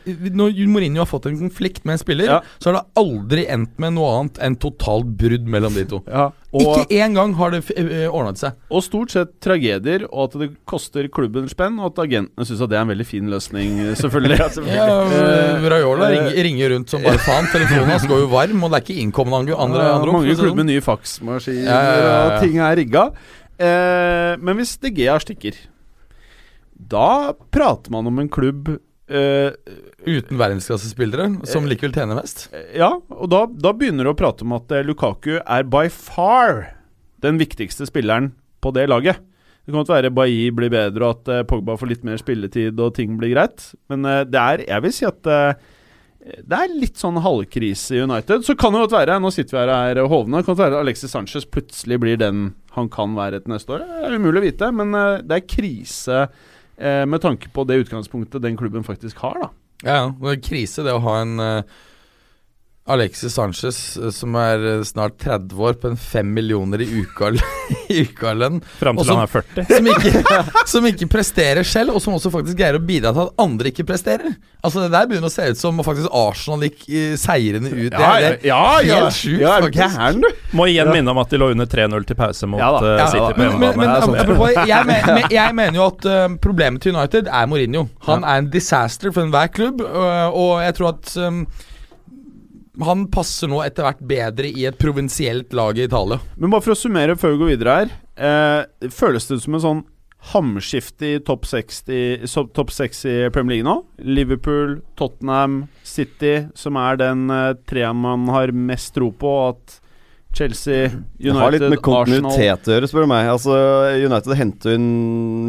i. 0.08 0.30
når 0.34 0.54
Mourinho 0.72 1.02
har 1.04 1.10
fått 1.10 1.26
en 1.30 1.38
konflikt 1.38 1.84
med 1.86 1.94
en 1.98 2.02
spiller, 2.02 2.26
Ja. 2.32 2.40
så 2.60 2.72
har 2.72 2.80
det 2.80 2.86
aldri 3.02 3.44
endt 3.52 3.78
med 3.78 3.94
noe 3.94 4.08
annet 4.20 4.40
enn 4.42 4.56
totalt 4.56 5.10
brudd 5.20 5.46
mellom 5.52 5.74
de 5.76 5.84
to. 5.86 6.00
Ja, 6.08 6.32
Ikke 6.56 6.86
én 6.96 7.14
gang 7.14 7.34
har 7.36 7.52
det 7.52 7.60
uh, 7.78 8.08
ordnet 8.16 8.38
seg. 8.40 8.54
og 8.72 8.82
stort 8.86 9.12
sett 9.12 9.34
tragedier, 9.44 10.06
og 10.12 10.30
at 10.34 10.40
det 10.40 10.50
koster 10.66 11.10
klubben 11.12 11.50
spenn, 11.52 11.78
og 11.84 11.92
at 11.92 12.06
agentene 12.08 12.46
syns 12.48 12.64
det 12.64 12.72
er 12.78 12.82
en 12.86 12.88
veldig 12.94 13.06
fin 13.06 13.28
løsning, 13.30 13.96
selvfølgelig. 14.00 14.40
Ja, 14.72 14.88
Eh, 15.06 15.70
Raiola 15.70 16.08
eh, 16.10 16.16
ringer, 16.16 16.44
ringer 16.48 16.70
rundt 16.76 16.90
som 16.90 17.04
bare 17.04 17.20
faen. 17.20 17.46
Telefonen 17.52 17.92
hans 17.92 18.08
går 18.08 18.24
jo 18.24 18.28
varm, 18.32 18.64
og 18.64 18.72
det 18.72 18.80
er 18.80 18.86
ikke 18.88 19.02
innkommende 19.04 19.42
andre, 19.44 19.60
andre, 19.60 19.84
Ja, 19.84 20.00
mange 20.16 20.36
klubber 20.40 20.56
med 20.56 20.66
sånn. 20.66 20.72
nye 20.72 20.82
faksmaskiner, 20.88 21.66
Ja, 21.68 21.82
ja, 21.84 21.96
ja, 22.00 22.08
ja. 22.08 22.24
og 22.38 22.42
ting 22.42 22.58
er 22.64 22.76
rigga. 22.80 23.12
Eh, 23.60 24.36
men 24.42 24.58
hvis 24.60 24.78
DG 24.80 25.06
har 25.08 25.20
stikker, 25.24 25.54
da 26.76 27.34
prater 27.56 27.94
man 27.96 28.12
om 28.12 28.20
en 28.24 28.32
klubb 28.32 28.76
Uh, 29.06 29.54
Uten 30.02 30.40
verdensklassespillere, 30.40 31.28
som 31.46 31.68
likevel 31.70 31.92
tjener 31.94 32.18
mest. 32.18 32.48
Ja, 32.74 32.88
og 33.14 33.28
da, 33.30 33.44
da 33.46 33.70
begynner 33.78 34.08
du 34.08 34.10
å 34.10 34.18
prate 34.18 34.42
om 34.42 34.56
at 34.58 34.74
eh, 34.74 34.82
Lukaku 34.82 35.36
er 35.38 35.68
by 35.70 35.84
far 35.94 36.64
den 37.22 37.38
viktigste 37.38 37.86
spilleren 37.86 38.32
på 38.66 38.74
det 38.74 38.88
laget. 38.90 39.22
Det 39.66 39.74
kan 39.74 39.84
godt 39.84 39.94
være 39.94 40.14
Bailly 40.14 40.50
blir 40.54 40.74
bedre, 40.74 41.06
og 41.06 41.20
at 41.20 41.32
eh, 41.34 41.46
Pogba 41.46 41.78
får 41.78 41.92
litt 41.92 42.04
mer 42.06 42.18
spilletid 42.22 42.82
og 42.82 42.94
ting 42.98 43.14
blir 43.22 43.34
greit, 43.34 43.72
men 43.94 44.06
eh, 44.10 44.24
det 44.26 44.42
er 44.42 44.66
Jeg 44.68 44.86
vil 44.86 44.94
si 44.98 45.08
at 45.10 45.30
eh, 45.30 45.72
det 46.42 46.58
er 46.58 46.74
litt 46.74 46.98
sånn 46.98 47.22
halvkrise 47.22 47.98
i 47.98 48.02
United. 48.02 48.42
Så 48.46 48.56
kan 48.58 48.74
det 48.74 48.82
godt 48.88 48.96
være, 48.96 49.20
nå 49.22 49.30
sitter 49.34 49.54
vi 49.54 49.62
her 49.62 49.74
og 49.74 50.10
er 50.10 50.10
hovne, 50.10 50.42
kan 50.42 50.58
det 50.58 50.64
være 50.64 50.80
at 50.80 50.86
Alexis 50.86 51.14
Sanchez 51.14 51.46
plutselig 51.46 52.00
blir 52.02 52.18
den 52.18 52.48
han 52.74 52.90
kan 52.94 53.14
være 53.18 53.44
til 53.44 53.54
neste 53.54 53.76
år. 53.78 53.86
Det 53.86 54.10
er 54.10 54.18
umulig 54.18 54.42
å 54.42 54.46
vite, 54.48 54.72
men 54.82 54.98
eh, 54.98 55.22
det 55.22 55.38
er 55.38 55.50
krise 55.50 56.24
eh, 56.26 56.52
med 56.78 57.22
tanke 57.24 57.50
på 57.56 57.64
det 57.68 57.82
utgangspunktet 57.86 58.44
den 58.44 58.58
klubben 58.60 58.84
faktisk 58.84 59.22
har, 59.24 59.38
da. 59.42 59.50
Ja, 59.84 59.96
ja. 59.96 60.08
Det 60.22 60.32
er 60.34 60.42
krise, 60.44 60.84
det 60.86 60.96
å 60.96 61.04
ha 61.04 61.18
en 61.22 61.40
eh, 61.44 61.76
Alexis 62.88 63.34
Sanchez 63.34 63.98
eh, 63.98 64.12
som 64.14 64.36
er 64.38 64.62
eh, 64.76 64.82
snart 64.86 65.16
30 65.24 65.56
år 65.58 65.74
på 65.82 65.90
en 65.90 65.96
5 65.98 66.28
millioner 66.36 66.84
i 66.86 66.88
uka 67.02 67.32
i 67.90 68.04
ukalønn. 68.06 68.60
Fram 68.78 69.00
til 69.00 69.08
som, 69.08 69.18
han 69.18 69.26
er 69.26 69.32
40. 69.34 69.66
Som 69.76 69.88
ikke, 69.90 70.42
som 70.76 70.86
ikke 70.92 71.08
presterer 71.10 71.66
selv, 71.66 71.96
og 71.98 72.04
som 72.04 72.14
også 72.20 72.30
faktisk 72.34 72.60
greier 72.60 72.78
å 72.78 72.84
bidra 72.86 73.10
til 73.16 73.24
at 73.26 73.42
andre 73.42 73.72
ikke 73.72 73.88
presterer. 73.90 74.36
Altså 74.66 74.84
Det 74.86 74.92
der 74.94 75.10
begynner 75.10 75.30
å 75.30 75.34
se 75.34 75.48
ut 75.50 75.60
som 75.62 75.82
faktisk 75.86 76.14
Arsenal 76.14 76.68
gikk 76.68 76.86
eh, 76.94 77.16
seirende 77.22 77.74
ut. 77.74 77.90
Det 77.90 78.06
er- 78.06 78.22
det 78.22 78.30
er 78.30 78.48
ja, 78.52 78.62
ja, 78.86 79.02
helt 79.08 79.18
sjukt, 79.18 79.42
ja, 79.42 79.58
er 79.58 79.66
faktisk. 79.66 79.98
gæren, 79.98 80.22
du? 80.22 80.48
Må 80.62 80.70
igjen 80.70 80.94
minne 80.94 81.14
om 81.18 81.22
at 81.26 81.34
de 81.34 81.42
lå 81.42 81.50
under 81.58 81.70
3-0 81.74 82.06
til 82.12 82.22
pause 82.22 82.50
mot 82.54 82.62
Ja 82.62 82.70
da. 82.78 82.96
Ja, 83.02 83.08
City 83.10 83.34
på 83.34 83.42
men, 83.42 83.48
men, 83.48 83.62
hjemmebane. 83.66 83.78
men 83.82 84.02
sånn- 84.06 84.20
apropos, 84.22 84.54
jeg, 84.70 84.86
men, 84.94 85.10
men, 85.18 85.32
jeg 85.34 85.58
mener 85.58 85.82
jo 85.82 85.88
at 85.90 86.06
uh, 86.10 86.26
problemet 86.42 86.86
til 86.86 86.94
United 86.94 87.34
er 87.34 87.50
Mourinho. 87.50 87.88
Han 88.12 88.22
er 88.30 88.44
en 88.46 88.52
disaster 88.54 89.10
for 89.16 89.26
enhver 89.26 89.50
klubb, 89.58 89.82
uh, 89.82 90.28
og 90.30 90.60
jeg 90.68 90.78
tror 90.78 90.94
at 90.94 91.16
um, 91.26 91.48
han 92.84 93.08
passer 93.12 93.50
nå 93.52 93.62
etter 93.64 93.86
hvert 93.88 94.04
bedre 94.04 94.50
i 94.50 94.66
et 94.68 94.78
provinsielt 94.80 95.54
lag 95.56 95.78
i 95.78 95.86
Italia. 95.88 96.20
Men 96.36 96.52
bare 96.54 96.66
for 96.66 96.76
å 96.76 96.80
summere 96.80 97.18
før 97.20 97.36
vi 97.36 97.42
går 97.42 97.54
videre 97.54 97.76
her. 97.80 97.94
Eh, 98.16 98.90
føles 98.92 99.30
det 99.30 99.42
som 99.44 99.58
en 99.58 99.66
sånn 99.66 99.84
hamskifte 100.34 101.06
i 101.06 101.22
topp 101.22 101.46
seks 101.46 101.84
i, 101.92 102.18
Premier 103.30 103.52
League 103.54 103.68
nå? 103.68 103.76
Liverpool, 104.02 104.80
Tottenham, 104.98 105.66
City, 105.86 106.48
som 106.58 106.80
er 106.82 106.98
den 107.02 107.30
eh, 107.30 107.54
treeren 107.70 108.02
man 108.02 108.30
har 108.34 108.54
mest 108.56 108.96
tro 108.98 109.12
på. 109.14 109.36
At 109.54 109.80
Chelsea, 110.36 110.86
United, 110.86 111.00
Arsenal 111.16 111.36
Det 111.36 111.42
har 111.42 111.54
litt 111.56 111.66
med 111.72 111.82
kontinuitet 111.86 112.68
å 112.68 112.74
gjøre, 112.74 112.90
spør 112.92 113.06
du 113.06 113.10
meg. 113.12 113.30
Altså, 113.32 113.56
United 114.04 114.36
henter 114.36 114.76
inn 114.76 114.88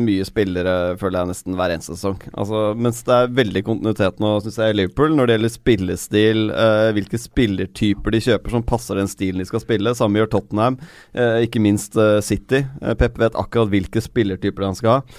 mye 0.07 0.27
spillere, 0.29 0.75
føler 1.01 1.19
jeg, 1.19 1.31
nesten 1.33 1.57
hver 1.59 1.75
eneste 1.75 1.97
sesong. 1.97 2.21
Altså, 2.33 2.61
mens 2.79 3.01
det 3.07 3.17
er 3.17 3.33
veldig 3.41 3.65
kontinuitet 3.67 4.23
nå, 4.23 4.31
syns 4.45 4.61
jeg, 4.63 4.75
i 4.75 4.79
Liverpool, 4.81 5.17
når 5.19 5.27
det 5.27 5.37
gjelder 5.37 5.55
spillestil, 5.57 6.45
eh, 6.55 6.91
hvilke 6.97 7.21
spillertyper 7.21 8.15
de 8.15 8.23
kjøper 8.29 8.55
som 8.55 8.67
passer 8.75 9.01
den 9.01 9.11
stilen 9.11 9.43
de 9.43 9.49
skal 9.51 9.65
spille. 9.65 9.97
Samme 9.99 10.23
gjør 10.23 10.31
Tottenham, 10.37 10.79
eh, 11.19 11.41
ikke 11.49 11.65
minst 11.65 11.99
eh, 11.99 12.21
City. 12.25 12.63
Eh, 12.81 12.95
Pep 13.01 13.19
vet 13.19 13.35
akkurat 13.35 13.73
hvilke 13.75 14.05
spillertyper 14.05 14.69
han 14.71 14.79
skal 14.79 14.99
ha. 15.01 15.19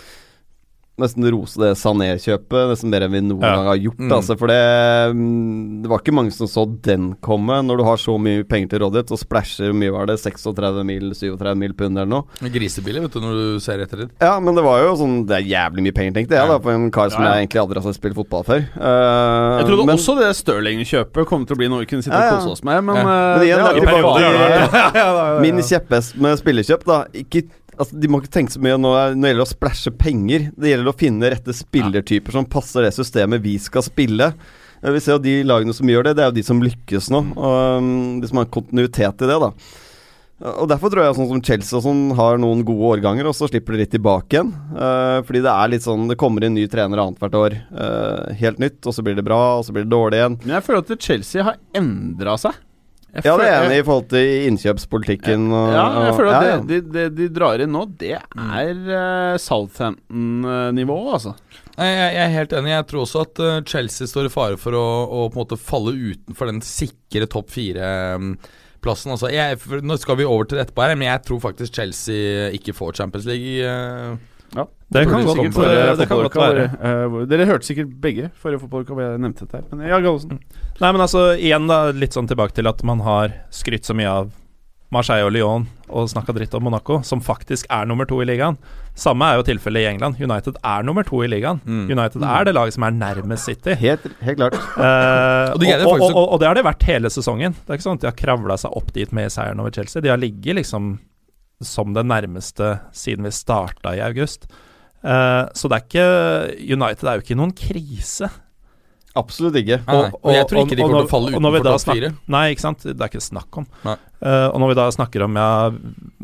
Nesten 0.98 1.28
rose 1.30 1.60
det 1.62 1.76
Sané-kjøpet, 1.78 2.72
nesten 2.72 2.90
mer 2.90 3.04
enn 3.06 3.12
vi 3.14 3.20
noen 3.22 3.44
Ja. 3.46 3.52
gang 3.60 3.68
har 3.70 3.78
gjort. 3.78 4.00
Mm. 4.02 4.12
Altså, 4.16 4.34
for 4.40 4.48
det, 4.50 5.14
mm, 5.14 5.84
det 5.84 5.90
var 5.92 6.00
ikke 6.02 6.14
mange 6.18 6.32
som 6.34 6.48
så 6.50 6.64
den 6.82 7.12
komme, 7.22 7.54
når 7.62 7.78
du 7.78 7.84
har 7.86 7.98
så 8.02 8.16
mye 8.18 8.42
penger 8.50 8.70
til 8.72 8.80
rådighet 8.82 9.12
og 9.14 9.20
splæsjer 9.22 9.76
mye 9.78 9.94
var 9.94 10.08
det, 10.10 10.16
36 10.18 10.84
mil, 10.90 11.12
37 11.14 11.54
mil 11.56 11.74
pund 11.78 12.00
eller 12.02 12.10
noe. 12.10 12.24
Grisebillig, 12.42 13.04
vet 13.06 13.14
du, 13.14 13.20
når 13.22 13.34
du 13.38 13.60
ser 13.62 13.78
etter 13.86 13.98
det. 14.02 14.08
Ja, 14.20 14.40
men 14.40 14.56
det 14.58 14.64
var 14.66 14.82
jo 14.82 14.96
sånn 14.98 15.28
Det 15.30 15.38
er 15.38 15.46
jævlig 15.46 15.86
mye 15.86 15.94
penger, 15.94 16.14
tenkte 16.18 16.34
jeg, 16.40 16.50
da, 16.50 16.58
for 16.66 16.72
en 16.74 16.90
kar 16.90 17.10
som 17.14 17.22
Ja, 17.22 17.30
ja. 17.30 17.36
jeg 17.38 17.46
egentlig 17.48 17.62
aldri 17.62 17.84
har 17.86 17.94
spilt 17.94 18.16
fotball 18.18 18.44
før. 18.50 18.66
Uh, 18.74 19.62
Jeg 19.62 19.68
trodde 19.70 19.86
men, 19.86 19.96
også 20.02 20.18
det 20.18 20.34
Stirling-kjøpet 20.42 21.28
kom 21.30 21.46
til 21.46 21.54
å 21.54 21.62
bli 21.62 21.70
noe 21.70 21.86
vi 21.86 21.90
kunne 21.94 22.02
sitte 22.02 22.18
Ja, 22.18 22.26
ja. 22.26 22.34
og 22.34 22.42
kose 22.42 22.58
oss 22.58 22.64
med, 22.66 22.82
men, 22.84 22.96
Ja. 22.96 23.06
eh, 23.06 23.38
Men 23.38 23.46
igjen, 23.46 23.62
det 23.62 23.86
er 24.98 25.42
Min 25.46 25.62
kjepphest 25.62 26.18
med 26.18 26.38
spillekjøp, 26.42 26.84
da 26.90 27.04
ikke, 27.14 27.46
altså, 27.78 27.98
De 27.98 28.10
må 28.12 28.22
ikke 28.22 28.34
tenke 28.34 28.54
så 28.54 28.62
mye 28.64 28.78
nå 28.78 28.92
når 28.92 29.18
det 29.18 29.34
gjelder 29.34 29.48
å 29.48 29.52
splæsje 29.54 29.96
penger. 30.00 30.48
Det 30.58 30.74
gjelder 30.74 30.92
å 30.92 31.00
finne 31.00 31.34
rette 31.34 31.56
spillertyper 31.56 32.38
som 32.38 32.50
passer 32.50 32.86
det 32.86 32.94
systemet 32.98 33.44
vi 33.44 33.58
skal 33.62 33.86
spille. 33.86 34.32
Vi 34.78 35.02
ser 35.02 35.18
jo 35.18 35.24
De 35.24 35.40
lagene 35.48 35.74
som 35.74 35.90
gjør 35.90 36.10
det, 36.10 36.18
det 36.18 36.26
er 36.26 36.32
jo 36.32 36.38
de 36.38 36.46
som 36.46 36.64
lykkes 36.64 37.12
nå. 37.14 37.24
Og 37.34 37.84
um, 37.84 37.92
De 38.22 38.30
som 38.30 38.42
har 38.42 38.50
kontinuitet 38.54 39.26
i 39.26 39.30
det. 39.30 39.42
da 39.48 39.52
og 40.38 40.68
Derfor 40.70 40.92
tror 40.94 41.02
jeg 41.02 41.16
sånn 41.18 41.30
som 41.32 41.40
Chelsea 41.42 41.80
og 41.80 41.82
sånn 41.82 42.02
har 42.18 42.38
noen 42.38 42.60
gode 42.66 42.92
årganger, 42.92 43.26
og 43.26 43.34
så 43.34 43.48
slipper 43.50 43.74
de 43.74 43.82
litt 43.82 43.94
tilbake 43.96 44.38
igjen. 44.38 44.52
Uh, 44.76 45.26
fordi 45.26 45.42
det 45.42 45.50
er 45.50 45.72
litt 45.74 45.86
sånn 45.86 46.06
Det 46.12 46.18
kommer 46.22 46.46
inn 46.46 46.54
ny 46.54 46.68
trener 46.70 47.02
annethvert 47.02 47.38
år. 47.40 47.56
Uh, 47.74 48.36
helt 48.38 48.62
nytt, 48.62 48.78
og 48.86 48.94
så 48.94 49.06
blir 49.06 49.18
det 49.18 49.26
bra, 49.26 49.58
og 49.58 49.66
så 49.66 49.74
blir 49.74 49.88
det 49.88 49.96
dårlig 49.96 50.22
igjen. 50.22 50.38
Men 50.44 50.60
jeg 50.60 50.68
føler 50.68 50.86
at 50.86 51.08
Chelsea 51.10 51.48
har 51.48 51.58
endra 51.78 52.38
seg. 52.38 52.62
Jeg 53.16 53.24
Ja, 53.24 53.36
det 53.40 53.46
er 53.48 53.64
enig 53.64 53.78
i 53.78 53.82
i 53.82 53.86
forhold 53.88 54.10
til 54.12 54.48
innkjøpspolitikken. 54.50 55.48
Og, 55.50 55.70
Ja, 55.74 55.86
jeg 56.08 56.18
føler 56.18 56.34
at 56.34 56.44
ja, 56.44 56.50
ja. 56.52 56.60
det, 56.70 56.80
de, 56.92 57.06
de, 57.18 57.30
drar 57.34 57.64
inn 57.64 57.72
nå, 57.74 57.86
det 57.98 58.18
er 58.20 58.82
uh, 58.92 59.38
Southampton-nivå, 59.42 60.98
altså. 61.16 61.34
Jeg, 61.78 61.96
jeg 61.98 62.22
er 62.26 62.36
helt 62.36 62.54
enig. 62.58 62.74
Jeg 62.74 62.88
tror 62.90 63.04
også 63.06 63.24
at 63.24 63.42
eh, 63.46 63.58
Chelsea 63.70 64.10
står 64.10 64.28
i 64.28 64.34
fare 64.34 64.58
for 64.58 64.74
å, 64.74 64.86
å 65.06 65.26
på 65.30 65.38
en 65.38 65.44
måte 65.44 65.60
falle 65.62 65.94
utenfor 65.94 66.50
den 66.50 66.64
sikre 66.66 67.28
topp 67.30 67.52
fire-plassen. 67.54 69.14
Altså, 69.14 69.30
nå 69.86 69.98
skal 70.02 70.18
vi 70.18 70.26
over 70.26 70.50
til 70.50 70.58
det 70.58 70.66
etterpå, 70.66 70.84
her, 70.88 70.98
men 70.98 71.12
jeg 71.12 71.24
tror 71.28 71.44
faktisk 71.44 71.78
Chelsea 71.78 72.50
ikke 72.58 72.74
får 72.78 72.98
Champions 72.98 73.30
League. 73.30 74.18
Eh. 74.56 74.66
Det 74.90 75.04
kan 75.10 75.26
godt 75.26 75.54
for- 75.54 75.66
være. 75.68 75.96
Det 76.00 76.08
kan 76.08 76.18
godt 76.24 76.36
være. 76.40 76.66
eh, 76.80 77.26
Dere 77.28 77.46
hørte 77.46 77.66
sikkert 77.68 77.90
begge 78.02 78.30
forrige 78.40 78.60
fotballuka 78.64 78.94
hvor 78.96 79.04
jeg 79.04 79.20
nevnte 79.20 79.44
dette 79.46 79.58
her. 79.60 79.64
Men 79.76 79.88
ja, 79.90 80.00
Gallosen. 80.00 80.40
Nei, 80.80 80.92
men 80.92 81.02
altså, 81.04 81.36
igjen 81.38 81.68
da, 81.68 81.92
litt 81.92 82.14
sånn 82.16 82.28
tilbake 82.30 82.54
til 82.56 82.68
at 82.68 82.84
man 82.88 83.00
har 83.04 83.34
skrytt 83.52 83.84
så 83.84 83.94
mye 83.98 84.08
av 84.08 84.30
Marseille 84.90 85.26
og 85.28 85.34
Lyon 85.36 85.66
og 85.92 86.08
snakka 86.08 86.32
dritt 86.32 86.54
om 86.56 86.64
Monaco, 86.64 87.02
som 87.04 87.20
faktisk 87.20 87.66
er 87.70 87.86
nummer 87.86 88.06
to 88.08 88.22
i 88.24 88.26
ligaen. 88.26 88.56
Samme 88.96 89.28
er 89.28 89.36
jo 89.36 89.44
tilfellet 89.44 89.84
i 89.84 89.90
England. 89.92 90.16
United 90.24 90.56
er 90.64 90.84
nummer 90.88 91.04
to 91.04 91.20
i 91.24 91.28
ligaen. 91.28 91.60
Mm. 91.68 91.90
United 91.92 92.24
er 92.24 92.46
det 92.48 92.54
laget 92.56 92.74
som 92.78 92.84
er 92.88 92.92
nærmest 92.96 93.44
City. 93.50 93.76
Helt, 93.76 94.08
helt 94.24 94.38
klart. 94.40 94.56
Uh, 94.78 95.52
Og 95.52 95.56
og, 95.56 95.60
det 95.60 95.86
og, 95.86 96.02
og, 96.16 96.32
og 96.34 96.40
det 96.40 96.48
har 96.48 96.56
det 96.56 96.64
vært 96.64 96.84
hele 96.88 97.10
sesongen. 97.12 97.52
Det 97.66 97.68
er 97.74 97.76
ikke 97.82 97.84
sånn 97.90 98.00
at 98.00 98.06
de 98.06 98.08
har 98.08 98.16
kravla 98.16 98.56
seg 98.58 98.72
opp 98.80 98.94
dit 98.96 99.12
med 99.12 99.28
seieren 99.30 99.60
over 99.60 99.72
Chelsea. 99.76 100.02
De 100.02 100.08
har 100.10 100.18
ligget 100.18 100.56
liksom 100.56 100.94
som 101.64 101.94
det 101.96 102.06
nærmeste 102.06 102.78
siden 102.96 103.28
vi 103.28 103.34
starta 103.34 103.96
i 103.98 104.02
august. 104.06 104.46
Uh, 105.06 105.48
så 105.56 105.70
det 105.70 105.78
er 105.78 105.86
ikke 105.86 106.76
United 106.76 107.08
er 107.08 107.18
jo 107.18 107.26
ikke 107.26 107.40
noen 107.40 107.54
krise. 107.58 108.30
Absolutt 109.18 109.58
ikke. 109.62 109.80
Og, 109.88 110.04
og, 110.12 110.18
Og 110.22 110.36
jeg 110.36 110.48
tror 110.50 110.64
ikke 110.64 110.78
de 110.78 110.84
kommer 110.84 111.00
til 111.00 111.08
å 111.08 111.12
falle 111.12 111.32
og 111.34 111.42
når 111.42 111.54
vi 111.56 111.62
utenfor 111.62 111.70
da 111.70 111.78
topp 111.82 111.98
fire. 111.98 112.10
Nei, 112.36 112.44
ikke 112.54 112.66
sant. 112.66 112.84
Det 112.86 112.98
er 112.98 113.10
ikke 113.10 113.24
snakk 113.26 113.62
om. 113.62 113.66
Eh, 113.88 114.48
og 114.48 114.60
når 114.62 114.72
vi 114.72 114.76
da 114.78 114.86
snakker 114.94 115.26
om 115.26 115.40
ja, 115.40 115.48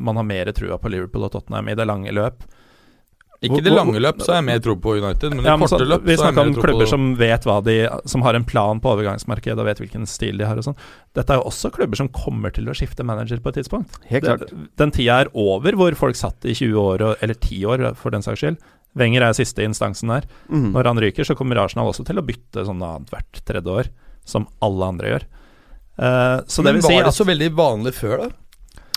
man 0.09 0.19
har 0.19 0.27
mer 0.29 0.51
trua 0.53 0.77
på 0.81 0.91
Liverpool 0.93 1.25
og 1.25 1.33
Tottenham 1.33 1.71
i 1.71 1.77
det 1.79 1.87
lange 1.89 2.13
løp 2.13 2.45
Ikke 3.43 3.59
i 3.59 3.65
det 3.65 3.73
lange 3.73 3.99
løp, 3.99 4.21
så 4.23 4.33
har 4.33 4.39
jeg 4.39 4.47
mer 4.47 4.61
tro 4.63 4.75
på 4.79 4.95
United, 4.97 5.33
men 5.35 5.43
i 5.43 5.49
ja, 5.49 5.55
men 5.59 5.67
korte 5.67 5.87
løp 5.87 6.05
Vi 6.07 6.15
snakker 6.19 6.47
om 6.47 6.53
klubber 6.55 6.85
på 6.85 6.89
som 6.93 7.09
vet 7.19 7.47
hva 7.47 7.57
de 7.65 7.75
Som 8.09 8.23
har 8.23 8.37
en 8.37 8.45
plan 8.47 8.79
på 8.83 8.93
overgangsmarkedet 8.93 9.59
og 9.59 9.67
vet 9.67 9.81
hvilken 9.83 10.07
stil 10.09 10.39
de 10.39 10.47
har 10.47 10.59
og 10.59 10.67
sånn. 10.69 10.77
Dette 11.17 11.35
er 11.35 11.41
jo 11.41 11.49
også 11.49 11.73
klubber 11.75 11.99
som 11.99 12.11
kommer 12.15 12.53
til 12.55 12.69
å 12.71 12.77
skifte 12.77 13.05
manager 13.07 13.41
på 13.43 13.51
et 13.51 13.59
tidspunkt. 13.61 13.97
Helt 14.09 14.25
klart. 14.25 14.47
Den, 14.49 14.69
den 14.79 14.93
tida 14.95 15.19
er 15.23 15.31
over 15.33 15.75
hvor 15.79 15.97
folk 15.99 16.19
satt 16.19 16.47
i 16.47 16.55
20 16.55 16.79
år, 16.79 17.05
eller 17.19 17.37
10 17.37 17.67
år 17.69 17.85
for 17.99 18.15
den 18.15 18.25
saks 18.25 18.41
skyld. 18.43 18.61
Wenger 18.97 19.25
er 19.25 19.37
siste 19.37 19.65
instansen 19.65 20.11
der. 20.13 20.27
Mm. 20.49 20.71
Når 20.75 20.89
han 20.91 21.01
ryker, 21.01 21.27
så 21.27 21.35
kommer 21.37 21.61
Arsenal 21.61 21.89
også 21.89 22.05
til 22.07 22.21
å 22.21 22.25
bytte 22.25 22.65
sånn 22.67 22.81
annethvert 22.81 23.41
tredje 23.47 23.79
år, 23.81 23.89
som 24.29 24.47
alle 24.63 24.91
andre 24.93 25.13
gjør. 25.15 25.27
Uh, 25.93 26.39
så 26.49 26.63
det 26.65 26.71
Men 26.71 26.79
vil 26.79 26.85
si 26.87 26.93
var 26.95 27.05
det 27.05 27.13
at 27.13 27.19
så 27.19 27.27
veldig 27.27 27.49
vanlig 27.57 27.93
før, 27.97 28.23
da? 28.23 28.42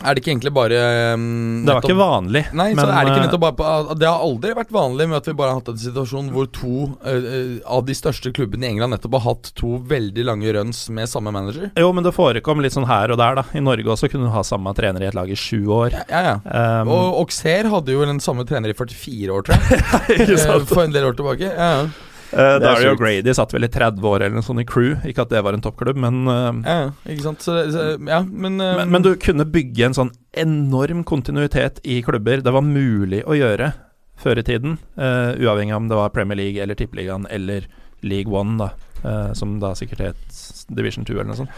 Er 0.05 0.13
det 0.13 0.21
ikke 0.21 0.33
egentlig 0.35 0.51
bare 0.53 0.79
um, 1.17 1.23
Det 1.65 1.73
var 1.73 1.81
nettopp- 1.81 1.89
ikke 1.89 1.97
vanlig. 1.99 2.43
Nei, 2.53 2.67
så 2.77 2.85
er 2.85 2.99
det 3.07 3.13
ikke 3.15 3.21
eh, 3.23 3.25
nettopp 3.25 3.43
bare 3.47 3.57
på, 3.57 3.95
Det 3.97 4.09
har 4.11 4.25
aldri 4.27 4.51
vært 4.59 4.75
vanlig 4.77 5.07
med 5.09 5.17
at 5.17 5.31
vi 5.31 5.35
bare 5.39 5.55
har 5.55 5.61
hatt 5.63 5.71
en 5.73 5.79
situasjon 5.81 6.29
hvor 6.35 6.51
to 6.53 6.73
uh, 7.01 7.57
av 7.79 7.87
de 7.89 7.97
største 7.97 8.33
klubbene 8.37 8.69
i 8.69 8.75
England 8.75 8.93
nettopp 8.93 9.17
har 9.17 9.25
hatt 9.31 9.51
to 9.57 9.79
veldig 9.89 10.27
lange 10.29 10.53
runs 10.59 10.83
med 10.93 11.09
samme 11.09 11.33
manager. 11.33 11.71
Jo, 11.81 11.89
men 11.97 12.05
det 12.05 12.13
forekom 12.17 12.61
litt 12.61 12.77
sånn 12.77 12.89
her 12.91 13.15
og 13.15 13.21
der, 13.23 13.41
da. 13.41 13.47
I 13.57 13.65
Norge 13.65 13.89
også 13.97 14.11
kunne 14.13 14.29
du 14.29 14.35
ha 14.37 14.45
samme 14.47 14.75
trener 14.77 15.07
i 15.07 15.09
et 15.09 15.17
lag 15.17 15.33
i 15.33 15.39
sju 15.39 15.65
år. 15.73 15.97
Ja, 16.13 16.21
ja. 16.29 16.37
Um, 16.83 16.93
Og 16.93 17.23
Auxerre 17.25 17.73
hadde 17.73 17.97
jo 17.97 18.05
den 18.05 18.21
samme 18.21 18.45
trener 18.49 18.75
i 18.75 18.77
44 18.77 19.33
år, 19.33 19.49
tror 19.49 19.57
jeg. 19.57 20.67
For 20.75 20.85
en 20.85 20.93
del 20.93 21.09
år 21.09 21.17
tilbake. 21.17 21.49
Ja, 21.57 21.71
ja. 21.81 21.89
Uh, 22.33 22.39
Det 22.39 22.43
er 22.43 22.63
Dario 22.65 22.93
sjukt. 22.93 23.01
Grady 23.03 23.35
satt 23.39 23.55
vel 23.55 23.67
i 23.67 23.71
30 23.73 24.07
år 24.11 24.25
eller 24.25 24.37
noe 24.39 24.47
sånt 24.47 24.63
i 24.63 24.67
Crew. 24.69 24.97
Ikke 25.07 25.27
at 25.27 25.33
det 25.33 25.43
var 25.47 25.57
en 25.57 25.65
toppklubb, 25.65 25.99
men, 26.03 26.23
uh, 26.29 26.53
ja, 26.67 26.91
ikke 27.07 27.27
sant. 27.29 27.45
Så, 27.45 27.57
så, 27.75 27.89
ja, 28.01 28.21
men, 28.27 28.61
uh, 28.61 28.75
men 28.81 28.95
Men 28.97 29.07
du 29.07 29.13
kunne 29.23 29.47
bygge 29.49 29.89
en 29.89 29.99
sånn 29.99 30.15
enorm 30.37 31.05
kontinuitet 31.07 31.81
i 31.85 32.01
klubber. 32.07 32.43
Det 32.45 32.55
var 32.55 32.67
mulig 32.67 33.23
å 33.25 33.37
gjøre 33.39 33.73
før 34.21 34.41
i 34.41 34.47
tiden. 34.49 34.79
uavhengig 34.97 35.75
av 35.77 35.83
om 35.83 35.89
det 35.91 35.97
var 35.99 36.13
Premier 36.15 36.39
League 36.39 36.63
eller 36.63 36.75
Tippeligaen 36.75 37.27
eller 37.31 37.67
League 38.01 38.33
One, 38.33 38.57
da. 38.57 39.35
som 39.37 39.59
da 39.61 39.75
sikkert 39.77 40.01
het 40.01 40.39
Division 40.73 41.05
2 41.05 41.19
eller 41.19 41.31
noe 41.35 41.41
sånt. 41.43 41.51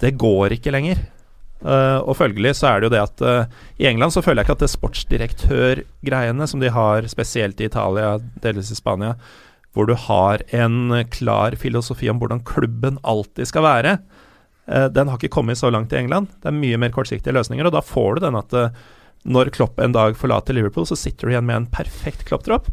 Det 0.00 0.16
går 0.18 0.56
ikke 0.58 0.74
lenger. 0.74 0.98
Uh, 1.60 2.00
og 2.08 2.14
følgelig 2.16 2.54
så 2.56 2.70
er 2.70 2.80
det 2.80 2.88
jo 2.88 2.92
det 2.94 3.00
at 3.02 3.20
uh, 3.20 3.58
I 3.76 3.90
England 3.90 4.14
så 4.14 4.22
føler 4.24 4.40
jeg 4.40 4.48
ikke 4.48 4.54
at 4.56 4.62
det 4.64 4.72
sportsdirektørgreiene 4.72 6.46
som 6.48 6.62
de 6.62 6.70
har 6.72 7.04
spesielt 7.12 7.60
i 7.60 7.66
Italia, 7.68 8.14
delvis 8.40 8.70
i 8.72 8.78
Spania, 8.78 9.12
hvor 9.74 9.86
du 9.86 9.94
har 9.94 10.42
en 10.56 11.04
klar 11.14 11.54
filosofi 11.58 12.10
om 12.10 12.18
hvordan 12.20 12.42
klubben 12.46 12.98
alltid 13.06 13.48
skal 13.50 13.66
være, 13.66 13.98
uh, 14.70 14.86
den 14.90 15.10
har 15.10 15.20
ikke 15.20 15.34
kommet 15.36 15.60
så 15.60 15.70
langt 15.70 15.92
i 15.94 16.00
England. 16.00 16.32
Det 16.42 16.50
er 16.50 16.56
mye 16.58 16.80
mer 16.80 16.94
kortsiktige 16.94 17.34
løsninger, 17.36 17.68
og 17.68 17.76
da 17.76 17.84
får 17.84 18.18
du 18.18 18.26
den 18.26 18.40
at 18.40 18.56
uh, 18.58 18.82
når 19.30 19.50
Klopp 19.52 19.80
en 19.84 19.92
dag 19.92 20.14
forlater 20.16 20.56
Liverpool, 20.56 20.86
så 20.88 20.96
sitter 20.96 21.28
du 21.28 21.34
igjen 21.34 21.44
med 21.44 21.56
en 21.58 21.66
perfekt 21.68 22.24
Klopp-tropp, 22.28 22.70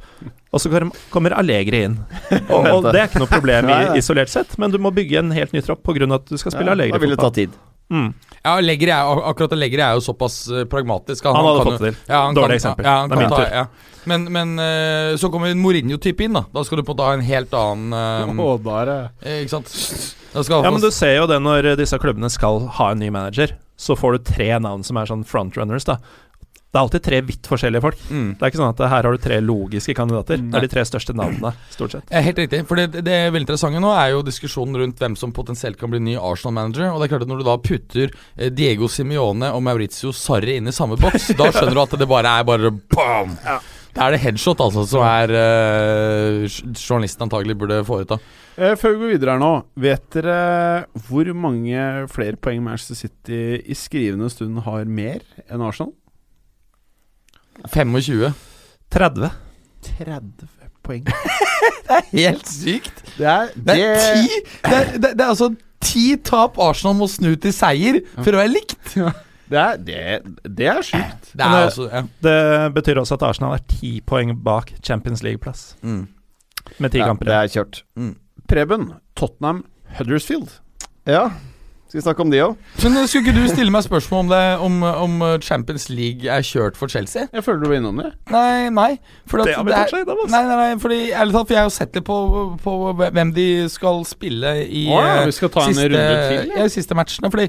og 0.56 0.61
så 0.64 0.72
kommer- 1.11 1.36
Allegri 1.36 1.84
inn. 1.84 1.98
Og, 2.53 2.64
og 2.72 2.86
det 2.88 3.02
er 3.02 3.10
ikke 3.10 3.19
noe 3.19 3.32
problem 3.32 3.68
isolert 3.99 4.32
sett, 4.32 4.56
men 4.57 4.72
du 4.72 4.80
må 4.80 4.94
bygge 4.95 5.19
en 5.19 5.34
helt 5.36 5.52
ny 5.52 5.60
tropp 5.65 5.84
pga. 5.84 6.07
at 6.15 6.30
du 6.30 6.38
skal 6.40 6.56
spille 6.56 6.72
Ja, 6.72 6.78
Allegri-fotball. 6.78 7.49
Mm. 7.94 8.14
Ja, 8.44 8.56
Legger 8.64 8.90
er, 8.92 9.10
ak- 9.12 9.24
akkurat 9.32 9.54
jeg 9.60 9.80
er 9.80 9.94
jo 9.96 10.04
såpass 10.04 10.48
eh, 10.52 10.66
pragmatisk. 10.70 11.24
Han 11.24 11.36
hadde 11.36 11.64
kan 11.64 11.68
fått 11.72 11.80
det 11.82 11.92
til. 11.92 12.00
Ja, 12.08 12.22
Dårlig 12.32 12.48
kan, 12.48 12.56
eksempel. 12.60 12.86
Ja, 12.86 12.96
han 13.02 13.10
Det 13.10 13.16
er 13.18 13.22
min 13.22 13.30
ta, 13.30 13.38
tur. 13.38 13.56
ja. 13.56 13.66
Men, 14.08 14.24
men 14.32 14.60
eh, 14.60 15.16
så 15.20 15.30
kommer 15.32 15.52
en 15.52 15.60
Mourinho-type 15.60 16.24
inn, 16.24 16.34
da. 16.38 16.46
Da 16.54 16.64
skal 16.64 16.80
du 16.80 16.84
på 16.88 16.94
en 16.94 16.98
måte 16.98 17.08
ha 17.08 17.16
en 17.18 17.26
helt 17.28 17.54
annen 17.54 18.32
um, 18.32 18.40
oh, 18.40 18.56
er 18.80 18.94
eh, 18.96 19.42
Ikke 19.44 19.58
sant? 19.58 19.72
Da 20.34 20.44
skal 20.44 20.64
Ja, 20.64 20.72
men 20.72 20.84
du 20.84 20.92
ser 20.92 21.16
jo 21.18 21.28
det 21.28 21.42
når 21.44 21.74
disse 21.80 22.00
klubbene 22.00 22.30
skal 22.32 22.68
ha 22.80 22.92
en 22.94 23.00
ny 23.04 23.10
manager, 23.12 23.56
så 23.78 23.96
får 24.00 24.18
du 24.18 24.24
tre 24.32 24.48
navn 24.64 24.84
som 24.88 24.98
er 24.98 25.10
sånn 25.10 25.26
frontrunners, 25.28 25.86
da. 25.88 25.98
Det 26.78 26.82
er 26.84 26.86
alltid 26.86 27.04
tre 27.08 27.20
vidt 27.26 27.48
forskjellige 27.49 27.82
folk. 27.82 28.02
mm. 28.06 28.26
Det 28.38 28.45
er 28.45 28.52
ikke 28.52 28.60
sånn 28.60 28.70
at 28.70 28.82
her 28.86 29.08
har 29.08 29.16
du 29.16 29.22
tre 29.24 29.40
logiske 29.41 29.95
kandidater. 29.98 30.38
Det 30.38 30.60
er 30.60 30.66
de 30.68 30.70
tre 30.70 30.84
største 30.86 31.16
navnene, 31.18 31.49
stort 31.74 31.95
sett. 31.95 32.12
Ja, 32.14 32.22
Helt 32.22 32.38
riktig. 32.44 32.60
For 32.70 32.78
det, 32.78 33.02
det 33.02 33.16
veldig 33.34 33.48
interessante 33.48 33.82
nå 33.82 33.90
er 33.98 34.12
jo 34.14 34.20
diskusjonen 34.28 34.78
rundt 34.84 35.02
hvem 35.02 35.16
som 35.18 35.34
potensielt 35.34 35.80
kan 35.82 35.90
bli 35.90 36.04
ny 36.06 36.14
Arsenal-manager. 36.22 36.91
Og 36.91 37.02
det 37.02 37.08
er 37.08 37.14
klart 37.16 37.26
at 37.26 37.32
Når 37.34 37.41
du 37.41 37.48
da 37.48 37.58
putter 37.58 38.14
eh, 38.14 38.52
Diego 38.54 38.91
Simione 38.91 39.49
og 39.58 39.66
Maurizio 39.66 40.14
Sarri 40.14 40.60
inn 40.62 40.70
i 40.70 40.76
samme 40.76 40.99
boks, 41.02 41.32
da 41.40 41.49
skjønner 41.49 41.74
du 41.74 41.84
at 41.88 41.98
det 41.98 42.10
bare 42.14 42.38
er 42.38 42.45
bare 42.45 42.72
bam! 42.94 43.34
Da 43.98 44.06
er 44.06 44.14
det 44.14 44.22
headshot, 44.22 44.60
altså, 44.62 44.84
som 44.86 45.02
er 45.02 45.32
uh, 45.34 46.44
journalisten 46.78 47.26
antagelig 47.26 47.56
burde 47.58 47.80
foreta. 47.88 48.20
Eh, 48.54 48.76
Før 48.78 48.94
vi 48.94 48.99
går 49.02 49.14
videre 49.16 49.34
her 49.34 49.41
nå, 49.41 49.52
vet 49.82 50.04
dere 50.14 50.36
hvor 51.08 51.32
mange 51.34 52.06
flere 52.14 52.38
poeng 52.38 52.62
Manchester 52.66 52.99
City 53.08 53.40
i 53.66 53.78
skrivende 53.78 54.30
stund 54.30 54.62
har 54.68 54.86
mer 54.86 55.26
enn 55.48 55.66
Arsenal? 55.66 55.95
25. 57.66 58.34
30. 58.94 59.30
30 59.98 60.48
poeng. 60.88 61.08
Helt 62.12 62.48
sykt! 62.50 63.02
Det 63.18 63.28
er, 63.28 63.50
Det 63.56 63.78
er 63.84 64.04
ti 64.04 64.42
Det 64.64 64.74
er, 64.78 64.92
det, 64.98 65.12
det 65.18 65.24
er 65.24 65.32
altså 65.32 65.50
ti 65.84 66.04
tap 66.26 66.58
Arsenal 66.62 66.96
må 67.00 67.08
snu 67.12 67.32
til 67.40 67.54
seier 67.56 68.00
for 68.18 68.34
å 68.34 68.40
være 68.42 68.52
likt. 68.54 68.94
det 69.48 69.60
er, 69.62 69.78
det, 69.88 70.04
det 70.58 70.70
er 70.72 70.82
sjukt. 70.86 71.32
Det 71.34 71.44
er 71.46 71.56
det- 71.56 71.66
altså 71.70 71.88
ja. 71.92 72.02
Det 72.28 72.38
betyr 72.78 73.02
også 73.04 73.18
at 73.20 73.28
Arsenal 73.30 73.58
er 73.58 73.66
ti 73.72 73.98
poeng 74.02 74.34
bak 74.44 74.74
Champions 74.84 75.24
League-plass, 75.26 75.76
mm. 75.84 76.02
med 76.84 76.92
ti 76.96 77.02
Ja, 77.04 77.10
kamper 77.12 77.30
det 77.32 77.38
er 77.42 77.54
kjørt. 77.58 77.84
Preben, 78.48 78.90
Tottenham, 79.20 79.64
Huddersfield. 79.98 80.58
Ja, 81.08 81.30
skal 81.88 82.02
vi 82.02 82.04
snakke 82.04 82.24
om 82.26 82.32
de 82.32 82.40
òg? 82.44 82.56
Men 82.84 82.98
eh, 83.00 83.06
skulle 83.08 83.24
ikke 83.24 83.38
du 83.38 83.48
stille 83.48 83.72
meg 83.72 83.86
spørsmål 83.86 84.26
om 84.26 84.32
det 84.34 84.42
Om, 84.66 84.74
om 84.84 85.22
eh, 85.24 85.38
Champions 85.40 85.88
League 85.88 86.28
er 86.28 86.44
kjørt 86.44 86.76
for 86.76 86.92
Chelsea? 86.92 87.30
Jeg 87.32 87.46
føler 87.46 87.64
du 87.64 87.70
var 87.72 87.80
innom 87.80 88.02
det. 88.02 88.12
Nei, 88.34 88.68
nei. 88.76 88.90
Fordi 89.24 89.46
at 89.46 89.48
Det 89.48 89.56
har 89.56 89.68
vi 89.70 89.76
tatt 89.76 89.94
seg. 89.96 90.12
Nei, 90.34 90.42
nei, 90.50 90.58
nei, 90.60 90.70
fordi 90.84 91.00
ærlig 91.16 91.38
talt, 91.38 91.48
for 91.48 91.56
jeg 91.56 91.62
har 91.62 91.70
jo 91.70 91.76
sett 91.78 91.96
litt 91.96 92.08
på, 92.10 92.20
på 92.64 92.78
hvem 93.00 93.32
de 93.38 93.50
skal 93.72 94.04
spille 94.10 94.54
i 94.68 94.84
oh, 94.92 95.00
ja, 95.00 95.22
eh, 95.22 95.28
vi 95.30 95.36
skal 95.38 95.52
ta 95.54 95.64
en 95.64 95.78
siste, 95.78 95.92
runde 95.94 96.16
til, 96.28 96.52
ja. 96.52 96.58
ja, 96.60 96.72
siste 96.76 96.98
matchene. 97.00 97.32
Fordi 97.32 97.48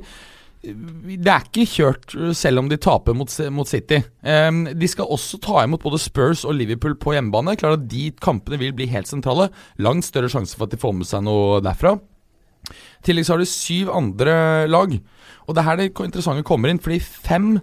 det 0.69 1.31
er 1.33 1.45
ikke 1.47 1.67
kjørt 1.71 2.15
uh, 2.19 2.31
selv 2.35 2.63
om 2.63 2.69
de 2.71 2.79
taper 2.83 3.15
mot, 3.19 3.35
mot 3.55 3.67
City. 3.71 4.01
Um, 4.23 4.65
de 4.71 4.91
skal 4.91 5.11
også 5.11 5.41
ta 5.43 5.65
imot 5.65 5.83
både 5.83 5.99
Spurs 6.03 6.45
og 6.47 6.55
Liverpool 6.59 6.95
på 6.99 7.17
hjemmebane. 7.17 7.57
Klart 7.59 7.81
at 7.81 7.91
De 7.91 8.09
kampene 8.23 8.61
vil 8.63 8.75
bli 8.77 8.87
helt 8.91 9.11
sentrale. 9.11 9.49
Langt 9.83 10.07
større 10.07 10.31
sjanse 10.31 10.55
for 10.55 10.71
at 10.71 10.75
de 10.75 10.81
får 10.83 10.95
med 10.99 11.11
seg 11.11 11.27
noe 11.27 11.59
derfra. 11.65 11.97
I 12.99 13.09
tillegg 13.09 13.27
så 13.27 13.37
har 13.37 13.43
du 13.43 13.49
syv 13.49 13.93
andre 13.95 14.67
lag. 14.71 14.95
Og 15.47 15.55
det 15.55 15.63
er 15.63 15.69
her 15.69 15.81
det 15.81 15.91
interessante 16.05 16.47
kommer 16.47 16.73
inn, 16.73 16.83
fordi 16.83 17.01
fem 17.01 17.59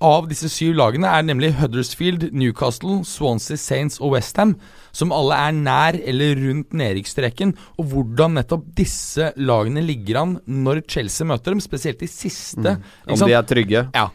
av 0.00 0.28
disse 0.30 0.48
syv 0.48 0.74
lagene 0.78 1.10
er 1.12 1.26
nemlig 1.26 1.54
Huddersfield, 1.60 2.30
Newcastle, 2.32 3.02
Swansea, 3.04 3.58
Saints 3.60 4.00
og 4.00 4.16
Westham, 4.16 4.56
som 4.96 5.12
alle 5.14 5.38
er 5.48 5.56
nær 5.56 5.98
eller 5.98 6.38
rundt 6.40 6.74
nedrykksstreken. 6.76 7.54
Og 7.80 7.90
hvordan 7.92 8.36
nettopp 8.38 8.66
disse 8.78 9.30
lagene 9.40 9.82
ligger 9.84 10.20
an 10.22 10.36
når 10.50 10.82
Chelsea 10.90 11.28
møter 11.28 11.54
dem, 11.54 11.62
spesielt 11.64 12.00
de 12.02 12.08
siste. 12.10 12.76
Mm. 12.76 13.14
Om 13.14 13.24
de 13.24 13.36
er 13.36 13.46
trygge. 13.48 13.84
Ja, 13.94 14.08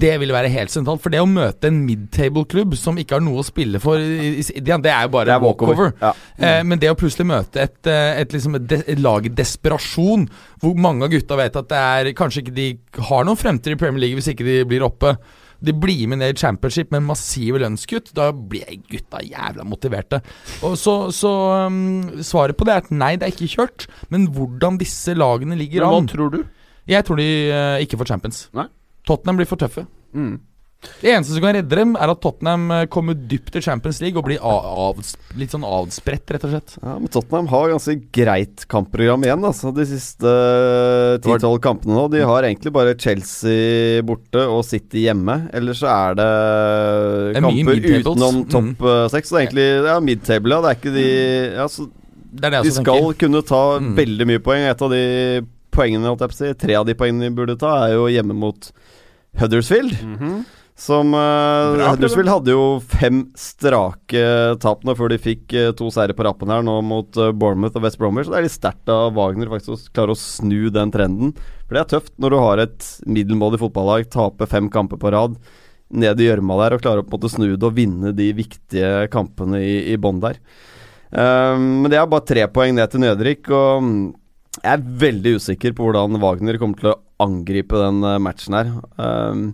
det 0.00 0.14
vil 0.22 0.34
være 0.34 0.52
helt 0.52 0.72
sentralt. 0.74 1.02
For 1.02 1.12
det 1.12 1.22
å 1.22 1.28
møte 1.30 1.70
en 1.70 1.82
midtable-klubb 1.86 2.76
som 2.78 2.98
ikke 3.00 3.18
har 3.18 3.24
noe 3.24 3.42
å 3.42 3.46
spille 3.46 3.82
for, 3.82 4.00
det 4.00 4.94
er 4.94 5.06
jo 5.06 5.14
bare 5.14 5.36
er 5.36 5.42
walkover. 5.42 5.94
Ja. 6.00 6.14
Eh, 6.38 6.60
men 6.66 6.80
det 6.80 6.92
å 6.92 6.98
plutselig 6.98 7.28
møte 7.30 7.64
et, 7.64 7.80
eh, 7.90 8.22
et, 8.22 8.34
liksom 8.34 8.58
et, 8.60 8.66
de, 8.70 8.80
et 8.94 9.02
lag 9.02 9.26
i 9.26 9.34
desperasjon, 9.34 10.26
hvor 10.60 10.80
mange 10.80 11.06
av 11.06 11.14
gutta 11.14 11.38
vet 11.40 11.60
at 11.60 11.70
det 11.70 11.84
er 11.90 12.14
kanskje 12.18 12.44
ikke 12.44 12.56
de 12.56 12.70
har 13.10 13.26
noen 13.26 13.38
fremtid 13.40 13.74
i 13.74 13.80
Premier 13.80 14.04
League 14.04 14.18
hvis 14.18 14.32
ikke 14.34 14.46
de 14.46 14.58
blir 14.68 14.84
oppe. 14.86 15.16
De 15.64 15.74
blir 15.76 16.06
med 16.10 16.20
ned 16.22 16.34
i 16.34 16.40
championship 16.40 16.92
med 16.94 17.04
massive 17.06 17.60
lønnskutt. 17.62 18.12
Da 18.16 18.30
blir 18.32 18.80
gutta 18.90 19.22
jævla 19.24 19.66
motiverte. 19.68 20.22
Og 20.66 20.76
så, 20.80 20.96
så 21.14 21.32
um, 21.68 22.22
Svaret 22.24 22.58
på 22.58 22.66
det 22.68 22.74
er 22.74 22.84
at 22.84 22.92
nei, 22.94 23.14
det 23.20 23.28
er 23.28 23.34
ikke 23.34 23.54
kjørt. 23.54 23.88
Men 24.12 24.28
hvordan 24.34 24.80
disse 24.80 25.14
lagene 25.16 25.58
ligger 25.60 25.84
Men 25.84 25.94
hva 25.94 26.02
an 26.02 26.10
tror 26.10 26.34
du? 26.34 26.42
Jeg 26.90 27.06
tror 27.06 27.20
de 27.20 27.30
uh, 27.52 27.76
ikke 27.84 28.00
får 28.00 28.14
champions. 28.14 28.44
Nei. 28.56 28.66
Tottenham 29.08 29.40
blir 29.40 29.48
for 29.48 29.60
tøffe. 29.60 29.86
Mm. 30.16 30.38
Det 31.02 31.10
eneste 31.12 31.34
som 31.36 31.42
kan 31.44 31.52
redde 31.54 31.76
dem, 31.76 31.90
er 32.00 32.08
at 32.08 32.20
Tottenham 32.24 32.70
eh, 32.72 32.86
kommer 32.88 33.12
dypt 33.14 33.56
i 33.56 33.60
Champions 33.60 33.98
League 34.00 34.16
og 34.16 34.24
blir 34.24 34.38
av, 34.40 34.96
litt 35.36 35.52
sånn 35.52 35.64
avspredt, 35.68 36.30
rett 36.32 36.44
og 36.48 36.54
slett. 36.54 36.76
Ja, 36.80 36.94
men 36.96 37.08
Tottenham 37.12 37.50
har 37.52 37.68
ganske 37.74 37.96
greit 38.16 38.64
kampprogram 38.72 39.26
igjen, 39.26 39.44
altså, 39.44 39.74
de 39.76 39.84
siste 39.90 40.32
ti-tolv 41.24 41.60
kampene 41.64 41.96
nå. 41.98 42.06
De 42.12 42.22
har 42.24 42.48
egentlig 42.48 42.72
bare 42.72 42.94
Chelsea 43.00 44.00
borte 44.08 44.40
og 44.48 44.62
City 44.64 45.04
hjemme. 45.04 45.36
Ellers 45.52 45.82
så 45.82 45.90
er 45.92 46.16
det, 46.20 46.28
Det 47.34 47.42
er 47.42 47.46
kamper 47.46 47.82
utenom 48.00 48.40
Mm. 48.40 48.48
topp 48.48 48.84
seks. 49.12 49.28
Mm. 49.28 49.30
Så 49.30 49.36
er 49.36 49.44
egentlig 49.46 49.68
ja, 49.90 49.98
mid-table, 50.00 50.54
ja. 50.56 50.60
Det 50.64 50.70
er 50.70 50.78
ikke 50.80 50.94
de 50.96 51.08
ja, 51.60 51.66
så 51.68 51.90
Det 52.32 52.44
er 52.46 52.50
det 52.50 52.62
De 52.64 52.70
skal 52.70 52.84
tenker. 53.00 53.18
kunne 53.26 53.42
ta 53.42 53.62
Mm. 53.80 53.94
veldig 53.96 54.26
mye 54.26 54.38
poeng. 54.38 54.62
Et 54.70 54.82
av 54.82 54.90
de 54.90 55.42
poengene, 55.72 56.06
holdt 56.08 56.20
jeg 56.20 56.30
på 56.30 56.34
å 56.34 56.40
si, 56.40 56.54
tre 56.54 56.74
av 56.74 56.86
de 56.86 56.94
poengene 56.94 57.28
de 57.28 57.34
burde 57.34 57.58
ta, 57.58 57.86
er 57.86 57.92
jo 57.94 58.06
hjemme 58.08 58.34
mot 58.34 58.70
Huddersfield. 59.38 59.92
Mhm. 60.02 60.44
Som 60.80 61.12
Huddersfield 61.12 62.30
hadde 62.32 62.54
jo 62.54 62.64
fem 62.80 63.26
strake 63.36 64.20
tap 64.62 64.84
nå 64.86 64.94
før 64.96 65.12
de 65.12 65.18
fikk 65.20 65.52
uh, 65.52 65.72
to 65.76 65.90
seire 65.92 66.14
på 66.16 66.24
rappen 66.24 66.48
her, 66.48 66.62
nå 66.64 66.78
mot 66.86 67.18
uh, 67.20 67.34
Bournemouth 67.36 67.76
og 67.76 67.84
West 67.84 67.98
Bromwich. 68.00 68.24
Så 68.28 68.32
det 68.32 68.38
er 68.38 68.46
litt 68.46 68.54
sterkt 68.54 68.92
av 68.92 69.12
Wagner 69.18 69.50
faktisk 69.52 69.74
å 69.74 69.92
klare 69.98 70.14
å 70.14 70.18
snu 70.18 70.70
den 70.72 70.92
trenden. 70.94 71.34
For 71.66 71.76
det 71.76 71.82
er 71.82 71.90
tøft 71.90 72.14
når 72.16 72.32
du 72.32 72.38
har 72.40 72.62
et 72.64 72.86
middelmådig 73.04 73.60
fotballag, 73.60 74.08
taper 74.12 74.48
fem 74.48 74.70
kamper 74.72 75.00
på 75.02 75.12
rad, 75.12 75.34
ned 75.90 76.22
i 76.22 76.28
gjørma 76.30 76.56
der 76.62 76.76
og 76.76 76.84
klarer 76.86 77.02
å 77.02 77.06
på 77.06 77.12
en 77.12 77.18
måte 77.18 77.32
snu 77.34 77.50
det 77.50 77.66
og 77.68 77.76
vinne 77.76 78.14
de 78.16 78.30
viktige 78.38 79.10
kampene 79.12 79.60
i, 79.60 79.74
i 79.92 79.98
bånn 80.00 80.22
der. 80.22 80.38
Um, 81.10 81.82
men 81.82 81.90
det 81.92 81.98
er 82.00 82.08
bare 82.08 82.24
tre 82.24 82.46
poeng 82.54 82.72
ned 82.78 82.88
til 82.88 83.04
nedrykk, 83.04 83.52
og 83.52 83.84
mm, 83.84 84.00
jeg 84.62 84.70
er 84.72 84.88
veldig 85.04 85.36
usikker 85.36 85.76
på 85.76 85.90
hvordan 85.90 86.16
Wagner 86.22 86.56
kommer 86.62 86.80
til 86.80 86.94
å 86.94 86.98
angripe 87.20 87.84
den 87.84 88.00
matchen 88.24 88.56
her. 88.56 88.72
Um, 88.96 89.44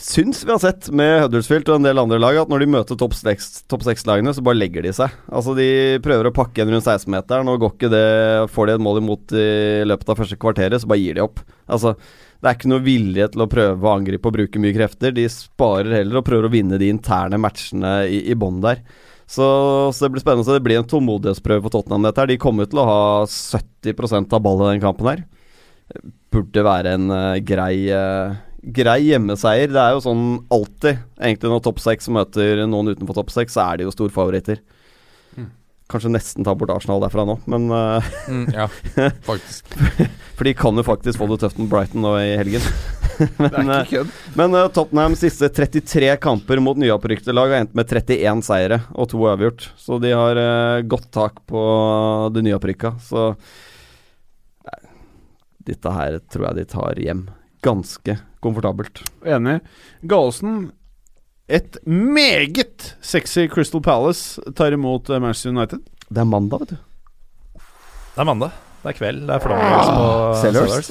syns 0.00 0.44
vi 0.46 0.52
har 0.52 0.60
sett 0.62 0.88
med 0.96 1.24
Huddersfield 1.24 1.68
og 1.68 1.80
en 1.80 1.86
del 1.88 2.00
andre 2.00 2.18
lag 2.22 2.38
at 2.40 2.50
når 2.50 2.62
de 2.62 2.68
møter 2.72 2.98
topp 2.98 3.14
seks- 3.18 3.64
topp 3.68 3.84
seks-lagene, 3.84 4.32
så 4.32 4.44
bare 4.44 4.58
legger 4.58 4.86
de 4.86 4.92
seg. 4.96 5.12
Altså 5.28 5.54
De 5.58 5.98
prøver 6.04 6.30
å 6.30 6.34
pakke 6.34 6.62
en 6.62 6.72
rundt 6.72 6.86
16-meteren, 6.86 7.50
og 7.50 7.60
går 7.60 7.74
ikke 7.74 7.92
det 7.92 8.06
Får 8.54 8.70
de 8.70 8.76
et 8.78 8.84
mål 8.86 9.02
imot 9.02 9.34
i 9.36 9.50
løpet 9.88 10.08
av 10.12 10.22
første 10.22 10.38
kvarteret, 10.40 10.80
så 10.80 10.88
bare 10.90 11.02
gir 11.02 11.18
de 11.18 11.24
opp. 11.26 11.42
Altså 11.68 11.94
Det 11.98 12.48
er 12.48 12.56
ikke 12.56 12.72
noe 12.72 12.86
vilje 12.86 13.28
til 13.34 13.44
å 13.44 13.50
prøve 13.50 13.86
å 13.86 13.92
angripe 13.98 14.30
og 14.30 14.36
bruke 14.38 14.62
mye 14.62 14.76
krefter. 14.78 15.12
De 15.12 15.26
sparer 15.28 15.98
heller 16.00 16.22
og 16.22 16.26
prøver 16.26 16.48
å 16.48 16.52
vinne 16.54 16.80
de 16.80 16.88
interne 16.88 17.40
matchene 17.40 17.94
i, 18.08 18.22
i 18.32 18.38
bånn 18.38 18.62
der. 18.64 18.80
Så, 19.30 19.44
så 19.94 20.06
det 20.06 20.14
blir 20.14 20.22
spennende. 20.24 20.46
Så 20.48 20.56
det 20.56 20.64
blir 20.64 20.80
en 20.80 20.88
tålmodighetsprøve 20.90 21.62
for 21.66 21.74
Tottenham, 21.76 22.06
dette 22.08 22.18
her. 22.18 22.30
De 22.32 22.40
kommer 22.40 22.66
til 22.66 22.80
å 22.82 22.88
ha 22.88 23.02
70% 23.28 24.32
av 24.34 24.42
ballen 24.42 24.70
i 24.70 24.78
den 24.78 24.82
kampen 24.82 25.10
her. 25.12 25.22
Burde 26.34 26.64
være 26.66 26.96
en 26.96 27.10
uh, 27.10 27.38
grei 27.42 27.90
eh, 27.90 28.34
grei 28.62 28.98
hjemmeseier. 29.08 29.70
Det 29.72 29.80
er 29.80 29.96
jo 29.96 30.04
sånn 30.04 30.26
alltid, 30.52 31.00
egentlig 31.20 31.52
når 31.52 31.64
topp 31.64 31.80
seks 31.82 32.10
møter 32.12 32.64
noen 32.66 32.92
utenfor 32.92 33.20
topp 33.20 33.32
seks, 33.34 33.56
så 33.56 33.68
er 33.68 33.80
de 33.80 33.88
jo 33.88 33.94
storfavoritter. 33.94 34.60
Kanskje 35.90 36.12
nesten 36.12 36.46
ta 36.46 36.54
bort 36.54 36.70
Arsenal 36.70 37.02
derfra 37.02 37.24
nå, 37.26 37.34
men 37.50 37.66
eh, 37.74 38.10
Mm, 38.30 38.44
ja, 38.54 38.68
faktisk. 39.26 39.72
For 40.38 40.46
de 40.46 40.52
kan 40.54 40.76
jo 40.78 40.84
faktisk 40.86 41.18
få 41.18 41.26
det 41.32 41.40
tøft 41.42 41.58
med 41.58 41.70
Brighton 41.72 42.04
nå 42.04 42.14
i 42.20 42.36
helgen. 42.38 42.62
Det 43.20 43.50
er 43.50 43.58
eh, 43.58 43.80
ikke 43.82 43.98
kødd. 43.98 44.12
men 44.38 44.54
uh, 44.56 44.68
Tottenham 44.72 45.16
siste 45.18 45.50
33 45.52 46.14
kamper 46.22 46.62
mot 46.62 46.78
nyopprykkede 46.80 47.34
lag 47.36 47.52
har 47.52 47.64
endt 47.66 47.74
med 47.76 47.90
31 47.90 48.44
seire 48.46 48.78
og 48.94 49.10
to 49.12 49.20
avgjort. 49.28 49.66
Så 49.76 49.98
de 50.00 50.14
har 50.14 50.40
uh, 50.40 50.84
godt 50.88 51.10
tak 51.12 51.42
på 51.50 51.64
det 52.32 52.46
nyopprykka. 52.46 52.94
Så 53.04 53.26
eh, 54.70 54.88
dette 55.68 55.98
her 55.98 56.20
tror 56.30 56.48
jeg 56.48 56.62
de 56.62 56.66
tar 56.70 57.02
hjem 57.02 57.26
ganske 57.64 58.18
komfortabelt. 58.40 59.02
Enig. 59.26 59.60
Gallosen, 60.02 60.70
et 61.50 61.76
meget 61.84 62.94
sexy 63.02 63.48
Crystal 63.50 63.82
Palace 63.82 64.40
tar 64.56 64.72
imot 64.72 65.10
eh, 65.10 65.20
Manchester 65.20 65.50
United. 65.50 65.82
Det 66.08 66.22
er 66.22 66.28
mandag, 66.28 66.60
vet 66.64 66.74
du. 66.74 66.78
Det 68.14 68.22
er 68.22 68.28
mandag. 68.28 68.56
Det 68.82 68.92
er 68.92 68.96
kveld. 68.96 69.26
Det 69.28 69.36
er 69.36 69.44
flomlys 69.44 69.92
på 69.92 70.08
Sellers. 70.40 70.90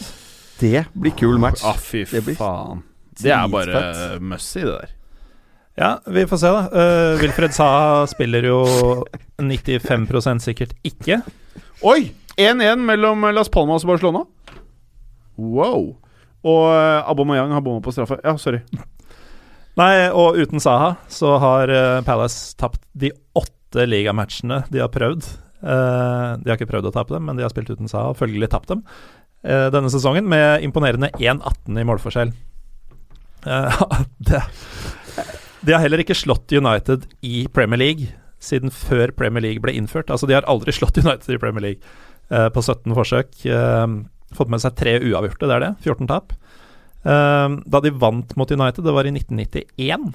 Det 0.59 0.85
blir 0.93 1.15
kul 1.15 1.39
match. 1.39 1.63
Ah, 1.65 1.77
fy 1.79 2.03
Det 2.05 2.23
blir 2.25 2.37
faen. 2.39 2.83
Det 3.19 3.31
er 3.35 3.47
bare 3.51 4.19
mussy, 4.23 4.61
det 4.63 4.75
der. 4.75 4.95
Ja, 5.79 5.93
vi 6.11 6.25
får 6.27 6.37
se, 6.41 6.49
da. 6.51 6.65
Uh, 6.75 7.21
Wilfred 7.21 7.55
Saha 7.55 8.03
spiller 8.11 8.43
jo 8.43 8.59
95% 9.39 10.43
sikkert 10.43 10.75
ikke. 10.83 11.21
Oi! 11.87 12.11
1-1 12.39 12.83
mellom 12.83 13.23
Las 13.35 13.51
Palmas 13.51 13.83
og 13.83 13.93
Barcelona. 13.93 14.25
Wow. 15.39 15.95
Og 16.47 16.63
uh, 16.69 17.09
Aubameyang 17.09 17.51
har 17.55 17.63
bomma 17.65 17.83
på 17.83 17.93
straffe. 17.95 18.19
Ja, 18.23 18.37
sorry. 18.39 18.61
Nei, 19.79 20.09
og 20.11 20.39
uten 20.39 20.61
Saha 20.63 20.95
så 21.11 21.37
har 21.39 21.71
eh, 21.71 22.01
Palace 22.03 22.57
tapt 22.59 22.81
de 22.99 23.13
åtte 23.37 23.85
ligamatchene 23.87 24.63
de 24.73 24.81
har 24.81 24.91
prøvd. 24.91 25.27
Eh, 25.59 26.31
de 26.41 26.49
har 26.49 26.57
ikke 26.57 26.69
prøvd 26.71 26.89
å 26.89 26.93
tape 26.95 27.15
dem, 27.15 27.27
men 27.29 27.39
de 27.39 27.45
har 27.45 27.53
spilt 27.53 27.71
uten 27.71 27.87
Saha 27.91 28.11
og 28.11 28.19
følgelig 28.19 28.49
tapt 28.51 28.71
dem 28.73 28.83
eh, 29.45 29.69
denne 29.71 29.91
sesongen 29.93 30.27
med 30.29 30.65
imponerende 30.67 31.11
1-18 31.15 31.79
i 31.79 31.87
målforskjell. 31.87 32.33
Eh, 33.45 33.81
de 35.63 35.75
har 35.75 35.85
heller 35.85 36.03
ikke 36.03 36.17
slått 36.17 36.51
United 36.51 37.07
i 37.23 37.45
Premier 37.53 37.79
League 37.79 38.11
siden 38.43 38.73
før 38.73 39.13
Premier 39.15 39.43
League 39.43 39.63
ble 39.63 39.77
innført. 39.79 40.11
Altså, 40.11 40.27
de 40.27 40.35
har 40.35 40.47
aldri 40.49 40.75
slått 40.75 40.99
United 40.99 41.35
i 41.35 41.39
Premier 41.39 41.69
League 41.69 41.95
eh, 42.31 42.49
på 42.51 42.63
17 42.65 42.95
forsøk. 42.99 43.31
Fått 44.35 44.51
med 44.51 44.61
seg 44.63 44.75
tre 44.77 44.97
uavgjorte, 45.01 45.49
det 45.49 45.57
er 45.57 45.65
det. 45.65 45.71
14 45.85 46.09
tap. 46.09 46.33
Uh, 47.05 47.59
da 47.63 47.79
de 47.83 47.93
vant 47.95 48.35
mot 48.39 48.51
United, 48.51 48.83
det 48.85 48.95
var 48.95 49.07
i 49.07 49.13
1991. 49.15 50.11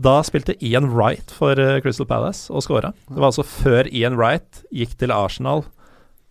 Da 0.00 0.20
spilte 0.24 0.54
Ian 0.64 0.88
Wright 0.94 1.32
for 1.34 1.58
eh, 1.58 1.80
Crystal 1.82 2.06
Palace 2.08 2.48
og 2.52 2.62
scora. 2.64 2.92
Det 3.10 3.18
var 3.18 3.32
altså 3.32 3.44
før 3.44 3.88
Ian 3.90 4.16
Wright 4.16 4.62
gikk 4.70 4.94
til 5.00 5.12
Arsenal 5.12 5.64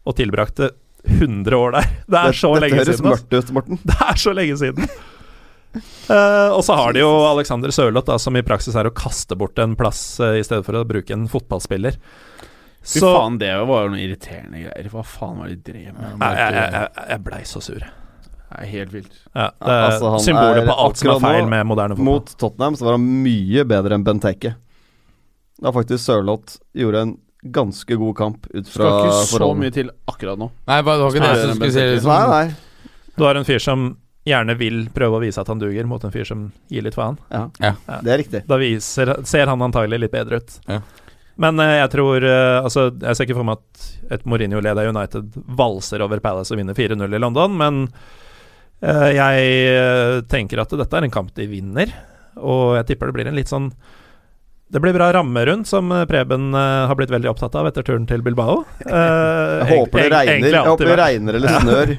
og 0.07 0.15
tilbrakte 0.17 0.71
100 1.05 1.57
år 1.57 1.75
der. 1.75 1.89
Det 2.11 2.21
er 2.21 2.37
så 2.39 2.53
lenge 2.55 2.79
siden. 2.79 2.87
høres 2.87 3.03
mørkt 3.05 3.35
ut, 3.35 3.51
Morten. 3.55 3.81
Det 3.83 3.97
er 4.07 4.19
så 4.19 4.33
lenge 4.35 4.57
siden. 4.61 4.87
Uh, 6.09 6.49
og 6.55 6.63
så 6.65 6.73
har 6.79 6.95
de 6.95 7.03
jo 7.03 7.11
Alexander 7.27 7.69
Sørloth, 7.73 8.15
som 8.17 8.37
i 8.39 8.45
praksis 8.45 8.77
er 8.79 8.89
å 8.89 8.95
kaste 8.95 9.37
bort 9.37 9.59
en 9.61 9.75
plass 9.77 10.01
uh, 10.23 10.33
i 10.39 10.45
stedet 10.45 10.65
for 10.65 10.79
å 10.79 10.87
bruke 10.87 11.13
en 11.13 11.27
fotballspiller. 11.29 11.99
Fy 12.81 12.99
Så 13.01 13.09
faen, 13.13 13.37
det 13.41 13.51
var 13.67 13.83
jo 13.85 13.89
noen 13.91 13.99
irriterende 14.01 14.61
greier. 14.63 14.89
Hva 14.93 15.03
faen 15.05 15.37
var 15.41 15.49
det 15.51 15.57
de 15.63 15.71
drev 15.73 15.93
med? 15.97 16.13
Jeg, 16.23 16.53
jeg, 16.55 16.69
jeg, 16.73 17.07
jeg 17.09 17.23
blei 17.25 17.41
så 17.45 17.61
sur. 17.61 17.79
Det 18.49 18.61
er 18.63 18.69
helt 18.71 18.93
vilt. 18.95 19.17
Ja, 19.35 19.49
det 19.59 19.73
er 19.75 19.83
Altså, 19.89 20.11
symbolet 20.25 20.61
er 20.63 20.69
på 20.71 20.77
alt 20.85 20.97
som 20.97 21.09
er 21.09 21.13
nå 21.13 21.19
feil 21.27 21.49
med 21.51 21.67
moderne 21.69 21.97
fotball. 21.97 22.07
Mot 22.13 22.31
Tottenham 22.41 22.77
så 22.79 22.87
var 22.87 22.95
han 22.97 23.09
mye 23.25 23.65
bedre 23.69 23.97
enn 23.99 24.05
Benteke. 24.07 24.55
Da 25.59 25.73
faktisk 25.75 26.05
Sørloth 26.07 26.55
gjorde 26.73 27.01
en 27.03 27.11
ganske 27.53 27.95
god 27.99 28.15
kamp 28.17 28.47
ut 28.49 28.67
fra 28.71 28.87
Skal 28.89 29.11
ikke 29.11 29.27
så 29.37 29.49
mye 29.59 29.75
til 29.75 29.91
akkurat 30.09 30.39
nå. 30.39 30.49
Nei, 30.67 30.79
bare- 30.81 30.97
det 30.97 31.03
var 31.03 31.13
ikke 31.13 31.27
det 31.27 31.41
som 31.43 31.53
skulle 31.59 31.71
si 31.75 31.85
liksom. 31.93 32.13
Nei, 32.15 32.47
nei. 32.47 32.95
Du 33.19 33.23
har 33.27 33.35
en 33.35 33.45
fyr 33.47 33.59
som 33.63 33.85
gjerne 34.25 34.55
vil 34.57 34.81
prøve 34.95 35.19
å 35.19 35.21
vise 35.23 35.39
at 35.41 35.47
han 35.47 35.59
duger, 35.59 35.85
mot 35.87 36.03
en 36.03 36.11
fyr 36.11 36.25
som 36.27 36.51
gir 36.71 36.83
litt 36.85 36.95
faen. 36.95 37.17
Ja. 37.31 37.49
Ja. 37.59 37.73
Det 38.01 38.11
er 38.13 38.17
riktig. 38.23 38.41
Da 38.47 38.57
viser, 38.57 39.13
ser 39.27 39.47
han 39.51 39.61
antagelig 39.61 39.99
litt 40.07 40.11
bedre 40.15 40.39
ut. 40.41 40.57
Ja. 40.67 40.81
Men 41.39 41.59
eh, 41.63 41.75
jeg 41.81 41.91
tror 41.95 42.25
eh, 42.25 42.57
Altså, 42.59 42.89
jeg 42.91 43.15
ser 43.15 43.27
ikke 43.27 43.39
for 43.39 43.47
meg 43.47 43.61
at 43.61 43.85
et 44.17 44.25
Mourinho-leda 44.29 44.87
United 44.89 45.37
valser 45.59 46.03
over 46.03 46.21
Palace 46.23 46.53
og 46.53 46.59
vinner 46.59 46.77
4-0 46.77 47.13
i 47.13 47.21
London, 47.21 47.55
men 47.59 47.83
eh, 48.81 49.09
jeg 49.13 50.23
tenker 50.31 50.63
at 50.63 50.73
dette 50.73 50.97
er 50.97 51.05
en 51.05 51.13
kamp 51.13 51.29
de 51.37 51.45
vinner, 51.51 51.91
og 52.41 52.79
jeg 52.79 52.89
tipper 52.89 53.11
det 53.11 53.17
blir 53.19 53.29
en 53.29 53.37
litt 53.37 53.51
sånn 53.51 53.69
det 54.69 54.77
blir 54.81 54.93
bra 54.93 55.07
ramme 55.15 55.41
rundt, 55.49 55.65
som 55.65 55.89
Preben 56.05 56.51
har 56.53 56.93
blitt 56.97 57.09
veldig 57.09 57.31
opptatt 57.31 57.55
av 57.57 57.65
etter 57.71 57.85
turen 57.87 58.03
til 58.05 58.21
Bilbao. 58.21 58.59
Jeg 58.85 59.65
håper 59.65 60.03
det 60.03 60.09
regner, 60.13 60.49
jeg 60.53 60.67
håper 60.67 60.91
det 60.91 60.97
regner 60.99 61.37
eller 61.39 61.55
snør. 61.55 61.93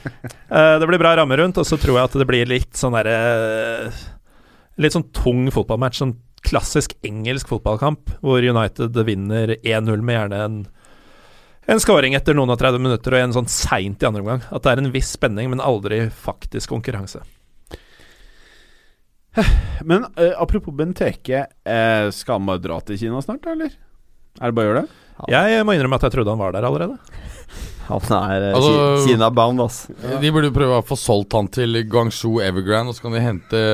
Det 0.82 0.86
blir 0.86 1.02
bra 1.02 1.16
ramme 1.18 1.38
rundt, 1.40 1.58
og 1.58 1.66
så 1.66 1.74
tror 1.82 1.98
jeg 1.98 2.06
at 2.06 2.14
det 2.22 2.28
blir 2.30 2.46
litt 2.46 2.78
sånn 2.78 2.94
derre 2.94 3.90
Litt 4.78 4.94
sånn 4.94 5.08
tung 5.18 5.48
fotballmatch. 5.50 5.98
Sånn 6.04 6.14
klassisk 6.46 6.94
engelsk 7.06 7.50
fotballkamp, 7.50 8.16
hvor 8.22 8.44
United 8.44 8.96
vinner 9.06 9.56
1-0 9.58 10.02
med 10.02 10.20
gjerne 10.20 10.42
en 10.46 10.58
en 11.66 11.80
scoring 11.82 12.14
etter 12.14 12.36
noen 12.38 12.52
og 12.54 12.60
30 12.60 12.78
minutter 12.78 13.16
og 13.16 13.24
en 13.24 13.32
sånn 13.34 13.48
seint 13.50 14.02
i 14.02 14.06
andre 14.06 14.22
omgang. 14.22 14.44
At 14.54 14.62
det 14.62 14.70
er 14.70 14.82
en 14.84 14.92
viss 14.94 15.08
spenning, 15.16 15.50
men 15.50 15.62
aldri 15.62 16.04
faktisk 16.14 16.70
konkurranse. 16.70 17.24
Men 19.84 20.06
uh, 20.14 20.32
apropos 20.40 20.72
Benteke, 20.72 21.42
uh, 21.66 22.06
skal 22.14 22.38
han 22.38 22.46
bare 22.48 22.62
dra 22.62 22.78
til 22.86 23.00
Kina 23.00 23.18
snart, 23.24 23.44
eller? 23.50 23.74
Er 24.38 24.52
det 24.52 24.56
bare 24.56 24.62
å 24.62 24.70
gjøre 24.70 24.84
det? 24.84 25.02
Jeg 25.32 25.64
må 25.66 25.74
innrømme 25.74 25.98
at 25.98 26.06
jeg 26.06 26.14
trodde 26.14 26.32
han 26.32 26.40
var 26.40 26.54
der 26.54 26.68
allerede. 26.68 26.96
Han 27.90 28.14
er 28.16 28.46
uh, 28.46 28.56
Altså- 28.56 29.08
Kina-bound, 29.08 29.62
ass. 29.66 29.82
De 30.22 30.32
burde 30.32 30.54
prøve 30.54 30.80
å 30.80 30.86
få 30.86 30.98
solgt 31.00 31.36
han 31.36 31.50
til 31.52 31.82
Guangzhou 31.90 32.38
Evergrande, 32.46 32.94
og 32.94 32.98
så 32.98 33.08
kan 33.08 33.18
de 33.18 33.26
hente 33.26 33.64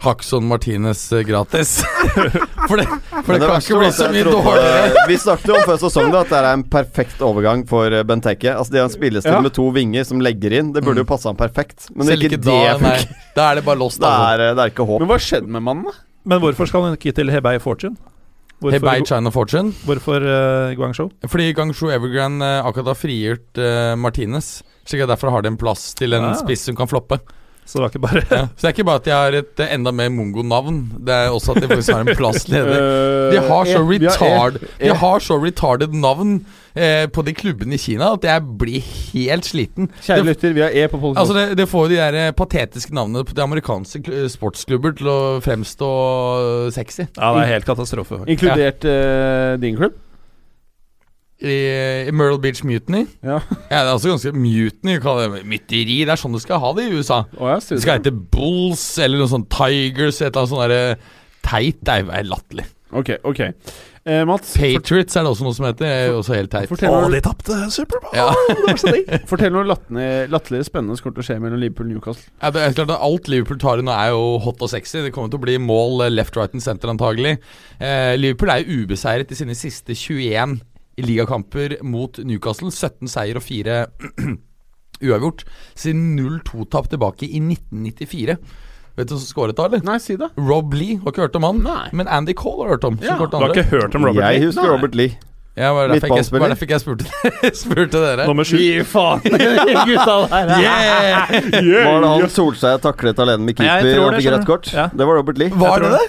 Haxon 0.00 0.46
Martinez 0.48 1.00
eh, 1.12 1.20
gratis. 1.28 1.74
for 2.68 2.76
det, 2.80 2.86
for 3.10 3.32
det, 3.34 3.40
det 3.40 3.48
kan 3.50 3.60
ikke 3.60 3.80
bli 3.82 3.90
så 3.92 4.06
mye 4.12 4.24
dårligere. 4.26 5.02
Vi 5.10 5.16
snakket 5.20 5.50
jo 5.52 5.56
om 5.58 5.64
før 5.68 5.80
sesongen 5.82 6.16
at 6.20 6.30
det 6.32 6.38
er 6.40 6.48
en 6.54 6.64
perfekt 6.72 7.20
overgang 7.26 7.64
for 7.68 7.92
eh, 7.92 8.04
Benteke. 8.08 8.54
Altså 8.56 8.72
De 8.74 8.80
har 8.80 8.88
en 8.88 8.94
spillestil 8.94 9.36
Ja. 9.36 9.40
med 9.44 9.52
to 9.56 9.66
vinger 9.76 10.06
som 10.08 10.22
legger 10.24 10.54
inn. 10.60 10.70
Det 10.76 10.82
burde 10.86 11.04
jo 11.04 11.08
passe 11.10 11.28
han 11.28 11.36
perfekt. 11.38 11.90
Men 11.94 12.08
Selv 12.08 12.24
ikke, 12.30 12.40
det 12.40 12.54
nei. 12.54 12.78
funker. 12.80 13.18
Da 13.36 13.50
er 13.50 13.60
det 13.60 13.66
bare 13.68 13.80
lost. 13.82 14.00
Det 14.04 14.08
Altså. 14.08 14.30
er, 14.32 14.46
eh, 14.48 14.54
det 14.56 14.64
er 14.64 14.72
ikke 14.72 14.86
håp. 14.88 15.02
Men 15.04 15.12
hva 15.12 15.18
skjedde 15.20 15.52
med 15.58 15.66
mannen, 15.68 15.90
da? 15.90 15.98
Men 16.32 16.40
hvorfor 16.42 16.68
skal 16.68 16.88
han 16.88 16.96
ikke 16.96 17.12
til 17.16 17.30
Hebei 17.32 17.58
Fortune? 17.60 17.96
Hvorfor, 18.60 18.74
Hebei 18.76 19.04
China 19.08 19.30
Fortune. 19.32 19.70
hvorfor 19.88 20.20
uh, 20.20 20.74
Guangzhou? 20.76 21.06
Fordi 21.32 21.46
Guangzhou 21.56 21.88
Evergrande 21.94 22.44
uh, 22.44 22.66
akkurat 22.68 22.90
har 22.92 22.98
frigjort 23.00 23.56
uh, 23.56 23.94
Martinez. 23.96 24.50
Slik 24.84 25.06
Derfor 25.08 25.32
har 25.32 25.40
de 25.46 25.48
en 25.54 25.56
plass 25.56 25.94
til 25.96 26.12
en 26.12 26.26
ja. 26.28 26.34
spiss 26.36 26.66
som 26.68 26.76
kan 26.76 26.88
floppe. 26.90 27.16
Så 27.70 27.78
det 27.78 27.82
var 27.84 27.92
ikke 27.92 28.02
bare 28.02 28.22
Ja. 28.30 28.40
Så 28.50 28.64
det 28.64 28.68
er 28.70 28.74
ikke 28.74 28.86
bare 28.88 29.00
at 29.00 29.04
de 29.06 29.12
har 29.14 29.36
et 29.40 29.60
eh, 29.62 29.74
enda 29.76 29.92
mer 29.94 30.10
mongo-navn, 30.10 30.80
det 31.06 31.14
er 31.14 31.30
også 31.30 31.54
at 31.54 31.62
de 31.62 31.68
faktisk 31.70 31.92
har 31.94 32.02
en 32.02 32.16
plass 32.18 32.48
ledig. 32.50 32.80
De 33.30 33.44
har 33.46 33.68
så 33.70 33.78
Eh, 33.78 33.84
har 33.84 33.92
retard 33.94 34.56
E. 34.66 34.88
De 34.88 34.96
har 35.04 35.22
så 35.22 35.38
retarded 35.42 35.94
navn 35.94 36.32
eh, 36.74 37.06
på 37.14 37.22
de 37.26 37.34
klubbene 37.36 37.78
i 37.78 37.80
Kina 37.80 38.10
at 38.16 38.26
jeg 38.26 38.42
blir 38.58 38.82
helt 39.12 39.46
sliten. 39.46 39.88
Kjære 40.02 40.26
lytter, 40.26 40.52
vi 40.58 40.64
har 40.66 40.74
E 40.74 40.86
på 40.90 40.98
politiet. 41.00 41.22
Altså 41.22 41.38
det, 41.38 41.46
det 41.62 41.68
får 41.70 41.86
jo 41.86 41.92
de 41.94 42.00
der 42.02 42.18
eh, 42.26 42.32
patetiske 42.36 42.94
navnene 42.98 43.24
på 43.24 43.34
de 43.38 43.42
amerikanske 43.46 44.26
sportsklubber 44.34 44.98
til 44.98 45.10
å 45.14 45.18
fremstå 45.44 45.90
eh, 46.66 46.68
sexy. 46.74 47.06
Ja, 47.16 47.32
det 47.38 47.46
er 47.46 47.52
helt 47.54 47.68
katastrofe. 47.70 48.18
faktisk. 48.24 48.34
Inkludert 48.36 48.84
eh, 48.90 49.56
din 49.62 49.78
klubb? 49.78 49.98
I, 51.40 51.56
I 52.08 52.12
Myrtle 52.12 52.40
Beach 52.42 52.62
Mutiny. 52.66 53.06
Ja. 53.24 53.38
Ja, 53.70 53.80
det 53.80 53.86
er 53.86 53.92
altså 53.94 54.12
ganske 54.12 54.32
mutiny. 54.36 54.98
det 55.00 55.44
Mytteri. 55.48 56.02
Det 56.04 56.12
er 56.12 56.20
sånn 56.20 56.36
du 56.36 56.40
skal 56.42 56.60
ha 56.60 56.74
det 56.76 56.88
i 56.88 56.98
USA. 56.98 57.22
Oh, 57.38 57.48
ja, 57.48 57.60
Det 57.60 57.80
skal 57.80 58.00
hete 58.00 58.12
Bulls 58.12 58.84
eller 59.00 59.22
noe 59.22 59.30
sånt 59.30 59.48
Tigers, 59.52 60.20
et 60.20 60.28
eller 60.28 60.42
annet 60.42 60.52
sånt 60.52 60.66
derre 60.66 60.82
teit. 61.46 61.80
Det 61.86 62.02
er 62.04 62.28
latterlig. 62.28 62.68
Ok, 62.90 63.14
ok. 63.24 63.40
Eh, 64.00 64.22
Mats, 64.24 64.54
Patriots 64.56 65.16
er 65.16 65.26
det 65.26 65.30
også 65.30 65.44
noe 65.44 65.54
som 65.54 65.66
heter. 65.68 65.84
Det 65.84 65.90
er 66.08 66.14
også 66.16 66.34
helt 66.34 66.50
teit. 66.52 66.70
Å, 66.72 66.88
noe, 66.88 67.10
de 67.12 67.20
tapte 67.22 67.58
Superbowl! 67.70 68.14
Ja. 68.16 68.30
fortell 69.30 69.52
noe 69.54 69.66
latterlig 69.68 70.64
spennende 70.66 70.96
som 70.96 71.04
kommer 71.04 71.20
til 71.20 71.24
å 71.24 71.28
skje 71.28 71.36
mellom 71.42 71.60
Liverpool 71.60 71.86
og 71.86 71.92
Newcastle. 71.92 72.32
Ja, 72.40 72.50
det 72.56 72.64
er 72.64 72.74
klart 72.78 72.94
at 72.96 73.04
Alt 73.06 73.30
Liverpool 73.30 73.60
tar 73.62 73.82
i 73.82 73.84
nå 73.86 73.92
er 73.94 74.14
jo 74.14 74.24
hot 74.42 74.64
og 74.64 74.72
sexy. 74.72 75.04
Det 75.04 75.12
kommer 75.14 75.30
til 75.30 75.40
å 75.42 75.44
bli 75.44 75.58
mål 75.62 76.06
eh, 76.06 76.14
left, 76.14 76.38
right 76.40 76.56
and 76.56 76.64
center 76.64 76.90
antagelig. 76.92 77.36
Eh, 77.78 78.16
Liverpool 78.18 78.54
er 78.54 78.64
jo 78.64 78.82
ubeseiret 78.82 79.30
i 79.30 79.38
sine 79.38 79.58
siste 79.58 79.94
21 79.94 80.24
i 80.26 80.69
ligakamper 81.04 81.78
mot 81.86 82.18
Newcastle. 82.24 82.70
17 82.72 83.08
seier 83.10 83.38
og 83.40 83.44
4 83.46 83.78
uavgjort. 85.10 85.44
Siden 85.78 86.16
0-2-tap 86.18 86.90
tilbake 86.92 87.28
i 87.28 87.40
1994. 87.40 88.36
Vet 88.98 89.08
du 89.08 89.14
hvem 89.14 89.20
som 89.22 89.28
skåret 89.30 89.56
da, 89.56 89.68
eller? 89.70 89.82
Nei, 89.86 89.96
si 90.02 90.16
det. 90.20 90.28
Rob 90.36 90.74
Lee. 90.76 90.98
Har 91.00 91.14
ikke 91.14 91.22
hørt 91.28 91.36
om 91.38 91.46
han? 91.46 91.60
Nei. 91.64 91.88
Men 91.96 92.10
Andy 92.10 92.34
Cole 92.36 92.66
har 92.66 92.74
hørt 92.74 92.84
om. 92.88 92.98
Ja, 93.00 93.16
Du 93.16 93.36
har 93.38 93.54
ikke 93.54 93.68
hørt 93.70 93.94
om 93.96 94.04
Robert 94.10 94.24
Jeg 94.26 94.40
Lee? 94.40 94.46
husker 94.50 94.66
Nei. 94.66 94.72
Robert 94.74 94.98
Lee. 94.98 95.16
Ja, 95.60 95.70
var 95.76 95.90
det 95.90 95.98
derfor 96.00 96.16
jeg, 96.16 96.24
Midtbanespiller. 96.24 96.40
var 96.40 96.52
derfor 96.54 96.70
jeg 96.72 96.80
spurte, 96.80 97.54
spurte 97.62 98.00
dere? 98.04 98.26
Nummer 98.30 98.46
sju. 98.48 98.56
Gi 98.60 98.84
faen 98.88 99.20
gutta 99.90 100.14
der. 100.32 100.52
Yeah! 100.60 101.34
Var 101.86 102.00
det 102.04 102.10
han 102.14 102.30
Solskjær 102.34 102.80
taklet 102.84 103.20
alene 103.22 103.44
med 103.44 103.60
Jeg 103.60 103.68
keeper 103.84 104.04
og 104.06 104.14
det, 104.14 104.20
fikk 104.22 104.32
rødt 104.36 104.46
kort? 104.48 104.70
Ja. 104.74 104.86
Det 104.94 105.08
var 105.10 105.20
Robert 105.20 105.40
Lee. 105.42 105.50
Var 105.52 105.74
Jeg 105.74 105.82
det 105.84 105.90
tror 105.90 105.98
det? 105.98 106.08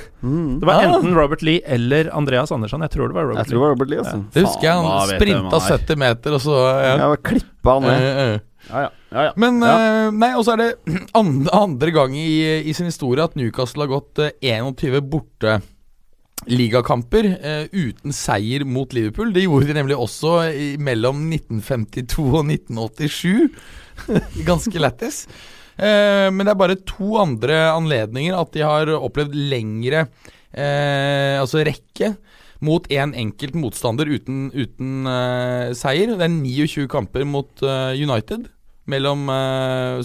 Det 0.61 0.68
var 0.69 0.76
Ah. 0.82 0.86
enten 0.88 1.15
Robert 1.18 1.41
Lee 1.44 1.61
eller 1.65 2.10
Andreas 2.15 2.52
Andersson. 2.56 2.82
Jeg 2.86 2.91
tror 2.94 3.07
det 3.11 3.15
var 3.18 3.22
Jeg 3.26 3.30
Robert 3.34 3.48
tror 3.49 3.57
det 3.57 3.64
var 3.65 3.73
Robert 3.76 3.90
Lee, 3.91 3.99
altså. 3.99 4.22
Det 4.34 4.45
husker 4.45 4.68
jeg. 4.69 4.86
Han 4.86 5.11
sprinta 5.15 5.57
er. 5.57 5.68
70 5.78 5.98
meter, 6.06 6.38
og 6.38 6.41
så 6.45 6.56
ja. 6.61 6.95
Jeg 7.02 7.10
var 7.15 7.22
klippa 7.32 7.76
ned. 7.82 7.91
Uh, 7.91 8.22
uh. 8.22 8.40
Ja, 8.72 8.82
ja. 8.86 8.90
ja, 9.11 9.22
ja. 9.26 9.32
Men 9.41 9.56
ja. 9.65 9.72
eh, 10.06 10.11
Nei, 10.14 10.28
og 10.38 10.44
så 10.45 10.53
er 10.53 10.60
det 10.61 10.69
andre, 11.18 11.49
andre 11.57 11.91
gang 11.95 12.14
i, 12.15 12.28
i 12.69 12.73
sin 12.78 12.86
historie 12.91 13.23
at 13.26 13.34
Newcastle 13.36 13.88
har 13.88 13.90
gått 13.95 14.22
eh, 14.22 14.30
21 14.53 15.02
borte 15.10 15.56
ligakamper 16.49 17.27
eh, 17.38 17.65
uten 17.72 18.13
seier 18.15 18.65
mot 18.65 18.91
Liverpool. 18.95 19.34
Det 19.34 19.45
gjorde 19.45 19.69
de 19.69 19.77
nemlig 19.77 19.97
også 19.99 20.35
i, 20.49 20.68
mellom 20.81 21.27
1952 21.30 22.26
og 22.26 22.49
1987. 22.49 23.49
Ganske 24.49 24.81
lættis. 24.81 25.26
Eh, 25.77 26.27
men 26.34 26.45
det 26.45 26.53
er 26.53 26.61
bare 26.61 26.80
to 26.88 27.15
andre 27.22 27.63
anledninger 27.76 28.38
at 28.38 28.53
de 28.55 28.65
har 28.65 28.91
opplevd 28.91 29.34
lengre 29.34 30.03
eh, 30.51 31.39
Altså 31.39 31.63
rekke 31.65 32.15
mot 32.61 32.85
én 32.91 33.09
en 33.09 33.15
enkelt 33.18 33.55
motstander 33.57 34.09
uten, 34.09 34.49
uten 34.53 35.07
seier. 35.73 36.11
Det 36.13 36.27
er 36.27 36.35
29 36.35 36.85
kamper 36.91 37.26
mot 37.26 37.63
United 37.97 38.51
mellom, 38.85 39.23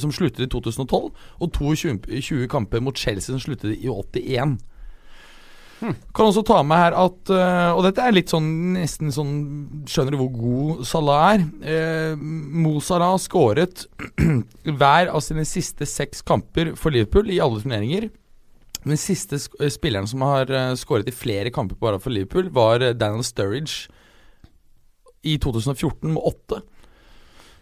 som 0.00 0.14
sluttet 0.14 0.46
i 0.46 0.48
2012, 0.48 1.10
og 1.12 1.52
22 1.52 2.48
kamper 2.48 2.80
mot 2.80 2.96
Chelsea 2.96 3.28
som 3.28 3.42
sluttet 3.42 3.74
i 3.76 3.90
81. 3.92 4.56
Kan 5.80 6.28
også 6.30 6.44
ta 6.46 6.62
med 6.64 6.78
her 6.80 6.94
at 6.96 7.32
eh, 7.32 7.70
Og 7.76 7.82
dette 7.84 8.00
er 8.00 8.14
litt 8.16 8.32
sånn 8.32 8.46
nesten 8.76 9.12
sånn 9.12 9.34
Skjønner 9.90 10.14
du 10.14 10.20
hvor 10.22 10.30
god 10.36 10.84
Salah 10.88 11.24
er? 11.34 11.44
Eh, 11.60 12.14
Mo 12.16 12.78
Salah 12.84 13.16
skåret 13.20 13.84
hver 14.78 15.10
av 15.12 15.20
sine 15.24 15.44
siste 15.48 15.88
seks 15.88 16.24
kamper 16.26 16.72
for 16.80 16.94
Liverpool 16.94 17.28
i 17.32 17.40
alle 17.42 17.60
turneringer. 17.62 18.08
Den 18.86 19.00
siste 19.00 19.38
eh, 19.60 19.70
spilleren 19.72 20.08
som 20.10 20.24
har 20.26 20.50
eh, 20.50 20.72
skåret 20.80 21.10
i 21.10 21.14
flere 21.14 21.52
kamper 21.54 21.78
bare 21.80 22.00
for 22.02 22.14
Liverpool, 22.14 22.48
var 22.54 22.84
Daniel 22.96 23.24
Sturridge 23.26 23.90
i 25.26 25.36
2014 25.42 26.12
med 26.14 26.22
åtte. 26.22 26.62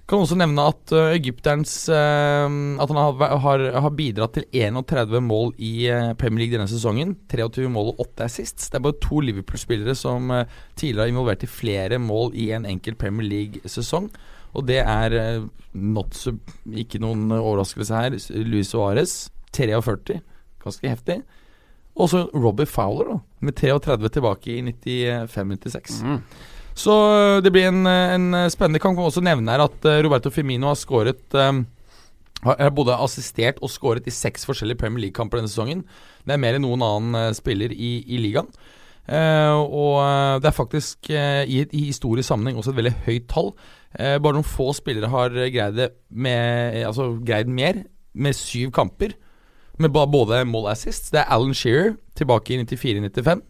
Kan 0.05 0.20
også 0.20 0.36
nevne 0.36 0.66
at 0.68 0.93
uh, 0.93 1.14
egypterens 1.16 1.72
uh, 1.89 2.44
At 2.82 2.90
han 2.90 2.98
har, 2.98 3.39
har, 3.40 3.62
har 3.86 3.94
bidratt 3.97 4.36
til 4.36 4.44
31 4.52 5.22
mål 5.24 5.55
i 5.56 5.89
uh, 5.89 6.12
Premier 6.20 6.44
League 6.44 6.59
denne 6.59 6.68
sesongen. 6.68 7.14
23 7.32 7.70
mål 7.72 7.94
og 7.94 8.05
8 8.10 8.26
assists. 8.28 8.68
Det 8.68 8.78
er 8.78 8.85
bare 8.85 9.01
to 9.01 9.22
Liverpool-spillere 9.24 9.97
som 9.97 10.28
tidligere 10.76 11.06
har 11.06 11.14
involvert 11.14 11.47
i 11.47 11.51
flere 11.51 11.98
mål 11.98 12.36
i 12.36 12.51
en 12.52 12.68
enkelt 12.68 13.01
Premier 13.01 13.28
League-sesong. 13.31 14.10
Og 14.55 14.68
det 14.68 14.82
er 14.85 15.16
so, 16.14 16.36
ikke 16.70 17.01
noen 17.02 17.32
overraskelse 17.35 18.05
her. 18.05 18.18
Luis 18.44 18.70
Suárez, 18.70 19.16
43. 19.56 20.20
Ganske 20.62 20.93
heftig. 20.93 21.22
Og 21.94 22.10
så 22.10 22.24
Robbie 22.35 22.66
Fowler, 22.66 23.14
da, 23.14 23.18
med 23.40 23.56
33 23.56 24.10
tilbake 24.16 24.52
i 24.52 24.62
95-96. 24.68 26.01
Så 26.74 26.92
øh, 26.92 27.42
det 27.44 27.52
blir 27.55 27.68
en, 27.70 27.86
øh, 27.86 28.14
en 28.14 28.51
spennende 28.51 28.82
kamp. 28.82 28.98
Kan 28.98 29.06
også 29.06 29.22
nevne 29.24 29.51
her 29.51 29.62
at 29.62 29.86
Roberto 30.05 30.30
Firmino 30.30 30.72
har 30.72 30.78
skåret 30.78 31.34
um, 31.34 31.66
både 32.76 32.96
assistert 32.98 33.62
og 33.62 33.70
skåret 33.70 34.06
i 34.06 34.12
seks 34.12 34.44
forskjellige 34.46 34.78
Premier 34.78 35.06
League-kamper 35.06 35.38
denne 35.38 35.48
sesongen. 35.48 35.84
Det 36.26 36.34
er 36.34 36.42
mer 36.42 36.59
enn 36.59 36.66
noen 36.66 36.82
annen 36.82 37.36
spiller 37.36 37.72
i, 37.72 37.96
i 38.05 38.18
ligaen. 38.20 38.51
Uh, 39.05 39.60
og 39.60 40.40
det 40.40 40.48
er 40.48 40.56
faktisk 40.56 41.10
uh, 41.12 41.44
i, 41.44 41.60
i 41.76 41.82
historisk 41.90 42.30
sammenheng 42.30 42.56
også 42.56 42.72
et 42.72 42.78
veldig 42.80 42.94
høyt 43.05 43.26
tall. 43.28 43.52
Uh, 43.94 44.16
bare 44.16 44.34
noen 44.36 44.48
få 44.48 44.70
spillere 44.76 45.12
har 45.12 45.34
greid 45.52 45.82
med 46.09 46.80
Altså 46.82 47.12
greid 47.20 47.52
mer, 47.52 47.84
med 48.14 48.36
syv 48.36 48.72
kamper. 48.72 49.12
Med 49.78 49.90
både 49.90 50.44
mål 50.48 50.70
assist. 50.72 51.12
Det 51.12 51.20
er 51.20 51.32
Alan 51.34 51.55
Shearer 51.55 51.94
tilbake 52.16 52.55
i 52.55 52.62
94-95. 52.62 53.42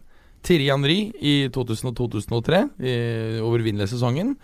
Thierry 0.45 0.69
Henry 0.69 0.99
i 1.19 1.35
2000-2003, 1.53 2.61
over 3.41 3.65
Vinley-sesongen. 3.65 4.35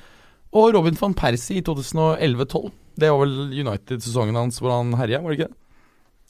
Og 0.51 0.73
Robin 0.75 0.97
van 0.99 1.13
Persie 1.15 1.61
i 1.61 1.65
2011-12. 1.65 2.71
Det 2.99 3.09
var 3.11 3.21
vel 3.23 3.53
United-sesongen 3.55 4.35
hans 4.35 4.59
hvor 4.59 4.73
han 4.73 4.91
herja, 4.99 5.21
var 5.23 5.31
det 5.31 5.39
ikke 5.39 5.51
det? 5.51 5.57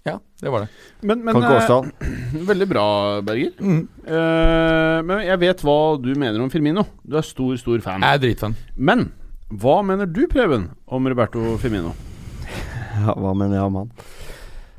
Ja, 0.03 0.15
det 0.41 0.49
var 0.49 0.63
det. 0.63 0.69
Men, 1.05 1.21
men 1.25 1.35
Kan 1.35 1.43
ikke 1.45 1.77
eh. 1.77 2.45
Veldig 2.51 2.67
bra, 2.69 2.85
Berger. 3.25 3.51
Mm. 3.61 3.81
Eh, 4.05 4.99
men 5.05 5.25
jeg 5.27 5.41
vet 5.43 5.61
hva 5.65 5.79
du 6.01 6.09
mener 6.15 6.41
om 6.41 6.49
Firmino. 6.53 6.87
Du 7.05 7.19
er 7.19 7.25
stor, 7.25 7.53
stor 7.61 7.83
fan. 7.85 8.01
Jeg 8.01 8.17
er 8.17 8.23
dritfan. 8.23 8.57
Men 8.77 9.11
hva 9.51 9.81
mener 9.85 10.09
du, 10.09 10.23
Preben, 10.31 10.71
om 10.87 11.11
Roberto 11.11 11.55
Firmino? 11.61 11.95
Ja, 12.91 13.13
hva 13.15 13.31
mener 13.33 13.55
jeg 13.55 13.65
om 13.69 13.77
han? 13.79 13.91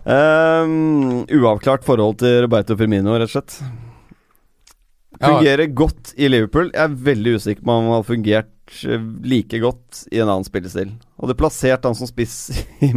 Um, 0.05 1.23
uavklart 1.33 1.83
forhold 1.87 2.19
til 2.21 2.43
Roberto 2.45 2.77
Firmino, 2.79 3.15
rett 3.17 3.31
og 3.31 3.33
slett. 3.33 3.57
Ja. 5.23 5.29
Fungerer 5.37 5.69
godt 5.79 6.13
i 6.19 6.27
Liverpool. 6.29 6.73
Jeg 6.75 6.83
er 6.83 6.97
veldig 7.07 7.37
usikker 7.39 7.63
på 7.63 7.71
om 7.77 7.85
han 7.87 7.95
har 7.95 8.07
fungert 8.09 8.73
eh, 8.91 9.05
like 9.23 9.61
godt 9.63 10.01
i 10.11 10.19
en 10.19 10.27
annen 10.33 10.47
spillestil. 10.49 10.91
Hadde 11.23 11.37
plassert 11.39 11.87
han 11.87 11.95
som 11.95 12.11
spiss 12.11 12.35
i 12.87 12.91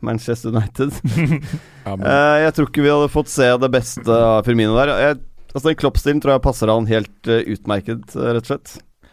Manchester 0.00 0.54
United. 0.56 0.94
Ja, 1.86 1.92
Eh, 2.00 2.38
jeg 2.46 2.54
tror 2.56 2.66
ikke 2.70 2.82
vi 2.82 2.90
hadde 2.90 3.12
fått 3.12 3.28
se 3.30 3.46
det 3.62 3.68
beste 3.70 4.10
av 4.10 4.40
Firmino 4.48 4.72
der. 4.78 4.90
Jeg, 5.04 5.20
altså 5.52 5.68
Den 5.68 5.78
kloppstilen 5.84 6.22
tror 6.24 6.34
jeg 6.38 6.44
passer 6.48 6.72
han 6.72 6.88
helt 6.90 7.30
eh, 7.30 7.44
utmerket, 7.54 8.16
rett 8.16 8.40
og 8.42 8.48
slett. 8.50 8.72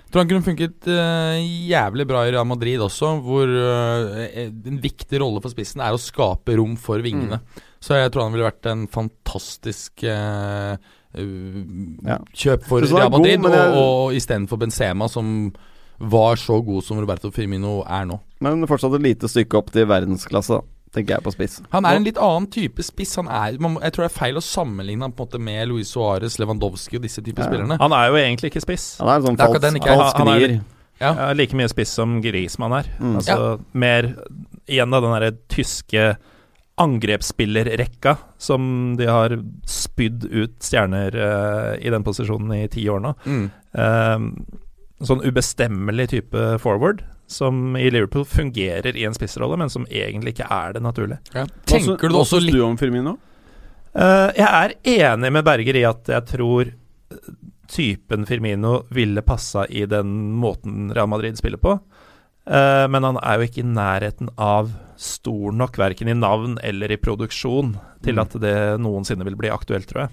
tror 0.09 0.23
han 0.23 0.31
kunne 0.31 0.47
funket 0.47 0.87
jævlig 0.87 2.07
bra 2.09 2.23
i 2.25 2.31
Real 2.33 2.47
Madrid 2.49 2.81
også, 2.85 3.11
hvor 3.27 3.49
en 3.51 4.81
viktig 4.81 5.19
rolle 5.21 5.41
for 5.43 5.53
spissen 5.53 5.81
er 5.85 5.93
å 5.95 6.01
skape 6.01 6.55
rom 6.57 6.73
for 6.81 7.01
vingene. 7.05 7.41
Så 7.83 7.97
jeg 7.99 8.11
tror 8.13 8.27
han 8.29 8.33
ville 8.35 8.47
vært 8.47 8.67
en 8.71 8.87
fantastisk 8.87 10.05
øh, 10.07 10.77
Ja. 11.15 12.17
kjøp 12.33 12.63
for 12.67 12.81
Real 12.81 13.09
Madrid, 13.11 13.41
god, 13.41 13.51
jeg- 13.53 13.73
og, 13.73 13.77
og 14.07 14.13
istedenfor 14.17 14.57
Benzema, 14.59 15.07
som 15.09 15.53
var 15.99 16.35
så 16.41 16.57
god 16.65 16.83
som 16.83 16.97
Roberto 16.99 17.29
Firmino 17.31 17.81
er 17.85 18.05
nå. 18.09 18.19
Men 18.41 18.65
fortsatt 18.67 18.95
et 18.97 19.01
lite 19.05 19.29
stykke 19.29 19.55
opp 19.59 19.71
til 19.71 19.85
verdensklasse, 19.85 20.59
tenker 20.93 21.15
jeg 21.15 21.23
på 21.23 21.31
spiss. 21.33 21.61
Han 21.71 21.85
er 21.85 21.95
en 21.95 22.03
litt 22.03 22.17
annen 22.17 22.47
type 22.51 22.83
spiss. 22.83 23.15
Han 23.15 23.27
er, 23.27 23.57
man, 23.61 23.77
jeg 23.81 23.93
tror 23.93 24.05
det 24.07 24.11
er 24.11 24.17
feil 24.19 24.35
å 24.35 24.43
sammenligne 24.43 25.01
han 25.07 25.11
på 25.13 25.23
en 25.23 25.29
måte 25.29 25.39
med 25.41 25.67
Luis 25.69 25.93
Suárez, 25.93 26.37
Lewandowski 26.41 26.97
og 26.97 27.01
disse 27.05 27.21
typer 27.21 27.43
Ja. 27.45 27.49
spillerne. 27.49 27.77
Han 27.79 27.93
er 27.93 28.09
jo 28.09 28.15
egentlig 28.19 28.51
ikke 28.51 28.61
spiss. 28.65 28.97
Han 28.99 29.07
er 29.09 29.15
en 29.15 29.21
sånn 29.29 29.37
falsk, 29.37 29.63
er 29.63 29.97
falsk, 29.97 30.17
han, 30.17 30.27
han 30.27 30.41
er- 30.41 30.61
Ja. 31.01 31.13
Ja, 31.15 31.33
like 31.33 31.53
mye 31.57 31.67
spiss 31.67 31.89
som 31.89 32.21
Griezmann 32.21 32.71
er. 32.71 32.83
Mm. 32.99 33.15
Altså 33.17 33.59
mer 33.73 34.15
igjen 34.69 34.93
av 34.93 35.01
den 35.01 35.11
derre 35.11 35.31
tyske 35.49 36.17
angrepsspillerrekka 36.75 38.15
som 38.37 38.95
de 38.97 39.05
har 39.05 39.35
spydd 39.69 40.25
ut 40.25 40.55
stjerner 40.63 41.15
uh, 41.15 41.73
i 41.77 41.91
den 41.93 42.05
posisjonen 42.05 42.55
i 42.57 42.67
ti 42.71 42.87
år 42.89 43.03
nå. 43.03 43.13
Mm. 43.25 43.43
Eh, 43.73 44.23
sånn 45.03 45.21
ubestemmelig 45.25 46.07
type 46.13 46.45
forward 46.63 47.03
som 47.27 47.77
i 47.77 47.85
Liverpool 47.91 48.25
fungerer 48.25 48.97
i 48.97 49.05
en 49.05 49.15
spissrolle, 49.15 49.57
men 49.57 49.69
som 49.69 49.85
egentlig 49.89 50.35
ikke 50.35 50.49
er 50.53 50.75
det 50.75 50.83
naturlig. 50.85 51.17
Ja. 51.33 51.45
Hva 51.45 51.79
Også, 51.79 51.95
du 51.97 52.17
også 52.19 52.41
litt 52.41 52.57
du 52.57 52.65
om 52.65 52.77
Firmino? 52.77 53.17
Uh, 53.93 54.29
jeg 54.33 54.47
er 54.47 54.75
enig 55.13 55.33
med 55.33 55.45
Berger 55.45 55.77
i 55.77 55.85
at 55.85 56.09
jeg 56.09 56.25
tror 56.31 56.69
eh, 56.69 57.33
typen 57.69 58.25
Firmino 58.25 58.79
ville 58.93 59.21
passa 59.25 59.67
i 59.69 59.85
den 59.89 60.33
måten 60.41 60.89
Real 60.93 61.09
Madrid 61.09 61.37
spiller 61.37 61.61
på. 61.61 61.77
Eh, 62.45 62.85
men 62.89 63.05
han 63.07 63.19
er 63.21 63.39
jo 63.39 63.47
ikke 63.47 63.61
i 63.63 63.69
nærheten 63.69 64.31
av 64.35 64.73
stor 65.03 65.51
nok, 65.55 65.75
verken 65.77 66.09
i 66.09 66.15
navn 66.17 66.57
eller 66.63 66.91
i 66.95 66.97
produksjon, 67.01 67.75
til 68.03 68.15
Mm. 68.15 68.21
at 68.25 68.39
det 68.41 68.55
noensinne 68.81 69.23
vil 69.27 69.35
bli 69.39 69.49
aktuelt, 69.53 69.85
tror 69.89 70.05
jeg. 70.07 70.09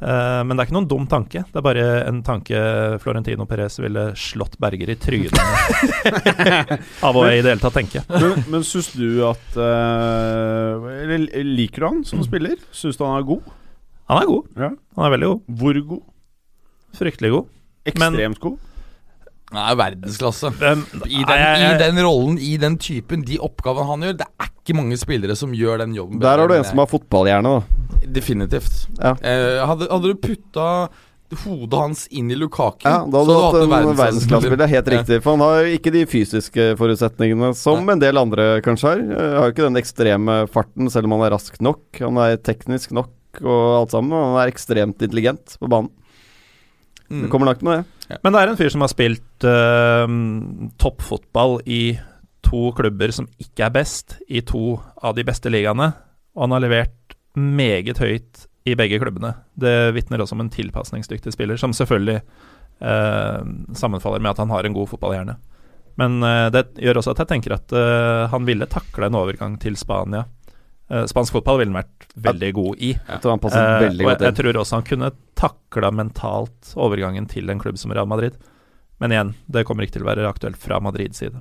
Eh, 0.00 0.40
men 0.48 0.56
det 0.56 0.62
er 0.62 0.66
ikke 0.70 0.76
noen 0.78 0.88
dum 0.88 1.06
tanke. 1.06 1.42
Det 1.44 1.58
er 1.60 1.64
bare 1.66 1.82
en 2.08 2.22
tanke 2.24 2.56
Florentino 3.02 3.44
Perez 3.44 3.76
ville 3.84 4.06
slått 4.16 4.56
Berger 4.58 4.88
i 4.88 4.96
trynet 4.96 5.36
av 7.04 7.16
å 7.20 7.26
i 7.28 7.42
det 7.42 7.50
hele 7.52 7.60
tatt 7.60 7.76
tenke. 7.76 8.00
Men, 8.08 8.44
men 8.48 8.64
syns 8.64 8.88
du 8.96 9.20
at 9.28 9.58
eh, 9.60 10.88
Eller 11.04 11.26
liker 11.44 11.84
du 11.84 11.86
han 11.90 12.00
som 12.08 12.24
spiller? 12.24 12.56
Syns 12.72 12.96
du 12.96 13.04
han 13.04 13.18
er 13.20 13.28
god? 13.28 13.50
Han 14.10 14.22
er 14.22 14.30
god. 14.32 14.48
Ja. 14.56 14.70
Han 14.96 15.06
er 15.06 15.14
veldig 15.18 15.28
god. 15.34 15.42
Hvor 15.60 15.82
god? 15.92 16.02
Fryktelig 17.00 17.30
god. 17.36 17.52
Men- 18.00 18.16
Ekstremt 18.16 18.40
god. 19.50 19.58
Nei, 19.58 19.74
verdensklasse. 19.74 20.50
Den, 20.60 20.84
I 21.04 21.20
den, 21.24 21.26
Nei, 21.26 21.38
jeg- 21.38 21.74
I 21.74 21.78
den 21.84 22.00
rollen, 22.04 22.38
i 22.38 22.56
den 22.56 22.76
typen, 22.78 23.24
de 23.26 23.38
oppgavene 23.38 23.86
han 23.86 24.00
gjør. 24.06 24.16
Det 24.22 24.26
er 24.40 24.50
ikke 24.64 24.76
mange 24.76 24.96
spillere 25.00 25.36
som 25.36 25.52
gjør 25.52 25.78
den 25.84 25.94
jobben. 25.94 26.20
Der 26.20 26.38
har 26.38 26.48
du 26.48 26.54
en 26.54 26.64
som 26.64 26.78
har 26.78 26.86
fotballhjerne, 26.86 27.60
da. 27.60 28.06
Definitivt. 28.06 28.86
Ja. 29.00 29.14
Eh, 29.22 29.66
hadde, 29.66 29.88
hadde 29.90 30.02
du 30.02 30.14
putta 30.14 30.88
hodet 31.44 31.78
hans 31.78 32.08
inn 32.10 32.28
i 32.30 32.34
Lukaku, 32.34 32.82
Ja, 32.84 33.04
da 33.06 33.18
hadde 33.20 33.26
du 33.30 33.40
hatt 33.40 33.54
en 33.62 33.70
verdensklassespiller. 33.70 34.66
Helt 34.66 34.86
Ja. 34.88 34.98
riktig. 34.98 35.22
For 35.22 35.36
han 35.36 35.40
har 35.44 35.62
jo 35.62 35.78
ikke 35.78 35.92
de 35.92 36.04
fysiske 36.06 36.76
forutsetningene 36.76 37.54
som 37.54 37.88
en 37.88 37.98
del 38.00 38.18
andre 38.18 38.60
kanskje 38.60 38.82
har. 38.88 38.98
Eh, 38.98 39.38
Har 39.38 39.46
jo 39.46 39.52
ikke 39.52 39.68
den 39.70 39.76
ekstreme 39.82 40.48
farten, 40.50 40.90
selv 40.90 41.04
om 41.04 41.12
han 41.12 41.30
er 41.30 41.36
rask 41.36 41.60
nok. 41.60 41.78
Han 42.00 42.16
er 42.18 42.36
teknisk 42.36 42.90
nok 42.90 43.10
og 43.44 43.80
alt 43.82 43.90
sammen. 43.92 44.10
Han 44.10 44.42
er 44.42 44.50
ekstremt 44.50 44.98
intelligent 45.02 45.56
på 45.60 45.68
banen. 45.70 45.90
Mm. 47.10 47.24
Det 47.24 47.30
kommer 47.32 47.50
langt 47.50 47.64
med 47.66 47.80
det. 47.80 48.18
Men 48.22 48.34
det 48.34 48.40
er 48.40 48.52
en 48.52 48.58
fyr 48.58 48.70
som 48.72 48.84
har 48.84 48.92
spilt 48.92 49.46
uh, 49.46 50.06
toppfotball 50.80 51.58
i 51.66 51.98
to 52.46 52.70
klubber 52.76 53.12
som 53.14 53.28
ikke 53.42 53.66
er 53.66 53.74
best, 53.74 54.16
i 54.28 54.42
to 54.46 54.78
av 55.02 55.16
de 55.18 55.26
beste 55.26 55.52
ligaene. 55.52 55.90
Og 56.36 56.46
han 56.46 56.56
har 56.56 56.64
levert 56.64 57.16
meget 57.34 58.00
høyt 58.02 58.46
i 58.68 58.76
begge 58.78 59.00
klubbene. 59.02 59.34
Det 59.58 59.92
vitner 59.96 60.22
også 60.22 60.36
om 60.36 60.44
en 60.44 60.52
tilpasningsdyktig 60.52 61.32
spiller, 61.34 61.58
som 61.60 61.74
selvfølgelig 61.76 62.20
uh, 62.20 63.40
sammenfaller 63.76 64.22
med 64.22 64.34
at 64.34 64.42
han 64.42 64.52
har 64.54 64.66
en 64.66 64.76
god 64.76 64.90
fotballhjerne. 64.92 65.36
Men 66.00 66.20
uh, 66.24 66.48
det 66.52 66.68
gjør 66.80 67.00
også 67.00 67.14
at 67.14 67.24
jeg 67.24 67.32
tenker 67.34 67.56
at 67.56 67.72
eh, 67.76 68.28
han 68.32 68.46
ville 68.46 68.68
takle 68.70 69.10
en 69.10 69.18
overgang 69.18 69.58
til 69.60 69.76
Spania. 69.76 70.24
Eh, 70.90 71.04
spansk 71.06 71.36
fotball 71.36 71.60
ville 71.60 71.70
han 71.72 71.84
vært 71.84 72.08
veldig 72.30 72.52
god 72.56 72.80
i. 72.82 72.92
Jeg 72.96 73.22
tror 73.22 73.36
han 73.36 73.42
passer 73.42 73.62
Eh, 73.62 73.84
veldig 73.86 74.06
og 74.06 74.10
jeg, 74.10 74.22
jeg 74.26 74.38
tror 74.40 74.60
også 74.62 74.80
han 74.80 74.88
kunne 74.88 75.12
takla 75.38 75.92
mentalt 75.94 76.72
overgangen 76.76 77.28
til 77.30 77.50
en 77.52 77.62
klubb 77.62 77.78
som 77.78 77.94
Real 77.94 78.10
Madrid. 78.10 78.36
Men 79.00 79.14
igjen, 79.14 79.34
det 79.46 79.64
kommer 79.68 79.86
ikke 79.86 80.00
til 80.00 80.04
å 80.04 80.10
være 80.10 80.28
aktuelt 80.28 80.58
fra 80.60 80.80
Madrids 80.82 81.22
side. 81.22 81.40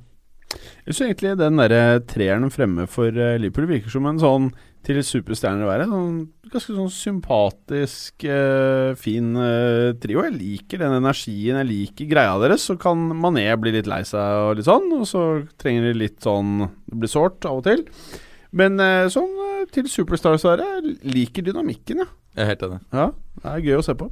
Jeg 0.49 0.95
syns 0.95 1.01
egentlig 1.05 1.35
den 1.37 1.59
der 1.61 1.99
treeren 2.09 2.49
fremme 2.53 2.87
for 2.89 3.13
eh, 3.13 3.37
Liverpool 3.41 3.67
virker 3.69 3.93
som 3.93 4.07
en 4.09 4.21
sånn 4.21 4.47
til 4.85 5.01
superstjerner 5.03 5.65
å 5.65 5.69
være. 5.69 5.89
Sånn, 5.89 6.15
ganske 6.49 6.75
sånn 6.77 6.93
sympatisk, 6.93 8.23
eh, 8.23 8.93
fin 8.97 9.33
eh, 9.35 9.91
trio. 10.01 10.23
Jeg 10.25 10.37
liker 10.37 10.81
den 10.81 10.95
energien, 11.01 11.59
jeg 11.59 11.69
liker 11.69 12.09
greia 12.13 12.37
deres. 12.41 12.65
Så 12.69 12.77
kan 12.81 13.09
Mané 13.19 13.49
bli 13.59 13.75
litt 13.75 13.89
lei 13.91 14.01
seg 14.07 14.45
og 14.45 14.55
litt 14.57 14.69
sånn, 14.69 14.87
og 14.95 15.05
så 15.09 15.25
trenger 15.61 15.89
de 15.89 15.99
litt 16.05 16.21
sånn 16.25 16.63
Det 16.87 17.01
blir 17.03 17.11
sårt 17.11 17.45
av 17.49 17.59
og 17.59 17.67
til. 17.67 17.85
Men 18.55 18.79
eh, 18.81 19.07
sånn 19.13 19.29
eh, 19.45 19.65
til 19.73 19.89
superstars 19.91 20.45
å 20.47 20.55
jeg 20.57 20.95
liker 21.05 21.45
dynamikken, 21.45 22.01
ja. 22.03 22.09
Jeg 22.37 22.45
er 22.45 22.51
helt 22.53 22.65
enig. 22.69 22.79
ja. 22.95 23.09
Det 23.39 23.51
er 23.53 23.61
gøy 23.63 23.77
å 23.79 23.83
se 23.85 23.93
på. 23.95 24.09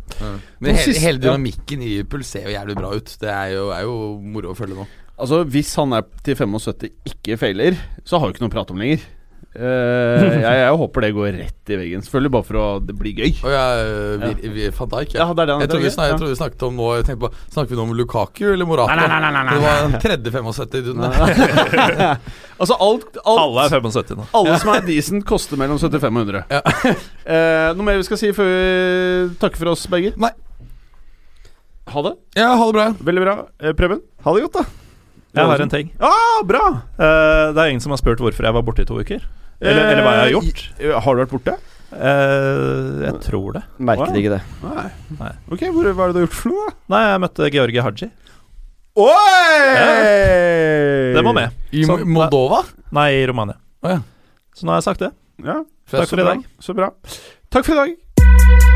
Men 0.63 0.77
hele, 0.77 0.99
hele 1.03 1.19
dynamikken 1.19 1.81
i 1.83 1.89
Liverpool 1.97 2.23
ser 2.23 2.45
jo 2.47 2.53
jævlig 2.53 2.77
bra 2.79 2.93
ut. 2.95 3.09
Det 3.19 3.27
er 3.27 3.49
jo, 3.57 3.65
er 3.75 3.83
jo 3.83 3.97
moro 4.23 4.53
å 4.53 4.57
følge 4.57 4.77
nå. 4.77 4.85
Altså, 5.17 5.41
hvis 5.51 5.73
han 5.79 5.95
er 5.97 6.05
til 6.23 6.37
75 6.37 6.85
ikke 7.11 7.37
feiler, 7.41 7.75
så 8.07 8.21
har 8.21 8.29
vi 8.29 8.35
ikke 8.37 8.45
noe 8.45 8.53
å 8.53 8.55
prate 8.55 8.75
om 8.75 8.79
lenger. 8.79 9.03
Eh, 9.55 10.23
jeg, 10.43 10.57
jeg 10.59 10.73
håper 10.81 11.05
det 11.05 11.09
går 11.15 11.29
rett 11.39 11.71
i 11.71 11.77
veggen. 11.79 12.03
Selvfølgelig 12.05 12.31
bare 12.35 12.45
for 12.45 12.59
å 12.61 12.65
det 12.83 12.95
blir 12.97 13.17
gøy. 13.17 13.31
Og 13.41 13.53
jeg, 13.53 13.93
vi, 14.23 14.51
vi, 14.53 14.67
fant 14.75 14.91
deg 14.91 15.07
ikke. 15.07 15.17
Ja, 15.21 15.27
det 15.31 15.45
er 15.45 15.49
det 15.49 15.55
han 15.55 15.63
jeg, 15.63 15.71
tror 15.71 15.83
vi 15.85 15.93
snak, 15.93 16.09
jeg 16.11 16.17
ja. 16.17 16.29
vi 16.29 16.39
snakket 16.41 16.65
om 16.67 16.77
nå 16.77 16.89
jeg 16.97 17.07
tenkte 17.07 17.23
på, 17.23 17.45
Snakker 17.55 17.71
vi 17.73 17.79
nå 17.79 17.85
om 17.87 17.93
Lukaku 17.97 18.43
eller 18.51 18.69
Morata? 18.69 18.97
Nei, 18.97 19.07
nei, 19.07 19.19
nei, 19.23 19.31
nei, 19.33 19.43
nei, 19.47 19.55
Det 19.55 19.65
var 19.65 19.81
den 19.85 19.97
tredje 20.03 20.35
75-runde. 20.35 22.11
Altså, 22.57 22.73
alt, 22.81 23.19
alt 23.21 23.37
Alle 23.37 23.65
er 23.67 23.73
75 23.75 24.17
nå. 24.17 24.23
Alle 24.39 24.55
som 24.57 24.71
er 24.73 24.85
decent, 24.87 25.25
koster 25.29 25.59
mellom 25.61 25.77
75 25.77 26.07
og 26.09 26.23
100. 26.25 26.43
Ja. 26.49 26.63
Eh, 27.27 27.73
noe 27.75 27.83
mer 27.83 27.97
vi 27.99 28.05
skal 28.07 28.19
si 28.21 28.29
før 28.31 28.47
vi 28.47 29.35
takker 29.41 29.59
for 29.59 29.73
oss, 29.73 29.81
begge? 29.91 30.13
Nei. 30.21 30.31
Ha 31.91 32.03
det. 32.05 32.13
Ja, 32.39 32.53
ha 32.55 32.67
det 32.69 32.75
bra. 32.77 32.85
Veldig 33.09 33.23
bra. 33.25 33.33
Eh, 33.59 33.75
Preben? 33.75 33.99
Ha 34.23 34.35
det 34.35 34.45
godt, 34.47 34.61
da. 34.61 34.86
Jeg 35.37 35.49
har 35.53 35.63
en 35.63 35.71
ting. 35.73 35.89
Ah, 36.03 36.39
bra! 36.47 36.63
Eh, 36.97 37.53
det 37.53 37.63
er 37.63 37.71
ingen 37.73 37.83
som 37.83 37.93
har 37.93 38.01
spurt 38.01 38.21
hvorfor 38.23 38.47
jeg 38.47 38.55
var 38.57 38.65
borte 38.65 38.83
i 38.83 38.89
to 38.89 38.97
uker. 38.99 39.23
Eller, 39.61 39.83
eller 39.93 40.03
hva 40.05 40.13
jeg 40.17 40.23
har 40.25 40.33
gjort. 40.35 40.63
Eh, 40.77 40.93
har 41.05 41.17
du 41.17 41.21
vært 41.23 41.33
borte? 41.35 41.55
Eh, 41.87 43.05
jeg 43.05 43.19
tror 43.23 43.55
det. 43.57 43.63
Merket 43.89 44.17
ikke 44.19 44.33
det. 44.35 44.41
Nei. 44.65 44.87
Nei. 45.21 45.31
Ok, 45.53 45.63
hvor, 45.71 45.87
hva 45.93 46.07
er 46.07 46.11
det 46.11 46.17
du 46.17 46.19
har 46.19 46.25
gjort 46.27 46.39
for 46.41 46.51
noe, 46.53 46.65
da? 46.67 46.75
Nei, 46.95 47.03
jeg 47.07 47.23
møtte 47.25 47.51
Georgi 47.55 47.85
Haji. 47.87 48.09
Oi! 48.97 49.13
Det 51.15 51.23
må 51.25 51.33
med. 51.37 51.53
I 51.71 51.85
Sånn, 51.87 52.03
Moldova? 52.09 52.63
Nei, 52.97 53.09
i 53.21 53.25
Romania. 53.29 53.57
Å 53.85 53.93
ja. 53.97 54.01
Så 54.57 54.65
nå 54.65 54.73
har 54.73 54.81
jeg 54.81 54.87
sagt 54.89 55.05
det. 55.05 55.11
Ja, 55.45 55.61
Takk 55.91 56.09
for 56.09 56.17
i 56.19 56.25
så 56.25 56.31
dag. 56.31 56.47
Så 56.65 56.77
bra. 56.77 56.91
Takk 57.53 57.69
for 57.69 57.77
i 57.77 57.81
dag. 57.83 58.75